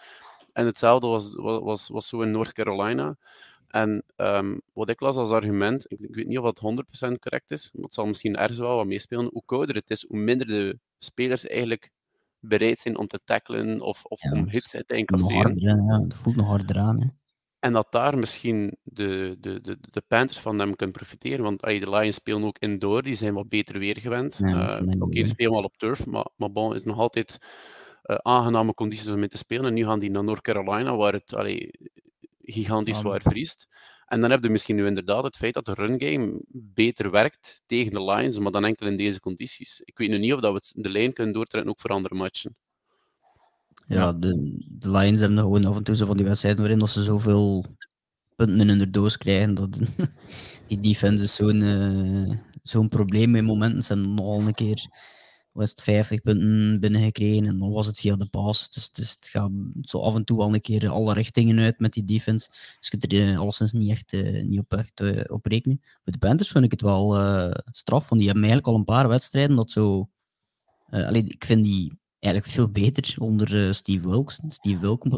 En 0.52 0.66
hetzelfde 0.66 1.06
was, 1.06 1.34
was, 1.34 1.62
was, 1.62 1.88
was 1.88 2.08
zo 2.08 2.20
in 2.20 2.30
North 2.30 2.52
Carolina. 2.52 3.16
En 3.68 4.04
um, 4.16 4.60
wat 4.72 4.88
ik 4.88 5.00
las 5.00 5.16
als 5.16 5.30
argument, 5.30 5.84
ik, 5.88 6.00
ik, 6.00 6.14
weet 6.14 6.26
niet 6.26 6.38
of 6.38 6.44
dat 6.44 6.84
100% 7.08 7.18
correct 7.18 7.50
is, 7.50 7.70
maar 7.72 7.84
het 7.84 7.94
zal 7.94 8.06
misschien 8.06 8.36
ergens 8.36 8.58
wel 8.58 8.76
wat 8.76 8.86
meespelen. 8.86 9.30
Hoe 9.32 9.42
kouder 9.46 9.74
het 9.74 9.90
is, 9.90 10.06
hoe 10.08 10.18
minder 10.18 10.46
de 10.46 10.78
spelers 10.98 11.46
eigenlijk 11.46 11.90
bereid 12.40 12.80
zijn 12.80 12.98
om 12.98 13.06
te 13.06 13.20
tacklen 13.24 13.80
of, 13.80 14.04
of 14.04 14.22
ja, 14.22 14.32
om 14.32 14.48
hits 14.48 14.74
uit 14.74 14.88
te 14.88 14.96
incasseren. 14.96 15.56
Ja, 15.56 15.98
dat 15.98 16.14
voelt 16.14 16.36
nog 16.36 16.46
harder 16.46 16.78
aan. 16.78 17.00
Hè. 17.00 17.06
En 17.58 17.72
dat 17.72 17.86
daar 17.92 18.18
misschien 18.18 18.76
de, 18.82 19.36
de, 19.40 19.60
de, 19.60 19.76
de 19.80 20.02
Panthers 20.06 20.38
van 20.38 20.58
hem 20.58 20.76
kunnen 20.76 20.96
profiteren. 20.96 21.44
Want 21.44 21.62
allee, 21.62 21.80
de 21.80 21.90
Lions 21.90 22.16
spelen 22.16 22.44
ook 22.44 22.58
indoor, 22.58 23.02
die 23.02 23.14
zijn 23.14 23.34
wat 23.34 23.48
beter 23.48 23.78
weer 23.78 23.98
gewend. 24.00 24.38
uh, 24.38 24.50
Oké, 24.50 24.94
okay, 24.94 25.08
die 25.08 25.26
spelen 25.26 25.52
wel 25.52 25.62
op 25.62 25.76
turf, 25.76 26.06
maar, 26.06 26.26
maar 26.36 26.52
bon, 26.52 26.74
is 26.74 26.84
nog 26.84 26.98
altijd 26.98 27.38
uh, 28.04 28.16
aangename 28.16 28.74
condities 28.74 29.08
om 29.08 29.18
mee 29.18 29.28
te 29.28 29.38
spelen. 29.38 29.64
En 29.64 29.74
nu 29.74 29.84
gaan 29.84 29.98
die 29.98 30.10
naar 30.10 30.24
North 30.24 30.40
Carolina, 30.40 30.96
waar 30.96 31.12
het 31.12 31.34
allee, 31.34 31.70
gigantisch 32.42 32.98
zwaar 32.98 33.22
vriest. 33.22 33.66
En 34.06 34.20
dan 34.20 34.30
heb 34.30 34.42
je 34.42 34.50
misschien 34.50 34.76
nu 34.76 34.86
inderdaad 34.86 35.22
het 35.22 35.36
feit 35.36 35.54
dat 35.54 35.64
de 35.64 35.74
run 35.74 36.00
game 36.00 36.40
beter 36.52 37.10
werkt 37.10 37.62
tegen 37.66 37.92
de 37.92 38.04
Lions, 38.04 38.38
maar 38.38 38.52
dan 38.52 38.64
enkel 38.64 38.86
in 38.86 38.96
deze 38.96 39.20
condities. 39.20 39.80
Ik 39.84 39.98
weet 39.98 40.08
nu 40.08 40.18
niet 40.18 40.32
of 40.32 40.40
dat 40.40 40.72
we 40.74 40.82
de 40.82 40.90
lijn 40.90 41.12
kunnen 41.12 41.34
doortrekken 41.34 41.70
ook 41.70 41.80
voor 41.80 41.90
andere 41.90 42.14
matchen. 42.14 42.56
Ja, 43.88 44.12
de, 44.12 44.56
de 44.68 44.90
Lions 44.90 45.20
hebben 45.20 45.38
gewoon 45.38 45.64
af 45.64 45.76
en 45.76 45.82
toe 45.82 45.96
zo 45.96 46.06
van 46.06 46.16
die 46.16 46.26
wedstrijden 46.26 46.60
waarin 46.60 46.78
dat 46.78 46.90
ze 46.90 47.02
zoveel 47.02 47.64
punten 48.36 48.70
in 48.70 48.78
hun 48.78 48.90
doos 48.90 49.16
krijgen. 49.16 49.54
Dat, 49.54 49.78
die 50.68 50.80
defense 50.80 51.24
is 51.24 51.34
zo'n 51.34 51.60
uh, 51.60 52.34
zo'n 52.62 52.88
probleem 52.88 53.36
in 53.36 53.44
momenten. 53.44 53.82
Ze 53.82 53.92
hebben 53.92 54.14
nog 54.14 54.46
een 54.46 54.54
keer 54.54 54.88
was 55.52 55.70
het 55.70 55.82
50 55.82 56.20
punten 56.20 56.80
binnengekregen 56.80 57.46
en 57.46 57.58
dan 57.58 57.70
was 57.70 57.86
het 57.86 57.98
via 57.98 58.16
de 58.16 58.26
pass. 58.26 58.70
Dus, 58.70 58.90
dus 58.90 59.10
het 59.10 59.28
gaat 59.28 59.50
zo 59.80 60.00
af 60.00 60.14
en 60.14 60.24
toe 60.24 60.40
al 60.40 60.54
een 60.54 60.60
keer 60.60 60.88
alle 60.88 61.14
richtingen 61.14 61.58
uit 61.58 61.78
met 61.78 61.92
die 61.92 62.04
defense. 62.04 62.48
Dus 62.48 62.76
je 62.80 62.98
kunt 62.98 63.12
er 63.12 63.18
uh, 63.18 63.38
alleszins 63.38 63.72
niet 63.72 63.90
echt 63.90 64.12
uh, 64.12 64.42
niet 64.44 64.58
op, 64.58 64.72
echt, 64.72 65.28
op 65.30 65.46
rekenen. 65.46 65.80
De 66.04 66.18
Panthers 66.18 66.50
vind 66.50 66.64
ik 66.64 66.70
het 66.70 66.80
wel 66.80 67.14
straf, 67.70 68.08
want 68.08 68.20
die 68.20 68.30
hebben 68.30 68.48
eigenlijk 68.48 68.66
al 68.66 68.74
een 68.74 68.84
paar 68.84 69.08
wedstrijden 69.08 69.56
dat 69.56 69.70
zo... 69.70 70.08
Allee, 70.90 71.24
ik 71.24 71.44
vind 71.44 71.64
die 71.64 71.98
eigenlijk 72.20 72.54
veel 72.54 72.70
beter 72.70 73.14
onder 73.18 73.66
uh, 73.66 73.72
Steve 73.72 74.08
Wilkes. 74.08 74.40
Steve 74.48 74.78
Wilkes, 74.78 75.12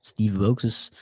Steve 0.00 0.54
is 0.56 0.92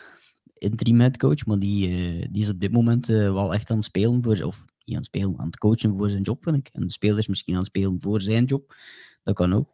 interim 0.54 1.00
headcoach, 1.00 1.46
maar 1.46 1.58
die, 1.58 1.88
uh, 1.88 2.26
die 2.30 2.42
is 2.42 2.48
op 2.48 2.60
dit 2.60 2.72
moment 2.72 3.08
uh, 3.08 3.32
wel 3.32 3.54
echt 3.54 3.70
aan 3.70 3.76
het 3.76 3.84
spelen 3.84 4.22
voor, 4.22 4.42
of 4.42 4.64
aan 4.84 4.94
het 4.94 5.04
spelen, 5.04 5.38
aan 5.38 5.46
het 5.46 5.58
coachen 5.58 5.94
voor 5.94 6.08
zijn 6.08 6.22
job, 6.22 6.42
vind 6.42 6.56
ik. 6.56 6.68
En 6.72 6.80
de 6.80 6.90
spelers 6.90 7.26
misschien 7.26 7.54
aan 7.54 7.60
het 7.60 7.68
spelen 7.68 8.00
voor 8.00 8.20
zijn 8.20 8.44
job. 8.44 8.74
Dat 9.22 9.34
kan 9.34 9.52
ook. 9.52 9.68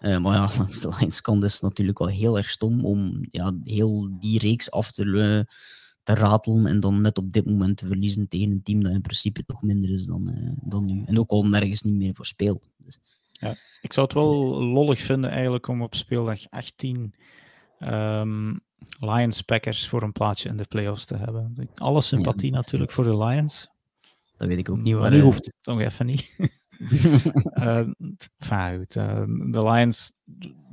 maar 0.00 0.20
ja, 0.20 0.50
langs 0.58 0.80
de 0.80 0.96
Lions 0.98 1.20
kan 1.20 1.40
dus 1.40 1.60
natuurlijk 1.60 1.98
wel 1.98 2.08
heel 2.08 2.36
erg 2.36 2.50
stom 2.50 2.84
om 2.84 3.18
ja, 3.30 3.52
heel 3.62 4.18
die 4.18 4.38
reeks 4.38 4.70
af 4.70 4.90
te, 4.90 5.46
te 6.02 6.14
ratelen 6.14 6.66
en 6.66 6.80
dan 6.80 7.00
net 7.00 7.18
op 7.18 7.32
dit 7.32 7.46
moment 7.46 7.76
te 7.76 7.86
verliezen 7.86 8.28
tegen 8.28 8.50
een 8.50 8.62
team 8.62 8.82
dat 8.82 8.92
in 8.92 9.00
principe 9.00 9.44
toch 9.44 9.62
minder 9.62 9.90
is 9.90 10.06
dan, 10.06 10.54
dan 10.62 10.84
nu. 10.84 11.02
En 11.06 11.18
ook 11.18 11.30
al 11.30 11.46
nergens 11.46 11.82
niet 11.82 11.94
meer 11.94 12.14
voor 12.14 12.26
speelt. 12.26 12.68
Dus, 12.76 12.98
ja, 13.40 13.54
ik 13.80 13.92
zou 13.92 14.06
het 14.06 14.14
wel 14.14 14.62
lollig 14.62 15.00
vinden 15.00 15.30
eigenlijk 15.30 15.68
om 15.68 15.82
op 15.82 15.94
speeldag 15.94 16.50
18 16.50 16.96
um, 16.98 17.88
ehm, 17.88 18.56
Lions 18.98 19.42
Packers 19.42 19.88
voor 19.88 20.02
een 20.02 20.12
plaatsje 20.12 20.48
in 20.48 20.56
de 20.56 20.66
playoffs 20.68 21.04
te 21.04 21.16
hebben. 21.16 21.70
Alle 21.74 22.00
sympathie 22.00 22.50
natuurlijk 22.50 22.90
voor 22.90 23.04
de 23.04 23.16
Lions. 23.16 23.68
Dat 24.36 24.48
weet 24.48 24.58
ik 24.58 24.70
ook 24.70 24.80
niet. 24.80 24.94
Maar 24.94 25.10
nu 25.10 25.20
hoeft 25.20 25.44
het 25.44 25.54
toch 25.60 25.80
even 25.80 26.06
niet. 26.06 26.36
uh, 27.54 27.88
goed, 28.48 28.96
uh, 28.96 29.24
de 29.50 29.62
Lions, 29.70 30.12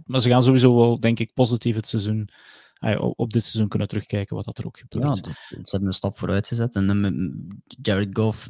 maar 0.05 0.22
ze 0.22 0.30
gaan 0.30 0.43
sowieso 0.43 0.76
wel, 0.76 0.99
denk 0.99 1.20
ik, 1.20 1.34
positief 1.34 1.76
het 1.76 1.88
seizoen 1.88 2.30
op 3.15 3.32
dit 3.32 3.43
seizoen 3.43 3.68
kunnen 3.68 3.88
terugkijken 3.88 4.36
wat 4.36 4.45
dat 4.45 4.57
er 4.57 4.65
ook 4.65 4.80
gebeurt. 4.80 5.26
Ja, 5.26 5.34
ze 5.49 5.57
hebben 5.70 5.88
een 5.88 5.93
stap 5.93 6.18
vooruit 6.18 6.47
gezet. 6.47 6.76
En 6.76 7.63
Jared 7.82 8.18
Goff 8.18 8.49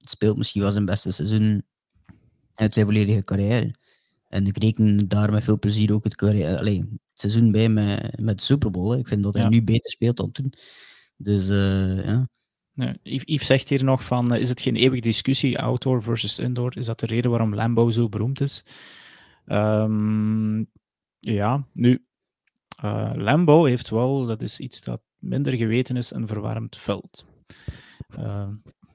speelt 0.00 0.36
misschien 0.36 0.62
wel 0.62 0.70
zijn 0.70 0.84
beste 0.84 1.12
seizoen 1.12 1.64
uit 2.54 2.74
zijn 2.74 2.86
volledige 2.86 3.24
carrière. 3.24 3.74
En 4.28 4.46
ik 4.46 4.58
reken 4.58 5.08
daar 5.08 5.32
met 5.32 5.44
veel 5.44 5.58
plezier 5.58 5.92
ook 5.92 6.04
het, 6.04 6.16
carrière, 6.16 6.58
allez, 6.58 6.78
het 6.78 6.88
seizoen 7.14 7.50
bij 7.50 7.68
met, 7.68 8.20
met 8.20 8.38
de 8.38 8.44
Super 8.44 8.70
Bowl. 8.70 8.90
Hè. 8.90 8.98
Ik 8.98 9.08
vind 9.08 9.22
dat 9.22 9.34
hij 9.34 9.48
nu 9.48 9.62
beter 9.62 9.90
speelt 9.90 10.16
dan 10.16 10.32
toen. 10.32 10.52
Dus 11.16 11.48
uh, 11.48 12.04
ja. 12.04 12.28
Nee, 12.74 12.94
Yves 13.02 13.46
zegt 13.46 13.68
hier 13.68 13.84
nog 13.84 14.04
van, 14.04 14.32
eh, 14.32 14.40
is 14.40 14.48
het 14.48 14.60
geen 14.60 14.76
eeuwige 14.76 15.02
discussie, 15.02 15.58
outdoor 15.58 16.02
versus 16.02 16.38
indoor? 16.38 16.76
Is 16.76 16.86
dat 16.86 17.00
de 17.00 17.06
reden 17.06 17.30
waarom 17.30 17.54
Lambo 17.54 17.90
zo 17.90 18.08
beroemd 18.08 18.40
is? 18.40 18.64
Um, 19.46 20.66
ja, 21.20 21.66
nu, 21.72 22.04
uh, 22.84 23.12
Lambo 23.14 23.64
heeft 23.64 23.90
wel, 23.90 24.26
dat 24.26 24.42
is 24.42 24.60
iets 24.60 24.80
dat 24.80 25.00
minder 25.18 25.56
geweten 25.56 25.96
is, 25.96 26.10
een 26.10 26.26
verwarmd 26.26 26.76
veld. 26.76 27.24
Uh, 28.18 28.48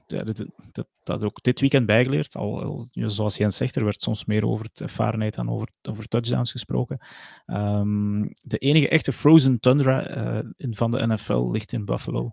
ja, 0.06 0.22
dat, 0.22 0.44
dat, 0.72 0.88
dat 1.10 1.24
ook 1.24 1.42
dit 1.42 1.60
weekend 1.60 1.86
bijgeleerd. 1.86 2.36
Al, 2.36 2.62
al, 2.62 2.88
zoals 2.92 3.36
Jens 3.36 3.56
zegt, 3.56 3.76
er 3.76 3.84
werd 3.84 4.02
soms 4.02 4.24
meer 4.24 4.46
over 4.46 4.66
Fahrenheit 4.74 5.34
dan 5.34 5.50
over, 5.50 5.68
over 5.82 6.08
touchdowns 6.08 6.50
gesproken. 6.50 7.00
Um, 7.46 8.30
de 8.42 8.58
enige 8.58 8.88
echte 8.88 9.12
frozen 9.12 9.60
tundra 9.60 10.16
uh, 10.16 10.50
in, 10.56 10.76
van 10.76 10.90
de 10.90 11.06
NFL 11.06 11.50
ligt 11.50 11.72
in 11.72 11.84
Buffalo. 11.84 12.32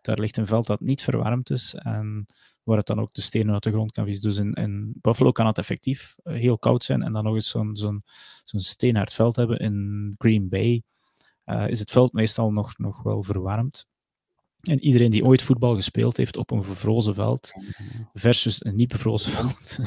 Daar 0.00 0.18
ligt 0.18 0.36
een 0.36 0.46
veld 0.46 0.66
dat 0.66 0.80
niet 0.80 1.02
verwarmd 1.02 1.50
is 1.50 1.74
en 1.74 2.26
waar 2.62 2.76
het 2.76 2.86
dan 2.86 3.00
ook 3.00 3.14
de 3.14 3.20
stenen 3.20 3.52
uit 3.52 3.62
de 3.62 3.70
grond 3.70 3.92
kan 3.92 4.04
vissen. 4.04 4.28
Dus 4.28 4.38
in, 4.38 4.52
in 4.52 4.94
Buffalo 5.00 5.32
kan 5.32 5.46
het 5.46 5.58
effectief 5.58 6.14
uh, 6.24 6.34
heel 6.34 6.58
koud 6.58 6.84
zijn 6.84 7.02
en 7.02 7.12
dan 7.12 7.24
nog 7.24 7.34
eens 7.34 7.48
zo'n 7.48 7.76
zo'n 7.76 8.60
steenhard 8.60 9.12
veld 9.12 9.36
hebben. 9.36 9.58
In 9.58 10.14
Green 10.18 10.48
Bay 10.48 10.82
uh, 11.44 11.68
is 11.68 11.78
het 11.78 11.90
veld 11.90 12.12
meestal 12.12 12.52
nog, 12.52 12.78
nog 12.78 13.02
wel 13.02 13.22
verwarmd. 13.22 13.86
En 14.66 14.80
iedereen 14.80 15.10
die 15.10 15.24
ooit 15.24 15.42
voetbal 15.42 15.74
gespeeld 15.74 16.16
heeft 16.16 16.36
op 16.36 16.50
een 16.50 16.60
bevrozen 16.60 17.14
veld 17.14 17.52
versus 18.14 18.64
een 18.64 18.76
niet 18.76 18.88
bevrozen 18.88 19.30
veld. 19.30 19.78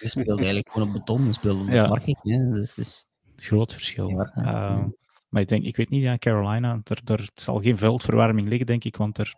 Je 0.00 0.08
speelt 0.08 0.36
eigenlijk 0.36 0.70
gewoon 0.70 0.88
op 0.88 0.94
beton, 0.94 1.26
je 1.26 1.32
speelt 1.32 1.60
op 1.60 1.68
ja. 1.68 1.88
parking. 1.88 2.18
Ja, 2.22 2.38
dus, 2.52 3.06
Groot 3.36 3.72
verschil. 3.72 4.08
Ja. 4.08 4.32
Uh, 4.36 4.84
Maar 5.28 5.42
ik 5.42 5.48
denk, 5.48 5.64
ik 5.64 5.76
weet 5.76 5.90
niet, 5.90 6.02
ja, 6.02 6.18
Carolina, 6.18 6.80
er, 6.84 7.00
er 7.04 7.28
zal 7.34 7.60
geen 7.60 7.76
veldverwarming 7.76 8.48
liggen, 8.48 8.66
denk 8.66 8.84
ik, 8.84 8.96
want 8.96 9.18
er, 9.18 9.34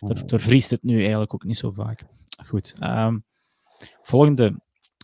er, 0.00 0.24
er 0.26 0.40
vriest 0.40 0.70
het 0.70 0.82
nu 0.82 1.00
eigenlijk 1.00 1.34
ook 1.34 1.44
niet 1.44 1.56
zo 1.56 1.70
vaak. 1.70 2.04
Goed. 2.46 2.74
Ehm, 2.78 3.18
volgende. 4.02 4.60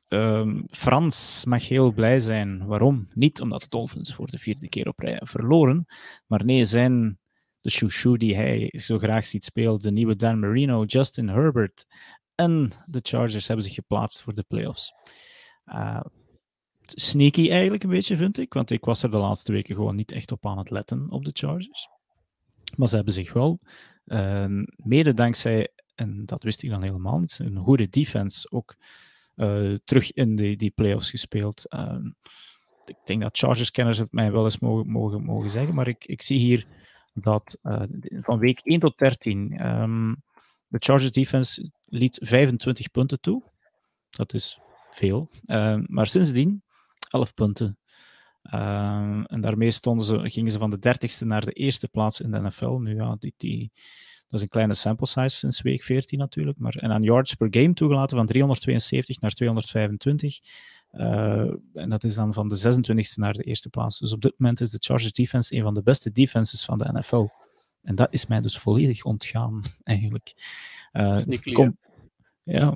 Um, 0.08 0.66
Frans 0.70 1.44
mag 1.44 1.68
heel 1.68 1.92
blij 1.92 2.20
zijn. 2.20 2.66
Waarom? 2.66 3.08
Niet 3.14 3.40
omdat 3.40 3.60
de 3.60 3.68
Dolphins 3.68 4.14
voor 4.14 4.26
de 4.26 4.38
vierde 4.38 4.68
keer 4.68 4.88
op 4.88 4.98
rij 4.98 5.20
verloren, 5.24 5.86
maar 6.26 6.44
nee, 6.44 6.64
zijn 6.64 7.18
de 7.60 7.70
chouchou 7.70 8.16
die 8.16 8.36
hij 8.36 8.72
zo 8.72 8.98
graag 8.98 9.26
ziet 9.26 9.44
spelen, 9.44 9.80
de 9.80 9.90
nieuwe 9.90 10.16
Dan 10.16 10.38
Marino, 10.38 10.84
Justin 10.84 11.28
Herbert 11.28 11.86
en 12.34 12.72
de 12.86 13.00
Chargers 13.02 13.46
hebben 13.46 13.64
zich 13.64 13.74
geplaatst 13.74 14.22
voor 14.22 14.34
de 14.34 14.44
playoffs. 14.48 14.92
Uh, 15.66 16.00
sneaky 16.80 17.50
eigenlijk 17.50 17.82
een 17.82 17.90
beetje, 17.90 18.16
vind 18.16 18.38
ik, 18.38 18.52
want 18.52 18.70
ik 18.70 18.84
was 18.84 19.02
er 19.02 19.10
de 19.10 19.16
laatste 19.16 19.52
weken 19.52 19.74
gewoon 19.74 19.96
niet 19.96 20.12
echt 20.12 20.32
op 20.32 20.46
aan 20.46 20.58
het 20.58 20.70
letten 20.70 21.10
op 21.10 21.24
de 21.24 21.30
Chargers. 21.32 21.88
Maar 22.76 22.88
ze 22.88 22.96
hebben 22.96 23.14
zich 23.14 23.32
wel, 23.32 23.60
uh, 24.06 24.62
mede 24.76 25.14
dankzij, 25.14 25.68
en 25.94 26.26
dat 26.26 26.42
wist 26.42 26.62
ik 26.62 26.70
dan 26.70 26.82
helemaal 26.82 27.18
niet, 27.18 27.38
een 27.38 27.58
goede 27.58 27.88
defense 27.88 28.50
ook 28.50 28.76
uh, 29.36 29.74
terug 29.84 30.12
in 30.12 30.36
die, 30.36 30.56
die 30.56 30.70
playoffs 30.70 31.10
gespeeld. 31.10 31.64
Uh, 31.68 31.98
ik 32.84 32.96
denk 33.04 33.20
dat 33.20 33.38
Chargers-kenners 33.38 33.98
het 33.98 34.12
mij 34.12 34.32
wel 34.32 34.44
eens 34.44 34.58
mogen, 34.58 34.90
mogen, 34.90 35.22
mogen 35.22 35.50
zeggen, 35.50 35.74
maar 35.74 35.88
ik, 35.88 36.04
ik 36.04 36.22
zie 36.22 36.38
hier 36.38 36.66
dat 37.20 37.58
uh, 37.62 37.82
van 38.20 38.38
week 38.38 38.60
1 38.62 38.80
tot 38.80 38.98
13 38.98 39.66
um, 39.66 40.22
de 40.68 40.78
Chargers 40.78 41.10
defense 41.10 41.70
liet 41.86 42.18
25 42.22 42.90
punten 42.90 43.20
toe. 43.20 43.42
Dat 44.10 44.34
is 44.34 44.58
veel. 44.90 45.30
Uh, 45.46 45.78
maar 45.86 46.06
sindsdien 46.06 46.62
11 47.10 47.34
punten. 47.34 47.78
Uh, 48.54 49.24
en 49.26 49.40
daarmee 49.40 49.70
stonden 49.70 50.04
ze, 50.04 50.30
gingen 50.30 50.52
ze 50.52 50.58
van 50.58 50.70
de 50.70 50.78
30ste 50.78 51.26
naar 51.26 51.44
de 51.44 51.52
eerste 51.52 51.88
plaats 51.88 52.20
in 52.20 52.30
de 52.30 52.40
NFL. 52.40 52.70
Nu 52.70 52.94
ja, 52.94 53.16
die, 53.18 53.34
die, 53.36 53.70
dat 54.28 54.32
is 54.32 54.42
een 54.42 54.48
kleine 54.48 54.74
sample 54.74 55.06
size 55.06 55.36
sinds 55.36 55.62
week 55.62 55.82
14 55.82 56.18
natuurlijk. 56.18 56.58
Maar, 56.58 56.74
en 56.76 56.92
aan 56.92 57.02
yards 57.02 57.34
per 57.34 57.48
game 57.50 57.72
toegelaten 57.72 58.16
van 58.16 58.26
372 58.26 59.20
naar 59.20 59.30
225. 59.30 60.38
Uh, 60.92 61.52
en 61.72 61.88
dat 61.88 62.04
is 62.04 62.14
dan 62.14 62.32
van 62.32 62.48
de 62.48 62.56
26e 62.56 63.14
naar 63.14 63.32
de 63.32 63.42
eerste 63.42 63.68
plaats. 63.68 63.98
Dus 63.98 64.12
op 64.12 64.20
dit 64.20 64.34
moment 64.36 64.60
is 64.60 64.70
de 64.70 64.78
Chargers 64.80 65.12
defense 65.12 65.54
een 65.54 65.62
van 65.62 65.74
de 65.74 65.82
beste 65.82 66.12
defenses 66.12 66.64
van 66.64 66.78
de 66.78 66.92
NFL. 66.92 67.26
En 67.82 67.94
dat 67.94 68.08
is 68.10 68.26
mij 68.26 68.40
dus 68.40 68.58
volledig 68.58 69.04
ontgaan, 69.04 69.62
eigenlijk. 69.84 70.34
Uh, 70.92 71.16
com 71.52 71.78
ja, 72.42 72.74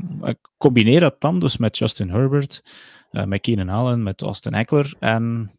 combineer 0.57 1.01
dat 1.01 1.21
dan 1.21 1.39
dus 1.39 1.57
met 1.57 1.79
Justin 1.79 2.11
Herbert, 2.11 2.65
uh, 3.11 3.25
met 3.25 3.41
Keenan 3.41 3.69
Allen, 3.69 4.03
met 4.03 4.23
Austin 4.23 4.53
Eckler. 4.53 4.95
En 4.99 5.53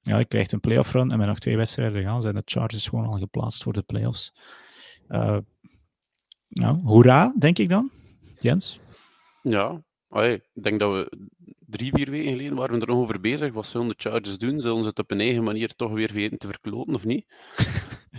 ja, 0.00 0.18
ik 0.18 0.28
krijg 0.28 0.52
een 0.52 0.60
playoff 0.60 0.92
run 0.92 1.10
en 1.10 1.18
met 1.18 1.26
nog 1.26 1.38
twee 1.38 1.56
wedstrijden 1.56 2.02
gaan 2.02 2.22
zijn 2.22 2.34
de 2.34 2.42
Chargers 2.44 2.88
gewoon 2.88 3.06
al 3.06 3.18
geplaatst 3.18 3.62
voor 3.62 3.72
de 3.72 3.82
playoffs. 3.82 4.34
Uh, 5.08 5.38
nou, 6.48 6.80
hoera, 6.82 7.34
denk 7.38 7.58
ik 7.58 7.68
dan, 7.68 7.90
Jens? 8.40 8.80
Ja, 9.42 9.82
ik 10.10 10.48
denk 10.52 10.80
dat 10.80 10.92
we 10.92 11.28
drie, 11.66 11.92
vier 11.92 12.10
weken 12.10 12.30
geleden 12.30 12.56
waren 12.56 12.74
we 12.74 12.80
er 12.80 12.86
nog 12.86 12.98
over 12.98 13.20
bezig. 13.20 13.52
Wat 13.52 13.66
zullen 13.66 13.88
de 13.88 13.94
Chargers 13.96 14.38
doen? 14.38 14.60
Zullen 14.60 14.82
ze 14.82 14.88
het 14.88 14.98
op 14.98 15.10
een 15.10 15.20
eigen 15.20 15.44
manier 15.44 15.74
toch 15.74 15.92
weer 15.92 16.12
weten 16.12 16.38
te 16.38 16.46
verkloten 16.46 16.94
of 16.94 17.04
niet? 17.04 17.26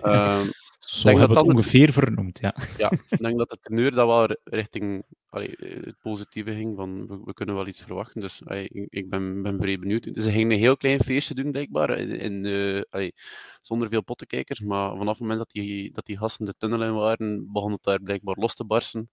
um, 0.03 0.49
Zo 0.87 1.07
hebben 1.07 1.27
we 1.27 1.33
het 1.33 1.55
ongeveer 1.55 1.91
vernoemd, 1.91 2.39
ja. 2.39 2.55
Ja, 2.77 2.91
ik 3.09 3.17
denk 3.19 3.37
dat 3.37 3.49
het 3.49 3.69
nu 3.69 3.89
dat 3.89 4.07
wel 4.07 4.37
richting 4.43 5.03
allee, 5.29 5.55
het 5.59 5.97
positieve 6.01 6.53
ging, 6.53 6.75
van 6.75 7.07
we, 7.07 7.19
we, 7.25 7.33
kunnen 7.33 7.55
wel 7.55 7.67
iets 7.67 7.81
verwachten. 7.81 8.21
Dus 8.21 8.41
allee, 8.45 8.87
ik, 8.89 9.09
ben, 9.09 9.41
ben 9.41 9.61
vrij 9.61 9.79
benieuwd. 9.79 10.09
Ze 10.13 10.31
gingen 10.31 10.51
een 10.51 10.59
heel 10.59 10.77
klein 10.77 10.99
feestje 10.99 11.33
doen, 11.33 11.51
blijkbaar, 11.51 11.97
in, 11.97 12.19
in 12.19 12.45
uh, 12.45 12.81
allee, 12.89 13.13
zonder 13.61 13.89
veel 13.89 14.03
pottenkijkers. 14.03 14.59
Maar 14.59 14.89
vanaf 14.89 15.09
het 15.09 15.19
moment 15.19 15.39
dat 15.39 15.49
die, 15.51 15.91
dat 15.91 16.05
die 16.05 16.17
gasten 16.17 16.45
de 16.45 16.55
tunnel 16.57 16.83
in 16.83 16.93
waren, 16.93 17.51
begon 17.51 17.71
het 17.71 17.83
daar 17.83 18.01
blijkbaar 18.01 18.35
los 18.37 18.55
te 18.55 18.65
barsten. 18.65 19.09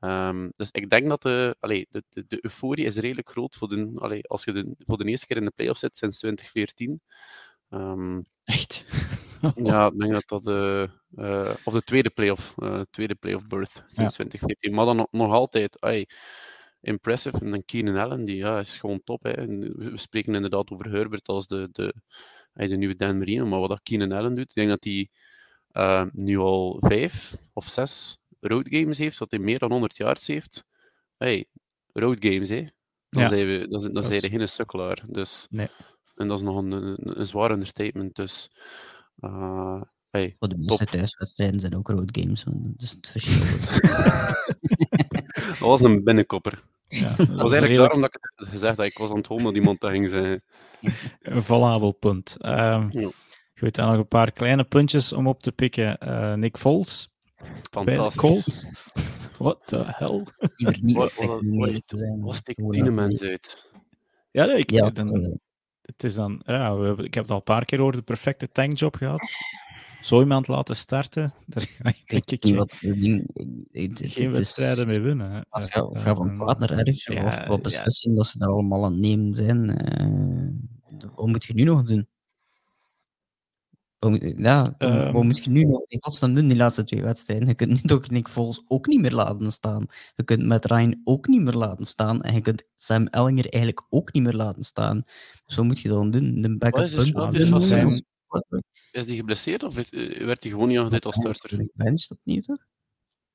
Um, 0.00 0.52
dus 0.56 0.70
ik 0.70 0.90
denk 0.90 1.08
dat 1.08 1.22
de, 1.22 1.56
allee, 1.60 1.86
de, 1.90 2.04
de, 2.08 2.24
de, 2.26 2.38
euforie 2.40 2.84
is 2.84 2.96
redelijk 2.96 3.30
groot 3.30 3.56
voor 3.56 3.68
de, 3.68 3.90
allee, 3.94 4.28
als 4.28 4.44
je 4.44 4.52
de, 4.52 4.74
voor 4.78 4.98
de 4.98 5.04
eerste 5.04 5.26
keer 5.26 5.36
in 5.36 5.44
de 5.44 5.52
playoffs 5.54 5.80
zit 5.80 5.96
sinds 5.96 6.18
2014. 6.18 7.00
Um, 7.70 8.26
Echt? 8.44 8.86
ja, 9.54 9.86
ik 9.86 9.98
denk 9.98 10.12
dat 10.12 10.28
dat 10.28 10.42
de, 10.42 10.90
uh, 11.14 11.54
of 11.64 11.72
de 11.72 11.82
tweede 11.82 12.10
playoff, 12.10 12.54
uh, 12.58 12.80
tweede 12.90 13.14
playoff 13.14 13.46
berth 13.46 13.72
sinds 13.72 13.96
ja. 13.96 14.08
2014. 14.08 14.74
Maar 14.74 14.84
dan 14.84 14.96
nog, 14.96 15.06
nog 15.10 15.32
altijd, 15.32 15.80
ay, 15.80 16.06
impressive. 16.80 17.40
En 17.40 17.50
dan 17.50 17.64
Keenan 17.64 17.96
Allen, 17.96 18.24
die 18.24 18.36
ja, 18.36 18.58
is 18.58 18.78
gewoon 18.78 19.00
top. 19.04 19.22
Hè. 19.22 19.46
we 19.46 19.92
spreken 19.94 20.34
inderdaad 20.34 20.70
over 20.70 20.90
Herbert 20.90 21.28
als 21.28 21.46
de, 21.46 21.68
de, 21.72 21.94
ay, 22.52 22.68
de 22.68 22.76
nieuwe 22.76 22.96
Dan 22.96 23.18
Marino, 23.18 23.46
maar 23.46 23.60
wat 23.60 23.68
dat 23.68 23.82
Keenan 23.82 24.12
Allen 24.12 24.34
doet, 24.34 24.48
ik 24.48 24.54
denk 24.54 24.68
dat 24.68 24.84
hij 24.84 25.08
uh, 25.72 26.04
nu 26.12 26.38
al 26.38 26.76
vijf 26.80 27.36
of 27.52 27.66
zes 27.66 28.19
road 28.40 28.68
games 28.70 28.98
heeft, 28.98 29.18
dat 29.18 29.30
hij 29.30 29.40
meer 29.40 29.58
dan 29.58 29.70
100 29.70 29.96
yards 29.96 30.26
heeft. 30.26 30.64
Hey, 31.16 31.48
road 31.92 32.16
games, 32.18 32.48
hè. 32.48 32.64
Dan, 33.08 33.22
ja. 33.22 33.28
zijn, 33.28 33.46
we, 33.46 33.66
dan, 33.68 33.92
dan 33.92 34.04
zijn 34.04 34.22
er 34.22 34.30
geen 34.30 34.48
sukkelaar. 34.48 35.02
Dus, 35.06 35.46
nee. 35.50 35.68
En 36.14 36.28
dat 36.28 36.38
is 36.38 36.44
nog 36.44 36.56
een, 36.56 36.72
een, 36.72 37.20
een 37.20 37.26
zwaar 37.26 37.50
understatement. 37.50 38.16
Dus, 38.16 38.50
uh, 39.20 39.82
hey, 40.10 40.34
Voor 40.38 40.48
de 40.48 40.56
meeste 40.56 40.84
thuiswedstrijden 40.84 41.60
zijn 41.60 41.76
ook 41.76 41.88
road 41.88 42.18
games. 42.20 42.44
Dus 42.76 42.90
het 42.90 43.10
verschil 43.10 43.46
dat 45.48 45.58
was 45.58 45.80
een 45.80 46.04
binnenkopper. 46.04 46.62
Ja, 46.88 47.08
dat 47.08 47.16
was 47.16 47.28
eigenlijk 47.28 47.50
redelijk... 47.50 47.78
daarom 47.78 48.00
dat 48.00 48.14
ik 48.14 48.30
het 48.34 48.48
gezegd 48.48 48.76
dat 48.76 48.86
ik 48.86 48.98
was 48.98 49.10
aan 49.10 49.16
het 49.16 49.26
homen 49.26 49.44
dat 49.44 49.54
iemand 49.54 49.80
dat 49.80 49.90
ging 49.90 50.08
zeggen. 50.08 50.42
Een 51.20 51.44
valabel 51.44 51.92
punt. 51.92 52.36
Um, 52.40 52.88
ja. 52.90 53.10
Goed, 53.54 53.74
dan 53.74 53.88
nog 53.88 53.96
een 53.96 54.08
paar 54.08 54.32
kleine 54.32 54.64
puntjes 54.64 55.12
om 55.12 55.26
op 55.26 55.42
te 55.42 55.52
pikken. 55.52 55.98
Uh, 56.02 56.34
Nick 56.34 56.56
Foles 56.56 57.08
Fantastisch. 57.70 58.66
What 59.38 59.58
the 59.64 59.82
hell? 59.86 60.26
Wat, 62.18 62.36
stikt 62.36 62.72
die 62.72 62.90
mens 62.90 63.22
uit? 63.22 63.68
Ja, 64.30 64.44
nee, 64.44 64.56
ik, 64.56 64.70
ja 64.70 64.90
dan, 64.90 65.38
het 65.82 66.04
is 66.04 66.14
dan, 66.14 66.42
ja, 66.44 66.76
we 66.76 67.02
ik 67.02 67.14
heb 67.14 67.22
het 67.22 67.32
al 67.32 67.36
een 67.36 67.42
paar 67.42 67.64
keer 67.64 67.80
over 67.80 67.96
de 67.96 68.02
perfecte 68.02 68.48
tankjob 68.48 68.96
gehad. 68.96 69.30
Zo 70.00 70.20
iemand 70.20 70.48
laten 70.48 70.76
starten, 70.76 71.32
daar 71.46 71.62
ga 71.62 71.88
je 71.88 72.02
denk 72.06 72.30
ik 72.30 72.44
geen, 72.44 72.56
wat, 72.56 72.72
geen 73.94 74.32
wedstrijden 74.32 74.86
mee 74.86 75.00
winnen. 75.00 75.46
Het 75.50 75.70
gaat, 75.70 75.98
gaat 75.98 76.16
van 76.16 76.34
kwaad 76.34 76.58
naar 76.58 76.70
erg, 76.70 77.06
ja, 77.06 77.24
of 77.24 77.46
wat 77.46 77.62
beslissing 77.62 78.12
ja. 78.12 78.20
dat 78.20 78.26
ze 78.26 78.38
daar 78.38 78.48
allemaal 78.48 78.84
aan 78.84 78.92
het 78.92 79.00
nemen 79.00 79.34
zijn. 79.34 79.68
Uh, 80.98 81.08
wat 81.14 81.26
moet 81.26 81.44
je 81.44 81.54
nu 81.54 81.62
nog 81.62 81.84
doen? 81.84 82.08
Ja, 84.36 84.74
um, 84.78 85.12
wat 85.12 85.24
moet 85.24 85.44
je 85.44 85.50
nu 85.50 85.64
nog 85.64 85.84
in 85.84 86.02
godsnaam 86.02 86.34
doen, 86.34 86.48
die 86.48 86.56
laatste 86.56 86.84
twee 86.84 87.02
wedstrijden? 87.02 87.48
Je 87.48 87.54
kunt 87.54 87.70
nu 87.70 87.80
toch 87.80 88.10
Nick 88.10 88.28
Foles 88.28 88.64
ook 88.68 88.86
niet 88.86 89.00
meer 89.00 89.12
laten 89.12 89.52
staan. 89.52 89.86
Je 90.16 90.24
kunt 90.24 90.46
met 90.46 90.64
Ryan 90.64 91.00
ook 91.04 91.26
niet 91.26 91.40
meer 91.42 91.54
laten 91.54 91.84
staan. 91.84 92.22
En 92.22 92.34
je 92.34 92.40
kunt 92.40 92.62
Sam 92.76 93.06
Ellinger 93.06 93.48
eigenlijk 93.48 93.86
ook 93.90 94.12
niet 94.12 94.22
meer 94.22 94.32
laten 94.32 94.62
staan. 94.62 95.02
Dus 95.46 95.56
wat 95.56 95.64
moet 95.64 95.80
je 95.80 95.88
dan 95.88 96.10
doen? 96.10 96.40
De 96.40 96.56
backup 96.56 96.84
is, 96.84 97.10
punt 97.10 97.34
is, 97.34 97.68
zijn... 97.68 98.04
is 98.90 99.06
die 99.06 99.16
geblesseerd 99.16 99.62
of 99.62 99.78
is, 99.78 99.90
werd 100.24 100.42
hij 100.42 100.52
gewoon 100.52 100.68
niet 100.68 100.78
aangeduid 100.78 101.06
als 101.06 101.14
starter? 101.14 101.48
Gebenched 101.48 102.10
opnieuw, 102.10 102.40
toch? 102.40 102.64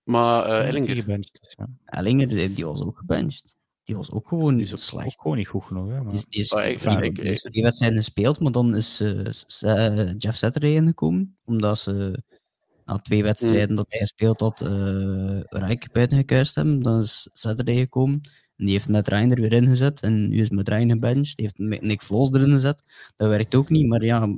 Maar 0.03 0.49
uh, 0.49 0.67
Ellinger... 0.67 0.95
Gebenched, 0.95 1.55
ja. 1.57 1.67
Ellinger, 1.85 2.27
die 2.55 2.65
was 2.65 2.81
ook 2.81 2.97
gebenched. 2.97 3.54
Die 3.85 3.95
was 3.95 4.11
ook 4.11 4.27
gewoon 4.27 4.55
niet 4.55 4.67
zo 4.67 4.75
slecht. 4.75 5.07
Ook 5.07 5.21
gewoon 5.21 5.37
niet 5.37 5.47
goed 5.47 5.63
genoeg. 5.63 5.89
Hè, 5.89 6.01
maar... 6.01 6.13
Die, 6.13 6.25
die 6.29 6.39
is, 6.39 6.51
ik, 6.51 7.17
ik, 7.17 7.51
die 7.51 7.63
wedstrijd 7.63 7.93
gespeeld, 7.93 8.39
maar 8.39 8.51
dan 8.51 8.75
is 8.75 9.01
uh, 9.01 10.13
Jeff 10.17 10.37
Saturday 10.37 10.73
ingekomen. 10.73 11.37
Omdat 11.45 11.79
ze 11.79 12.23
na 12.85 12.97
twee 12.97 13.23
wedstrijden 13.23 13.69
mm. 13.69 13.75
dat 13.75 13.85
hij 13.89 13.99
gespeeld 13.99 14.39
had, 14.39 14.61
uh, 14.61 15.39
Rijk 15.41 15.91
buiten 15.91 16.17
gekuist 16.17 16.55
hebben. 16.55 16.79
Dan 16.79 17.01
is 17.01 17.29
Saturday 17.33 17.77
gekomen. 17.77 18.21
En 18.57 18.65
die 18.65 18.73
heeft 18.73 18.87
met 18.87 19.07
Ryan 19.07 19.31
er 19.31 19.41
weer 19.41 19.53
ingezet. 19.53 20.01
En 20.01 20.29
nu 20.29 20.37
is 20.37 20.49
met 20.49 20.69
Ryan 20.69 20.89
gebenched. 20.89 21.35
Die 21.37 21.51
heeft 21.55 21.81
Nick 21.83 22.01
Vlos 22.01 22.31
erin 22.31 22.51
gezet. 22.51 22.83
Dat 23.15 23.29
werkt 23.29 23.55
ook 23.55 23.69
niet. 23.69 23.87
Maar 23.87 24.03
ja, 24.03 24.35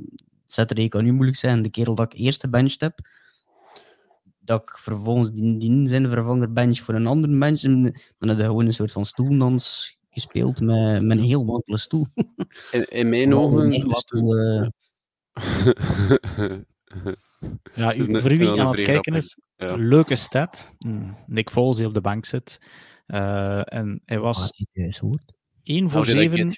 Saturday 0.48 0.88
kan 0.88 1.04
nu 1.04 1.12
moeilijk 1.12 1.38
zijn. 1.38 1.62
De 1.62 1.70
kerel 1.70 1.96
dat 1.96 2.14
ik 2.14 2.20
eerst 2.20 2.42
gebenched 2.42 2.82
heb, 2.82 3.00
dat 4.48 4.62
ik 4.62 4.78
vervolgens 4.78 5.32
die, 5.32 5.58
die 5.58 5.88
zijn 5.88 6.10
vervanger 6.10 6.54
bench 6.54 6.80
voor 6.80 6.94
een 6.94 7.08
andere 7.08 7.38
bench. 7.38 7.62
En 7.62 7.82
dan 8.18 8.30
heb 8.30 8.38
je 8.38 8.44
gewoon 8.44 8.66
een 8.66 8.74
soort 8.74 8.92
van 8.92 9.06
stoelnans 9.06 9.96
gespeeld 10.10 10.62
met, 10.62 11.02
met 11.02 11.18
een 11.18 11.24
heel 11.24 11.46
wankele 11.46 11.78
stoel. 11.78 12.06
In, 12.72 12.86
in 12.90 13.10
mijn 13.10 13.36
ogen... 13.36 13.90
Stoel, 13.90 14.38
uh... 14.38 14.68
ja, 17.76 17.94
voor 18.22 18.30
wie 18.30 18.62
aan 18.62 18.68
het 18.68 18.84
kijken 18.84 19.14
is, 19.14 19.40
ja. 19.56 19.76
leuke 19.76 20.16
stat. 20.16 20.76
Hmm, 20.78 21.18
Nick 21.28 21.50
Foles 21.50 21.78
die 21.78 21.86
op 21.86 21.94
de 21.94 22.02
bank 22.02 22.26
zit. 22.26 22.62
Uh, 23.08 23.74
en 23.74 24.02
hij 24.06 24.20
was 24.20 24.52
1 25.64 25.90
voor 25.90 26.06
7, 26.06 26.52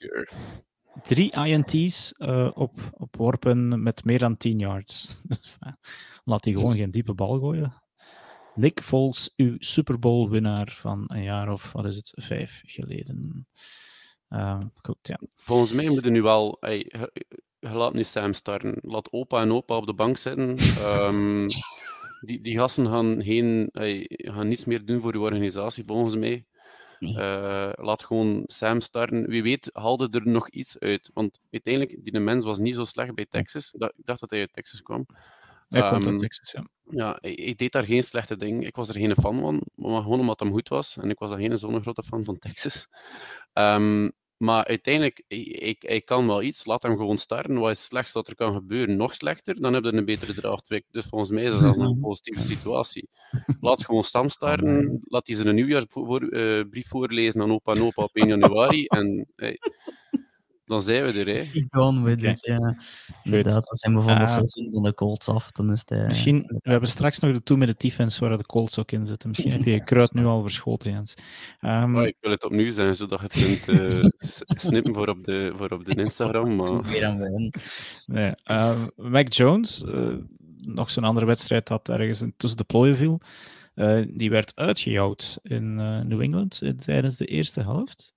drie 1.03 1.31
INT's 1.31 2.13
uh, 2.17 2.51
op, 2.53 2.79
op 2.91 3.15
worpen 3.15 3.83
met 3.83 4.03
meer 4.03 4.19
dan 4.19 4.37
10 4.37 4.59
yards. 4.59 5.21
Laat 6.29 6.45
hij 6.45 6.53
gewoon 6.53 6.75
geen 6.75 6.91
diepe 6.91 7.13
bal 7.13 7.39
gooien. 7.39 7.73
Nick 8.55 8.81
Foles, 8.81 9.33
uw 9.35 9.55
Super 9.59 9.99
Bowl 9.99 10.29
winnaar 10.29 10.71
van 10.71 11.03
een 11.07 11.23
jaar 11.23 11.51
of 11.51 11.71
wat 11.71 11.85
is 11.85 11.95
het, 11.95 12.11
vijf 12.15 12.61
geleden. 12.65 13.47
Uh, 14.29 14.59
goed, 14.81 14.97
ja. 15.01 15.19
Volgens 15.35 15.71
mij 15.71 15.89
moeten 15.89 16.11
nu 16.11 16.21
wel... 16.21 16.57
Hey, 16.59 16.77
je, 17.59 17.69
laat 17.69 17.93
nu 17.93 18.03
Sam 18.03 18.33
starten. 18.33 18.77
Laat 18.81 19.11
opa 19.11 19.41
en 19.41 19.51
opa 19.51 19.75
op 19.75 19.85
de 19.85 19.93
bank 19.93 20.17
zitten. 20.17 20.57
Um, 20.81 21.47
die, 22.27 22.41
die 22.41 22.57
gasten 22.57 22.87
gaan, 22.87 23.23
geen, 23.23 23.69
hey, 23.71 24.05
gaan 24.07 24.47
niets 24.47 24.65
meer 24.65 24.85
doen 24.85 24.99
voor 24.99 25.13
je 25.13 25.19
organisatie, 25.19 25.83
volgens 25.85 26.15
mij. 26.15 26.45
Uh, 26.99 27.71
laat 27.75 28.03
gewoon 28.03 28.43
Sam 28.45 28.79
starten. 28.81 29.29
Wie 29.29 29.43
weet 29.43 29.69
haalde 29.73 30.07
er 30.11 30.27
nog 30.27 30.49
iets 30.49 30.79
uit. 30.79 31.11
Want 31.13 31.39
uiteindelijk, 31.51 32.03
die 32.03 32.19
mens 32.19 32.43
was 32.43 32.59
niet 32.59 32.75
zo 32.75 32.83
slecht 32.83 33.15
bij 33.15 33.25
Texas. 33.25 33.73
Ik 33.73 34.05
dacht 34.05 34.19
dat 34.19 34.29
hij 34.29 34.39
uit 34.39 34.53
Texas 34.53 34.81
kwam. 34.81 35.05
Hij 35.69 35.89
komt 35.89 36.07
uit 36.07 36.19
Texas, 36.19 36.51
ja. 36.51 36.67
Ja, 36.91 37.17
ik, 37.21 37.57
deed 37.57 37.71
daar 37.71 37.85
geen 37.85 38.03
slechte 38.03 38.35
dingen. 38.35 38.63
Ik 38.63 38.75
was 38.75 38.89
er 38.89 38.95
geen 38.95 39.15
fan 39.15 39.39
van, 39.39 39.61
maar 39.75 40.01
gewoon 40.01 40.19
omdat 40.19 40.39
hem 40.39 40.51
goed 40.51 40.69
was. 40.69 40.97
En 40.97 41.09
ik 41.09 41.19
was 41.19 41.29
daar 41.29 41.39
geen 41.39 41.57
zo'n 41.57 41.81
grote 41.81 42.03
fan 42.03 42.23
van 42.23 42.37
Texas. 42.37 42.87
Um, 43.53 44.11
maar 44.39 44.65
uiteindelijk, 44.65 45.23
ik, 45.27 45.83
ik 45.83 46.05
kan 46.05 46.27
wel 46.27 46.41
iets. 46.41 46.65
Laat 46.65 46.83
hem 46.83 46.97
gewoon 46.97 47.17
starten. 47.17 47.59
Wat 47.59 47.71
is 47.71 47.77
het 47.77 47.87
slechtste 47.87 48.17
dat 48.17 48.27
er 48.27 48.35
kan 48.35 48.53
gebeuren? 48.53 48.97
Nog 48.97 49.15
slechter? 49.15 49.61
Dan 49.61 49.73
heb 49.73 49.83
je 49.83 49.93
een 49.93 50.05
betere 50.05 50.33
draftpick. 50.33 50.85
Dus 50.91 51.05
volgens 51.05 51.31
mij 51.31 51.43
is 51.43 51.49
dat 51.49 51.59
zelfs 51.59 51.77
een 51.77 51.99
positieve 51.99 52.41
situatie. 52.55 53.09
Laat 53.59 53.85
gewoon 53.85 54.03
Stam 54.03 54.29
starten. 54.39 54.99
Laat 55.07 55.27
hij 55.27 55.35
zijn 55.35 55.55
nieuwjaarsbrief 55.55 56.87
voorlezen 56.87 57.41
aan 57.41 57.51
opa 57.51 57.73
en 57.73 57.81
opa 57.81 58.03
op 58.03 58.15
1 58.15 58.27
januari. 58.27 58.85
En 58.85 59.27
hey, 59.35 59.59
dan 60.69 60.81
zijn 60.81 61.05
we 61.05 61.23
er. 61.23 61.35
Hè. 61.35 61.63
Gone 61.69 62.03
with 62.03 62.23
it, 62.23 62.45
ja. 62.45 62.75
Inderdaad, 63.23 63.69
als 63.69 63.79
zijn 63.79 63.93
bijvoorbeeld 63.93 64.27
uh, 64.27 64.33
seizoen 64.33 64.71
van 64.71 64.83
de 64.83 64.93
Colts 64.93 65.27
af, 65.27 65.51
dan 65.51 65.71
is 65.71 65.83
het... 65.85 66.07
Misschien, 66.07 66.59
we 66.61 66.71
hebben 66.71 66.89
straks 66.89 67.19
nog 67.19 67.33
de 67.33 67.43
toe 67.43 67.57
met 67.57 67.67
de 67.67 67.75
defense 67.77 68.19
waar 68.19 68.37
de 68.37 68.45
Colts 68.45 68.79
ook 68.79 68.91
in 68.91 69.05
zitten. 69.05 69.29
Misschien 69.29 69.51
heb 69.51 69.63
je 69.63 69.71
je 69.71 69.81
kruid 69.81 70.13
nu 70.13 70.25
al 70.25 70.41
verschoten, 70.41 70.91
Jens. 70.91 71.13
Um, 71.61 71.97
oh, 71.97 72.05
ik 72.05 72.15
wil 72.21 72.31
het 72.31 72.43
opnieuw 72.43 72.71
zijn, 72.71 72.95
zodat 72.95 73.19
je 73.19 73.25
het 73.25 73.65
kunt 73.65 73.79
uh, 73.79 74.05
snippen 74.65 74.93
voor 74.93 75.07
op, 75.07 75.23
de, 75.23 75.51
voor 75.55 75.69
op 75.69 75.85
de 75.85 75.95
Instagram. 75.95 76.55
Maar... 76.55 76.81
Weer 76.81 77.05
aan. 77.05 77.51
Nee, 78.05 78.33
uh, 78.45 78.79
Mac 78.95 79.33
Jones, 79.33 79.83
uh, 79.85 80.15
nog 80.57 80.91
zo'n 80.91 81.03
andere 81.03 81.25
wedstrijd 81.25 81.67
dat 81.67 81.89
ergens 81.89 82.23
tussen 82.37 82.57
de 82.57 82.63
plooien 82.63 82.97
viel. 82.97 83.19
Uh, 83.75 84.05
die 84.09 84.29
werd 84.29 84.51
uitgejouwd 84.55 85.39
in 85.43 85.75
New 86.07 86.21
England 86.21 86.61
tijdens 86.85 87.17
de 87.17 87.25
eerste 87.25 87.61
helft. 87.61 88.13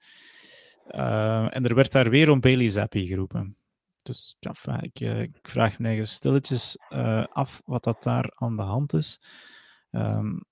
Uh, 0.91 1.57
en 1.57 1.65
er 1.65 1.75
werd 1.75 1.93
daar 1.93 2.11
weer 2.11 2.31
om 2.31 2.41
Bailey 2.41 2.69
Zappi 2.69 3.07
geroepen. 3.07 3.57
Dus 4.03 4.37
ja, 4.39 4.81
ik, 4.81 5.01
uh, 5.01 5.21
ik, 5.21 5.39
vraag 5.43 5.79
me 5.79 5.87
eigen 5.87 6.07
stilletjes 6.07 6.79
uh, 6.91 7.25
af 7.29 7.63
wat 7.65 7.85
dat 7.85 8.03
daar 8.03 8.33
aan 8.35 8.57
de 8.57 8.63
hand 8.63 8.93
is. 8.93 9.21
Um, 9.91 10.45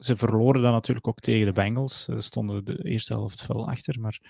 ze 0.00 0.16
verloren 0.16 0.62
dan 0.62 0.72
natuurlijk 0.72 1.08
ook 1.08 1.20
tegen 1.20 1.46
de 1.46 1.52
Bengals. 1.52 2.04
Ze 2.04 2.20
stonden 2.20 2.64
de 2.64 2.84
eerste 2.84 3.12
helft 3.12 3.42
veel 3.42 3.68
achter. 3.68 4.00
Maar... 4.00 4.20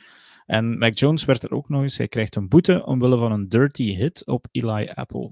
En 0.47 0.79
Mac 0.79 0.99
Jones 0.99 1.25
werd 1.25 1.43
er 1.43 1.51
ook 1.51 1.69
nog 1.69 1.83
eens. 1.83 1.97
Hij 1.97 2.09
krijgt 2.09 2.37
een 2.37 2.49
boete 2.49 2.87
omwille 2.87 3.19
van 3.19 3.33
een 3.33 3.49
dirty 3.49 3.95
hit 3.95 4.27
op 4.27 4.47
Eli 4.51 4.89
Apple. 4.89 5.31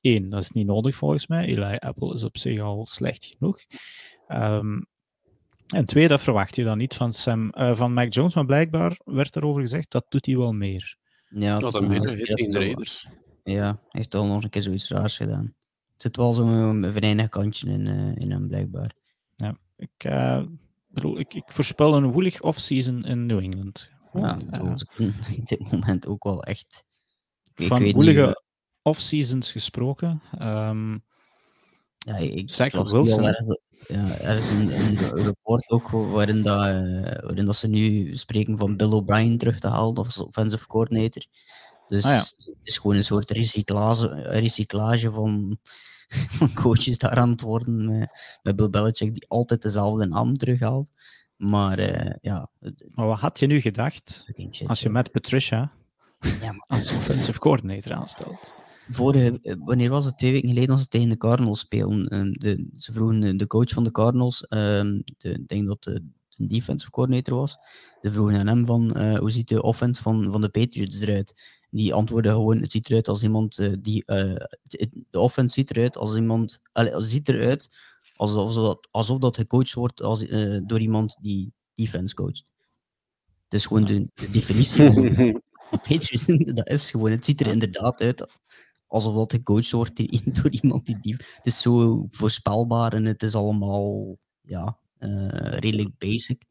Eén, 0.00 0.28
dat 0.28 0.40
is 0.40 0.50
niet 0.50 0.66
nodig 0.66 0.96
volgens 0.96 1.26
mij. 1.26 1.44
Eli 1.44 1.76
Apple 1.76 2.14
is 2.14 2.22
op 2.22 2.38
zich 2.38 2.60
al 2.60 2.86
slecht 2.86 3.24
genoeg. 3.24 3.58
Um, 4.28 4.86
en 5.66 5.84
twee, 5.86 6.08
dat 6.08 6.20
verwacht 6.20 6.56
je 6.56 6.64
dan 6.64 6.78
niet 6.78 6.94
van, 6.94 7.12
Sam, 7.12 7.52
uh, 7.54 7.76
van 7.76 7.92
Mac 7.92 8.12
Jones, 8.12 8.34
maar 8.34 8.44
blijkbaar 8.44 9.00
werd 9.04 9.36
erover 9.36 9.60
gezegd 9.60 9.90
dat 9.90 10.06
doet 10.08 10.26
hij 10.26 10.36
wel 10.36 10.52
meer. 10.52 10.96
Ja, 11.28 11.58
dat 11.58 11.82
is 11.82 11.88
de 11.88 12.58
Raiders. 12.58 13.08
Ja, 13.44 13.66
hij 13.66 13.78
heeft 13.88 14.12
wel 14.12 14.26
nog 14.26 14.42
een 14.42 14.50
keer 14.50 14.62
zoiets 14.62 14.88
raars 14.88 15.16
gedaan. 15.16 15.54
Het 15.92 16.02
zit 16.02 16.16
wel 16.16 16.32
zo'n 16.32 16.86
verenigd 16.92 17.28
kantje 17.28 17.70
in, 17.70 17.86
uh, 17.86 18.16
in 18.16 18.30
hem, 18.30 18.48
blijkbaar. 18.48 18.94
Ja, 19.36 19.58
ik, 19.76 20.04
uh, 20.06 20.42
bedoel, 20.86 21.18
ik, 21.18 21.34
ik 21.34 21.44
voorspel 21.46 21.96
een 21.96 22.12
woelig 22.12 22.40
off-season 22.40 23.04
in 23.04 23.26
New 23.26 23.38
England. 23.38 23.90
Ja, 24.12 24.38
dat 24.50 24.74
is 24.74 25.08
op 25.38 25.46
dit 25.46 25.72
moment 25.72 26.06
ook 26.06 26.24
wel 26.24 26.42
echt... 26.42 26.84
Ik, 27.54 27.66
van 27.66 27.92
woelige 27.92 28.42
off-seasons 28.82 29.52
gesproken. 29.52 30.22
Um, 30.40 31.04
ja, 32.04 32.16
ik, 32.16 32.50
Zach 32.50 32.72
Wilson 32.72 33.22
ja, 33.88 34.18
er 34.18 34.36
is 34.36 34.50
een, 34.50 34.80
een 34.80 35.22
rapport 35.22 35.70
ook 35.70 35.88
waarin, 35.88 36.42
dat, 36.42 36.66
uh, 36.66 37.02
waarin 37.02 37.44
dat 37.44 37.56
ze 37.56 37.68
nu 37.68 38.16
spreken 38.16 38.58
van 38.58 38.76
Bill 38.76 38.92
O'Brien 38.92 39.38
terug 39.38 39.58
te 39.58 39.68
halen 39.68 39.94
als 39.94 40.18
offensive 40.18 40.66
coordinator. 40.66 41.24
Dus 41.86 42.04
ah, 42.04 42.10
ja. 42.10 42.18
het 42.18 42.58
is 42.62 42.78
gewoon 42.78 42.96
een 42.96 43.04
soort 43.04 43.30
recyclage, 43.30 44.08
recyclage 44.22 45.10
van, 45.10 45.58
van 46.38 46.54
coaches 46.54 46.98
daar 46.98 47.16
aan 47.16 47.30
het 47.30 47.40
worden 47.40 47.98
met, 47.98 48.38
met 48.42 48.56
Bill 48.56 48.70
Belichick, 48.70 49.14
die 49.14 49.28
altijd 49.28 49.62
dezelfde 49.62 50.06
naam 50.06 50.36
terughaalt. 50.36 50.90
Maar 51.36 51.78
uh, 51.78 52.12
ja. 52.20 52.48
Maar 52.94 53.06
wat 53.06 53.18
had 53.18 53.38
je 53.38 53.46
nu 53.46 53.60
gedacht 53.60 54.26
als 54.66 54.80
je 54.80 54.88
met 54.88 55.10
Patricia 55.10 55.72
ja, 56.40 56.64
als 56.66 56.92
offensive 56.92 57.38
coordinator 57.38 57.92
aanstelt? 57.92 58.54
Vorige, 58.88 59.38
eh, 59.42 59.54
wanneer 59.58 59.90
was 59.90 60.04
het? 60.04 60.18
Twee 60.18 60.32
weken 60.32 60.48
geleden 60.48 60.70
als 60.70 60.82
ze 60.82 60.88
tegen 60.88 61.08
de 61.08 61.16
Cardinals 61.16 61.58
spelen. 61.58 62.08
Ehm, 62.08 62.32
de, 62.32 62.68
ze 62.76 62.92
vroegen 62.92 63.36
de 63.36 63.46
coach 63.46 63.68
van 63.68 63.84
de 63.84 63.90
Cardinals, 63.90 64.46
um, 64.48 65.02
de, 65.18 65.30
ik 65.30 65.48
denk 65.48 65.66
dat 65.66 65.82
de, 65.82 66.04
de 66.36 66.46
defensive 66.46 66.90
coordinator 66.90 67.36
was, 67.36 67.56
ze 68.00 68.12
vroegen 68.12 68.38
aan 68.38 68.46
hem 68.46 68.66
van 68.66 68.94
uh, 68.96 69.18
hoe 69.18 69.30
ziet 69.30 69.48
de 69.48 69.62
offense 69.62 70.02
van, 70.02 70.32
van 70.32 70.40
de 70.40 70.48
Patriots 70.48 71.00
eruit? 71.00 71.60
Die 71.70 71.94
antwoordde 71.94 72.30
gewoon, 72.30 72.60
het 72.60 72.72
ziet 72.72 72.88
eruit 72.88 73.08
als 73.08 73.22
iemand 73.22 73.58
uh, 73.58 73.74
die, 73.80 74.02
uh, 74.06 74.36
de 75.10 75.18
offense 75.18 75.54
ziet 75.54 75.70
eruit 75.70 75.96
als 75.96 76.16
iemand, 76.16 76.60
allez, 76.72 77.08
ziet 77.10 77.28
eruit 77.28 77.76
alsof, 78.16 78.54
dat, 78.54 78.88
alsof 78.90 79.18
dat 79.18 79.36
gecoacht 79.36 79.74
wordt 79.74 80.02
als, 80.02 80.26
door 80.66 80.80
iemand 80.80 81.16
die 81.20 81.52
defense 81.74 82.14
coacht. 82.14 82.52
Het 83.44 83.60
is 83.60 83.66
gewoon 83.66 83.84
de, 83.84 84.08
de 84.14 84.30
definitie 84.30 84.92
van 84.92 85.02
de 85.70 85.78
Patriots, 85.88 86.26
dat 86.54 86.68
is 86.68 86.90
gewoon, 86.90 87.10
het 87.10 87.24
ziet 87.24 87.40
er 87.40 87.46
inderdaad 87.46 88.00
uit 88.00 88.26
alsof 88.94 89.14
dat 89.14 89.32
gecoacht 89.32 89.70
wordt 89.70 89.96
door 90.42 90.50
iemand 90.50 90.86
die 90.86 90.98
dief. 91.00 91.36
Het 91.36 91.46
is 91.46 91.60
zo 91.60 92.06
voorspelbaar 92.08 92.92
en 92.92 93.04
het 93.04 93.22
is 93.22 93.34
allemaal 93.34 94.16
ja, 94.42 94.78
uh, 94.98 95.28
redelijk 95.38 95.98
basic. 95.98 96.42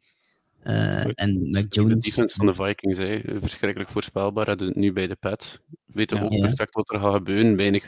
Uh, 0.64 1.06
en. 1.14 1.52
De 1.70 1.98
defense 1.98 2.36
van 2.36 2.46
de 2.46 2.54
Vikings, 2.54 2.98
hè. 2.98 3.22
verschrikkelijk 3.40 3.90
voorspelbaar. 3.90 4.48
En 4.48 4.72
nu 4.76 4.94
bij 4.94 5.08
de 5.08 5.16
pet. 5.16 5.62
Weten 5.86 6.18
ja, 6.18 6.24
ook 6.24 6.32
ja. 6.32 6.40
perfect 6.40 6.74
wat 6.74 6.92
er 6.92 7.00
gaat 7.00 7.14
gebeuren. 7.14 7.56
Weinig, 7.56 7.88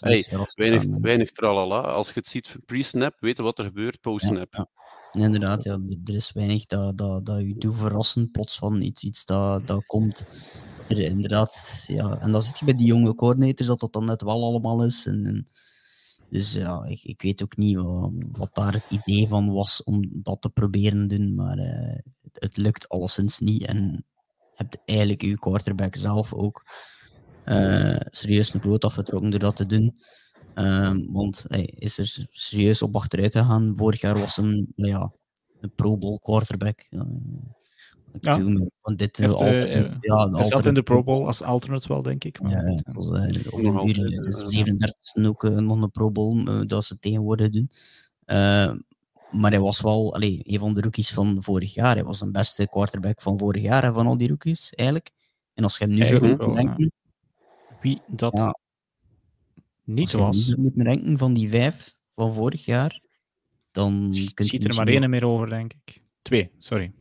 hey, 0.00 0.24
weinig, 0.54 0.84
weinig 1.00 1.32
tralala. 1.32 1.80
Als 1.80 2.08
je 2.08 2.14
het 2.14 2.28
ziet 2.28 2.56
pre-snap, 2.66 3.14
weten 3.20 3.44
wat 3.44 3.58
er 3.58 3.64
gebeurt 3.64 4.00
post-snap. 4.00 4.68
Ja, 5.12 5.24
inderdaad, 5.24 5.64
ja, 5.64 5.80
er 6.04 6.14
is 6.14 6.32
weinig 6.32 6.66
dat, 6.66 6.98
dat, 6.98 7.26
dat 7.26 7.40
je 7.40 7.54
doet 7.58 7.76
verrassen 7.76 8.30
plots 8.30 8.58
van 8.58 8.82
iets, 8.82 9.02
iets 9.02 9.24
dat, 9.24 9.66
dat 9.66 9.86
komt 9.86 10.26
inderdaad, 10.88 11.84
ja. 11.86 12.20
En 12.20 12.32
dan 12.32 12.42
zit 12.42 12.58
je 12.58 12.64
bij 12.64 12.74
die 12.74 12.86
jonge 12.86 13.14
coördinators 13.14 13.68
dat 13.68 13.80
dat 13.80 13.92
dan 13.92 14.04
net 14.04 14.22
wel 14.22 14.44
allemaal 14.44 14.84
is. 14.84 15.06
En, 15.06 15.26
en 15.26 15.46
dus 16.34 16.52
ja, 16.52 16.84
ik, 16.84 17.02
ik 17.02 17.22
weet 17.22 17.42
ook 17.42 17.56
niet 17.56 17.76
wat, 17.76 18.10
wat, 18.32 18.54
daar 18.54 18.72
het 18.72 18.90
idee 18.90 19.28
van 19.28 19.52
was 19.52 19.82
om 19.82 20.10
dat 20.12 20.42
te 20.42 20.50
proberen 20.50 21.08
doen, 21.08 21.34
maar 21.34 21.58
uh, 21.58 21.98
het, 22.32 22.56
lukt 22.56 22.88
alleszins 22.88 23.38
niet. 23.38 23.66
En 23.66 24.04
hebt 24.54 24.78
eigenlijk 24.84 25.22
uw 25.22 25.36
quarterback 25.36 25.96
zelf 25.96 26.34
ook 26.34 26.62
uh, 27.44 27.96
serieus 28.10 28.54
een 28.54 28.60
brood 28.60 28.84
afgetrokken 28.84 29.30
door 29.30 29.40
dat 29.40 29.56
te 29.56 29.66
doen. 29.66 29.98
Uh, 30.54 30.96
want 31.06 31.44
hij 31.48 31.64
is 31.64 31.98
er 31.98 32.26
serieus 32.30 32.82
op 32.82 32.96
achteruit 32.96 33.36
gegaan. 33.36 33.72
Vorig 33.76 34.00
jaar 34.00 34.18
was 34.18 34.36
hem 34.36 34.72
ja, 34.74 35.12
een 35.60 35.74
Pro 35.74 35.98
Bowl 35.98 36.18
quarterback. 36.18 36.88
Ja. 38.20 38.38
Want 38.80 38.98
dit 38.98 39.16
Heeft, 39.16 39.64
uh, 39.64 39.92
ja, 40.00 40.30
hij 40.30 40.44
zat 40.44 40.66
in 40.66 40.74
de 40.74 40.82
Pro 40.82 41.02
Bowl 41.02 41.26
als 41.26 41.42
alternate 41.42 41.88
wel, 41.88 42.02
denk 42.02 42.24
ik. 42.24 42.40
Maar 42.40 42.50
ja, 42.50 42.70
ja, 42.70 42.92
was, 42.92 43.08
uh, 43.08 43.52
op 43.52 43.58
een 43.58 43.88
uur, 43.88 44.32
37 44.32 45.26
ook 45.26 45.44
uh, 45.44 45.56
nog 45.56 45.82
een 45.82 45.90
Pro 45.90 46.10
Bowl, 46.10 46.66
dat 46.66 46.84
ze 46.84 46.98
tegenwoordig 46.98 47.50
doen. 47.50 47.70
maar 49.30 49.50
hij 49.50 49.60
was 49.60 49.80
wel 49.80 50.14
allee, 50.14 50.40
een 50.42 50.58
van 50.58 50.74
de 50.74 50.80
rookies 50.80 51.12
van 51.12 51.42
vorig 51.42 51.74
jaar. 51.74 51.94
Hij 51.94 52.04
was 52.04 52.20
een 52.20 52.32
beste 52.32 52.68
quarterback 52.68 53.22
van 53.22 53.38
vorig 53.38 53.62
jaar, 53.62 53.92
van 53.92 54.06
al 54.06 54.16
die 54.16 54.28
rookies, 54.28 54.72
eigenlijk. 54.74 55.10
En 55.54 55.64
als 55.64 55.78
je 55.78 55.84
hem 55.84 55.94
nu 55.94 56.04
zou 56.04 56.26
moeten 56.26 56.54
denken... 56.54 56.92
Wie 57.80 58.02
dat 58.06 58.32
ja, 58.32 58.58
niet 59.84 60.12
was... 60.12 60.36
Als 60.36 60.46
je 60.46 60.56
moet 60.58 60.74
denken 60.74 61.18
van 61.18 61.34
die 61.34 61.48
vijf 61.48 61.94
van 62.10 62.34
vorig 62.34 62.64
jaar, 62.64 63.00
dan... 63.70 64.08
Je 64.10 64.30
ziet 64.34 64.64
er 64.64 64.74
maar 64.74 64.88
één 64.88 65.10
meer 65.10 65.26
over, 65.26 65.48
denk 65.48 65.72
ik. 65.72 66.02
Twee, 66.22 66.50
sorry. 66.58 66.92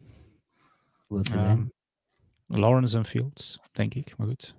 Lawrence 2.47 2.97
en 2.97 3.05
Fields, 3.05 3.59
denk 3.71 3.93
ik, 3.93 4.17
maar 4.17 4.27
goed. 4.27 4.55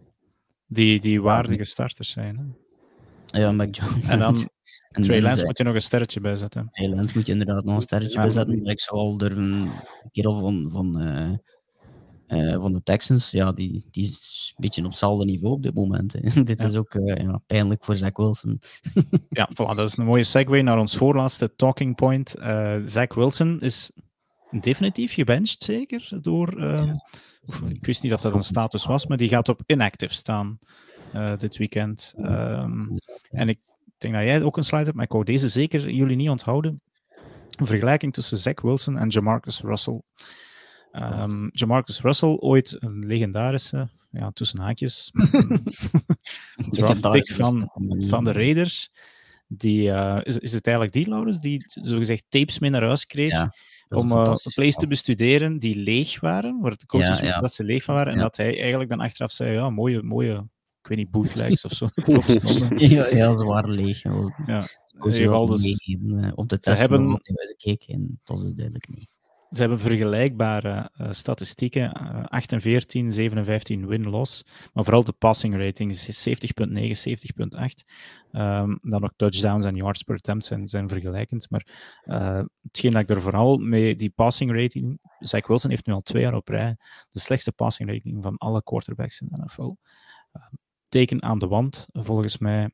Die, 0.66 1.01
die 1.01 1.22
waardige 1.22 1.64
starters 1.64 2.10
zijn. 2.10 2.39
Hè? 2.39 3.40
Ja, 3.40 3.52
Mac 3.52 3.74
Jones. 3.74 4.09
En 4.09 4.18
dan 4.18 4.36
en 4.90 5.02
Trey 5.02 5.20
Lance 5.20 5.44
moet 5.44 5.59
je 5.59 5.64
nog 5.64 5.74
een 5.74 5.82
sterretje 5.82 6.20
bij 6.20 6.36
zetten. 6.36 6.68
Trey 6.70 6.89
Lance 6.89 7.12
moet 7.16 7.26
je 7.26 7.32
inderdaad 7.32 7.64
nog 7.64 7.76
een 7.76 7.82
sterretje 7.82 8.16
ja. 8.16 8.20
bij 8.20 8.31
zetten. 8.31 8.62
Maar 8.62 8.72
ik 8.72 8.81
zou 8.81 8.98
al 8.98 9.16
durven, 9.16 9.43
een 9.43 9.70
kerel 10.12 10.40
van, 10.40 10.70
van, 10.70 11.02
uh, 11.02 11.32
uh, 12.28 12.60
van 12.60 12.72
de 12.72 12.82
Texans, 12.82 13.31
ja, 13.31 13.52
die, 13.52 13.86
die 13.90 14.02
is 14.02 14.52
een 14.56 14.60
beetje 14.60 14.82
op 14.82 14.89
hetzelfde 14.89 15.24
niveau 15.24 15.55
op 15.55 15.62
dit 15.62 15.74
moment. 15.74 16.12
dit 16.47 16.60
ja. 16.60 16.64
is 16.64 16.76
ook 16.76 16.94
uh, 16.94 17.14
ja, 17.14 17.40
pijnlijk 17.47 17.85
voor 17.85 17.97
Zach 17.97 18.16
Wilson. 18.16 18.60
ja, 19.28 19.48
voilà, 19.52 19.76
dat 19.76 19.89
is 19.89 19.97
een 19.97 20.05
mooie 20.05 20.24
segue 20.24 20.62
naar 20.62 20.78
ons 20.78 20.97
voorlaatste 20.97 21.55
talking 21.56 21.97
point. 21.97 22.35
Zach 22.85 23.14
Wilson 23.14 23.60
is 23.60 23.90
definitief 24.60 25.12
gebenched, 25.14 25.62
zeker, 25.62 26.09
door... 26.20 26.60
Uh, 26.60 26.93
ik 27.68 27.85
wist 27.85 28.02
niet 28.02 28.12
dat 28.12 28.22
dat 28.22 28.35
een 28.35 28.43
status 28.43 28.85
was, 28.85 29.06
maar 29.06 29.16
die 29.16 29.28
gaat 29.28 29.48
op 29.48 29.62
inactive 29.66 30.14
staan 30.14 30.59
uh, 31.14 31.36
dit 31.39 31.56
weekend. 31.56 32.14
Um, 32.16 32.78
en 33.31 33.48
ik 33.48 33.59
denk 33.98 34.14
dat 34.14 34.22
jij 34.22 34.43
ook 34.43 34.56
een 34.56 34.64
slide 34.64 34.85
hebt, 34.85 34.97
maar 34.97 35.05
ik 35.05 35.12
wou 35.12 35.24
deze 35.24 35.48
zeker 35.48 35.90
jullie 35.90 36.16
niet 36.16 36.28
onthouden. 36.28 36.82
Een 37.51 37.66
vergelijking 37.66 38.12
tussen 38.12 38.39
Zach 38.39 38.60
Wilson 38.60 38.98
en 38.98 39.09
Jamarcus 39.09 39.60
Russell. 39.60 40.02
Um, 40.93 41.48
Jamarcus 41.52 42.01
Russell, 42.01 42.36
ooit 42.36 42.76
een 42.78 43.06
legendarische, 43.06 43.89
ja, 44.10 44.31
tussen 44.31 44.60
haakjes, 44.60 45.10
draft 46.70 47.10
pick 47.10 47.32
van, 47.32 47.70
van 47.98 48.24
de 48.24 48.32
Raiders. 48.32 48.90
Die, 49.47 49.89
uh, 49.89 50.20
is, 50.22 50.39
is 50.39 50.52
het 50.52 50.66
eigenlijk 50.66 50.97
die, 50.97 51.09
Laurens, 51.09 51.40
die 51.40 51.64
zogezegd 51.66 52.24
tapes 52.28 52.59
mee 52.59 52.70
naar 52.70 52.82
huis 52.82 53.06
kreeg? 53.06 53.31
Ja, 53.31 53.55
om 53.89 54.12
uh, 54.12 54.35
plays 54.55 54.74
te 54.74 54.86
bestuderen 54.86 55.59
die 55.59 55.77
leeg 55.77 56.20
waren, 56.20 56.61
waar 56.61 56.77
de 56.77 56.86
coaches 56.86 57.19
ja. 57.19 57.40
dat 57.40 57.55
ze 57.55 57.65
leeg 57.65 57.85
van 57.85 57.94
waren, 57.94 58.12
en 58.12 58.19
dat 58.19 58.36
hij 58.36 58.61
eigenlijk 58.61 58.90
dan 58.90 59.01
achteraf 59.01 59.32
zei, 59.32 59.52
ja, 59.52 59.70
mooie, 59.70 60.02
mooie 60.02 60.47
ik 60.85 60.90
weet 60.90 60.98
niet, 60.98 61.11
bootlegs 61.11 61.65
of 61.65 61.73
zo. 61.73 61.89
ja, 62.77 63.09
ja, 63.09 63.35
ze 63.35 63.44
waren 63.44 63.70
leeg. 63.70 64.02
Ja. 64.02 64.62
Ik 64.93 65.02
dus, 65.02 65.28
op 66.35 66.48
de 66.48 66.59
test 66.59 66.81
hebben... 66.81 67.06
wat 67.06 67.28
en 67.86 68.20
dat 68.24 68.39
is 68.39 68.52
duidelijk 68.52 68.89
niet. 68.89 69.13
Ze 69.55 69.60
hebben 69.60 69.81
vergelijkbare 69.81 70.90
uh, 71.01 71.09
statistieken. 71.10 72.02
Uh, 72.02 72.24
8 72.24 72.52
en 72.52 72.60
14, 72.60 73.12
7 73.12 73.39
en 73.39 73.44
15 73.44 73.86
win-loss. 73.86 74.44
Maar 74.72 74.85
vooral 74.85 75.05
de 75.05 75.12
passing 75.12 75.56
rating 75.56 75.90
is 75.90 76.28
70.9, 76.28 76.35
70.8. 76.72 77.85
Um, 78.32 78.78
dan 78.82 79.05
ook 79.05 79.12
touchdowns 79.16 79.64
en 79.64 79.76
yards 79.76 80.02
per 80.02 80.14
attempt 80.14 80.44
zijn, 80.44 80.89
vergelijkend. 80.89 81.51
Maar 81.51 81.66
uh, 82.05 82.43
hetgeen 82.62 82.90
dat 82.90 83.02
ik 83.02 83.10
er 83.10 83.22
vooral 83.22 83.56
mee 83.56 83.97
die 83.97 84.10
passing 84.10 84.52
rating... 84.60 84.98
Zach 85.18 85.47
Wilson 85.47 85.70
heeft 85.70 85.86
nu 85.86 85.93
al 85.93 86.01
twee 86.01 86.22
jaar 86.22 86.35
op 86.35 86.48
rij 86.48 86.76
de 87.10 87.20
slechtste 87.20 87.52
passing 87.52 87.90
rating 87.90 88.22
van 88.22 88.36
alle 88.36 88.62
quarterbacks 88.62 89.20
in 89.20 89.28
de 89.31 89.43
NFL. 89.44 89.74
teken 90.89 91.22
aan 91.22 91.39
de 91.39 91.47
wand, 91.47 91.86
volgens 91.93 92.39
mij. 92.39 92.70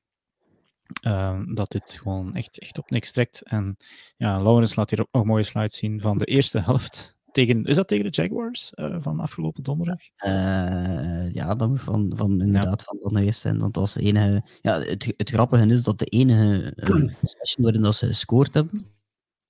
Uh, 1.06 1.40
dat 1.54 1.70
dit 1.70 1.98
gewoon 2.02 2.34
echt, 2.34 2.58
echt 2.58 2.78
op 2.78 2.90
niks 2.90 3.12
trekt. 3.12 3.42
En 3.42 3.76
ja, 4.16 4.40
Lawrence 4.42 4.74
laat 4.76 4.90
hier 4.90 5.00
ook 5.00 5.08
nog 5.12 5.24
mooie 5.24 5.42
slides 5.42 5.76
zien 5.76 6.00
van 6.00 6.18
de 6.18 6.24
eerste 6.24 6.60
helft. 6.60 7.18
Tegen, 7.30 7.64
is 7.64 7.76
dat 7.76 7.88
tegen 7.88 8.04
de 8.04 8.22
Jaguars 8.22 8.72
uh, 8.74 8.96
van 9.00 9.20
afgelopen 9.20 9.62
donderdag? 9.62 10.00
Uh, 10.24 11.32
ja, 11.32 11.54
dan 11.54 11.78
van, 11.78 12.12
van 12.14 12.40
inderdaad 12.40 12.84
ja. 12.86 12.96
van 13.00 13.12
de 13.12 13.24
eerste. 13.24 13.48
En 13.48 13.58
dat 13.58 13.76
was 13.76 13.94
de 13.94 14.00
enige. 14.00 14.44
Ja, 14.60 14.80
het, 14.80 15.12
het 15.16 15.30
grappige 15.30 15.66
is 15.66 15.82
dat 15.82 15.98
de 15.98 16.04
enige 16.04 16.74
session 17.22 17.64
waarin 17.64 17.82
dat 17.82 17.94
ze 17.94 18.06
gescoord 18.06 18.54
hebben, 18.54 18.86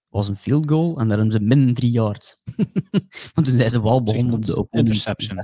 was 0.09 0.29
een 0.29 0.37
field 0.37 0.71
goal 0.71 0.99
en 0.99 1.09
daar 1.09 1.19
hebben 1.19 1.41
ze 1.41 1.47
min 1.47 1.75
drie 1.75 1.91
yards. 1.91 2.41
Want 3.35 3.47
toen 3.47 3.57
zijn 3.57 3.71
ze 3.71 3.83
wel 3.83 4.03
begonnen 4.03 4.35
op 4.35 4.45
de 4.45 4.57
op 4.57 4.73
interception. 4.73 5.39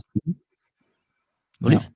Ja 1.58 1.94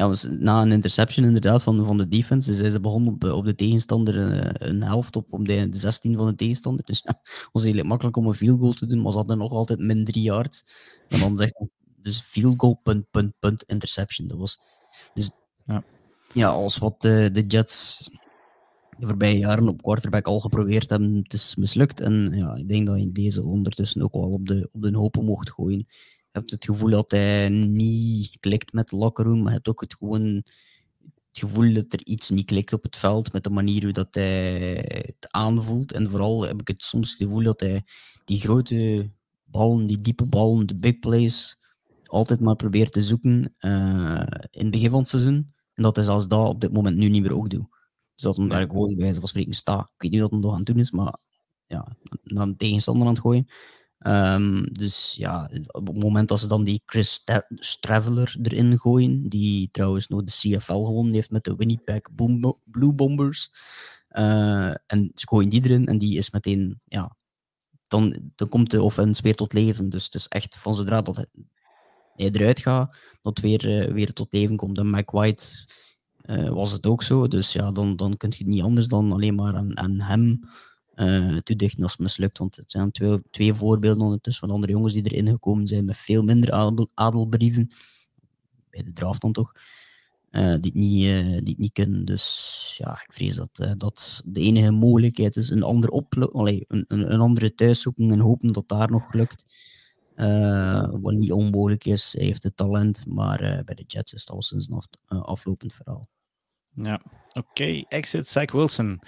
ja, 0.00 0.14
na 0.30 0.62
een 0.62 0.72
interception 0.72 1.26
inderdaad 1.26 1.62
van, 1.62 1.84
van 1.84 1.96
de 1.96 2.08
defense, 2.08 2.54
zijn 2.54 2.70
ze 2.70 2.80
begonnen 2.80 3.12
op, 3.12 3.24
op 3.24 3.44
de 3.44 3.54
tegenstander 3.54 4.16
een, 4.16 4.32
eh, 4.32 4.68
een 4.68 4.82
helft 4.82 5.16
op, 5.16 5.26
op 5.30 5.46
de, 5.46 5.68
de 5.68 5.78
16 5.78 6.16
van 6.16 6.26
de 6.26 6.34
tegenstander. 6.34 6.84
Dus 6.84 7.00
ja, 7.04 7.20
het 7.22 7.48
was 7.52 7.62
eigenlijk 7.62 7.88
makkelijk 7.88 8.16
om 8.16 8.26
een 8.26 8.34
field 8.34 8.58
goal 8.58 8.72
te 8.72 8.86
doen, 8.86 9.02
maar 9.02 9.12
ze 9.12 9.18
hadden 9.18 9.38
nog 9.38 9.52
altijd 9.52 9.78
min 9.78 10.04
3 10.04 10.22
yards. 10.22 10.64
En 11.08 11.20
dan 11.20 11.36
zegt 11.36 11.60
dus 11.96 12.20
field 12.20 12.54
goal, 12.60 12.80
punt, 12.82 13.10
punt, 13.10 13.32
punt, 13.38 13.64
interception. 13.66 14.28
Dat 14.28 14.38
was, 14.38 14.60
dus 15.14 15.30
ja, 15.66 15.84
ja 16.32 16.48
als 16.48 16.78
wat 16.78 17.00
de, 17.00 17.30
de 17.32 17.46
Jets 17.46 18.10
de 18.98 19.06
voorbije 19.06 19.38
jaren 19.38 19.68
op 19.68 19.82
quarterback 19.82 20.26
al 20.26 20.40
geprobeerd 20.40 20.90
hebben, 20.90 21.14
het 21.14 21.32
is 21.32 21.54
mislukt. 21.56 22.00
En 22.00 22.32
ja, 22.34 22.54
ik 22.54 22.68
denk 22.68 22.86
dat 22.86 22.98
je 22.98 23.12
deze 23.12 23.44
ondertussen 23.44 24.02
ook 24.02 24.12
wel 24.12 24.32
op 24.32 24.46
de, 24.46 24.68
op 24.72 24.82
de 24.82 24.96
hopen 24.96 25.24
mocht 25.24 25.50
gooien. 25.50 25.86
Je 26.32 26.38
hebt 26.38 26.50
het 26.50 26.64
gevoel 26.64 26.90
dat 26.90 27.10
hij 27.10 27.48
niet 27.48 28.36
klikt 28.40 28.72
met 28.72 28.88
de 28.88 28.96
locker 28.96 29.24
room, 29.24 29.38
maar 29.38 29.48
je 29.48 29.54
hebt 29.54 29.68
ook 29.68 29.80
het, 29.80 29.94
gewoon, 29.94 30.34
het 31.02 31.38
gevoel 31.38 31.74
dat 31.74 31.92
er 31.92 32.06
iets 32.06 32.30
niet 32.30 32.46
klikt 32.46 32.72
op 32.72 32.82
het 32.82 32.96
veld 32.96 33.32
met 33.32 33.44
de 33.44 33.50
manier 33.50 33.82
hoe 33.82 33.92
dat 33.92 34.14
hij 34.14 34.84
het 35.06 35.30
aanvoelt. 35.30 35.92
En 35.92 36.10
vooral 36.10 36.46
heb 36.46 36.60
ik 36.60 36.68
het 36.68 36.82
soms 36.82 37.10
het 37.10 37.18
gevoel 37.18 37.42
dat 37.42 37.60
hij 37.60 37.82
die 38.24 38.40
grote 38.40 39.10
ballen, 39.44 39.86
die 39.86 40.00
diepe 40.00 40.26
ballen, 40.26 40.66
de 40.66 40.76
big 40.76 40.98
plays, 40.98 41.58
altijd 42.04 42.40
maar 42.40 42.56
probeert 42.56 42.92
te 42.92 43.02
zoeken 43.02 43.54
uh, 43.60 44.22
in 44.50 44.62
het 44.62 44.70
begin 44.70 44.90
van 44.90 44.98
het 44.98 45.08
seizoen. 45.08 45.54
En 45.74 45.82
dat 45.82 45.96
hij 45.96 46.04
zelfs 46.04 46.28
dat 46.28 46.48
op 46.48 46.60
dit 46.60 46.72
moment 46.72 46.96
nu 46.96 47.08
niet 47.08 47.22
meer 47.22 47.36
ook 47.36 47.50
doet. 47.50 47.68
Dus 48.14 48.24
dat 48.24 48.36
hij 48.36 48.48
daar 48.48 48.66
gewoon 48.66 48.94
bij 48.94 49.04
wijze 49.04 49.20
van 49.20 49.28
spreken 49.28 49.52
staat. 49.52 49.92
Ik 49.94 50.02
weet 50.02 50.10
niet 50.10 50.20
wat 50.20 50.30
hij 50.30 50.40
nog 50.40 50.50
aan 50.50 50.56
het 50.56 50.66
doen 50.66 50.78
is, 50.78 50.90
maar 50.90 51.18
ja, 51.66 51.96
dan 52.22 52.48
een 52.48 52.56
tegenstander 52.56 53.06
aan 53.06 53.12
het 53.12 53.22
gooien. 53.22 53.46
Um, 54.06 54.72
dus 54.72 55.14
ja, 55.18 55.50
op 55.66 55.86
het 55.86 56.02
moment 56.02 56.28
dat 56.28 56.40
ze 56.40 56.46
dan 56.46 56.64
die 56.64 56.82
Chris 56.86 57.24
Traveler 57.80 58.36
erin 58.42 58.78
gooien, 58.78 59.28
die 59.28 59.68
trouwens 59.70 60.08
nog 60.08 60.22
de 60.22 60.30
CFL 60.30 60.84
gewonnen 60.84 61.12
heeft 61.14 61.30
met 61.30 61.44
de 61.44 61.56
Winnipeg 61.56 62.00
Blue 62.64 62.92
Bombers. 62.92 63.50
Uh, 64.10 64.68
en 64.68 65.10
ze 65.14 65.28
gooien 65.28 65.50
die 65.50 65.64
erin 65.64 65.86
en 65.86 65.98
die 65.98 66.18
is 66.18 66.30
meteen, 66.30 66.80
ja, 66.84 67.16
dan, 67.88 68.30
dan 68.34 68.48
komt 68.48 68.70
de 68.70 68.82
offense 68.82 69.22
weer 69.22 69.34
tot 69.34 69.52
leven. 69.52 69.88
Dus 69.88 70.04
het 70.04 70.14
is 70.14 70.28
echt 70.28 70.58
van 70.58 70.74
zodra 70.74 71.00
dat 71.00 71.16
hij 71.16 72.30
eruit 72.30 72.60
gaat, 72.60 72.98
dat 73.22 73.38
weer, 73.38 73.86
uh, 73.86 73.92
weer 73.92 74.12
tot 74.12 74.32
leven 74.32 74.56
komt. 74.56 74.78
En 74.78 74.90
Mike 74.90 75.16
White 75.16 75.66
uh, 76.24 76.48
was 76.48 76.72
het 76.72 76.86
ook 76.86 77.02
zo. 77.02 77.28
Dus 77.28 77.52
ja, 77.52 77.72
dan, 77.72 77.96
dan 77.96 78.16
kun 78.16 78.32
je 78.36 78.46
niet 78.46 78.62
anders 78.62 78.88
dan 78.88 79.12
alleen 79.12 79.34
maar 79.34 79.54
aan, 79.54 79.78
aan 79.78 80.00
hem 80.00 80.40
uh, 81.00 81.36
te 81.36 81.56
dichten 81.56 81.82
als 81.82 81.96
mislukt. 81.96 82.38
Want 82.38 82.56
het 82.56 82.70
zijn 82.70 82.90
twee, 82.90 83.22
twee 83.30 83.54
voorbeelden 83.54 84.04
ondertussen 84.04 84.46
van 84.46 84.54
andere 84.54 84.72
jongens 84.72 84.92
die 84.92 85.02
erin 85.02 85.28
gekomen 85.28 85.66
zijn 85.66 85.84
met 85.84 85.96
veel 85.96 86.22
minder 86.22 86.52
adel, 86.52 86.88
adelbrieven. 86.94 87.70
Bij 88.70 88.82
de 88.82 88.92
draft 88.92 89.20
dan 89.20 89.32
toch. 89.32 89.52
Uh, 90.30 90.54
die, 90.60 90.70
het 90.70 90.74
niet, 90.74 91.04
uh, 91.04 91.22
die 91.22 91.48
het 91.48 91.58
niet 91.58 91.72
kunnen. 91.72 92.04
Dus 92.04 92.74
ja, 92.78 92.92
ik 92.92 93.12
vrees 93.12 93.34
dat 93.34 93.74
dat 93.76 94.22
de 94.24 94.40
enige 94.40 94.70
mogelijkheid 94.70 95.36
is. 95.36 95.50
Een, 95.50 95.62
ander 95.62 95.90
Allee, 96.32 96.64
een, 96.68 96.84
een, 96.88 97.20
andere 97.20 97.54
thuis 97.54 97.80
zoeken 97.80 98.10
en 98.10 98.18
hopen 98.18 98.52
dat 98.52 98.68
daar 98.68 98.90
nog 98.90 99.12
lukt. 99.12 99.44
wat 101.00 101.14
niet 101.14 101.32
onmogelijk 101.32 101.84
is. 101.84 102.12
Hij 102.16 102.26
heeft 102.26 102.42
het 102.42 102.56
talent, 102.56 103.06
maar 103.06 103.38
bij 103.38 103.74
de 103.74 103.84
Jets 103.86 104.12
is 104.12 104.20
het 104.20 104.30
al 104.30 104.42
sinds 104.42 104.68
een 104.68 104.76
af, 104.76 104.86
aflopend 105.06 105.74
verhaal. 105.74 106.08
Ja, 106.74 107.00
oké. 107.32 107.84
Exit 107.88 108.26
Zach 108.26 108.52
Wilson. 108.52 109.00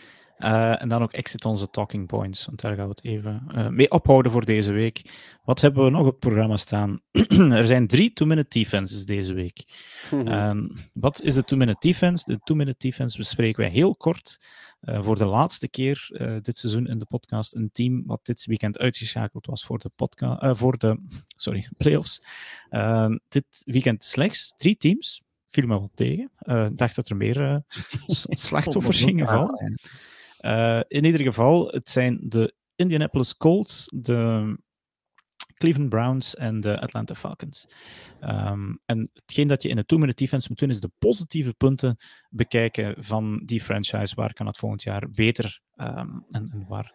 Uh, 0.43 0.83
en 0.83 0.89
dan 0.89 1.03
ook 1.03 1.13
exit 1.13 1.45
onze 1.45 1.71
talking 1.71 2.07
points, 2.07 2.47
want 2.47 2.61
daar 2.61 2.75
gaan 2.75 2.85
we 2.85 2.91
het 2.91 3.05
even 3.05 3.43
uh, 3.55 3.69
mee 3.69 3.91
ophouden 3.91 4.33
voor 4.33 4.45
deze 4.45 4.73
week. 4.73 5.03
Wat 5.45 5.61
hebben 5.61 5.85
we 5.85 5.91
nog 5.91 6.01
op 6.01 6.07
het 6.07 6.19
programma 6.19 6.57
staan? 6.57 7.01
er 7.61 7.67
zijn 7.67 7.87
drie 7.87 8.13
two-minute 8.13 8.59
defenses 8.59 9.05
deze 9.05 9.33
week. 9.33 9.65
um, 10.11 10.73
wat 10.93 11.21
is 11.21 11.35
de 11.35 11.45
two-minute 11.45 11.89
defense? 11.89 12.25
De 12.25 12.41
two-minute 12.45 12.79
defense 12.79 13.17
bespreken 13.17 13.61
wij 13.61 13.71
heel 13.71 13.97
kort. 13.97 14.41
Uh, 14.83 15.03
voor 15.03 15.19
de 15.19 15.25
laatste 15.25 15.69
keer 15.69 16.09
dit 16.43 16.59
seizoen 16.59 16.87
in 16.87 16.99
de 16.99 17.05
podcast. 17.05 17.55
Een 17.55 17.71
team 17.73 18.03
wat 18.07 18.21
dit 18.23 18.45
weekend 18.45 18.79
uitgeschakeld 18.79 19.47
was 19.47 19.65
voor 19.65 19.79
de, 19.79 19.91
podcast, 19.97 20.59
voor 20.59 20.79
de 20.79 20.99
sorry, 21.37 21.69
playoffs. 21.77 22.23
Ehm, 22.69 23.19
dit 23.29 23.63
weekend 23.65 24.05
slechts 24.05 24.55
drie 24.57 24.77
teams. 24.77 25.23
Viel 25.47 25.67
me 25.67 25.79
wel 25.79 25.91
tegen. 25.95 26.31
Ik 26.71 26.79
dacht 26.79 26.97
dat 26.97 27.09
er 27.09 27.17
meer 27.17 27.63
slachtoffers 28.47 29.01
gingen 29.01 29.27
vallen. 29.27 29.75
Uh, 30.43 30.81
in 30.89 31.05
ieder 31.05 31.21
geval, 31.21 31.69
het 31.69 31.89
zijn 31.89 32.19
de 32.23 32.55
Indianapolis 32.77 33.37
Colts, 33.37 33.89
de 33.95 34.57
Cleveland 35.55 35.89
Browns 35.89 36.35
en 36.35 36.61
de 36.61 36.81
Atlanta 36.81 37.15
Falcons. 37.15 37.67
Um, 38.21 38.81
en 38.85 39.11
hetgeen 39.13 39.49
dat 39.49 39.63
je 39.63 39.69
in 39.69 39.77
de 39.77 39.85
two-minute 39.85 40.23
defense 40.23 40.49
moet 40.49 40.59
doen, 40.59 40.71
is 40.71 40.81
de 40.81 40.91
positieve 40.99 41.55
punten 41.55 41.97
bekijken 42.31 43.05
van 43.05 43.43
die 43.45 43.61
franchise. 43.61 44.15
Waar 44.15 44.33
kan 44.33 44.47
het 44.47 44.59
volgend 44.59 44.83
jaar 44.83 45.11
beter 45.11 45.61
um, 45.77 46.25
en, 46.29 46.51
en, 46.51 46.65
waar 46.69 46.95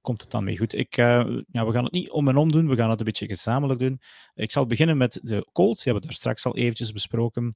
komt 0.00 0.20
het 0.20 0.30
dan 0.30 0.44
mee 0.44 0.58
goed? 0.58 0.74
Ik, 0.74 0.96
uh, 0.96 1.04
ja, 1.46 1.66
we 1.66 1.72
gaan 1.72 1.84
het 1.84 1.92
niet 1.92 2.10
om 2.10 2.28
en 2.28 2.36
om 2.36 2.52
doen, 2.52 2.68
we 2.68 2.76
gaan 2.76 2.90
het 2.90 2.98
een 2.98 3.04
beetje 3.04 3.26
gezamenlijk 3.26 3.80
doen. 3.80 4.00
Ik 4.34 4.50
zal 4.50 4.66
beginnen 4.66 4.96
met 4.96 5.20
de 5.22 5.48
Colts, 5.52 5.82
die 5.82 5.92
hebben 5.92 6.02
we 6.02 6.08
daar 6.08 6.16
straks 6.16 6.46
al 6.46 6.56
eventjes 6.56 6.92
besproken. 6.92 7.54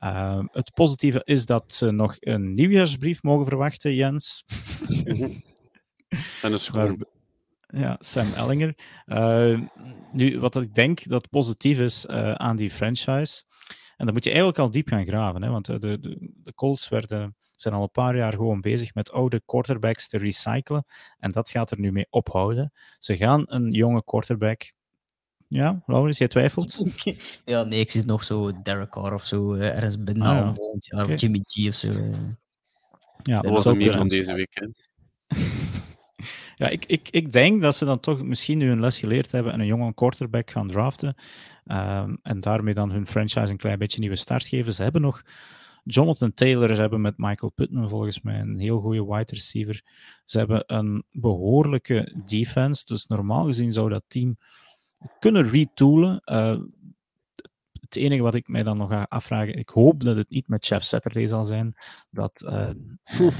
Uh, 0.00 0.44
het 0.50 0.74
positieve 0.74 1.20
is 1.24 1.46
dat 1.46 1.72
ze 1.72 1.90
nog 1.90 2.16
een 2.20 2.54
nieuwjaarsbrief 2.54 3.22
mogen 3.22 3.46
verwachten, 3.46 3.94
Jens. 3.94 4.44
en 6.42 6.52
een 6.52 6.58
school. 6.58 6.96
Ja, 7.66 7.96
Sam 8.00 8.32
Ellinger. 8.32 8.74
Uh, 9.06 9.60
nu, 10.12 10.40
wat 10.40 10.56
ik 10.56 10.74
denk 10.74 11.08
dat 11.08 11.30
positief 11.30 11.78
is 11.78 12.06
uh, 12.10 12.32
aan 12.32 12.56
die 12.56 12.70
franchise, 12.70 13.42
en 13.96 14.04
dan 14.04 14.14
moet 14.14 14.24
je 14.24 14.30
eigenlijk 14.30 14.58
al 14.58 14.70
diep 14.70 14.88
gaan 14.88 15.06
graven, 15.06 15.42
hè, 15.42 15.50
want 15.50 15.66
de, 15.66 15.78
de, 15.78 16.32
de 16.42 16.54
Colts 16.54 16.88
werden, 16.88 17.36
zijn 17.52 17.74
al 17.74 17.82
een 17.82 17.90
paar 17.90 18.16
jaar 18.16 18.32
gewoon 18.32 18.60
bezig 18.60 18.94
met 18.94 19.12
oude 19.12 19.42
quarterbacks 19.44 20.08
te 20.08 20.18
recyclen, 20.18 20.84
en 21.18 21.30
dat 21.30 21.50
gaat 21.50 21.70
er 21.70 21.80
nu 21.80 21.92
mee 21.92 22.06
ophouden. 22.10 22.72
Ze 22.98 23.16
gaan 23.16 23.44
een 23.46 23.70
jonge 23.72 24.04
quarterback 24.04 24.72
ja, 25.48 25.82
Laurens, 25.86 26.18
jij 26.18 26.28
twijfelt? 26.28 26.84
ja, 27.44 27.62
nee, 27.62 27.80
ik 27.80 27.90
zie 27.90 28.04
nog 28.04 28.24
zo 28.24 28.62
Derek 28.62 28.90
Carr 28.90 29.14
of 29.14 29.24
zo 29.24 29.54
uh, 29.54 29.76
ergens 29.76 30.02
binnen 30.02 30.26
ah, 30.26 30.36
ja. 30.36 30.54
volgend 30.54 30.86
jaar, 30.86 31.08
of 31.08 31.20
Jimmy 31.20 31.40
G 31.42 31.68
of 31.68 31.74
zo. 31.74 31.88
Uh. 31.88 32.16
Ja, 33.22 33.40
dat 33.40 33.52
was 33.52 33.66
ook 33.66 33.76
meer 33.76 33.96
van 33.96 34.08
deze 34.08 34.34
weekend. 34.34 34.88
Ja, 36.58 36.68
ik, 36.68 36.84
ik, 36.86 37.08
ik 37.10 37.32
denk 37.32 37.62
dat 37.62 37.76
ze 37.76 37.84
dan 37.84 38.00
toch 38.00 38.22
misschien 38.22 38.58
nu 38.58 38.70
een 38.70 38.80
les 38.80 38.98
geleerd 38.98 39.32
hebben 39.32 39.52
en 39.52 39.60
een 39.60 39.66
jonge 39.66 39.94
quarterback 39.94 40.50
gaan 40.50 40.68
draften. 40.68 41.14
Um, 41.64 42.18
en 42.22 42.40
daarmee 42.40 42.74
dan 42.74 42.90
hun 42.90 43.06
franchise 43.06 43.50
een 43.50 43.56
klein 43.56 43.78
beetje 43.78 44.00
nieuwe 44.00 44.16
start 44.16 44.46
geven. 44.46 44.72
Ze 44.72 44.82
hebben 44.82 45.00
nog 45.00 45.22
Jonathan 45.84 46.34
Taylor, 46.34 46.74
ze 46.74 46.80
hebben 46.80 47.00
met 47.00 47.14
Michael 47.16 47.52
Pittman 47.54 47.88
volgens 47.88 48.20
mij 48.20 48.40
een 48.40 48.58
heel 48.58 48.80
goede 48.80 49.04
wide 49.04 49.32
receiver. 49.34 49.82
Ze 50.24 50.38
hebben 50.38 50.62
een 50.66 51.04
behoorlijke 51.10 52.22
defense. 52.24 52.84
Dus 52.84 53.06
normaal 53.06 53.44
gezien 53.44 53.72
zou 53.72 53.88
dat 53.88 54.04
team 54.06 54.38
kunnen 55.18 55.50
retoolen. 55.50 56.22
Uh, 56.24 56.58
het 57.72 57.96
enige 57.96 58.22
wat 58.22 58.34
ik 58.34 58.48
mij 58.48 58.62
dan 58.62 58.76
nog 58.76 58.90
ga 58.90 59.06
afvragen, 59.08 59.54
ik 59.54 59.68
hoop 59.68 60.04
dat 60.04 60.16
het 60.16 60.30
niet 60.30 60.48
met 60.48 60.66
Jeff 60.66 60.84
Saturday 60.84 61.28
zal 61.28 61.46
zijn, 61.46 61.74
dat 62.10 62.42
uh, 62.46 62.70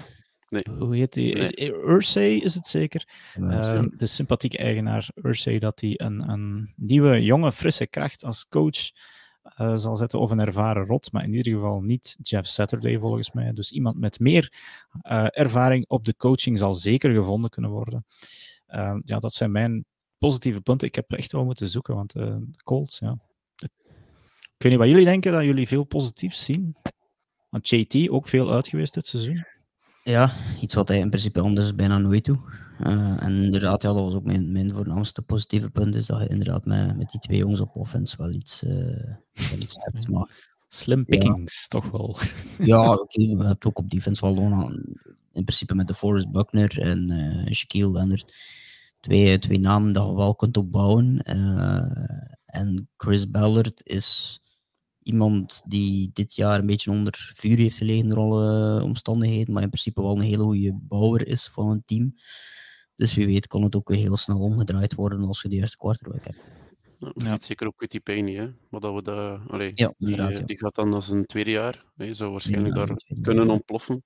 Nee. 0.49 0.65
Hoe 0.79 0.97
heet 0.97 1.13
die? 1.13 1.35
Nee. 1.35 1.73
Ursay 1.73 2.31
is 2.31 2.55
het 2.55 2.67
zeker. 2.67 3.09
Uh, 3.39 3.85
de 3.91 4.07
sympathieke 4.07 4.59
eigenaar 4.59 5.09
Ursay, 5.15 5.59
dat 5.59 5.81
hij 5.81 5.95
een, 5.97 6.29
een 6.29 6.73
nieuwe, 6.77 7.23
jonge, 7.23 7.53
frisse 7.53 7.87
kracht 7.87 8.25
als 8.25 8.49
coach 8.49 8.91
uh, 9.61 9.77
zal 9.77 9.97
zetten. 9.97 10.21
Of 10.21 10.31
een 10.31 10.41
ervaren 10.41 10.87
rot, 10.87 11.13
maar 11.13 11.25
in 11.25 11.35
ieder 11.35 11.53
geval 11.53 11.81
niet 11.81 12.17
Jeff 12.23 12.47
Saturday 12.47 12.99
volgens 12.99 13.33
mij. 13.33 13.53
Dus 13.53 13.73
iemand 13.73 13.99
met 13.99 14.21
meer 14.21 14.53
uh, 15.03 15.27
ervaring 15.31 15.85
op 15.89 16.05
de 16.05 16.17
coaching 16.17 16.59
zal 16.59 16.75
zeker 16.75 17.15
gevonden 17.15 17.51
kunnen 17.51 17.71
worden. 17.71 18.05
Uh, 18.69 18.97
ja, 19.05 19.19
dat 19.19 19.33
zijn 19.33 19.51
mijn 19.53 19.85
positieve 20.27 20.61
punten. 20.61 20.89
Ik 20.89 20.95
heb 20.95 21.13
echt 21.13 21.33
wel 21.33 21.45
moeten 21.45 21.69
zoeken, 21.69 21.95
want 21.95 22.15
Colts, 22.65 22.99
ja. 22.99 23.19
Ik 24.57 24.63
weet 24.63 24.73
niet 24.73 24.81
wat 24.81 24.89
jullie 24.89 25.05
denken, 25.05 25.33
dat 25.33 25.45
jullie 25.45 25.67
veel 25.67 25.85
positiefs 25.85 26.45
zien. 26.45 26.77
Want 27.51 27.69
JT 27.69 28.09
ook 28.09 28.29
veel 28.29 28.53
uit 28.53 28.69
geweest 28.69 28.95
dit 28.95 29.07
seizoen. 29.07 29.45
Ja, 30.03 30.33
iets 30.61 30.75
wat 30.75 30.89
hij 30.89 30.99
in 30.99 31.09
principe 31.09 31.41
anders 31.41 31.75
bijna 31.75 31.99
nooit 31.99 32.25
doet. 32.25 32.39
Uh, 32.81 33.23
en 33.23 33.43
inderdaad, 33.43 33.83
ja, 33.83 33.93
dat 33.93 34.05
was 34.05 34.15
ook 34.15 34.25
mijn, 34.25 34.53
mijn 34.53 34.71
voornaamste 34.71 35.23
positieve 35.23 35.71
punt, 35.71 35.95
is 35.95 36.07
dat 36.07 36.21
je 36.21 36.29
inderdaad 36.29 36.65
met, 36.65 36.97
met 36.97 37.11
die 37.11 37.21
twee 37.21 37.39
jongens 37.39 37.61
op 37.61 37.77
offense 37.77 38.17
wel 38.17 38.31
iets, 38.31 38.63
uh, 38.63 38.71
wel 39.51 39.59
iets 39.59 39.77
hebt. 39.79 40.09
Maar, 40.09 40.55
Slim 40.69 41.05
pickings, 41.05 41.69
toch 41.69 41.91
wel. 41.91 42.19
ja, 42.73 42.93
oké, 42.93 43.01
okay, 43.01 43.37
we 43.37 43.45
hebben 43.45 43.67
ook 43.67 43.79
op 43.79 43.91
defense 43.91 44.25
wel 44.25 44.35
gewoon 44.35 44.97
in 45.33 45.45
principe 45.45 45.75
met 45.75 45.89
de 45.89 45.95
Forrest 45.95 46.31
Buckner 46.31 46.81
en 46.81 47.13
uh, 47.13 47.53
Shaquille 47.53 47.91
Leonard 47.91 48.35
twee, 49.07 49.39
twee 49.39 49.59
namen 49.59 49.93
dat 49.93 50.07
je 50.07 50.15
wel 50.15 50.35
kunt 50.35 50.57
opbouwen. 50.57 51.19
en 52.47 52.89
Chris 52.97 53.31
Ballard 53.31 53.81
is 53.85 54.41
iemand 55.03 55.63
die 55.67 56.11
dit 56.13 56.35
jaar 56.35 56.59
een 56.59 56.67
beetje 56.67 56.91
onder 56.91 57.33
vuur 57.35 57.57
heeft 57.57 57.77
gelegen 57.77 58.09
door 58.09 58.19
alle 58.19 58.83
omstandigheden, 58.83 59.55
maar 59.55 59.63
in 59.63 59.69
principe 59.69 60.03
wel 60.03 60.17
een 60.17 60.21
hele 60.21 60.43
goede 60.43 60.79
bouwer 60.83 61.27
is 61.27 61.49
van 61.49 61.71
een 61.71 61.83
team. 61.85 62.15
Dus 62.97 63.15
wie 63.15 63.27
weet 63.27 63.47
kan 63.47 63.63
het 63.63 63.77
ook 63.77 63.89
weer 63.89 63.99
heel 63.99 64.17
snel 64.17 64.39
omgedraaid 64.39 64.95
worden 64.95 65.23
als 65.23 65.43
je 65.43 65.49
de 65.49 65.57
juiste 65.57 65.77
quarterback 65.77 66.25
hebt. 66.25 66.45
Ja, 67.15 67.37
Zeker 67.41 67.67
ook 67.67 67.81
met 67.81 67.91
die 67.91 68.01
Payne, 68.01 68.33
hè. 68.33 68.51
Maar 68.71 68.81
dat 68.81 68.95
we 68.95 69.03
dat, 69.03 69.41
allee, 69.49 69.73
ja, 69.75 69.93
die, 69.97 70.17
ja. 70.17 70.29
die, 70.29 70.59
gaat 70.59 70.75
dan 70.75 70.95
als 70.95 71.09
een 71.09 71.27
tweede 71.27 71.51
jaar. 71.51 71.85
Hè, 71.97 72.15
zou 72.15 72.31
waarschijnlijk 72.31 72.75
daar 72.75 72.97
kunnen 73.23 73.51
ontploffen. 73.51 74.05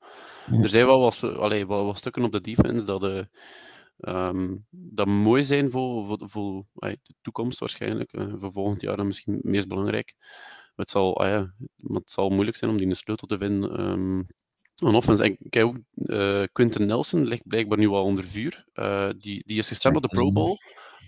Er 0.63 0.69
zijn 0.69 0.87
wel 0.87 1.01
wat, 1.01 1.23
allee, 1.23 1.67
wel 1.67 1.85
wat 1.85 1.99
stukken 1.99 2.25
op 2.25 2.33
de 2.33 2.41
defense 2.41 2.87
dat, 2.87 3.03
uh, 3.03 3.23
um, 4.01 4.67
dat 4.71 5.07
mooi 5.07 5.45
zijn 5.45 5.71
voor, 5.71 6.07
voor, 6.07 6.29
voor 6.29 6.65
de 6.79 7.15
toekomst 7.21 7.59
waarschijnlijk. 7.59 8.13
Uh, 8.13 8.35
voor 8.37 8.53
volgend 8.53 8.81
jaar 8.81 8.97
dan 8.97 9.07
misschien 9.07 9.35
het 9.35 9.45
meest 9.45 9.69
belangrijk 9.69 10.15
het 10.81 10.91
zal, 10.91 11.21
ah 11.21 11.29
ja, 11.29 11.55
het 11.93 12.11
zal 12.11 12.31
moeilijk 12.31 12.57
zijn 12.57 12.71
om 12.71 12.77
die 12.77 12.87
een 12.87 12.97
sleutel 12.97 13.27
te 13.27 13.39
vinden. 13.39 13.81
Um, 13.81 14.27
een 14.77 14.95
offense. 14.95 15.25
En 15.25 15.39
kijk 15.51 15.65
ook, 15.65 15.77
uh, 15.95 16.45
Quinton 16.53 16.87
Nelson 16.87 17.27
ligt 17.27 17.47
blijkbaar 17.47 17.79
nu 17.79 17.89
al 17.89 18.05
onder 18.05 18.25
vuur. 18.25 18.65
Uh, 18.75 19.11
die, 19.17 19.43
die 19.47 19.59
is 19.59 19.69
gestemd 19.69 19.97
op 19.97 20.03
de 20.03 20.09
Pro 20.09 20.33
Bowl, 20.33 20.57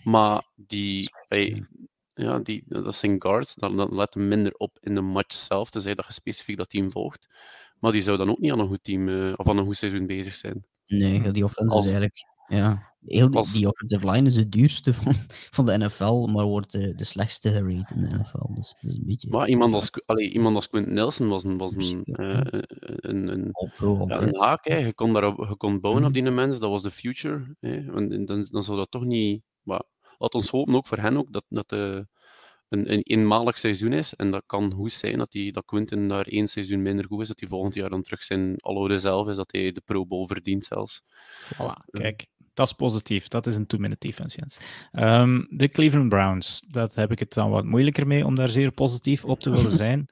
maar 0.04 0.48
die, 0.54 1.08
hey, 1.28 1.66
ja, 2.14 2.38
die, 2.38 2.64
dat 2.66 2.94
zijn 2.94 3.22
guards, 3.22 3.54
dan, 3.54 3.76
dan 3.76 3.94
let 3.94 4.14
hem 4.14 4.28
minder 4.28 4.52
op 4.52 4.78
in 4.80 4.94
de 4.94 5.00
match 5.00 5.34
zelf, 5.34 5.70
tenzij 5.70 5.94
dat 5.94 6.06
je 6.06 6.12
specifiek 6.12 6.56
dat 6.56 6.70
team 6.70 6.90
volgt. 6.90 7.28
Maar 7.78 7.92
die 7.92 8.02
zou 8.02 8.16
dan 8.16 8.30
ook 8.30 8.38
niet 8.38 8.52
aan 8.52 8.58
een 8.58 8.68
goed 8.68 8.84
team 8.84 9.08
uh, 9.08 9.32
of 9.36 9.48
aan 9.48 9.58
een 9.58 9.64
goed 9.64 9.76
seizoen 9.76 10.06
bezig 10.06 10.34
zijn. 10.34 10.66
Nee, 10.86 11.30
die 11.30 11.44
offense 11.44 11.78
is 11.78 11.84
eigenlijk 11.84 12.31
ja, 12.46 12.92
heel, 13.04 13.30
die, 13.30 13.52
die 13.52 13.68
offensive 13.68 14.10
line 14.10 14.26
is 14.26 14.36
het 14.36 14.52
duurste 14.52 14.94
van, 15.02 15.12
van 15.28 15.66
de 15.66 15.78
NFL, 15.78 16.28
maar 16.32 16.44
wordt 16.44 16.70
de, 16.70 16.94
de 16.94 17.04
slechtste 17.04 17.48
gerate 17.48 17.94
in 17.94 18.02
de 18.02 18.08
NFL. 18.08 18.54
Dus, 18.54 18.74
dus 18.80 18.96
een 18.96 19.06
beetje, 19.06 19.28
maar 19.30 19.48
iemand 19.48 19.74
als, 19.74 19.90
allee, 20.06 20.30
iemand 20.30 20.56
als 20.56 20.68
Quint 20.68 20.86
Nelson 20.86 21.28
was 21.28 21.44
een, 21.44 21.58
was 21.58 21.74
een, 21.74 22.02
uh, 22.04 22.40
een, 22.96 23.28
een, 23.28 23.50
ja, 24.06 24.20
een 24.20 24.36
haak. 24.36 24.64
Hè. 24.64 24.76
Je, 24.76 24.94
kon 24.94 25.12
daarop, 25.12 25.46
je 25.48 25.56
kon 25.56 25.80
bouwen 25.80 26.04
op 26.04 26.12
mhm. 26.12 26.22
die 26.22 26.32
mensen, 26.32 26.60
dat 26.60 26.70
was 26.70 26.82
de 26.82 26.90
future. 26.90 27.56
Hè. 27.60 27.94
En, 27.94 28.24
dan, 28.24 28.46
dan 28.50 28.62
zou 28.62 28.78
dat 28.78 28.90
toch 28.90 29.04
niet... 29.04 29.42
Maar, 29.62 29.82
laat 30.18 30.34
ons 30.34 30.50
hopen, 30.50 30.74
ook 30.74 30.86
voor 30.86 30.98
hen, 30.98 31.16
ook, 31.16 31.32
dat, 31.32 31.44
dat 31.48 31.68
de, 31.68 32.06
een, 32.72 32.92
een 32.92 33.02
eenmalig 33.02 33.58
seizoen 33.58 33.92
is. 33.92 34.14
En 34.14 34.30
dat 34.30 34.42
kan 34.46 34.72
goed 34.72 34.92
zijn 34.92 35.18
dat, 35.18 35.30
die, 35.30 35.52
dat 35.52 35.64
Quinten 35.64 36.08
daar 36.08 36.26
één 36.26 36.48
seizoen 36.48 36.82
minder 36.82 37.04
goed 37.06 37.20
is, 37.20 37.28
dat 37.28 37.40
hij 37.40 37.48
volgend 37.48 37.74
jaar 37.74 37.90
dan 37.90 38.02
terug 38.02 38.22
zijn 38.22 38.56
alloude 38.56 38.98
zelf 38.98 39.28
is, 39.28 39.36
dat 39.36 39.52
hij 39.52 39.72
de 39.72 39.82
Pro 39.84 40.06
Bowl 40.06 40.26
verdient 40.26 40.64
zelfs. 40.64 41.02
Voilà, 41.54 41.90
kijk. 41.90 42.26
Dat 42.54 42.66
is 42.66 42.72
positief. 42.72 43.28
Dat 43.28 43.46
is 43.46 43.56
een 43.56 43.66
two-minute 43.66 44.06
defense, 44.06 44.38
Jens. 44.38 44.58
Um, 44.92 45.46
de 45.50 45.68
Cleveland 45.68 46.08
Browns, 46.08 46.62
dat 46.68 46.94
heb 46.94 47.10
ik 47.10 47.18
het 47.18 47.32
dan 47.32 47.50
wat 47.50 47.64
moeilijker 47.64 48.06
mee 48.06 48.26
om 48.26 48.34
daar 48.34 48.48
zeer 48.48 48.72
positief 48.72 49.24
op 49.24 49.40
te 49.40 49.50
willen 49.50 49.72
zijn. 49.72 50.08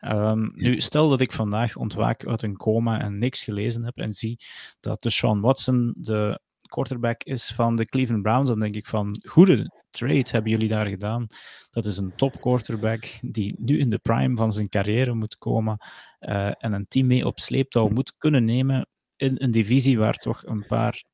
Um, 0.00 0.52
nu, 0.64 0.80
stel 0.80 1.08
dat 1.08 1.20
ik 1.20 1.32
vandaag 1.32 1.76
ontwaak 1.76 2.26
uit 2.26 2.42
een 2.42 2.56
coma 2.56 3.00
en 3.00 3.18
niks 3.18 3.44
gelezen 3.44 3.84
heb 3.84 3.96
en 3.96 4.12
zie 4.12 4.38
dat 4.80 5.02
de 5.02 5.10
Sean 5.10 5.40
Watson 5.40 5.94
de 5.96 6.40
quarterback 6.74 7.22
is 7.22 7.50
van 7.50 7.76
de 7.76 7.84
Cleveland 7.84 8.22
Browns, 8.22 8.48
dan 8.48 8.58
denk 8.58 8.74
ik 8.74 8.86
van, 8.86 9.22
goede 9.26 9.70
trade 9.90 10.24
hebben 10.30 10.50
jullie 10.50 10.68
daar 10.68 10.86
gedaan. 10.86 11.26
Dat 11.70 11.86
is 11.86 11.96
een 11.96 12.14
top 12.16 12.40
quarterback 12.40 13.04
die 13.20 13.54
nu 13.58 13.78
in 13.78 13.88
de 13.88 13.98
prime 13.98 14.36
van 14.36 14.52
zijn 14.52 14.68
carrière 14.68 15.14
moet 15.14 15.38
komen 15.38 15.76
uh, 16.20 16.46
en 16.46 16.72
een 16.72 16.88
team 16.88 17.06
mee 17.06 17.26
op 17.26 17.38
sleeptouw 17.40 17.88
moet 17.88 18.16
kunnen 18.18 18.44
nemen 18.44 18.86
in 19.16 19.34
een 19.38 19.50
divisie 19.50 19.98
waar 19.98 20.16
toch 20.16 20.46
een 20.46 20.66
paar 20.66 21.04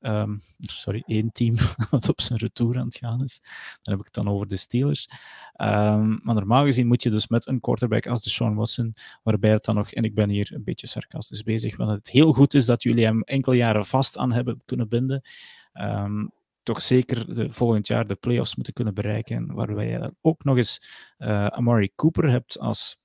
Um, 0.00 0.42
sorry, 0.60 1.02
één 1.06 1.32
team 1.32 1.54
wat 1.90 2.08
op 2.08 2.20
zijn 2.20 2.38
retour 2.38 2.78
aan 2.78 2.86
het 2.86 2.96
gaan 2.96 3.24
is. 3.24 3.40
Dan 3.82 3.94
heb 3.94 3.98
ik 3.98 4.14
het 4.14 4.24
dan 4.24 4.34
over 4.34 4.48
de 4.48 4.56
Steelers. 4.56 5.08
Um, 5.56 6.20
maar 6.22 6.34
normaal 6.34 6.64
gezien 6.64 6.86
moet 6.86 7.02
je 7.02 7.10
dus 7.10 7.28
met 7.28 7.46
een 7.46 7.60
quarterback 7.60 8.06
als 8.06 8.22
de 8.22 8.30
Sean 8.30 8.54
Watson, 8.54 8.94
waarbij 9.22 9.50
het 9.50 9.64
dan 9.64 9.74
nog, 9.74 9.92
en 9.92 10.04
ik 10.04 10.14
ben 10.14 10.28
hier 10.28 10.50
een 10.54 10.64
beetje 10.64 10.86
sarcastisch 10.86 11.42
bezig, 11.42 11.76
want 11.76 11.90
het 11.90 12.10
heel 12.10 12.32
goed 12.32 12.54
is 12.54 12.66
dat 12.66 12.82
jullie 12.82 13.04
hem 13.04 13.22
enkele 13.22 13.56
jaren 13.56 13.84
vast 13.84 14.18
aan 14.18 14.32
hebben 14.32 14.62
kunnen 14.64 14.88
binden. 14.88 15.22
Um, 15.74 16.32
toch 16.62 16.82
zeker 16.82 17.34
de, 17.34 17.50
volgend 17.50 17.86
jaar 17.86 18.06
de 18.06 18.14
playoffs 18.14 18.54
moeten 18.54 18.74
kunnen 18.74 18.94
bereiken, 18.94 19.54
waarbij 19.54 19.88
je 19.88 20.14
ook 20.20 20.44
nog 20.44 20.56
eens 20.56 20.82
uh, 21.18 21.46
Amari 21.46 21.90
Cooper 21.94 22.30
hebt 22.30 22.58
als 22.58 22.98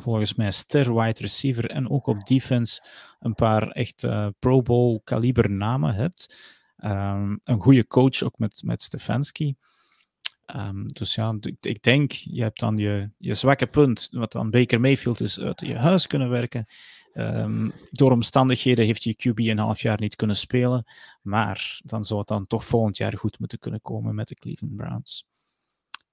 volgens 0.00 0.34
mij 0.34 0.50
ster 0.50 0.94
wide 0.94 1.20
receiver 1.20 1.70
en 1.70 1.90
ook 1.90 2.06
op 2.06 2.26
defense 2.26 2.84
een 3.20 3.34
paar 3.34 3.68
echt 3.68 4.02
uh, 4.02 4.26
Pro 4.38 4.62
Bowl 4.62 5.00
kaliber 5.04 5.50
namen 5.50 5.94
hebt. 5.94 6.36
Um, 6.84 7.40
een 7.44 7.60
goede 7.60 7.86
coach 7.86 8.22
ook 8.22 8.38
met, 8.38 8.62
met 8.64 8.82
Stefanski. 8.82 9.56
Um, 10.56 10.86
dus 10.86 11.14
ja, 11.14 11.36
ik, 11.60 11.82
denk, 11.82 12.12
je 12.12 12.42
hebt 12.42 12.60
dan 12.60 12.76
je, 12.76 13.10
je 13.18 13.34
zwakke 13.34 13.66
punt, 13.66 14.08
wat 14.10 14.32
dan 14.32 14.50
Baker 14.50 14.80
Mayfield 14.80 15.20
is, 15.20 15.40
uit 15.40 15.60
je 15.60 15.76
huis 15.76 16.06
kunnen 16.06 16.28
werken. 16.28 16.66
Um, 17.14 17.72
door 17.90 18.10
omstandigheden 18.10 18.84
heeft 18.84 19.02
je 19.02 19.16
QB 19.16 19.38
een 19.38 19.58
half 19.58 19.80
jaar 19.80 20.00
niet 20.00 20.16
kunnen 20.16 20.36
spelen, 20.36 20.84
maar 21.22 21.80
dan 21.84 22.04
zou 22.04 22.18
het 22.18 22.28
dan 22.28 22.46
toch 22.46 22.64
volgend 22.64 22.96
jaar 22.96 23.18
goed 23.18 23.38
moeten 23.38 23.58
kunnen 23.58 23.80
komen 23.80 24.14
met 24.14 24.28
de 24.28 24.34
Cleveland 24.34 24.76
Browns. 24.76 25.31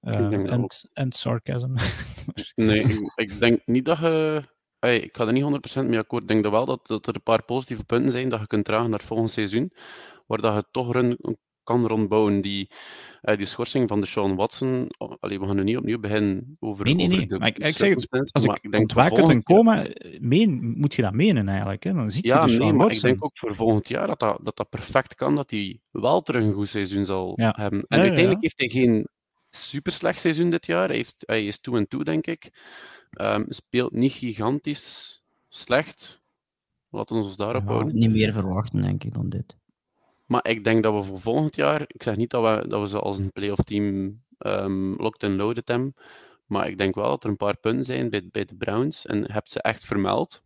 Uh, 0.02 0.54
en 0.94 1.12
sarcasm. 1.12 1.74
nee, 2.56 2.86
ik, 3.16 3.40
denk 3.40 3.62
niet 3.66 3.86
dat 3.86 3.98
je. 3.98 4.44
ik 4.80 5.16
ga 5.18 5.28
er 5.28 5.34
niet 5.34 5.80
100% 5.82 5.86
mee 5.86 6.00
akkoord. 6.00 6.22
Ik 6.22 6.28
denk 6.28 6.44
dat 6.44 6.52
wel 6.52 6.66
dat, 6.66 6.88
dat 6.88 7.08
er 7.08 7.16
een 7.16 7.24
paar 7.24 7.44
positieve 7.44 7.84
punten 7.84 8.12
zijn 8.12 8.30
dat 8.30 8.40
je 8.40 8.48
kunt 8.48 8.66
dragen 8.66 8.90
naar 8.90 9.02
volgend 9.02 9.32
seizoen. 9.32 9.74
Waar 10.28 10.42
dat 10.42 10.56
je 10.56 10.64
toch 10.72 10.96
een, 10.96 11.18
kan 11.70 11.88
rondbouwen. 11.88 12.42
Die, 12.42 12.70
uh, 13.22 13.38
die 13.38 13.46
schorsing 13.46 13.88
van 13.88 14.00
de 14.00 14.06
Sean 14.06 14.36
Watson. 14.36 14.88
Oh, 14.98 15.14
allee, 15.20 15.40
we 15.40 15.46
gaan 15.46 15.56
nu 15.56 15.64
niet 15.64 15.78
opnieuw 15.78 16.00
beginnen 16.00 16.58
over. 16.60 16.86
Nee, 16.86 16.96
nee, 16.96 17.08
nee. 17.08 17.26
De, 17.26 17.40
maar 17.40 17.48
ik, 17.48 17.58
ik 17.58 17.78
zeg 17.78 17.90
het, 17.90 18.34
als 18.34 18.44
ik, 18.44 18.60
ik 18.62 18.72
denk 18.72 18.84
ontwaak 18.84 19.14
uit 19.14 19.30
een 19.30 19.44
coma, 19.44 19.86
meen, 20.20 20.74
moet 20.78 20.94
je 20.94 21.02
dat 21.02 21.14
menen 21.14 21.48
eigenlijk. 21.48 21.84
Hè? 21.84 21.94
Dan 21.94 22.12
ziet 22.12 22.28
ja, 22.28 22.46
je 22.46 22.52
de 22.52 22.58
nee, 22.58 22.74
maar 22.74 22.92
ik 22.92 23.02
denk 23.02 23.26
ook 23.26 23.38
voor 23.38 23.56
volgend 23.56 23.88
jaar 23.88 24.08
dat 24.08 24.20
dat, 24.20 24.40
dat, 24.44 24.58
dat 24.58 24.70
perfect 24.70 25.16
kan. 25.16 25.36
Dat 25.36 25.52
hij 25.52 25.80
wel 25.92 26.22
terug 26.22 26.44
een 26.44 26.54
goed 26.54 26.68
seizoen 26.68 27.06
zal 27.06 27.32
ja. 27.34 27.54
hebben. 27.58 27.86
En 27.88 27.98
ja, 27.98 28.04
uiteindelijk 28.04 28.42
heeft 28.42 28.60
hij 28.60 28.68
geen 28.68 29.08
super 29.50 29.92
slecht 29.92 30.20
seizoen 30.20 30.50
dit 30.50 30.66
jaar. 30.66 30.88
Hij, 30.88 30.96
heeft, 30.96 31.24
hij 31.26 31.44
is 31.44 31.60
toe 31.60 31.78
en 31.78 31.88
toe, 31.88 32.04
denk 32.04 32.28
ik. 32.28 32.50
Um, 33.22 33.46
speelt 33.50 33.92
niet 33.92 34.12
gigantisch 34.12 35.24
slecht. 35.50 36.22
Laten 36.90 37.16
we 37.16 37.24
ons 37.24 37.36
daarop 37.36 37.64
ja, 37.64 37.70
houden. 37.70 37.96
Niet 37.96 38.12
meer 38.12 38.34
verwachten, 38.34 38.82
denk 38.82 39.04
ik, 39.04 39.14
dan 39.14 39.30
dit. 39.30 39.58
Maar 40.26 40.48
ik 40.48 40.64
denk 40.64 40.84
dat 40.84 40.94
we 40.94 41.04
voor 41.04 41.20
volgend 41.20 41.56
jaar, 41.56 41.82
ik 41.88 42.04
zeg 42.04 42.16
niet 42.16 42.30
dat 42.30 42.44
we, 42.44 42.68
dat 42.68 42.82
we 42.82 42.88
ze 42.88 43.00
als 43.00 43.18
een 43.18 43.32
playoff 43.32 43.64
team 43.64 44.22
um, 44.40 44.96
locked 44.96 45.24
en 45.24 45.36
loaded 45.36 45.68
hebben, 45.68 45.96
maar 46.46 46.68
ik 46.68 46.78
denk 46.78 46.96
wel 46.96 47.10
dat 47.10 47.24
er 47.24 47.30
een 47.30 47.38
paar 47.38 47.58
punten 47.58 47.86
zijn 47.86 48.10
bij, 48.10 48.28
bij 48.32 48.46
de 48.46 48.56
Browns, 48.56 49.06
en 49.06 49.32
heb 49.32 49.48
ze 49.48 49.62
echt 49.62 49.86
vermeld, 49.86 50.42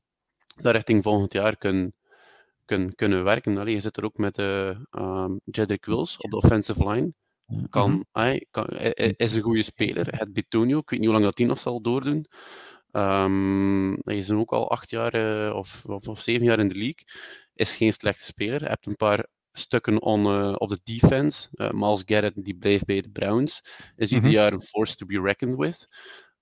dat 0.56 0.76
richting 0.76 1.04
volgend 1.04 1.34
jaar 1.34 1.58
kunnen, 1.58 1.96
kunnen, 2.66 2.96
kunnen 2.96 3.24
werken. 3.24 3.58
Allee, 3.58 3.74
je 3.74 3.80
zit 3.80 3.98
er 3.98 4.04
ook 4.04 4.18
met 4.18 4.38
uh, 4.38 4.78
um, 4.92 5.40
Jedrick 5.44 5.86
Wills 5.86 6.18
op 6.18 6.32
de 6.32 6.38
offensive 6.38 6.90
line. 6.90 7.14
Kan, 7.70 7.92
mm 7.92 8.06
-hmm. 8.12 8.40
kan, 8.52 8.68
hij, 8.70 9.14
is 9.18 9.34
een 9.34 9.42
goede 9.42 9.64
speler. 9.64 10.08
Het 10.18 10.34
Betonio, 10.34 10.78
ik 10.78 10.90
weet 10.90 11.00
niet 11.00 11.10
hoe 11.10 11.18
lang 11.18 11.30
dat 11.30 11.38
hij 11.38 11.48
nog 11.48 11.60
zal 11.60 11.82
doordoen. 11.82 12.26
Um, 12.92 14.00
hij 14.04 14.18
is 14.18 14.32
ook 14.32 14.52
al 14.52 14.72
acht 14.72 14.90
jaar 14.90 15.16
uh, 15.16 15.56
of, 15.56 15.84
of, 15.86 16.08
of, 16.08 16.22
zeven 16.22 16.46
jaar 16.46 16.60
in 16.60 16.68
de 16.68 16.76
league. 16.76 17.06
Is 17.54 17.76
geen 17.76 17.94
slechte 17.94 18.24
speler. 18.24 18.60
Hij 18.60 18.70
hebt 18.70 18.86
een 18.86 18.96
paar 18.96 19.28
stukken 19.52 20.02
on, 20.02 20.26
uh, 20.26 20.56
op 20.58 20.70
de 20.70 20.80
defense. 20.84 21.50
Uh, 21.52 21.72
Miles 21.72 22.04
Garrett 22.06 22.44
die 22.46 22.56
blijft 22.56 22.86
bij 22.86 23.02
de 23.02 23.10
Browns. 23.10 23.62
Is 23.96 24.12
ieder 24.12 24.18
mm 24.18 24.34
-hmm. 24.34 24.42
jaar 24.42 24.54
een 24.54 24.62
force 24.62 24.96
to 24.96 25.06
be 25.06 25.22
reckoned 25.22 25.56
with. 25.56 25.88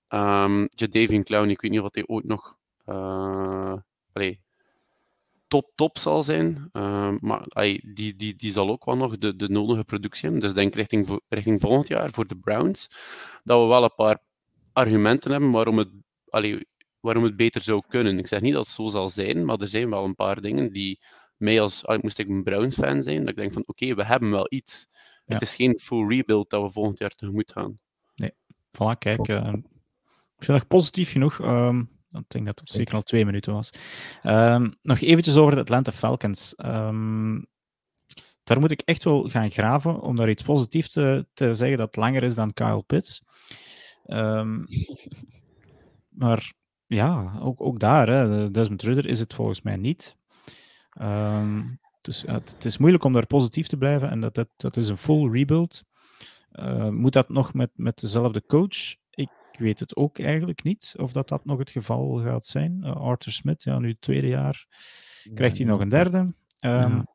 Um, 0.08 0.66
Jadavian 0.68 1.22
Clown, 1.22 1.48
ik 1.48 1.60
weet 1.60 1.70
niet 1.70 1.80
of 1.80 1.88
hij 1.94 2.06
ooit 2.06 2.24
nog 2.24 2.56
allee, 4.12 4.41
top, 5.52 5.72
top 5.74 5.98
zal 5.98 6.22
zijn. 6.22 6.68
Uh, 6.72 7.14
maar 7.20 7.44
ay, 7.48 7.82
die, 7.94 8.16
die, 8.16 8.36
die 8.36 8.52
zal 8.52 8.70
ook 8.70 8.84
wel 8.84 8.96
nog 8.96 9.18
de, 9.18 9.36
de 9.36 9.48
nodige 9.48 9.84
productie 9.84 10.22
hebben. 10.22 10.40
Dus 10.40 10.54
denk 10.54 10.74
richting, 10.74 11.20
richting 11.28 11.60
volgend 11.60 11.88
jaar 11.88 12.10
voor 12.10 12.26
de 12.26 12.36
Browns, 12.36 12.90
dat 13.44 13.60
we 13.60 13.66
wel 13.66 13.82
een 13.82 13.94
paar 13.96 14.18
argumenten 14.72 15.30
hebben 15.30 15.50
waarom 15.50 15.78
het, 15.78 15.88
allee, 16.28 16.66
waarom 17.00 17.24
het 17.24 17.36
beter 17.36 17.60
zou 17.60 17.82
kunnen. 17.88 18.18
Ik 18.18 18.26
zeg 18.26 18.40
niet 18.40 18.52
dat 18.52 18.66
het 18.66 18.74
zo 18.74 18.88
zal 18.88 19.10
zijn, 19.10 19.44
maar 19.44 19.60
er 19.60 19.68
zijn 19.68 19.90
wel 19.90 20.04
een 20.04 20.14
paar 20.14 20.40
dingen 20.40 20.72
die 20.72 21.00
mij 21.36 21.60
als, 21.60 21.86
allee, 21.86 22.00
moest 22.02 22.18
ik 22.18 22.28
een 22.28 22.42
Browns-fan 22.42 23.02
zijn, 23.02 23.18
dat 23.18 23.28
ik 23.28 23.36
denk 23.36 23.52
van 23.52 23.62
oké, 23.66 23.84
okay, 23.84 23.94
we 23.94 24.04
hebben 24.04 24.30
wel 24.30 24.46
iets. 24.48 24.88
Ja. 25.26 25.34
Het 25.34 25.42
is 25.42 25.54
geen 25.54 25.78
full 25.78 26.06
rebuild 26.06 26.50
dat 26.50 26.62
we 26.62 26.70
volgend 26.70 26.98
jaar 26.98 27.10
tegemoet 27.10 27.52
gaan. 27.52 27.78
Nee, 28.14 28.32
voilà, 28.68 28.98
kijk. 28.98 29.28
Uh, 29.28 29.52
ik 30.38 30.44
vind 30.44 30.58
het 30.58 30.68
positief 30.68 31.12
genoeg. 31.12 31.38
Um, 31.38 31.90
ik 32.12 32.28
denk 32.28 32.46
dat 32.46 32.58
het 32.58 32.72
zeker 32.72 32.94
al 32.94 33.02
twee 33.02 33.24
minuten 33.24 33.52
was. 33.52 33.70
Um, 34.22 34.74
nog 34.82 35.00
eventjes 35.00 35.36
over 35.36 35.54
de 35.54 35.60
Atlanta 35.60 35.92
Falcons. 35.92 36.54
Um, 36.64 37.46
daar 38.44 38.60
moet 38.60 38.70
ik 38.70 38.82
echt 38.84 39.04
wel 39.04 39.28
gaan 39.28 39.50
graven 39.50 40.00
om 40.00 40.16
daar 40.16 40.30
iets 40.30 40.42
positiefs 40.42 40.90
te, 40.90 41.26
te 41.34 41.54
zeggen 41.54 41.78
dat 41.78 41.96
langer 41.96 42.22
is 42.22 42.34
dan 42.34 42.52
Kyle 42.52 42.82
Pitts. 42.82 43.22
Um, 44.06 44.64
maar 46.22 46.52
ja, 46.86 47.38
ook, 47.40 47.60
ook 47.60 47.78
daar, 47.78 48.08
hè, 48.08 48.50
Desmond 48.50 48.82
Rudder 48.82 49.06
is 49.06 49.20
het 49.20 49.34
volgens 49.34 49.62
mij 49.62 49.76
niet. 49.76 50.16
dus 52.00 52.22
het, 52.26 52.50
het, 52.50 52.64
is 52.64 52.78
moeilijk 52.78 53.04
om 53.04 53.12
daar 53.12 53.26
positief 53.26 53.66
te 53.66 53.76
blijven 53.76 54.10
en 54.10 54.20
dat, 54.20 54.34
dat, 54.34 54.48
dat 54.56 54.76
is 54.76 54.88
een 54.88 54.96
full 54.96 55.30
rebuild. 55.30 55.82
Uh, 56.52 56.88
moet 56.88 57.12
dat 57.12 57.28
nog 57.28 57.54
met, 57.54 57.70
met 57.74 58.00
dezelfde 58.00 58.46
coach? 58.46 58.96
Ik 59.62 59.68
weet 59.68 59.80
het 59.80 59.96
ook 59.96 60.18
eigenlijk 60.18 60.62
niet 60.62 60.94
of 60.96 61.12
dat, 61.12 61.28
dat 61.28 61.44
nog 61.44 61.58
het 61.58 61.70
geval 61.70 62.22
gaat 62.24 62.46
zijn. 62.46 62.80
Uh, 62.84 62.96
Arthur 62.96 63.32
Smith, 63.32 63.62
ja, 63.62 63.78
nu 63.78 63.88
het 63.88 64.00
tweede 64.00 64.26
jaar, 64.26 64.66
krijgt 65.34 65.56
hij 65.56 65.66
nog 65.66 65.80
een 65.80 65.88
derde. 65.88 66.18
Um, 66.18 66.34
ja. 66.60 67.06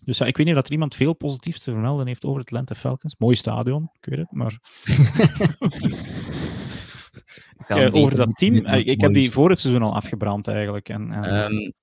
Dus 0.00 0.18
ja, 0.18 0.26
ik 0.26 0.36
weet 0.36 0.46
niet 0.46 0.54
dat 0.54 0.66
er 0.66 0.72
iemand 0.72 0.94
veel 0.94 1.12
positiefs 1.12 1.60
te 1.60 1.70
vermelden 1.70 2.06
heeft 2.06 2.24
over 2.24 2.38
het 2.38 2.48
Atlanta 2.48 2.74
Falcons. 2.74 3.16
Mooi 3.18 3.36
stadion, 3.36 3.90
ik 4.00 4.04
weet 4.04 4.18
het, 4.18 4.32
maar... 4.32 4.58
uh, 7.78 7.88
over 7.92 8.16
dat 8.16 8.36
team, 8.36 8.54
ik, 8.54 8.86
ik 8.86 9.00
heb 9.00 9.14
die 9.14 9.30
voor 9.30 9.50
het 9.50 9.60
seizoen 9.60 9.82
al 9.82 9.94
afgebrand 9.94 10.48
eigenlijk. 10.48 10.88
En, 10.88 11.12
en... 11.12 11.52
Um, 11.52 11.74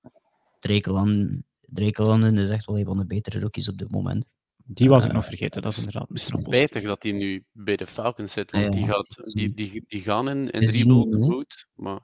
Drekelanden 1.60 2.38
is 2.38 2.50
echt 2.50 2.66
wel 2.66 2.78
een 2.78 2.84
van 2.84 2.98
de 2.98 3.06
betere 3.06 3.40
rookies 3.40 3.68
op 3.68 3.78
dit 3.78 3.90
moment. 3.90 4.28
Die 4.66 4.88
was 4.88 5.04
ik 5.04 5.12
nog 5.12 5.24
vergeten, 5.24 5.62
dat 5.62 5.72
is 5.72 5.78
inderdaad 5.78 6.10
misschien 6.10 6.44
spijtig 6.44 6.82
dat 6.82 7.02
hij 7.02 7.12
nu 7.12 7.44
bij 7.52 7.76
de 7.76 7.86
Falcons 7.86 8.32
zit, 8.32 8.50
want 8.50 8.72
die, 8.72 8.86
gaat, 8.86 9.16
die, 9.34 9.54
die, 9.54 9.84
die 9.86 10.00
gaan 10.00 10.28
in, 10.28 10.50
in 10.50 10.66
dribble 10.66 11.24
goed, 11.24 11.66
maar... 11.74 12.00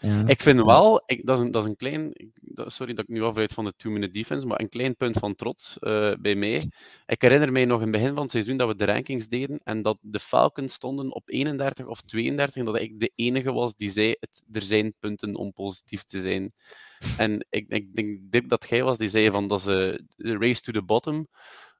Ja. 0.00 0.26
Ik 0.26 0.40
vind 0.40 0.62
wel, 0.62 1.02
ik, 1.06 1.26
dat, 1.26 1.38
is 1.38 1.44
een, 1.44 1.50
dat 1.50 1.62
is 1.62 1.68
een 1.68 1.76
klein, 1.76 2.12
sorry 2.54 2.94
dat 2.94 3.04
ik 3.08 3.10
nu 3.10 3.22
afleid 3.22 3.52
van 3.52 3.64
de 3.64 3.72
two-minute 3.76 4.12
defense, 4.12 4.46
maar 4.46 4.60
een 4.60 4.68
klein 4.68 4.96
punt 4.96 5.18
van 5.18 5.34
trots 5.34 5.76
uh, 5.80 6.12
bij 6.20 6.34
mij. 6.34 6.62
Ik 7.06 7.22
herinner 7.22 7.52
mij 7.52 7.64
nog 7.64 7.76
in 7.76 7.82
het 7.82 7.92
begin 7.96 8.14
van 8.14 8.22
het 8.22 8.30
seizoen 8.30 8.56
dat 8.56 8.68
we 8.68 8.76
de 8.76 8.84
rankings 8.84 9.28
deden 9.28 9.60
en 9.64 9.82
dat 9.82 9.98
de 10.00 10.20
Falcons 10.20 10.72
stonden 10.72 11.14
op 11.14 11.28
31 11.28 11.86
of 11.86 12.00
32 12.00 12.56
en 12.56 12.64
dat 12.64 12.80
ik 12.80 13.00
de 13.00 13.12
enige 13.14 13.52
was 13.52 13.74
die 13.74 13.90
zei, 13.90 14.14
het, 14.20 14.42
er 14.52 14.62
zijn 14.62 14.94
punten 14.98 15.34
om 15.34 15.52
positief 15.52 16.02
te 16.02 16.20
zijn. 16.20 16.52
En 17.16 17.46
ik, 17.50 17.68
ik 17.68 17.94
denk 18.30 18.48
dat 18.48 18.66
jij 18.68 18.82
was 18.82 18.98
die 18.98 19.08
zei 19.08 19.30
van 19.30 19.48
dat 19.48 19.58
is 19.58 19.64
de 19.64 20.36
race 20.38 20.60
to 20.60 20.72
the 20.72 20.82
bottom. 20.82 21.28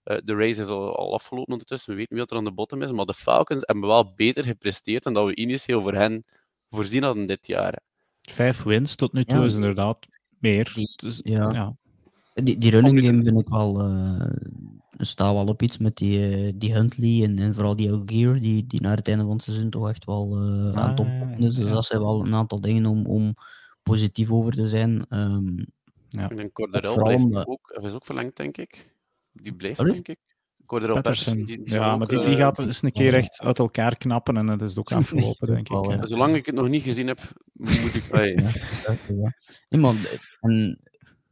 Uh, 0.08 0.16
de 0.24 0.34
race 0.34 0.60
is 0.60 0.68
al, 0.68 0.96
al, 0.96 1.14
afgelopen 1.14 1.52
ondertussen. 1.52 1.90
We 1.90 1.96
weten 1.96 2.16
niet 2.16 2.22
wat 2.22 2.30
er 2.30 2.38
aan 2.38 2.50
de 2.50 2.52
bottom 2.52 2.82
is. 2.82 2.92
Maar 2.92 3.04
de 3.04 3.14
Falcons 3.14 3.60
hebben 3.64 3.86
wel 3.86 4.12
beter 4.14 4.44
gepresteerd 4.44 5.02
dan 5.02 5.14
dat 5.14 5.26
we 5.26 5.34
initieel 5.34 5.80
voor 5.80 5.94
hen 5.94 6.24
voorzien 6.68 7.02
hadden 7.02 7.26
dit 7.26 7.46
jaar. 7.46 7.80
Vijf 8.30 8.62
wins 8.62 8.94
tot 8.94 9.12
nu 9.12 9.24
toe 9.24 9.38
ja. 9.38 9.44
is 9.44 9.54
inderdaad 9.54 10.06
meer. 10.38 10.72
Die, 10.74 10.92
dus, 10.96 11.20
ja. 11.24 11.50
ja. 11.50 11.76
Die, 12.34 12.58
die 12.58 12.70
running 12.70 13.04
game 13.04 13.22
vind 13.22 13.40
ik 13.40 13.48
wel. 13.48 13.90
Uh, 13.90 14.30
staat 14.96 15.32
wel 15.32 15.46
op 15.46 15.62
iets 15.62 15.78
met 15.78 15.96
die, 15.96 16.46
uh, 16.46 16.52
die 16.54 16.74
Huntley 16.74 17.24
en, 17.24 17.38
en 17.38 17.54
vooral 17.54 17.76
die 17.76 17.92
Algier, 17.92 18.40
die, 18.40 18.66
die 18.66 18.80
naar 18.80 18.96
het 18.96 19.08
einde 19.08 19.24
van 19.24 19.32
het 19.32 19.42
seizoen 19.42 19.70
toch 19.70 19.88
echt 19.88 20.04
wel 20.04 20.42
uh, 20.42 20.72
aan 20.72 20.94
top 20.94 21.06
is. 21.36 21.54
Dus 21.54 21.68
dat 21.68 21.84
zijn 21.84 22.00
wel 22.00 22.26
een 22.26 22.34
aantal 22.34 22.60
dingen 22.60 22.86
om, 22.86 23.06
om 23.06 23.34
positief 23.82 24.30
over 24.30 24.52
te 24.52 24.68
zijn. 24.68 25.06
Um, 25.08 25.66
ja. 26.08 26.30
Ik 26.30 26.36
denk 26.36 26.52
Corderel 26.52 27.02
blijft 27.02 27.46
ook, 27.46 27.78
is 27.82 27.94
ook 27.94 28.04
verlengd, 28.04 28.36
denk 28.36 28.56
ik. 28.56 28.96
Die 29.42 29.54
blijft, 29.54 29.80
Allee? 29.80 29.92
denk 29.92 30.08
ik. 30.08 30.18
Corderel 30.66 30.94
Patterson. 30.94 31.34
Die, 31.44 31.62
die 31.62 31.74
ja, 31.74 31.96
maar 31.96 32.06
die, 32.06 32.20
die 32.20 32.36
gaat 32.36 32.58
eens 32.58 32.82
een 32.82 32.92
keer 32.92 33.14
echt 33.14 33.40
uit 33.40 33.58
elkaar 33.58 33.96
knappen 33.96 34.36
en 34.36 34.46
dat 34.46 34.62
is 34.62 34.78
ook 34.78 34.92
afgelopen, 35.02 35.46
denk 35.46 35.68
ik. 35.68 35.84
Ja. 35.90 36.06
Zolang 36.06 36.34
ik 36.34 36.46
het 36.46 36.54
nog 36.54 36.68
niet 36.68 36.82
gezien 36.82 37.06
heb, 37.06 37.20
moet 37.52 37.94
ik 37.94 38.08
bij. 38.10 38.34
ja, 39.08 39.34
nee, 39.68 39.80
man, 39.80 39.96
en 40.40 40.80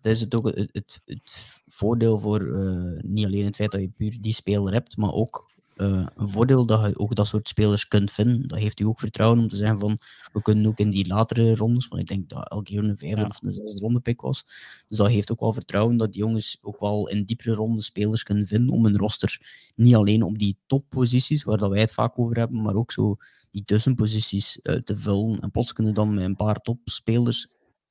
dat 0.01 0.13
is 0.13 0.21
het 0.21 0.35
ook 0.35 0.47
het, 0.47 0.69
het, 0.73 1.01
het 1.05 1.61
voordeel 1.67 2.19
voor 2.19 2.41
uh, 2.41 3.01
niet 3.03 3.25
alleen 3.25 3.45
het 3.45 3.57
feit 3.57 3.71
dat 3.71 3.81
je 3.81 3.91
puur 3.97 4.17
die 4.21 4.35
speler 4.35 4.73
hebt, 4.73 4.97
maar 4.97 5.13
ook 5.13 5.51
uh, 5.77 6.07
een 6.17 6.29
voordeel 6.29 6.67
dat 6.67 6.87
je 6.87 6.99
ook 6.99 7.15
dat 7.15 7.27
soort 7.27 7.49
spelers 7.49 7.89
kunt 7.89 8.13
vinden. 8.13 8.49
Dat 8.49 8.59
heeft 8.59 8.81
u 8.81 8.85
ook 8.85 8.99
vertrouwen 8.99 9.39
om 9.39 9.49
te 9.49 9.57
zeggen 9.57 9.79
van 9.79 9.99
we 10.33 10.43
kunnen 10.43 10.67
ook 10.67 10.79
in 10.79 10.91
die 10.91 11.07
latere 11.07 11.55
rondes, 11.55 11.89
want 11.89 12.03
ik 12.03 12.09
denk 12.09 12.29
dat 12.29 12.51
elke 12.51 12.65
keer 12.65 12.79
een 12.79 12.99
vijfde 12.99 13.21
ja. 13.21 13.27
of 13.27 13.43
een 13.43 13.53
zesde 13.53 13.81
ronde 13.81 14.01
pick 14.01 14.21
was. 14.21 14.45
Dus 14.89 14.99
dat 14.99 15.09
heeft 15.09 15.33
ook 15.33 15.41
wel 15.41 15.53
vertrouwen 15.53 15.97
dat 15.97 16.13
die 16.13 16.23
jongens 16.23 16.59
ook 16.63 16.81
wel 16.81 17.09
in 17.09 17.25
diepere 17.25 17.55
ronde 17.55 17.83
spelers 17.83 18.23
kunnen 18.23 18.47
vinden 18.47 18.75
om 18.75 18.87
een 18.87 18.97
roster 18.97 19.41
niet 19.75 19.95
alleen 19.95 20.23
op 20.23 20.39
die 20.39 20.59
topposities, 20.67 21.45
waar 21.45 21.59
dat 21.59 21.71
wij 21.71 21.81
het 21.81 21.93
vaak 21.93 22.19
over 22.19 22.37
hebben, 22.37 22.63
maar 22.63 22.75
ook 22.75 22.93
zo 22.93 23.17
die 23.51 23.65
tussenposities 23.65 24.59
uh, 24.63 24.77
te 24.77 24.97
vullen. 24.97 25.41
En 25.41 25.51
plots 25.51 25.73
kunnen 25.73 25.95
dan 25.95 26.15
met 26.15 26.25
een 26.25 26.37
paar 26.37 26.61
topspelers 26.61 27.49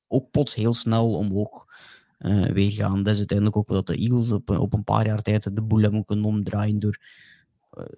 ook 0.08 0.30
plots 0.30 0.54
heel 0.54 0.74
snel 0.74 1.14
omhoog 1.14 1.66
uh, 2.18 2.46
weer 2.46 2.72
gaan. 2.72 3.02
Dat 3.02 3.12
is 3.12 3.18
uiteindelijk 3.18 3.56
ook 3.56 3.68
wat 3.68 3.86
de 3.86 3.96
Eagles 3.96 4.30
op, 4.30 4.50
op 4.50 4.72
een 4.72 4.84
paar 4.84 5.06
jaar 5.06 5.22
tijd 5.22 5.54
de 5.54 5.62
boel 5.62 5.82
hebben 5.82 6.04
kunnen 6.04 6.24
omdraaien 6.24 6.78
door 6.78 6.98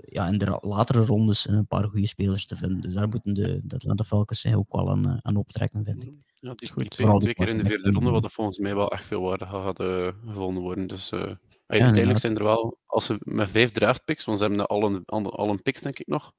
ja, 0.07 0.27
in 0.27 0.39
de 0.39 0.59
latere 0.61 1.05
rondes 1.05 1.49
een 1.49 1.67
paar 1.67 1.89
goede 1.89 2.07
spelers 2.07 2.47
te 2.47 2.57
vinden. 2.57 2.81
Dus 2.81 2.95
daar 2.95 3.09
moeten 3.09 3.35
de, 3.35 3.61
de 3.63 3.75
Atlanta 3.75 4.05
Falcons 4.05 4.41
zich 4.41 4.55
ook 4.55 4.73
wel 4.73 4.91
aan, 4.91 5.19
aan 5.23 5.37
optrekken, 5.37 5.85
vind 5.85 6.03
ik. 6.03 6.13
Ja, 6.41 6.55
die, 6.55 6.71
goed. 6.71 6.83
Die 6.83 6.91
twee, 6.91 7.19
twee 7.19 7.35
keer 7.35 7.49
in 7.49 7.57
de 7.57 7.65
vierde 7.65 7.91
ronde, 7.91 8.11
wat 8.11 8.33
volgens 8.33 8.59
mij 8.59 8.75
wel 8.75 8.91
echt 8.91 9.05
veel 9.05 9.23
waarde 9.23 9.45
hadden 9.45 10.15
gevonden 10.27 10.63
worden. 10.63 10.87
Dus 10.87 11.13
uh, 11.13 11.21
ja, 11.21 11.37
uiteindelijk 11.67 12.19
zijn 12.19 12.37
er 12.37 12.43
wel, 12.43 12.79
als 12.87 13.05
ze 13.05 13.17
met 13.21 13.51
vijf 13.51 13.71
draftpicks, 13.71 14.25
want 14.25 14.39
ze 14.39 14.45
hebben 14.45 14.67
al 14.67 14.83
een, 14.83 15.05
al 15.05 15.51
een 15.51 15.63
picks 15.63 15.83
denk 15.83 15.99
ik 15.99 16.07
nog. 16.07 16.33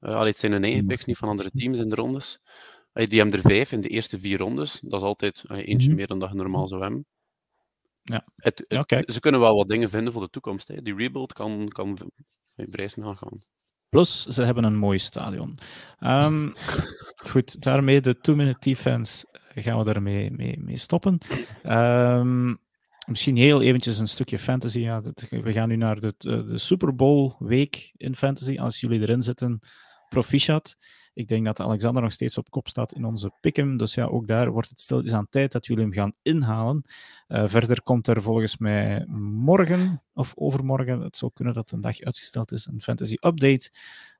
Uh, 0.00 0.14
allee, 0.14 0.30
het 0.30 0.38
zijn 0.38 0.52
hun 0.52 0.64
eigen 0.64 0.86
picks, 0.86 1.04
niet 1.04 1.16
van 1.16 1.28
andere 1.28 1.50
teams 1.50 1.78
in 1.78 1.88
de 1.88 1.94
rondes. 1.94 2.40
Die 2.92 3.20
hebben 3.20 3.38
er 3.38 3.48
vijf 3.48 3.72
in 3.72 3.80
de 3.80 3.88
eerste 3.88 4.18
vier 4.18 4.38
rondes. 4.38 4.80
Dat 4.80 5.00
is 5.00 5.06
altijd 5.06 5.44
eentje 5.48 5.74
mm 5.74 5.80
-hmm. 5.80 5.94
meer 5.94 6.06
dan 6.06 6.18
dat 6.18 6.30
je 6.30 6.36
normaal 6.36 6.68
zou 6.68 6.82
hebben. 6.82 7.06
Ja. 8.02 8.24
Het, 8.36 8.64
het, 8.68 8.90
ja, 8.90 9.02
ze 9.12 9.20
kunnen 9.20 9.40
wel 9.40 9.56
wat 9.56 9.68
dingen 9.68 9.90
vinden 9.90 10.12
voor 10.12 10.22
de 10.22 10.30
toekomst. 10.30 10.68
Hè. 10.68 10.82
Die 10.82 10.94
rebuild 10.94 11.32
kan, 11.32 11.68
kan 11.68 11.98
vrij 12.56 12.88
snel 12.88 13.14
gaan. 13.14 13.38
Plus, 13.88 14.22
ze 14.22 14.42
hebben 14.42 14.64
een 14.64 14.76
mooi 14.76 14.98
stadion. 14.98 15.58
Um, 16.00 16.52
goed, 17.30 17.62
daarmee 17.62 18.00
de 18.00 18.18
two-minute 18.18 18.58
defense 18.60 19.26
gaan 19.54 19.78
we 19.78 19.84
daarmee 19.84 20.30
mee, 20.30 20.58
mee 20.60 20.76
stoppen. 20.76 21.18
Um, 21.66 22.58
misschien 23.06 23.36
heel 23.36 23.62
eventjes 23.62 23.98
een 23.98 24.06
stukje 24.06 24.38
fantasy. 24.38 24.78
Ja, 24.78 25.00
dat, 25.00 25.26
we 25.30 25.52
gaan 25.52 25.68
nu 25.68 25.76
naar 25.76 26.00
de, 26.00 26.14
de 26.18 26.58
Super 26.58 26.94
Bowl 26.94 27.34
week 27.38 27.92
in 27.96 28.16
fantasy. 28.16 28.58
Als 28.58 28.80
jullie 28.80 29.00
erin 29.00 29.22
zitten, 29.22 29.58
proficiat. 30.12 30.76
Ik 31.14 31.28
denk 31.28 31.44
dat 31.44 31.60
Alexander 31.60 32.02
nog 32.02 32.12
steeds 32.12 32.38
op 32.38 32.50
kop 32.50 32.68
staat 32.68 32.92
in 32.92 33.04
onze 33.04 33.32
pick'em. 33.40 33.76
Dus 33.76 33.94
ja, 33.94 34.04
ook 34.04 34.26
daar 34.26 34.50
wordt 34.50 34.68
het 34.68 34.80
stilletjes 34.80 35.12
aan 35.12 35.28
tijd 35.30 35.52
dat 35.52 35.66
jullie 35.66 35.82
hem 35.82 35.92
gaan 35.92 36.12
inhalen. 36.22 36.84
Uh, 37.28 37.48
verder 37.48 37.82
komt 37.82 38.08
er 38.08 38.22
volgens 38.22 38.58
mij 38.58 39.04
morgen 39.08 40.02
of 40.14 40.32
overmorgen, 40.34 41.00
het 41.00 41.16
zou 41.16 41.30
kunnen 41.34 41.54
dat 41.54 41.70
een 41.70 41.80
dag 41.80 42.00
uitgesteld 42.00 42.52
is, 42.52 42.66
een 42.66 42.82
fantasy 42.82 43.14
update 43.14 43.70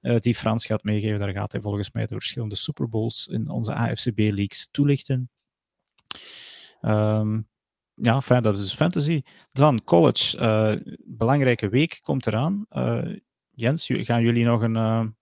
uh, 0.00 0.18
die 0.18 0.34
Frans 0.34 0.66
gaat 0.66 0.82
meegeven. 0.82 1.18
Daar 1.18 1.32
gaat 1.32 1.52
hij 1.52 1.60
volgens 1.60 1.92
mij 1.92 2.06
de 2.06 2.14
verschillende 2.14 2.54
Super 2.54 2.88
Bowls 2.88 3.26
in 3.26 3.48
onze 3.48 3.74
AFCB 3.74 4.18
leagues 4.18 4.68
toelichten. 4.70 5.30
Um, 6.80 7.48
ja, 7.94 8.20
fijn, 8.20 8.42
dat 8.42 8.54
is 8.54 8.60
dus 8.60 8.74
fantasy. 8.74 9.22
Dan 9.50 9.84
college. 9.84 10.38
Uh, 10.38 10.94
belangrijke 11.04 11.68
week 11.68 12.00
komt 12.02 12.26
eraan. 12.26 12.66
Jens, 13.50 13.86
gaan 13.90 14.22
jullie 14.22 14.44
nog 14.44 14.62
een 14.62 15.14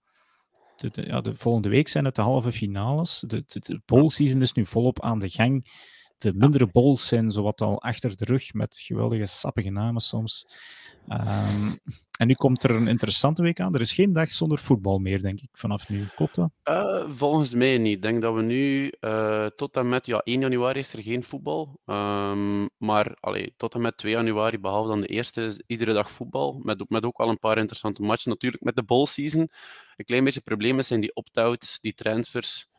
de, 0.80 1.06
ja, 1.06 1.20
de 1.20 1.34
volgende 1.34 1.68
week 1.68 1.88
zijn 1.88 2.04
het 2.04 2.14
de 2.14 2.22
halve 2.22 2.52
finales. 2.52 3.24
De, 3.26 3.44
de, 3.46 3.80
is 4.40 4.52
nu 4.52 4.66
volop 4.66 5.00
aan 5.00 5.18
de 5.18 5.28
gang. 5.28 5.64
De 6.20 6.32
mindere 6.34 6.66
bowls 6.66 7.06
zijn 7.06 7.30
zowat 7.30 7.60
al 7.60 7.82
achter 7.82 8.16
de 8.16 8.24
rug 8.24 8.52
met 8.52 8.78
geweldige 8.78 9.26
sappige 9.26 9.70
namen 9.70 10.00
soms. 10.00 10.46
Um, 11.08 11.78
en 12.18 12.26
nu 12.26 12.34
komt 12.34 12.62
er 12.62 12.70
een 12.70 12.88
interessante 12.88 13.42
week 13.42 13.60
aan. 13.60 13.74
Er 13.74 13.80
is 13.80 13.92
geen 13.92 14.12
dag 14.12 14.32
zonder 14.32 14.58
voetbal 14.58 14.98
meer, 14.98 15.22
denk 15.22 15.40
ik, 15.40 15.48
vanaf 15.52 15.88
nu. 15.88 16.04
Klopt? 16.14 16.38
Uh, 16.38 16.48
volgens 17.08 17.54
mij 17.54 17.78
niet. 17.78 17.94
Ik 17.94 18.02
denk 18.02 18.22
dat 18.22 18.34
we 18.34 18.42
nu 18.42 18.92
uh, 19.00 19.46
tot 19.46 19.76
en 19.76 19.88
met 19.88 20.06
ja, 20.06 20.18
1 20.18 20.40
januari 20.40 20.78
is 20.78 20.92
er 20.92 21.02
geen 21.02 21.22
voetbal. 21.22 21.80
Um, 21.86 22.70
maar 22.76 23.16
allee, 23.20 23.54
tot 23.56 23.74
en 23.74 23.80
met 23.80 23.96
2 23.96 24.12
januari, 24.12 24.58
behalve 24.58 24.88
dan 24.88 25.00
de 25.00 25.06
eerste, 25.06 25.62
iedere 25.66 25.92
dag 25.92 26.10
voetbal. 26.10 26.60
Met, 26.62 26.84
met 26.88 27.04
ook 27.04 27.18
al 27.18 27.28
een 27.28 27.38
paar 27.38 27.58
interessante 27.58 28.02
matchen. 28.02 28.30
Natuurlijk 28.30 28.62
met 28.62 28.76
de 28.76 28.84
bowl 28.84 29.06
season. 29.06 29.48
Een 29.96 30.04
klein 30.04 30.24
beetje 30.24 30.40
problemen 30.40 30.84
zijn 30.84 31.00
die 31.00 31.14
opt-outs, 31.14 31.80
die 31.80 31.94
transfers. 31.94 32.69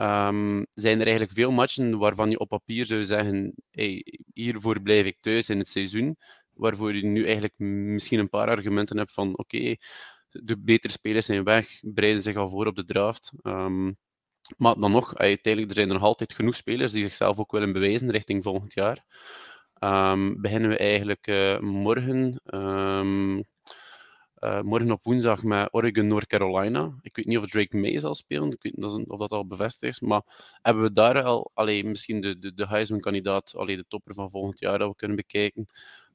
Um, 0.00 0.66
zijn 0.70 0.98
er 0.98 1.06
eigenlijk 1.06 1.32
veel 1.32 1.50
matchen 1.50 1.98
waarvan 1.98 2.30
je 2.30 2.38
op 2.38 2.48
papier 2.48 2.86
zou 2.86 3.04
zeggen: 3.04 3.54
hey, 3.70 4.04
hiervoor 4.32 4.82
blijf 4.82 5.06
ik 5.06 5.20
thuis 5.20 5.48
in 5.48 5.58
het 5.58 5.68
seizoen 5.68 6.16
waarvoor 6.52 6.94
je 6.94 7.04
nu 7.04 7.24
eigenlijk 7.24 7.54
misschien 7.58 8.18
een 8.18 8.28
paar 8.28 8.48
argumenten 8.48 8.96
hebt 8.96 9.12
van 9.12 9.38
oké, 9.38 9.76
de 10.30 10.60
betere 10.60 10.92
spelers 10.92 11.26
zijn 11.26 11.44
weg, 11.44 11.80
bereiden 11.80 12.22
zich 12.22 12.36
al 12.36 12.48
voor 12.48 12.66
op 12.66 12.76
de 12.76 12.84
draft. 12.84 13.32
Um, 13.42 13.96
maar 14.56 14.74
dan 14.74 14.90
nog, 14.90 15.16
uiteindelijk 15.16 15.72
er 15.72 15.78
zijn 15.78 15.88
er 15.88 15.94
nog 15.94 16.08
altijd 16.08 16.32
genoeg 16.32 16.56
spelers 16.56 16.92
die 16.92 17.02
zichzelf 17.02 17.38
ook 17.38 17.52
willen 17.52 17.72
bewijzen 17.72 18.10
richting 18.10 18.42
volgend 18.42 18.74
jaar. 18.74 19.04
Um, 19.84 20.40
beginnen 20.40 20.70
we 20.70 20.76
eigenlijk 20.76 21.26
uh, 21.26 21.58
morgen 21.58 22.40
uh, 24.40 24.60
morgen 24.60 24.90
op 24.90 25.04
woensdag 25.04 25.42
met 25.42 25.68
Oregon, 25.72 26.06
North 26.06 26.26
Carolina. 26.26 26.94
Ik 27.02 27.16
weet 27.16 27.26
niet 27.26 27.38
of 27.38 27.46
Drake 27.46 27.76
May 27.76 27.98
zal 27.98 28.14
spelen, 28.14 28.50
ik 28.50 28.62
weet 28.62 28.76
niet 28.76 29.08
of 29.08 29.18
dat 29.18 29.30
al 29.30 29.46
bevestigd 29.46 29.92
is. 29.92 30.00
Maar 30.00 30.22
hebben 30.62 30.82
we 30.82 30.92
daar 30.92 31.22
al 31.22 31.50
alleen 31.54 31.88
misschien 31.88 32.20
de, 32.20 32.38
de, 32.38 32.54
de 32.54 32.66
Heisman-kandidaat, 32.66 33.50
de 33.50 33.84
topper 33.88 34.14
van 34.14 34.30
volgend 34.30 34.58
jaar, 34.58 34.78
dat 34.78 34.88
we 34.88 34.96
kunnen 34.96 35.16
bekijken. 35.16 35.66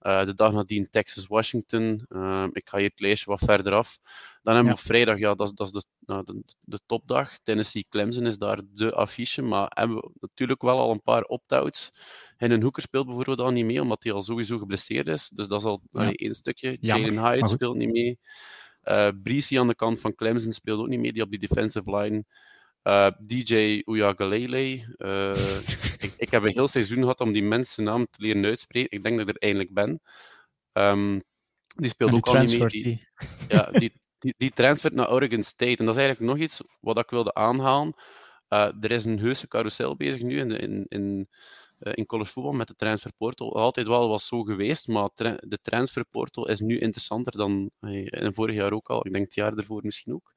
Uh, 0.01 0.25
de 0.25 0.33
dag 0.33 0.51
nadien 0.51 0.89
Texas-Washington. 0.89 2.05
Uh, 2.09 2.45
ik 2.51 2.69
ga 2.69 2.77
hier 2.77 2.89
het 2.89 2.99
lijstje 2.99 3.29
wat 3.29 3.39
verder 3.39 3.73
af. 3.73 3.99
Dan 4.41 4.55
hebben 4.55 4.73
we 4.73 4.79
ja. 4.79 4.85
vrijdag, 4.85 5.19
ja, 5.19 5.33
dat 5.35 5.47
is, 5.47 5.53
dat 5.53 5.67
is 5.67 5.73
de, 5.73 5.83
nou, 6.05 6.23
de, 6.25 6.43
de, 6.59 6.79
topdag. 6.85 7.37
Tennessee-Clemson 7.37 8.25
is 8.25 8.37
daar 8.37 8.59
de 8.73 8.93
affiche. 8.93 9.41
Maar 9.41 9.71
hebben 9.73 9.97
we 9.97 10.09
natuurlijk 10.19 10.61
wel 10.61 10.79
al 10.79 10.91
een 10.91 11.01
paar 11.01 11.23
opt-outs. 11.23 11.93
En 12.43 12.51
een 12.51 12.61
Hoeker 12.61 12.81
speelt 12.81 13.05
bijvoorbeeld 13.05 13.39
al 13.39 13.51
niet 13.51 13.65
mee, 13.65 13.81
omdat 13.81 14.03
hij 14.03 14.11
al 14.11 14.21
sowieso 14.21 14.57
geblesseerd 14.57 15.07
is. 15.07 15.29
Dus 15.29 15.47
dat 15.47 15.59
is 15.59 15.65
al 15.65 15.81
ja. 15.91 16.11
één 16.11 16.33
stukje. 16.33 16.77
Jalen 16.79 17.17
Hyatt 17.17 17.49
speelt 17.49 17.75
niet 17.75 17.91
mee. 17.91 18.19
Uh, 18.83 19.07
Breezy 19.23 19.59
aan 19.59 19.67
de 19.67 19.75
kant 19.75 19.99
van 19.99 20.15
Clemson 20.15 20.51
speelt 20.51 20.79
ook 20.79 20.87
niet 20.87 20.99
mee, 20.99 21.13
die 21.13 21.21
op 21.21 21.29
die 21.29 21.39
defensive 21.39 21.95
line. 21.97 22.25
Uh, 22.83 23.09
DJ 23.19 23.81
Uyagalele. 23.85 24.95
Uh, 24.97 25.29
ik, 26.05 26.13
ik, 26.17 26.29
heb 26.29 26.43
een 26.43 26.51
heel 26.51 26.67
seizoen 26.67 26.97
gehad 26.97 27.19
om 27.19 27.31
die 27.31 27.43
mensen 27.43 27.83
naam 27.83 28.05
te 28.05 28.21
leren 28.21 28.45
uitspreken. 28.45 28.97
Ik 28.97 29.03
denk 29.03 29.17
dat 29.17 29.29
ik 29.29 29.35
er 29.35 29.41
eindelijk 29.41 29.73
ben. 29.73 30.01
Um, 30.73 31.21
die 31.75 31.89
speelt 31.89 32.13
ook 32.13 32.27
al 32.27 32.41
niet 32.41 32.59
mee. 32.59 32.67
Die, 32.67 33.07
ja, 33.47 33.71
die, 33.79 33.93
die, 34.19 34.33
die 34.37 34.51
transfert 34.51 34.93
naar 34.93 35.11
Oregon 35.11 35.43
State. 35.43 35.77
En 35.77 35.85
dat 35.85 35.95
is 35.95 36.01
eigenlijk 36.01 36.31
nog 36.31 36.43
iets 36.43 36.61
wat 36.79 36.97
ik 36.97 37.09
wilde 37.09 37.33
aanhalen. 37.33 37.93
Uh, 38.49 38.69
er 38.81 38.91
is 38.91 39.05
een 39.05 39.19
heuse 39.19 39.47
carousel 39.47 39.95
bezig 39.95 40.21
nu 40.21 40.39
in, 40.39 40.51
in, 40.51 40.85
in, 40.89 41.29
in 41.91 42.05
college 42.05 42.31
voetbal 42.31 42.53
met 42.53 42.67
de 42.67 42.75
transferportal. 42.75 43.55
Altijd 43.55 43.87
wel 43.87 44.09
was 44.09 44.27
zo 44.27 44.43
geweest, 44.43 44.87
maar 44.87 45.09
de 45.39 45.59
transferportal 45.61 46.47
is 46.47 46.59
nu 46.59 46.79
interessanter 46.79 47.37
dan 47.37 47.71
in 48.05 48.33
vorig 48.33 48.55
jaar 48.55 48.73
ook 48.73 48.89
al. 48.89 49.05
Ik 49.05 49.13
denk 49.13 49.25
het 49.25 49.35
jaar 49.35 49.53
ervoor 49.53 49.81
misschien 49.83 50.13
ook. 50.13 50.33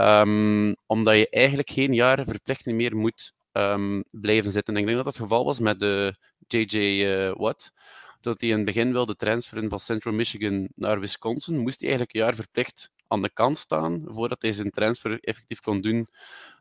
Um, 0.00 0.76
omdat 0.86 1.16
je 1.16 1.28
eigenlijk 1.28 1.70
geen 1.70 1.94
jaren 1.94 2.26
verplicht 2.26 2.66
meer 2.66 2.96
moet 2.96 3.32
um, 3.52 4.04
blijven 4.10 4.50
zitten. 4.50 4.74
En 4.74 4.80
ik 4.80 4.86
denk 4.86 4.96
dat 4.96 5.06
dat 5.06 5.14
het 5.14 5.22
geval 5.22 5.44
was 5.44 5.58
met 5.58 5.78
de 5.78 6.16
JJ 6.46 6.76
uh, 6.76 7.32
Watt. 7.36 7.72
Dat 8.20 8.40
hij 8.40 8.50
in 8.50 8.56
het 8.56 8.64
begin 8.64 8.92
wilde 8.92 9.16
transferen 9.16 9.68
van 9.68 9.80
Central 9.80 10.14
Michigan 10.14 10.68
naar 10.74 11.00
Wisconsin, 11.00 11.58
moest 11.58 11.80
hij 11.80 11.88
eigenlijk 11.88 12.16
een 12.16 12.22
jaar 12.22 12.34
verplicht 12.34 12.90
aan 13.08 13.22
de 13.22 13.32
kant 13.32 13.58
staan 13.58 14.02
voordat 14.06 14.42
hij 14.42 14.52
zijn 14.52 14.70
transfer 14.70 15.20
effectief 15.20 15.60
kon 15.60 15.80
doen 15.80 16.08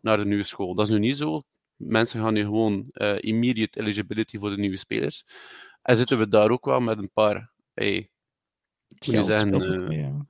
naar 0.02 0.18
de 0.18 0.26
nieuwe 0.26 0.44
school. 0.44 0.76
Dat 0.76 0.88
is 0.88 0.94
nu 0.94 1.00
niet 1.00 1.18
zo. 1.18 1.42
Mensen 1.76 2.22
gaan 2.22 2.34
nu 2.34 2.44
gewoon 2.44 2.90
uh, 2.94 3.16
immediate 3.20 3.80
eligibility 3.80 4.38
voor 4.38 4.50
de 4.50 4.58
nieuwe 4.58 4.78
spelers. 4.78 5.26
En 5.82 5.96
zitten 5.96 6.20
we 6.20 6.28
daar 6.28 6.50
ook 6.50 6.66
wel 6.66 6.80
met 6.80 6.98
een 6.98 7.12
paar 7.14 7.52
hey, 7.74 8.10
zeggen, 9.00 9.90
uh, 9.92 9.98
ja. 9.98 10.26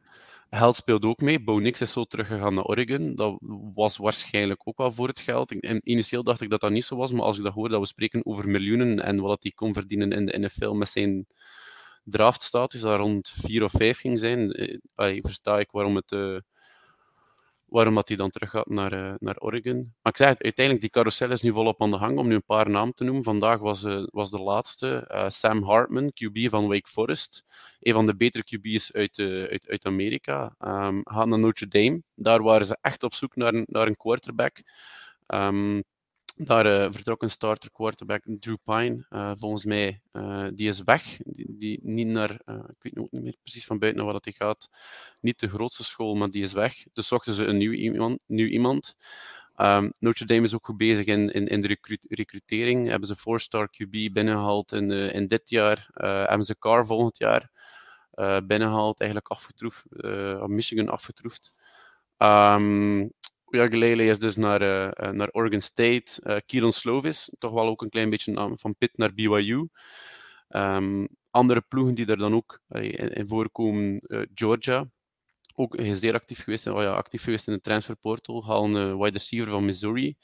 Geld 0.49 0.75
speelde 0.75 1.07
ook 1.07 1.21
mee. 1.21 1.43
Bo 1.43 1.59
Nix 1.59 1.81
is 1.81 1.91
zo 1.91 2.03
teruggegaan 2.03 2.53
naar 2.53 2.63
Oregon. 2.63 3.15
Dat 3.15 3.37
was 3.73 3.97
waarschijnlijk 3.97 4.61
ook 4.63 4.77
wel 4.77 4.91
voor 4.91 5.07
het 5.07 5.19
geld. 5.19 5.59
En 5.61 5.81
initieel 5.83 6.23
dacht 6.23 6.41
ik 6.41 6.49
dat 6.49 6.61
dat 6.61 6.71
niet 6.71 6.85
zo 6.85 6.95
was, 6.95 7.11
maar 7.11 7.25
als 7.25 7.37
ik 7.37 7.43
dat 7.43 7.53
hoor, 7.53 7.69
dat 7.69 7.79
we 7.79 7.85
spreken 7.85 8.25
over 8.25 8.49
miljoenen 8.49 8.99
en 9.03 9.19
wat 9.19 9.43
hij 9.43 9.51
kon 9.51 9.73
verdienen 9.73 10.11
in 10.11 10.25
de 10.25 10.39
NFL 10.39 10.71
met 10.71 10.89
zijn 10.89 11.25
draftstatus, 12.03 12.81
dat 12.81 12.97
rond 12.99 13.29
4 13.29 13.63
of 13.63 13.71
5 13.71 13.99
ging 13.99 14.19
zijn, 14.19 14.51
eh, 14.51 15.21
versta 15.21 15.59
ik 15.59 15.71
waarom 15.71 15.95
het... 15.95 16.11
Uh, 16.11 16.37
waarom 17.73 17.95
dat 17.95 18.07
hij 18.07 18.17
dan 18.17 18.29
terug 18.29 18.49
gaat 18.49 18.69
naar, 18.69 18.93
uh, 18.93 19.13
naar 19.17 19.37
Oregon. 19.37 19.93
Maar 20.01 20.11
ik 20.11 20.17
zei 20.17 20.35
uiteindelijk, 20.37 20.81
die 20.81 20.89
carousel 20.89 21.31
is 21.31 21.41
nu 21.41 21.51
volop 21.51 21.81
aan 21.81 21.91
de 21.91 21.97
gang, 21.97 22.17
om 22.17 22.27
nu 22.27 22.35
een 22.35 22.45
paar 22.45 22.69
namen 22.69 22.93
te 22.93 23.03
noemen. 23.03 23.23
Vandaag 23.23 23.59
was, 23.59 23.83
uh, 23.83 24.03
was 24.05 24.31
de 24.31 24.39
laatste, 24.39 25.09
uh, 25.11 25.29
Sam 25.29 25.63
Hartman, 25.63 26.11
QB 26.13 26.49
van 26.49 26.67
Wake 26.67 26.89
Forest. 26.89 27.43
Een 27.79 27.93
van 27.93 28.05
de 28.05 28.15
betere 28.15 28.43
QB's 28.43 28.91
uit, 28.91 29.19
uit, 29.49 29.67
uit 29.67 29.85
Amerika. 29.85 30.55
Um, 30.59 31.01
gaat 31.03 31.27
naar 31.27 31.39
Notre 31.39 31.67
Dame. 31.67 32.01
Daar 32.15 32.43
waren 32.43 32.65
ze 32.65 32.77
echt 32.81 33.03
op 33.03 33.13
zoek 33.13 33.35
naar, 33.35 33.63
naar 33.65 33.87
een 33.87 33.97
quarterback. 33.97 34.61
Um, 35.27 35.83
daar 36.35 36.65
uh, 36.65 36.91
vertrok 36.91 37.21
een 37.21 37.29
starter 37.29 37.71
quarterback, 37.71 38.23
Drew 38.39 38.57
Pine. 38.63 39.05
Uh, 39.09 39.31
volgens 39.35 39.65
mij, 39.65 40.01
uh, 40.13 40.47
die 40.53 40.67
is 40.67 40.81
weg. 40.81 41.17
Die, 41.25 41.79
niet 41.83 42.07
naar, 42.07 42.31
ik 42.31 42.75
weet 42.79 42.97
ook 42.97 43.11
niet 43.11 43.23
meer 43.23 43.35
precies 43.41 43.65
van 43.65 43.79
buiten 43.79 44.03
naar 44.03 44.13
wat 44.13 44.23
hij 44.23 44.33
gaat. 44.33 44.69
Niet 45.19 45.39
de 45.39 45.49
grootste 45.49 45.83
school, 45.83 46.15
maar 46.15 46.29
die 46.29 46.43
is 46.43 46.53
weg. 46.53 46.83
Dus 46.93 47.07
zochten 47.07 47.33
ze 47.33 47.45
een 47.45 47.57
nieuw 47.57 47.71
iemand. 47.71 48.19
Nieuw 48.25 48.47
iemand. 48.47 48.95
Um, 49.57 49.91
Notre 49.99 50.25
Dame 50.25 50.41
is 50.43 50.53
ook 50.53 50.65
goed 50.65 50.77
bezig 50.77 51.05
in, 51.05 51.29
in, 51.33 51.47
in 51.47 51.59
de 51.59 51.67
recrut 51.67 52.05
recrutering. 52.09 52.87
Hebben 52.87 53.07
ze 53.07 53.15
four-star 53.15 53.69
QB 53.69 54.13
binnengehaald 54.13 54.71
in, 54.71 54.91
in 54.91 55.27
dit 55.27 55.49
jaar. 55.49 55.89
hebben 55.93 56.45
ze 56.45 56.57
Carr 56.59 56.85
volgend 56.85 57.17
jaar 57.17 57.51
binnengehaald, 58.45 58.99
eigenlijk 58.99 59.31
afgetroefd. 59.31 59.85
Michigan 60.47 60.89
afgetroefd. 60.89 61.53
Um, 62.17 63.11
Uyagalele 63.53 64.03
is 64.03 64.19
dus 64.19 64.35
naar, 64.35 64.61
uh, 64.61 65.11
naar 65.11 65.29
Oregon 65.31 65.61
State. 65.61 66.21
Uh, 66.23 66.37
Kieran 66.45 66.71
Slovis, 66.71 67.35
toch 67.37 67.51
wel 67.51 67.67
ook 67.67 67.81
een 67.81 67.89
klein 67.89 68.09
beetje 68.09 68.51
van 68.55 68.75
Pitt 68.75 68.97
naar 68.97 69.13
BYU. 69.13 69.67
Ehm, 70.47 71.05
andere 71.29 71.61
ploegen 71.61 71.95
die 71.95 72.05
er 72.05 72.17
dan 72.17 72.33
ook 72.33 72.61
in, 72.69 73.27
voorkomen, 73.27 74.01
Georgia. 74.33 74.85
Ook 75.55 75.77
zeer 75.91 76.13
actief 76.13 76.43
geweest, 76.43 76.67
oh 76.67 76.81
ja, 76.81 76.93
actief 76.93 77.23
geweest 77.23 77.47
in 77.47 77.53
de 77.53 77.61
transferportal. 77.61 78.45
Halen 78.45 78.73
een 78.73 78.97
wide 78.97 79.17
receiver 79.17 79.51
van 79.51 79.65
Missouri. 79.65 80.15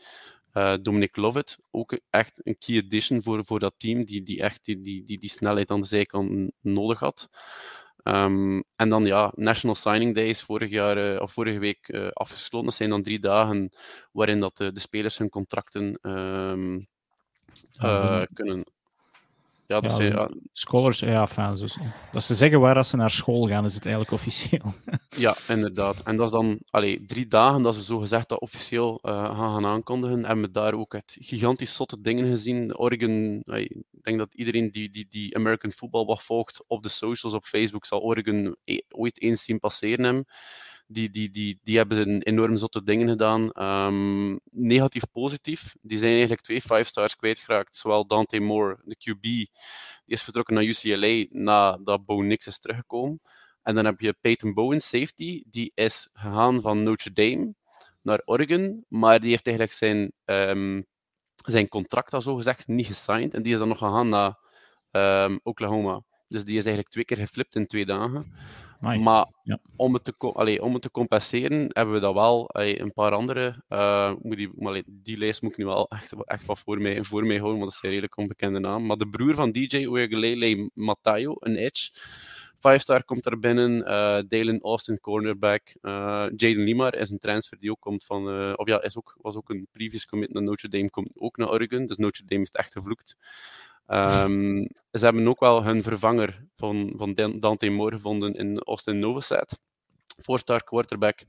Dominic 0.81 1.15
Lovett, 1.15 1.57
ook 1.71 1.99
echt 2.09 2.41
een 2.43 2.57
key 2.57 2.81
addition 2.83 3.21
voor, 3.21 3.45
voor 3.45 3.59
dat 3.59 3.73
team, 3.77 4.05
die, 4.05 4.23
die 4.23 4.41
echt 4.41 4.65
die, 4.65 4.81
die, 4.81 5.03
die, 5.03 5.17
die 5.17 5.29
snelheid 5.29 5.71
aan 5.71 5.81
de 5.81 5.87
zijkant 5.87 6.51
nodig 6.61 6.99
had. 6.99 7.29
Um, 8.03 8.63
en 8.75 8.89
dan 8.89 9.05
ja, 9.05 9.31
National 9.35 9.75
Signing 9.75 10.15
Days 10.15 10.43
vorig 10.43 10.69
jaar, 10.69 11.13
uh, 11.13 11.21
of 11.21 11.31
vorige 11.31 11.59
week 11.59 11.87
uh, 11.87 12.07
afgesloten. 12.07 12.67
Dat 12.67 12.75
zijn 12.75 12.89
dan 12.89 13.03
drie 13.03 13.19
dagen 13.19 13.69
waarin 14.11 14.39
dat 14.39 14.57
de, 14.57 14.71
de 14.71 14.79
spelers 14.79 15.17
hun 15.17 15.29
contracten 15.29 15.99
um, 16.01 16.87
uh, 17.83 18.21
kunnen 18.33 18.63
ja, 19.69 19.79
dat 19.79 19.97
ja, 19.97 20.03
ja. 20.03 20.29
Scholars, 20.53 20.99
ja, 20.99 21.27
fans. 21.27 21.59
Dus. 21.59 21.77
Dat 22.11 22.23
ze 22.23 22.35
zeggen 22.35 22.59
waar 22.59 22.85
ze 22.85 22.95
naar 22.95 23.09
school 23.09 23.47
gaan, 23.47 23.65
is 23.65 23.75
het 23.75 23.85
eigenlijk 23.85 24.13
officieel. 24.13 24.73
ja, 25.25 25.35
inderdaad. 25.47 26.01
En 26.03 26.17
dat 26.17 26.25
is 26.25 26.31
dan 26.31 26.59
allee, 26.69 27.05
drie 27.05 27.27
dagen 27.27 27.61
dat 27.61 27.75
ze 27.75 27.83
zo 27.83 27.99
gezegd 27.99 28.29
dat 28.29 28.39
officieel 28.39 28.99
uh, 29.03 29.25
gaan, 29.25 29.53
gaan 29.53 29.65
aankondigen. 29.65 30.25
En 30.25 30.41
we 30.41 30.51
daar 30.51 30.73
ook 30.73 30.93
het 30.93 31.17
gigantisch 31.19 31.75
zotte 31.75 32.01
dingen 32.01 32.27
gezien. 32.27 32.77
Oregon, 32.77 33.41
allee, 33.45 33.65
ik 33.91 34.03
denk 34.03 34.17
dat 34.17 34.33
iedereen 34.33 34.71
die, 34.71 34.89
die, 34.89 35.05
die 35.09 35.35
American 35.35 35.71
football 35.71 36.05
wat 36.05 36.23
volgt 36.23 36.63
op 36.67 36.83
de 36.83 36.89
socials, 36.89 37.33
op 37.33 37.45
Facebook, 37.45 37.85
zal 37.85 38.01
Oregon 38.01 38.55
e 38.63 38.79
ooit 38.89 39.21
eens 39.21 39.43
zien 39.43 39.59
passeren 39.59 40.03
hebben 40.05 40.25
die, 40.91 41.09
die, 41.09 41.29
die, 41.29 41.59
die 41.63 41.77
hebben 41.77 42.21
enorm 42.21 42.57
zotte 42.57 42.83
dingen 42.83 43.07
gedaan. 43.07 43.63
Um, 43.63 44.39
negatief, 44.51 45.03
positief. 45.11 45.75
Die 45.81 45.97
zijn 45.97 46.11
eigenlijk 46.11 46.41
twee 46.41 46.61
five 46.61 46.83
stars 46.83 47.15
kwijtgeraakt. 47.15 47.75
Zowel 47.75 48.07
Dante 48.07 48.39
Moore, 48.39 48.79
de 48.83 48.95
QB, 48.95 49.21
die 49.21 49.49
is 50.05 50.23
vertrokken 50.23 50.55
naar 50.55 50.63
UCLA 50.63 51.25
nadat 51.29 52.05
Bo 52.05 52.21
Nix 52.21 52.47
is 52.47 52.59
teruggekomen. 52.59 53.21
En 53.61 53.75
dan 53.75 53.85
heb 53.85 53.99
je 53.99 54.17
Peyton 54.21 54.53
Bowen, 54.53 54.81
safety, 54.81 55.43
die 55.45 55.71
is 55.75 56.09
gegaan 56.13 56.61
van 56.61 56.83
Notre 56.83 57.13
Dame 57.13 57.53
naar 58.01 58.21
Oregon, 58.25 58.85
maar 58.87 59.19
die 59.19 59.29
heeft 59.29 59.47
eigenlijk 59.47 59.77
zijn, 59.77 60.11
um, 60.25 60.85
zijn 61.45 61.67
contract 61.67 62.13
al 62.13 62.21
zo 62.21 62.35
gezegd 62.35 62.67
niet 62.67 62.85
gesigned. 62.85 63.33
En 63.33 63.41
die 63.41 63.53
is 63.53 63.59
dan 63.59 63.67
nog 63.67 63.77
gegaan 63.77 64.09
naar 64.09 64.37
um, 65.25 65.39
Oklahoma. 65.43 66.03
Dus 66.27 66.43
die 66.43 66.57
is 66.57 66.65
eigenlijk 66.65 66.89
twee 66.89 67.05
keer 67.05 67.17
geflipt 67.17 67.55
in 67.55 67.67
twee 67.67 67.85
dagen. 67.85 68.33
Maar 68.79 69.27
om, 69.75 69.93
het 69.93 70.03
te, 70.03 70.13
allee, 70.17 70.63
om 70.63 70.73
het 70.73 70.81
te 70.81 70.91
compenseren 70.91 71.65
hebben 71.67 71.93
we 71.93 71.99
dat 71.99 72.13
wel 72.13 72.49
een 72.51 72.93
paar 72.93 73.11
andere. 73.11 73.63
Uh, 73.69 74.13
die, 74.21 74.49
maar, 74.55 74.81
die 74.87 75.17
lijst 75.17 75.41
moet 75.41 75.51
ik 75.51 75.57
nu 75.57 75.65
wel 75.65 75.87
echt, 75.87 76.13
echt 76.25 76.45
wat 76.45 76.59
voor 76.59 76.81
mij, 76.81 77.03
voor 77.03 77.25
mij 77.25 77.37
houden, 77.37 77.59
want 77.59 77.71
dat 77.71 77.73
is 77.73 77.83
een 77.83 77.89
redelijk 77.89 78.17
onbekende 78.17 78.59
naam. 78.59 78.85
Maar 78.85 78.97
de 78.97 79.09
broer 79.09 79.35
van 79.35 79.51
DJ 79.51 79.77
Uegelele, 79.77 80.69
Matayo, 80.73 81.35
een 81.39 81.55
Edge. 81.55 81.89
Five 82.59 82.77
Star 82.77 83.03
komt 83.03 83.25
er 83.25 83.39
binnen. 83.39 83.77
Uh, 83.77 84.19
Dalen 84.27 84.59
Austin, 84.61 84.99
cornerback. 84.99 85.61
Uh, 85.81 86.25
Jaden 86.35 86.63
Limar 86.63 86.95
is 86.95 87.09
een 87.09 87.19
transfer 87.19 87.59
die 87.59 87.71
ook 87.71 87.79
komt 87.79 88.05
van. 88.05 88.29
Uh, 88.29 88.53
of 88.55 88.67
ja, 88.67 88.81
is 88.81 88.97
ook, 88.97 89.17
was 89.21 89.35
ook 89.35 89.49
een 89.49 89.67
previous 89.71 90.05
commit 90.05 90.33
naar 90.33 90.43
Notre 90.43 90.67
Dame. 90.67 90.89
Komt 90.89 91.09
ook 91.15 91.37
naar 91.37 91.49
Oregon. 91.49 91.85
Dus 91.85 91.97
Notre 91.97 92.25
Dame 92.25 92.41
is 92.41 92.49
echt 92.49 92.71
gevloekt. 92.71 93.15
Um, 93.91 94.67
ze 94.91 95.03
hebben 95.03 95.27
ook 95.27 95.39
wel 95.39 95.63
hun 95.63 95.83
vervanger 95.83 96.45
van, 96.55 96.93
van 96.95 97.13
Dante 97.39 97.69
Moore 97.69 97.95
gevonden 97.95 98.33
in 98.33 98.59
Austin 98.59 98.99
Novosad. 98.99 99.59
Four-star 100.21 100.63
quarterback. 100.63 101.19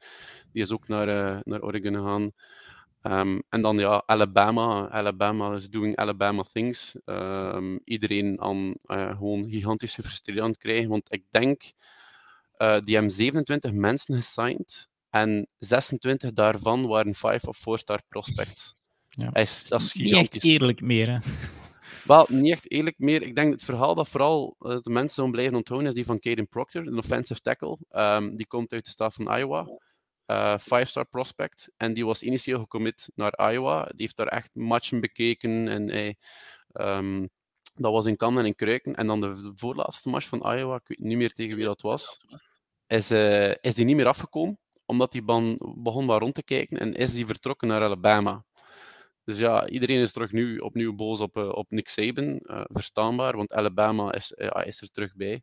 Die 0.53 0.63
is 0.63 0.73
ook 0.73 0.89
naar, 0.89 1.09
uh, 1.09 1.41
naar 1.43 1.63
Oregon 1.63 1.95
gegaan. 1.95 2.33
Um, 3.03 3.43
en 3.49 3.63
dan 3.63 3.79
ja, 3.79 4.03
Alabama. 4.07 4.89
Alabama 4.89 5.55
is 5.55 5.71
doing 5.71 5.97
Alabama 5.97 6.45
things. 6.53 6.97
Um, 7.05 7.81
iedereen 7.85 8.41
aan 8.41 8.75
uh, 8.85 9.17
gewoon 9.17 9.49
gigantisch 9.49 9.95
gefrustreerd 9.95 10.41
aan 10.41 10.51
het 10.51 10.59
krijgen. 10.59 10.89
Want 10.89 11.13
ik 11.13 11.25
denk, 11.31 11.63
uh, 12.59 12.79
die 12.85 12.95
hebben 12.95 13.13
27 13.13 13.73
mensen 13.73 14.15
gesigned. 14.15 14.89
En 15.11 15.47
26 15.59 16.33
daarvan 16.33 16.87
waren 16.87 17.15
5 17.15 17.45
of 17.45 17.59
4-star 17.59 18.03
prospects. 18.09 18.89
Ja. 19.09 19.35
Is, 19.35 19.69
dat 19.69 19.81
is 19.81 19.93
gigantisch. 19.93 20.43
Niet 20.43 20.43
echt 20.43 20.45
eerlijk 20.45 20.81
meer, 20.81 21.11
hè? 21.11 21.19
Wel, 22.11 22.27
niet 22.29 22.51
echt 22.51 22.71
eerlijk 22.71 22.99
meer. 22.99 23.23
Ik 23.23 23.35
denk 23.35 23.53
het 23.53 23.65
verhaal 23.65 23.95
dat 23.95 24.09
vooral 24.09 24.57
uh, 24.61 24.79
de 24.81 24.91
mensen 24.91 25.15
zullen 25.15 25.31
blijven 25.31 25.57
onthouden 25.57 25.89
is 25.89 25.95
die 25.95 26.05
van 26.05 26.19
Caden 26.19 26.49
Proctor, 26.49 26.87
een 26.87 26.99
offensive 26.99 27.41
tackle. 27.41 27.79
Um, 27.91 28.37
die 28.37 28.47
komt 28.47 28.73
uit 28.73 28.85
de 28.85 28.91
staat 28.91 29.15
van 29.15 29.37
Iowa. 29.37 29.79
Uh, 30.27 30.59
five-star 30.59 31.07
prospect. 31.07 31.71
En 31.77 31.95
die 31.95 32.07
was 32.07 32.23
initieel 32.23 32.59
gecommit 32.59 33.11
naar 33.15 33.53
Iowa. 33.53 33.85
Die 33.85 33.95
heeft 33.97 34.17
daar 34.17 34.27
echt 34.27 34.55
matchen 34.55 35.01
bekeken. 35.01 35.69
En 35.69 35.91
hij, 35.91 36.17
um, 36.73 37.29
dat 37.75 37.93
was 37.93 38.07
in 38.07 38.17
Kan 38.17 38.39
en 38.39 38.45
in 38.45 38.55
Kruiken. 38.55 38.95
En 38.95 39.07
dan 39.07 39.21
de 39.21 39.53
voorlaatste 39.55 40.09
match 40.09 40.29
van 40.29 40.55
Iowa, 40.57 40.75
ik 40.75 40.89
weet 40.89 41.01
niet 41.01 41.17
meer 41.17 41.33
tegen 41.33 41.57
wie 41.57 41.65
dat 41.65 41.83
was, 41.83 42.27
is, 42.87 43.11
is 43.61 43.75
die 43.75 43.85
niet 43.85 43.97
meer 43.97 44.07
afgekomen. 44.07 44.59
Omdat 44.87 45.13
hij 45.13 45.23
begon 45.75 46.05
maar 46.05 46.21
rond 46.21 46.35
te 46.35 46.43
kijken 46.43 46.79
en 46.79 46.95
is 46.95 47.13
die 47.13 47.27
vertrokken 47.27 47.69
naar 47.69 47.83
Alabama. 47.83 48.45
Dus 49.25 49.39
ja, 49.39 49.69
iedereen 49.69 50.01
is 50.01 50.13
terug 50.13 50.33
nu 50.33 50.59
opnieuw 50.59 50.95
boos 50.95 51.21
op, 51.21 51.37
uh, 51.37 51.49
op 51.49 51.71
Nick 51.71 51.89
Saban. 51.89 52.41
Uh, 52.43 52.63
verstaanbaar, 52.65 53.37
want 53.37 53.53
Alabama 53.53 54.13
is, 54.13 54.33
uh, 54.37 54.63
is 54.65 54.81
er 54.81 54.91
terug 54.91 55.15
bij. 55.15 55.43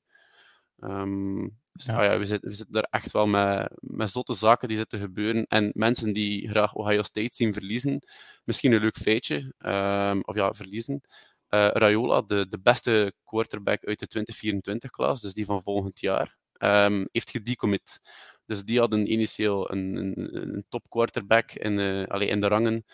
Um, 0.80 1.58
dus 1.72 1.86
ja. 1.86 1.98
Ah 1.98 2.04
ja, 2.04 2.18
we, 2.18 2.26
zitten, 2.26 2.50
we 2.50 2.56
zitten 2.56 2.74
daar 2.74 2.88
echt 2.90 3.12
wel 3.12 3.28
met, 3.28 3.72
met 3.80 4.10
zotte 4.10 4.34
zaken 4.34 4.68
die 4.68 4.78
zitten 4.78 5.00
gebeuren. 5.00 5.46
En 5.48 5.72
mensen 5.74 6.14
die 6.14 6.50
graag 6.50 6.74
Ohio 6.74 7.02
State 7.02 7.34
zien 7.36 7.54
verliezen. 7.54 8.08
Misschien 8.44 8.72
een 8.72 8.82
leuk 8.82 8.98
feitje. 8.98 9.54
Um, 9.60 10.22
of 10.24 10.36
ja, 10.36 10.54
verliezen. 10.54 11.02
Rayola, 11.50 12.22
de, 12.22 12.48
de 12.48 12.60
beste 12.60 13.14
quarterback 13.24 13.86
uit 13.86 14.00
de 14.00 14.26
2024-klas, 14.26 15.22
dus 15.22 15.34
die 15.34 15.46
van 15.46 15.62
volgend 15.62 16.00
jaar, 16.00 16.38
um, 16.60 17.08
heeft 17.12 17.30
gedecommit. 17.30 18.00
Dus 18.46 18.64
die 18.64 18.80
hadden 18.80 19.12
initieel 19.12 19.72
een, 19.72 19.96
een, 19.96 20.36
een 20.36 20.66
top 20.70 20.90
quarterback 20.90 21.52
in, 21.52 21.80
uh, 21.80 22.30
in 22.30 22.42
de 22.42 22.48
rangen 22.48 22.86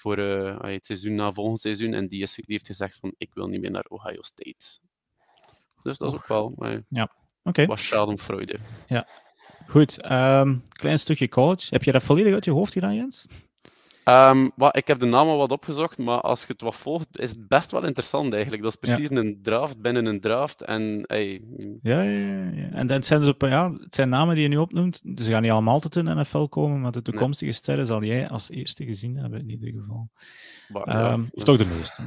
voor 0.00 0.18
uh, 0.18 0.60
het 0.60 0.86
seizoen 0.86 1.14
na 1.14 1.32
volgend 1.32 1.60
seizoen. 1.60 1.94
En 1.94 2.08
die, 2.08 2.22
is, 2.22 2.34
die 2.34 2.44
heeft 2.46 2.66
gezegd 2.66 2.96
van 2.96 3.14
ik 3.18 3.34
wil 3.34 3.46
niet 3.46 3.60
meer 3.60 3.70
naar 3.70 3.86
Ohio 3.88 4.22
State. 4.22 4.78
Dus 5.78 5.98
dat 5.98 6.12
is 6.12 6.18
ook 6.18 6.28
wel 6.28 6.54
ja. 6.88 7.12
okay. 7.42 7.66
was 7.66 7.86
schadenfreude. 7.86 8.58
Ja, 8.86 9.08
goed. 9.66 10.10
Um, 10.10 10.62
klein 10.68 10.98
stukje 10.98 11.28
college. 11.28 11.66
Heb 11.70 11.84
je 11.84 11.92
dat 11.92 12.02
volledig 12.02 12.34
uit 12.34 12.44
je 12.44 12.50
hoofd 12.50 12.72
gedaan, 12.72 12.94
Jens? 12.94 13.26
Um, 14.08 14.52
ik 14.70 14.86
heb 14.86 14.98
de 14.98 15.06
namen 15.06 15.36
wat 15.36 15.52
opgezocht, 15.52 15.98
maar 15.98 16.20
als 16.20 16.40
je 16.40 16.46
het 16.52 16.60
wat 16.60 16.76
volgt, 16.76 17.18
is 17.18 17.30
het 17.30 17.48
best 17.48 17.70
wel 17.70 17.84
interessant 17.84 18.32
eigenlijk. 18.32 18.62
Dat 18.62 18.72
is 18.72 18.78
precies 18.78 19.10
een 19.10 19.38
draft 19.42 19.80
binnen 19.80 20.06
een 20.06 20.20
draft. 20.20 20.62
En, 20.62 21.04
hey... 21.06 21.42
ja, 21.82 22.00
ja, 22.02 22.50
ja, 22.54 22.68
En 22.70 22.90
het 22.90 23.06
zijn, 23.06 23.20
dus 23.20 23.28
op, 23.28 23.42
ja, 23.42 23.72
het 23.72 23.94
zijn 23.94 24.08
namen 24.08 24.34
die 24.34 24.42
je 24.42 24.48
nu 24.48 24.56
opnoemt. 24.56 25.02
Ze 25.14 25.30
gaan 25.30 25.42
niet 25.42 25.50
allemaal 25.50 25.74
altijd 25.74 25.96
in 25.96 26.04
de 26.04 26.14
NFL 26.14 26.44
komen, 26.44 26.80
maar 26.80 26.92
de 26.92 27.02
toekomstige 27.02 27.52
sterren 27.52 27.86
zal 27.86 28.02
jij 28.02 28.28
als 28.28 28.50
eerste 28.50 28.84
gezien 28.84 29.16
hebben 29.16 29.40
in 29.40 29.50
ieder 29.50 29.72
geval. 29.80 30.10
Maar, 30.68 31.12
um, 31.12 31.28
of 31.32 31.44
toch 31.44 31.58
de 31.58 31.66
meeste. 31.78 32.02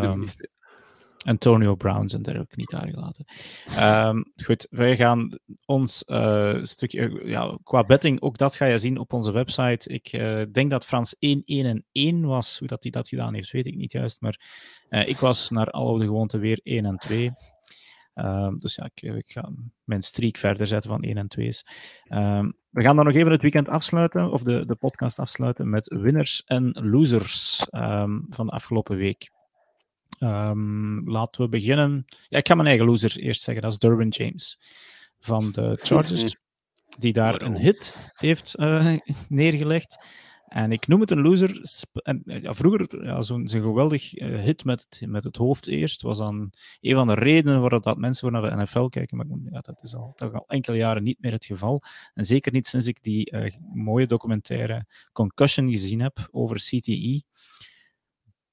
De 0.00 0.16
meeste. 0.16 0.48
Antonio 1.24 1.74
Brown 1.74 2.08
zijn 2.08 2.22
daar 2.22 2.40
ook 2.40 2.56
niet 2.56 2.74
aangelaten. 2.74 3.24
Um, 3.78 4.32
goed, 4.44 4.66
wij 4.70 4.96
gaan 4.96 5.38
ons 5.66 6.04
uh, 6.06 6.58
stukje, 6.62 7.20
ja, 7.24 7.58
qua 7.62 7.84
betting, 7.84 8.20
ook 8.20 8.38
dat 8.38 8.56
ga 8.56 8.64
je 8.64 8.78
zien 8.78 8.98
op 8.98 9.12
onze 9.12 9.32
website. 9.32 9.88
Ik 9.88 10.12
uh, 10.12 10.42
denk 10.52 10.70
dat 10.70 10.84
Frans 10.84 11.16
1, 11.18 11.42
1 11.44 11.66
en 11.66 11.84
1 11.92 12.26
was. 12.26 12.58
Hoe 12.58 12.68
dat 12.68 12.82
hij 12.82 12.92
dat 12.92 13.08
gedaan 13.08 13.34
heeft, 13.34 13.50
weet 13.50 13.66
ik 13.66 13.76
niet 13.76 13.92
juist. 13.92 14.20
Maar 14.20 14.40
ik 14.88 15.16
was 15.16 15.50
naar 15.50 15.70
oude 15.70 16.04
gewoonte 16.04 16.38
weer 16.38 16.60
1 16.62 16.84
en 16.84 16.96
2. 16.96 17.32
Um, 18.14 18.58
dus 18.58 18.74
ja, 18.74 18.84
ik, 18.94 19.02
ik, 19.02 19.30
ga 19.30 19.50
mijn 19.84 20.02
streak 20.02 20.36
verder 20.36 20.66
zetten 20.66 20.90
van 20.90 21.02
1 21.02 21.16
en 21.16 21.28
2. 21.28 21.52
Um, 22.08 22.56
we 22.70 22.82
gaan 22.82 22.96
dan 22.96 23.04
nog 23.04 23.14
even 23.14 23.32
het 23.32 23.42
weekend 23.42 23.68
afsluiten, 23.68 24.30
of 24.30 24.42
de, 24.42 24.66
de 24.66 24.74
podcast 24.74 25.18
afsluiten, 25.18 25.70
met 25.70 25.88
winners 25.88 26.42
en 26.44 26.78
losers 26.82 27.66
van 28.28 28.46
de 28.46 28.52
afgelopen 28.52 28.96
week. 28.96 29.30
Um, 30.18 31.10
laten 31.10 31.42
we 31.42 31.48
beginnen. 31.48 32.04
Ja, 32.28 32.38
ik 32.38 32.46
ga 32.46 32.54
mijn 32.54 32.68
eigen 32.68 32.86
loser 32.86 33.18
eerst 33.18 33.42
zeggen. 33.42 33.62
Dat 33.62 33.72
is 33.72 33.78
Derwin 33.78 34.08
James 34.08 34.58
van 35.18 35.50
de 35.52 35.78
Chargers. 35.82 36.36
Die 36.98 37.12
daar 37.12 37.42
een 37.42 37.56
hit 37.56 38.12
heeft 38.12 38.54
uh, 38.58 38.96
neergelegd. 39.28 40.06
En 40.54 40.72
ik 40.72 40.86
noem 40.86 41.00
het 41.00 41.10
een 41.10 41.20
loser. 41.20 41.60
En, 41.92 42.22
ja, 42.24 42.54
vroeger, 42.54 43.04
ja, 43.04 43.22
zo'n 43.22 43.48
zo 43.48 43.60
geweldig 43.60 44.16
uh, 44.16 44.40
hit 44.42 44.64
met, 44.64 45.00
met 45.06 45.24
het 45.24 45.36
hoofd 45.36 45.66
eerst, 45.66 46.02
was 46.02 46.18
dan 46.18 46.52
een 46.80 46.94
van 46.94 47.06
de 47.06 47.14
redenen 47.14 47.60
waarom 47.60 47.80
dat 47.80 47.98
mensen 47.98 48.30
voor 48.30 48.40
naar 48.40 48.50
de 48.50 48.62
NFL 48.62 48.86
kijken. 48.86 49.16
Maar 49.16 49.26
ja, 49.50 49.60
dat 49.60 49.82
is 49.82 49.94
al, 49.94 50.12
toch 50.14 50.32
al 50.32 50.44
enkele 50.46 50.76
jaren 50.76 51.02
niet 51.02 51.20
meer 51.20 51.32
het 51.32 51.44
geval. 51.44 51.82
En 52.14 52.24
zeker 52.24 52.52
niet 52.52 52.66
sinds 52.66 52.86
ik 52.86 53.02
die 53.02 53.32
uh, 53.32 53.52
mooie 53.72 54.06
documentaire 54.06 54.86
Concussion 55.12 55.70
gezien 55.70 56.00
heb 56.00 56.28
over 56.30 56.56
CTE 56.56 57.22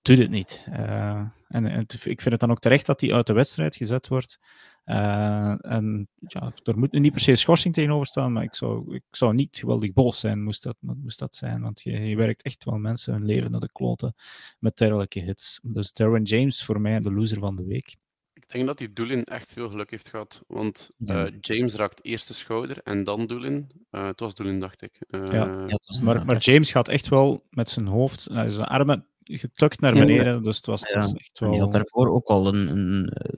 doet 0.01 0.17
het 0.17 0.29
niet. 0.29 0.65
Uh, 0.69 1.21
en, 1.47 1.85
ik 1.89 2.21
vind 2.21 2.31
het 2.31 2.39
dan 2.39 2.51
ook 2.51 2.59
terecht 2.59 2.85
dat 2.85 3.01
hij 3.01 3.13
uit 3.13 3.27
de 3.27 3.33
wedstrijd 3.33 3.75
gezet 3.75 4.07
wordt. 4.07 4.37
Uh, 4.85 5.65
en 5.65 6.07
ja, 6.27 6.51
er 6.63 6.77
moet 6.77 6.91
nu 6.91 6.99
niet 6.99 7.11
per 7.11 7.21
se 7.21 7.35
schorsing 7.35 7.73
tegenover 7.73 8.07
staan, 8.07 8.33
maar 8.33 8.43
ik 8.43 8.55
zou, 8.55 8.95
ik 8.95 9.03
zou 9.11 9.33
niet 9.33 9.57
geweldig 9.57 9.93
boos 9.93 10.19
zijn, 10.19 10.43
moest 10.43 10.63
dat, 10.63 10.75
moest 10.79 11.19
dat 11.19 11.35
zijn. 11.35 11.61
Want 11.61 11.81
je, 11.81 11.91
je 11.91 12.15
werkt 12.15 12.41
echt 12.41 12.63
wel 12.63 12.77
mensen 12.77 13.13
hun 13.13 13.25
leven 13.25 13.51
naar 13.51 13.59
de 13.59 13.71
kloten 13.71 14.15
met 14.59 14.77
dergelijke 14.77 15.19
hits. 15.19 15.59
Dus 15.63 15.93
Darren 15.93 16.23
James 16.23 16.65
voor 16.65 16.81
mij 16.81 16.99
de 16.99 17.11
loser 17.11 17.39
van 17.39 17.55
de 17.55 17.65
week. 17.65 17.95
Ik 18.33 18.49
denk 18.49 18.65
dat 18.65 18.77
die 18.77 18.93
Doolin 18.93 19.23
echt 19.23 19.53
veel 19.53 19.69
geluk 19.69 19.89
heeft 19.91 20.09
gehad. 20.09 20.43
Want 20.47 20.91
uh, 20.97 21.25
James 21.39 21.73
raakt 21.73 22.05
eerst 22.05 22.27
de 22.27 22.33
schouder 22.33 22.77
en 22.83 23.03
dan 23.03 23.27
Doolin. 23.27 23.71
Uh, 23.91 24.05
het 24.05 24.19
was 24.19 24.35
Doolin, 24.35 24.59
dacht 24.59 24.81
ik. 24.81 25.03
Uh, 25.07 25.25
ja. 25.25 25.67
maar, 26.03 26.25
maar 26.25 26.37
James 26.37 26.71
gaat 26.71 26.87
echt 26.87 27.07
wel 27.07 27.47
met 27.49 27.69
zijn 27.69 27.87
hoofd, 27.87 28.21
zijn 28.21 28.63
armen 28.63 29.05
getukt 29.37 29.79
naar 29.79 29.93
beneden. 29.93 30.43
Dus 30.43 30.55
het 30.55 30.65
was, 30.65 30.81
ja. 30.81 31.13
echt 31.13 31.39
wel... 31.39 31.49
Hij 31.49 31.59
had 31.59 31.71
daarvoor 31.71 32.13
ook 32.13 32.27
al 32.27 32.47
een, 32.47 32.69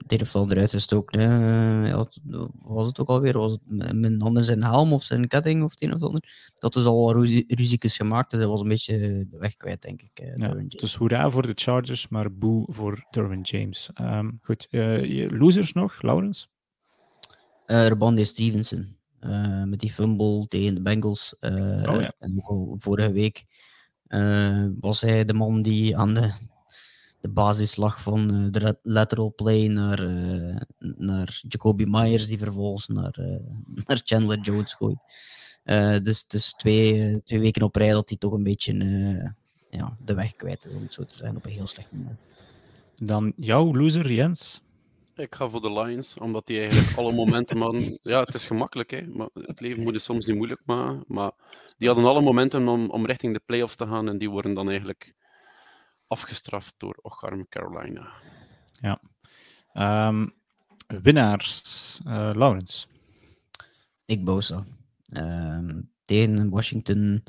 een 0.06 0.20
of 0.20 0.36
ander 0.36 0.58
uitgestoken. 0.58 1.20
Hè. 1.20 1.90
Had, 1.90 2.20
was 2.58 2.86
het 2.86 3.00
ook 3.00 3.08
alweer? 3.08 3.38
Was 3.38 3.52
het 3.52 3.94
mijn 3.94 4.20
handen 4.20 4.44
zijn 4.44 4.64
helm 4.64 4.92
of 4.92 5.02
zijn 5.02 5.28
ketting 5.28 5.62
of 5.62 5.70
het 5.70 5.82
een 5.82 5.88
of 5.88 5.94
het 5.94 6.04
ander? 6.04 6.52
Dat 6.58 6.72
dus 6.72 6.84
al 6.84 7.04
wat 7.04 7.28
risico's 7.46 7.96
gemaakt. 7.96 8.30
Dus 8.30 8.40
hij 8.40 8.48
was 8.48 8.60
een 8.60 8.68
beetje 8.68 9.26
de 9.30 9.38
weg 9.38 9.56
kwijt, 9.56 9.82
denk 9.82 10.02
ik. 10.02 10.32
Ja, 10.36 10.54
dus 10.68 10.94
hoera 10.94 11.30
voor 11.30 11.46
de 11.46 11.52
Chargers, 11.54 12.08
maar 12.08 12.32
boe 12.32 12.66
voor 12.70 13.06
Derwin 13.10 13.40
James. 13.40 13.90
Um, 14.00 14.38
goed, 14.42 14.66
uh, 14.70 15.30
losers 15.30 15.72
nog, 15.72 16.02
Laurens? 16.02 16.48
Uh, 17.66 17.86
Rabande 17.86 18.24
Stevenson. 18.24 18.96
Uh, 19.20 19.64
met 19.64 19.78
die 19.78 19.92
fumble 19.92 20.46
tegen 20.48 20.74
de 20.74 20.80
Bengals. 20.80 21.36
Uh, 21.40 21.50
oh, 21.52 22.00
ja. 22.00 22.12
En 22.18 22.34
ook 22.36 22.46
al 22.46 22.74
vorige 22.78 23.12
week 23.12 23.44
was 24.80 25.00
hij 25.00 25.24
de 25.24 25.34
man 25.34 25.62
die 25.62 25.96
aan 25.96 26.14
de, 26.14 26.32
de 27.20 27.28
basis 27.28 27.76
lag 27.76 28.02
van 28.02 28.34
uh, 28.34 28.50
de 28.50 28.78
lateral 28.82 29.32
play 29.34 29.66
naar, 29.66 30.02
uh, 30.02 30.56
naar 30.78 31.42
Jacoby 31.48 31.84
Myers, 31.88 32.26
die 32.26 32.38
vervolgens 32.38 32.88
naar, 32.88 33.18
naar 33.86 34.00
Chandler 34.04 34.40
Jones 34.40 34.74
gooit. 34.74 34.98
dus 36.04 36.26
dus 36.26 36.52
twee, 36.52 37.22
twee 37.22 37.40
weken 37.40 37.62
op 37.62 37.76
rij 37.76 37.90
dat 37.90 38.08
hij 38.08 38.18
toch 38.18 38.32
een 38.32 38.42
beetje 38.42 38.74
ja, 39.70 39.96
de 40.04 40.14
weg 40.14 40.36
kwijt 40.36 40.66
is, 40.66 40.72
om 40.72 40.82
het 40.82 40.92
zo 40.92 41.04
te 41.04 41.14
zeggen, 41.14 41.36
op 41.36 41.44
een 41.44 41.52
heel 41.52 41.66
slecht 41.66 41.92
moment. 41.92 42.18
Dan 42.98 43.32
jouw 43.36 43.76
loser, 43.76 44.12
Jens? 44.12 44.62
Ik 45.16 45.34
ga 45.34 45.48
voor 45.48 45.60
de 45.60 45.72
Lions, 45.72 46.18
omdat 46.18 46.46
die 46.46 46.58
eigenlijk 46.58 46.98
alle 46.98 47.12
momenten 47.24 47.58
man. 47.58 47.98
Ja, 48.02 48.20
het 48.20 48.34
is 48.34 48.46
gemakkelijk, 48.46 48.90
hè. 48.90 49.06
Maar 49.06 49.28
het 49.34 49.60
leven 49.60 49.82
moet 49.82 49.92
je 49.92 49.98
soms 49.98 50.26
niet 50.26 50.36
moeilijk 50.36 50.60
maken. 50.64 51.04
Maar 51.06 51.32
die 51.78 51.88
hadden 51.88 52.06
alle 52.06 52.20
momenten 52.20 52.68
om, 52.68 52.90
om 52.90 53.06
richting 53.06 53.32
de 53.32 53.42
playoffs 53.46 53.76
te 53.76 53.86
gaan 53.86 54.08
en 54.08 54.18
die 54.18 54.30
worden 54.30 54.54
dan 54.54 54.68
eigenlijk 54.68 55.14
afgestraft 56.06 56.74
door 56.76 56.98
ocharme 57.02 57.46
Carolina. 57.48 58.12
Ja. 58.72 59.00
Um, 60.08 60.32
winnaars, 60.86 62.00
uh, 62.06 62.30
Lawrence. 62.34 62.86
Ik 64.04 64.24
Bosa. 64.24 64.66
Ehm, 65.08 65.80
tegen 66.04 66.48
Washington, 66.48 67.22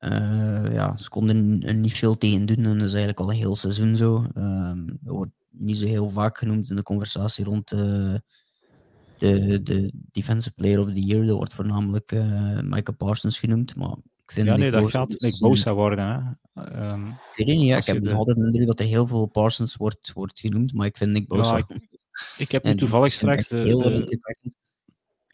uh, 0.00 0.72
ja, 0.72 0.96
ze 0.96 1.08
konden 1.08 1.62
er 1.62 1.74
niet 1.74 1.92
veel 1.92 2.16
tegen 2.16 2.46
doen 2.46 2.64
en 2.64 2.78
dat 2.78 2.86
is 2.86 2.94
eigenlijk 2.94 3.20
al 3.20 3.30
een 3.30 3.36
heel 3.36 3.56
seizoen 3.56 3.96
zo. 3.96 4.26
Um, 4.36 4.98
er 5.04 5.12
wordt 5.12 5.37
niet 5.50 5.78
zo 5.78 5.86
heel 5.86 6.10
vaak 6.10 6.38
genoemd 6.38 6.70
in 6.70 6.76
de 6.76 6.82
conversatie 6.82 7.44
rond 7.44 7.72
uh, 7.72 8.14
de, 9.16 9.62
de 9.62 9.92
Defensive 9.94 10.54
Player 10.54 10.80
of 10.80 10.92
the 10.92 11.04
Year. 11.04 11.26
Dat 11.26 11.36
wordt 11.36 11.54
voornamelijk 11.54 12.12
uh, 12.12 12.60
Michael 12.60 12.96
Parsons 12.96 13.38
genoemd, 13.38 13.76
maar 13.76 13.96
ik 14.24 14.32
vind 14.32 14.46
ja, 14.46 14.56
nee, 14.56 14.70
dat 14.70 14.90
gaat 14.90 15.20
Nick 15.20 15.38
Bosa 15.38 15.74
worden. 15.74 16.36
Hè? 16.54 16.92
Um, 16.92 17.08
ik 17.08 17.46
weet 17.46 17.56
niet, 17.56 17.66
ja, 17.66 17.76
ik 17.76 17.84
heb 17.84 18.02
de... 18.02 18.12
altijd 18.12 18.36
de 18.36 18.44
indruk 18.44 18.66
dat 18.66 18.80
er 18.80 18.86
heel 18.86 19.06
veel 19.06 19.26
Parsons 19.26 19.76
wordt, 19.76 20.12
wordt 20.12 20.40
genoemd, 20.40 20.72
maar 20.72 20.86
ik 20.86 20.96
vind 20.96 21.12
Nick 21.12 21.28
Bosa... 21.28 21.56
Ja, 21.56 21.64
ik, 21.68 21.88
ik, 22.38 22.50
heb 22.50 22.64
nu 22.64 22.74
toevallig 22.74 23.12
straks 23.12 23.48
de, 23.48 23.64
de, 23.64 24.18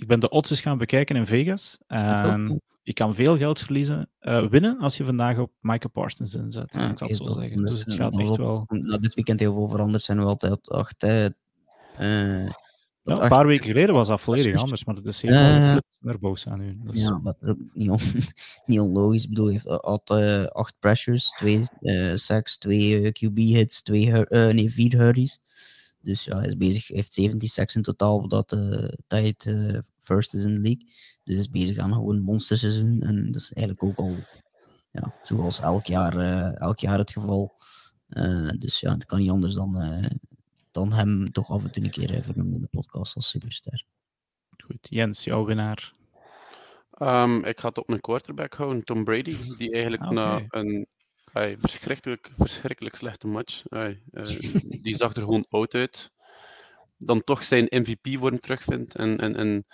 ik 0.05 0.11
ben 0.11 0.21
de 0.21 0.29
odds 0.29 0.61
gaan 0.61 0.79
bekijken 0.79 1.17
in 1.17 1.27
Vegas. 1.27 1.79
En 1.87 2.63
je 2.83 2.93
kan 2.93 3.15
veel 3.15 3.37
geld 3.37 3.61
verliezen, 3.61 4.11
uh, 4.21 4.47
winnen 4.47 4.79
als 4.79 4.97
je 4.97 5.05
vandaag 5.05 5.39
op 5.39 5.53
Michael 5.61 5.91
Parsons 5.93 6.35
inzet. 6.35 6.75
Ja, 6.75 6.91
ik 6.91 6.99
zal 6.99 7.09
het 7.09 7.25
zo 7.25 7.33
zeggen. 7.33 7.63
Dus 7.63 7.85
het 7.85 7.95
gaat 7.95 8.19
echt 8.19 8.37
wel. 8.37 8.65
Na 8.69 8.99
dit 8.99 9.15
weekend 9.15 9.41
heel 9.41 9.53
veel 9.53 9.69
veranderd 9.69 10.03
zijn 10.03 10.19
we 10.19 10.25
altijd 10.25 10.69
acht. 10.69 11.03
Uh, 11.03 11.27
ja, 13.03 13.23
een 13.23 13.29
paar 13.29 13.47
weken 13.47 13.67
geleden 13.67 13.95
was 13.95 14.09
dat 14.09 14.21
volledig 14.21 14.61
anders, 14.61 14.85
maar 14.85 14.95
dat 14.95 15.05
is 15.05 15.23
helemaal 15.23 15.75
uh, 15.75 15.77
naar 16.01 16.19
boos 16.19 16.49
aan 16.49 16.59
nu. 16.59 16.79
Dus... 16.83 17.01
Ja, 17.01 17.21
dat 17.23 17.37
is 17.41 17.49
ook 17.49 17.59
niet, 17.73 17.91
on, 17.91 17.99
niet 18.67 18.81
onlogisch. 18.81 19.23
Ik 19.23 19.29
bedoel, 19.29 19.47
hij 19.47 19.61
had 19.65 20.11
uh, 20.11 20.45
acht 20.45 20.75
pressures, 20.79 21.29
twee 21.29 21.63
uh, 21.81 22.15
sacks, 22.15 22.59
twee 22.59 23.13
QB-hits, 23.13 23.83
twee, 23.83 24.13
nee, 24.29 24.71
vier 24.71 24.97
hurries. 24.97 25.43
Dus 26.05 26.25
ja, 26.25 26.37
hij 26.37 26.47
is 26.47 26.57
bezig, 26.57 26.89
heeft 26.89 27.13
17 27.13 27.49
sacks 27.49 27.75
in 27.75 27.83
totaal, 27.83 28.29
dat, 28.29 28.53
uh, 28.53 28.89
dat 29.07 29.23
het 29.23 29.45
uh, 29.45 29.79
first 29.99 30.35
is 30.35 30.45
in 30.45 30.55
de 30.55 30.61
league. 30.61 30.87
Dus 31.25 31.35
hij 31.35 31.39
is 31.39 31.51
bezig 31.51 31.79
aan 31.79 31.93
gewoon 31.93 32.17
een 32.17 32.23
monsterseizoen. 32.23 33.03
En 33.03 33.33
dat 33.33 33.43
is 33.43 33.53
eigenlijk 33.53 33.89
ook 33.89 34.07
al, 34.07 34.17
ja, 34.91 35.15
zoals 35.23 35.61
elk 35.61 35.87
jaar, 35.87 36.17
uh, 36.17 36.61
elk 36.61 36.79
jaar 36.79 36.99
het 36.99 37.13
geval. 37.13 37.55
dus 38.59 38.81
ja, 38.81 38.93
het 38.93 39.05
kan 39.05 39.19
niet 39.19 39.31
anders 39.31 39.55
dan, 39.55 40.03
dan 40.71 40.93
hem 40.93 41.33
toch 41.33 41.51
af 41.51 41.65
en 41.65 41.71
toe 41.71 41.85
een 41.85 41.91
keer 41.91 42.23
vernoemen 42.23 42.55
in 42.55 42.61
de 42.61 42.69
podcast 42.71 43.15
als 43.15 43.29
superster. 43.29 43.85
Goed, 44.65 44.87
Jens, 44.91 45.25
jouw 45.25 45.45
winnaar? 45.45 45.93
Um, 46.99 47.45
ik 47.45 47.61
ga 47.61 47.69
het 47.69 47.79
op 47.79 47.91
een 47.91 48.01
quarterback 48.01 48.55
houden, 48.55 48.85
Tom 48.85 49.05
Brady, 49.05 49.37
die 49.57 49.73
eigenlijk 49.73 50.03
okay. 50.03 50.15
na 50.15 50.45
een 50.49 50.87
Ay, 51.35 51.57
verschrikkelijk, 51.59 52.31
verschrikkelijk 52.37 52.97
slechte 52.97 53.27
match. 53.27 53.63
Ay, 53.69 54.03
uh, 54.13 54.23
die 54.85 54.97
zag 54.97 55.15
er 55.15 55.23
gewoon 55.23 55.45
oud 55.51 55.75
uit. 55.75 56.11
Dan 56.97 57.25
toch 57.25 57.45
zijn 57.45 57.67
MVP-vorm 57.71 58.41
terugvindt 58.41 58.95
en, 58.95 59.19
en, 59.19 59.37
en, 59.37 59.67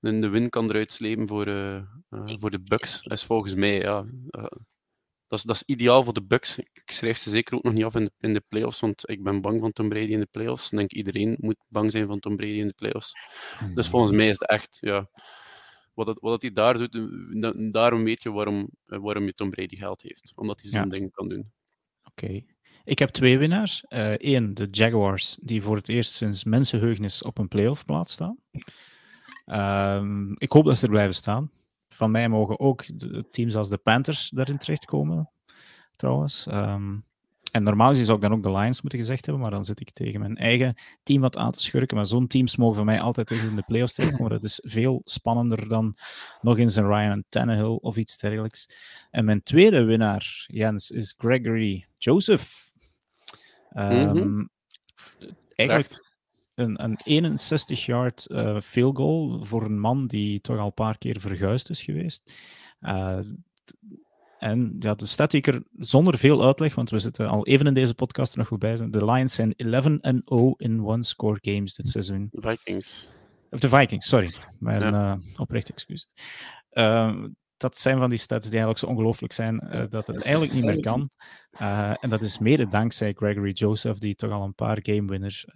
en 0.00 0.20
de 0.20 0.28
win 0.28 0.48
kan 0.48 0.68
eruit 0.68 0.92
slepen 0.92 1.28
voor, 1.28 1.48
uh, 1.48 1.74
uh, 2.10 2.22
voor 2.24 2.50
de 2.50 2.62
Bucks. 2.62 3.02
Dat 3.02 3.12
is 3.18 3.24
volgens 3.24 3.54
mij, 3.54 3.78
ja, 3.78 4.06
dat, 5.26 5.38
is, 5.38 5.42
dat 5.42 5.56
is 5.56 5.62
ideaal 5.66 6.04
voor 6.04 6.12
de 6.12 6.24
Bucks. 6.24 6.58
Ik 6.58 6.82
schrijf 6.84 7.18
ze 7.18 7.30
zeker 7.30 7.54
ook 7.54 7.62
nog 7.62 7.72
niet 7.72 7.84
af 7.84 7.94
in 7.94 8.04
de, 8.04 8.12
in 8.20 8.32
de 8.32 8.44
playoffs, 8.48 8.80
want 8.80 9.08
ik 9.10 9.22
ben 9.22 9.40
bang 9.40 9.60
van 9.60 9.72
Tom 9.72 9.88
Brady 9.88 10.12
in 10.12 10.20
de 10.20 10.28
playoffs. 10.30 10.72
Ik 10.72 10.78
denk 10.78 10.92
iedereen 10.92 11.36
moet 11.40 11.64
bang 11.68 11.90
zijn 11.90 12.06
van 12.06 12.20
Tom 12.20 12.36
Brady 12.36 12.58
in 12.58 12.66
de 12.66 12.74
playoffs. 12.74 13.12
Dus 13.74 13.88
volgens 13.88 14.12
mij 14.12 14.28
is 14.28 14.38
het 14.38 14.48
echt, 14.48 14.78
ja, 14.80 15.08
wat, 15.94 16.06
het, 16.06 16.20
wat 16.20 16.42
hij 16.42 16.52
daar 16.52 16.78
doet, 16.78 17.72
daarom 17.72 18.04
weet 18.04 18.22
je 18.22 18.30
waarom, 18.30 18.68
eh, 18.86 18.98
waarom 18.98 19.24
je 19.24 19.34
Tom 19.34 19.50
Brady 19.50 19.76
geld 19.76 20.02
heeft. 20.02 20.32
Omdat 20.34 20.60
hij 20.60 20.70
zo'n 20.70 20.80
ja. 20.80 20.86
ding 20.86 21.12
kan 21.12 21.28
doen. 21.28 21.52
Oké. 22.04 22.40
Ik 22.84 22.98
heb 22.98 23.08
twee 23.08 23.38
winnaars. 23.38 23.84
Eén, 23.88 24.48
uh, 24.48 24.54
de 24.54 24.68
Jaguars, 24.70 25.38
die 25.42 25.62
voor 25.62 25.76
het 25.76 25.88
eerst 25.88 26.12
sinds 26.12 26.44
mensenheugnis 26.44 27.22
op 27.22 27.38
een 27.38 27.48
playoff 27.48 27.84
plaats 27.84 28.12
staan. 28.12 28.38
Um, 29.46 30.34
ik 30.38 30.52
hoop 30.52 30.64
dat 30.64 30.78
ze 30.78 30.84
er 30.84 30.90
blijven 30.90 31.14
staan. 31.14 31.50
Van 31.88 32.10
mij 32.10 32.28
mogen 32.28 32.60
ook 32.60 32.84
teams 33.28 33.56
als 33.56 33.68
de 33.68 33.78
Panthers 33.78 34.30
daarin 34.30 34.58
terechtkomen, 34.58 35.30
trouwens. 35.96 36.46
Um, 36.46 37.04
en 37.50 37.62
normaal 37.62 37.88
gezien 37.88 38.04
zou 38.04 38.16
ik 38.16 38.22
dan 38.22 38.32
ook 38.32 38.42
de 38.42 38.50
Lions 38.50 38.80
moeten 38.80 38.98
gezegd 38.98 39.24
hebben, 39.24 39.42
maar 39.42 39.52
dan 39.52 39.64
zit 39.64 39.80
ik 39.80 39.90
tegen 39.90 40.20
mijn 40.20 40.36
eigen 40.36 40.74
team 41.02 41.20
wat 41.20 41.36
aan 41.36 41.52
te 41.52 41.60
schurken. 41.60 41.96
Maar 41.96 42.06
zo'n 42.06 42.26
teams 42.26 42.56
mogen 42.56 42.76
voor 42.76 42.84
mij 42.84 43.00
altijd 43.00 43.30
eens 43.30 43.44
in 43.44 43.56
de 43.56 43.64
playoffs 43.66 43.94
tegenkomen. 43.94 44.32
Dat 44.32 44.44
is 44.44 44.60
veel 44.62 45.00
spannender 45.04 45.68
dan 45.68 45.94
nog 46.40 46.58
eens 46.58 46.76
een 46.76 46.86
Ryan 46.86 47.24
Tannehill 47.28 47.78
of 47.80 47.96
iets 47.96 48.18
dergelijks. 48.18 48.68
En 49.10 49.24
mijn 49.24 49.42
tweede 49.42 49.84
winnaar, 49.84 50.44
Jens, 50.46 50.90
is 50.90 51.14
Gregory 51.18 51.86
Joseph. 51.98 52.68
Um, 53.76 54.08
mm-hmm. 54.08 54.50
Eigenlijk 55.54 56.10
een, 56.54 56.84
een 57.04 57.38
61-yard 57.38 58.26
uh, 58.28 58.60
field 58.60 58.96
goal 58.96 59.44
voor 59.44 59.64
een 59.64 59.80
man 59.80 60.06
die 60.06 60.40
toch 60.40 60.58
al 60.58 60.66
een 60.66 60.74
paar 60.74 60.98
keer 60.98 61.20
verguisd 61.20 61.70
is 61.70 61.82
geweest. 61.82 62.32
Uh, 62.80 63.18
en 64.40 64.76
ja, 64.78 64.94
de 64.94 65.06
stat 65.06 65.30
die 65.30 65.40
ik 65.40 65.46
er 65.46 65.62
zonder 65.78 66.18
veel 66.18 66.44
uitleg, 66.44 66.74
want 66.74 66.90
we 66.90 66.98
zitten 66.98 67.28
al 67.28 67.46
even 67.46 67.66
in 67.66 67.74
deze 67.74 67.94
podcast 67.94 68.32
er 68.32 68.38
nog 68.38 68.48
voorbij 68.48 68.76
zijn. 68.76 68.90
De 68.90 69.04
Lions 69.04 69.34
zijn 69.34 69.54
11 69.56 69.84
en 70.00 70.22
0 70.24 70.54
in 70.56 70.84
one-score 70.84 71.38
games 71.40 71.74
dit 71.74 71.88
seizoen. 71.88 72.28
De 72.30 72.48
Vikings. 72.48 73.08
Of 73.50 73.60
de 73.60 73.68
Vikings, 73.68 74.08
sorry. 74.08 74.30
Mijn 74.58 74.80
ja. 74.80 75.14
uh, 75.14 75.40
oprecht 75.40 75.70
excuus. 75.70 76.08
Uh, 76.72 77.24
dat 77.56 77.76
zijn 77.76 77.98
van 77.98 78.08
die 78.08 78.18
stats 78.18 78.48
die 78.48 78.58
eigenlijk 78.58 78.84
zo 78.84 78.86
ongelooflijk 78.86 79.32
zijn 79.32 79.64
uh, 79.64 79.82
dat 79.88 80.06
het 80.06 80.22
eigenlijk 80.22 80.52
niet 80.52 80.64
meer 80.64 80.80
kan. 80.80 81.10
Uh, 81.60 82.04
en 82.04 82.10
dat 82.10 82.20
is 82.20 82.38
mede 82.38 82.68
dankzij 82.68 83.12
Gregory 83.12 83.52
Joseph, 83.52 83.98
die 83.98 84.14
toch 84.14 84.30
al 84.30 84.44
een 84.44 84.54
paar 84.54 84.78
game 84.82 85.06
winners 85.06 85.46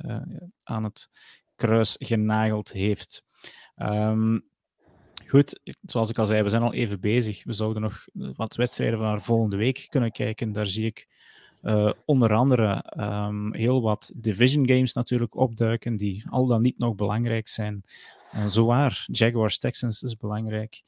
aan 0.63 0.85
het 0.85 1.09
kruis 1.55 1.97
genageld 1.99 2.73
heeft. 2.73 3.23
Um, 3.77 4.49
Goed, 5.35 5.61
zoals 5.83 6.11
ik 6.11 6.19
al 6.19 6.27
zei, 6.27 6.43
we 6.43 6.49
zijn 6.49 6.63
al 6.63 6.73
even 6.73 7.01
bezig. 7.01 7.45
We 7.45 7.53
zouden 7.53 7.83
nog 7.83 8.07
wat 8.13 8.55
wedstrijden 8.55 8.99
van 8.99 9.23
volgende 9.23 9.57
week 9.57 9.87
kunnen 9.89 10.11
kijken. 10.13 10.53
Daar 10.53 10.67
zie 10.67 10.87
ik 10.87 11.09
uh, 11.63 11.93
onder 12.05 12.35
andere 12.35 12.85
um, 12.99 13.55
heel 13.55 13.83
wat 13.83 14.13
division 14.17 14.69
games 14.69 14.93
natuurlijk 14.93 15.37
opduiken, 15.37 15.97
die 15.97 16.25
al 16.31 16.47
dan 16.47 16.63
niet 16.63 16.79
nog 16.79 16.95
belangrijk 16.95 17.49
zijn. 17.49 17.85
Uh, 18.35 18.47
zo 18.47 18.65
waar, 18.65 19.05
Jaguars 19.07 19.59
Texans 19.59 20.03
is 20.03 20.17
belangrijk. 20.17 20.83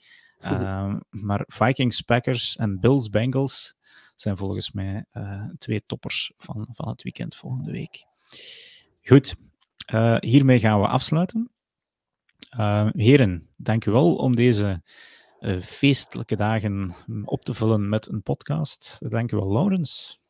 Um, 0.45 1.01
maar 1.27 1.45
Vikings, 1.47 2.01
Packers 2.01 2.57
en 2.57 2.81
Bills 2.81 3.09
Bengals 3.09 3.75
zijn 4.15 4.37
volgens 4.37 4.73
mij 4.73 5.05
uh, 5.13 5.45
twee 5.59 5.83
toppers 5.87 6.33
van, 6.37 6.67
van 6.71 6.89
het 6.89 7.03
weekend 7.03 7.37
volgende 7.37 7.73
week. 7.73 8.05
Goed, 9.03 9.35
hiermee 10.21 10.59
gaan 10.59 10.81
we 10.81 10.87
afsluiten. 10.87 11.51
Uh, 12.59 12.89
heren, 12.93 13.49
dank 13.57 13.85
u 13.85 13.91
wel 13.91 14.17
om 14.17 14.37
deze 14.37 14.83
uh, 15.41 15.61
feestelijke 15.61 16.37
dagen 16.37 16.95
op 17.25 17.43
te 17.43 17.55
vullen 17.55 17.89
met 17.89 18.09
een 18.09 18.23
podcast. 18.23 18.99
Dank 19.09 19.33
u 19.33 19.37
wel, 19.37 19.53
Laurens. 19.53 20.21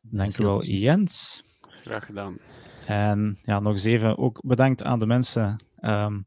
Dank 0.00 0.38
u 0.38 0.44
wel, 0.44 0.64
Jens. 0.64 1.42
Graag 1.60 2.04
gedaan. 2.06 2.38
En 2.86 3.38
ja, 3.42 3.60
nog 3.60 3.72
eens 3.72 3.84
even 3.84 4.18
ook 4.18 4.40
bedankt 4.46 4.82
aan 4.82 4.98
de 4.98 5.06
mensen 5.06 5.64
um, 5.80 6.26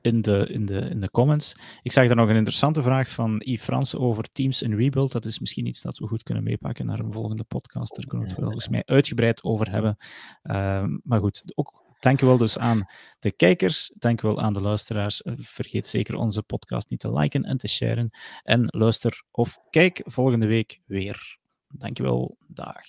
in, 0.00 0.22
de, 0.22 0.46
in, 0.50 0.66
de, 0.66 0.78
in 0.78 1.00
de 1.00 1.10
comments. 1.10 1.56
Ik 1.82 1.92
zag 1.92 2.08
er 2.08 2.16
nog 2.16 2.28
een 2.28 2.36
interessante 2.36 2.82
vraag 2.82 3.08
van 3.08 3.40
Yves 3.44 3.64
Frans 3.64 3.96
over 3.96 4.32
Teams 4.32 4.62
in 4.62 4.74
Rebuild. 4.74 5.12
Dat 5.12 5.24
is 5.24 5.38
misschien 5.38 5.66
iets 5.66 5.82
dat 5.82 5.98
we 5.98 6.06
goed 6.06 6.22
kunnen 6.22 6.44
meepakken 6.44 6.86
naar 6.86 6.98
een 6.98 7.12
volgende 7.12 7.44
podcast. 7.44 7.96
Daar 7.96 8.06
kunnen 8.06 8.26
we 8.26 8.32
het 8.32 8.42
volgens 8.42 8.68
mij 8.68 8.82
uitgebreid 8.86 9.44
over 9.44 9.70
hebben. 9.70 9.96
Uh, 10.42 10.84
maar 11.02 11.20
goed, 11.20 11.52
ook 11.54 11.83
Dankjewel 12.04 12.38
dus 12.38 12.58
aan 12.58 12.86
de 13.18 13.32
kijkers, 13.32 13.92
dankjewel 13.94 14.40
aan 14.40 14.52
de 14.52 14.60
luisteraars. 14.60 15.22
Vergeet 15.36 15.86
zeker 15.86 16.14
onze 16.14 16.42
podcast 16.42 16.90
niet 16.90 17.00
te 17.00 17.12
liken 17.12 17.44
en 17.44 17.56
te 17.56 17.68
sharen. 17.68 18.10
En 18.42 18.66
luister 18.70 19.22
of 19.30 19.58
kijk 19.70 20.00
volgende 20.04 20.46
week 20.46 20.80
weer. 20.86 21.38
Dankjewel, 21.68 22.36
dag. 22.46 22.86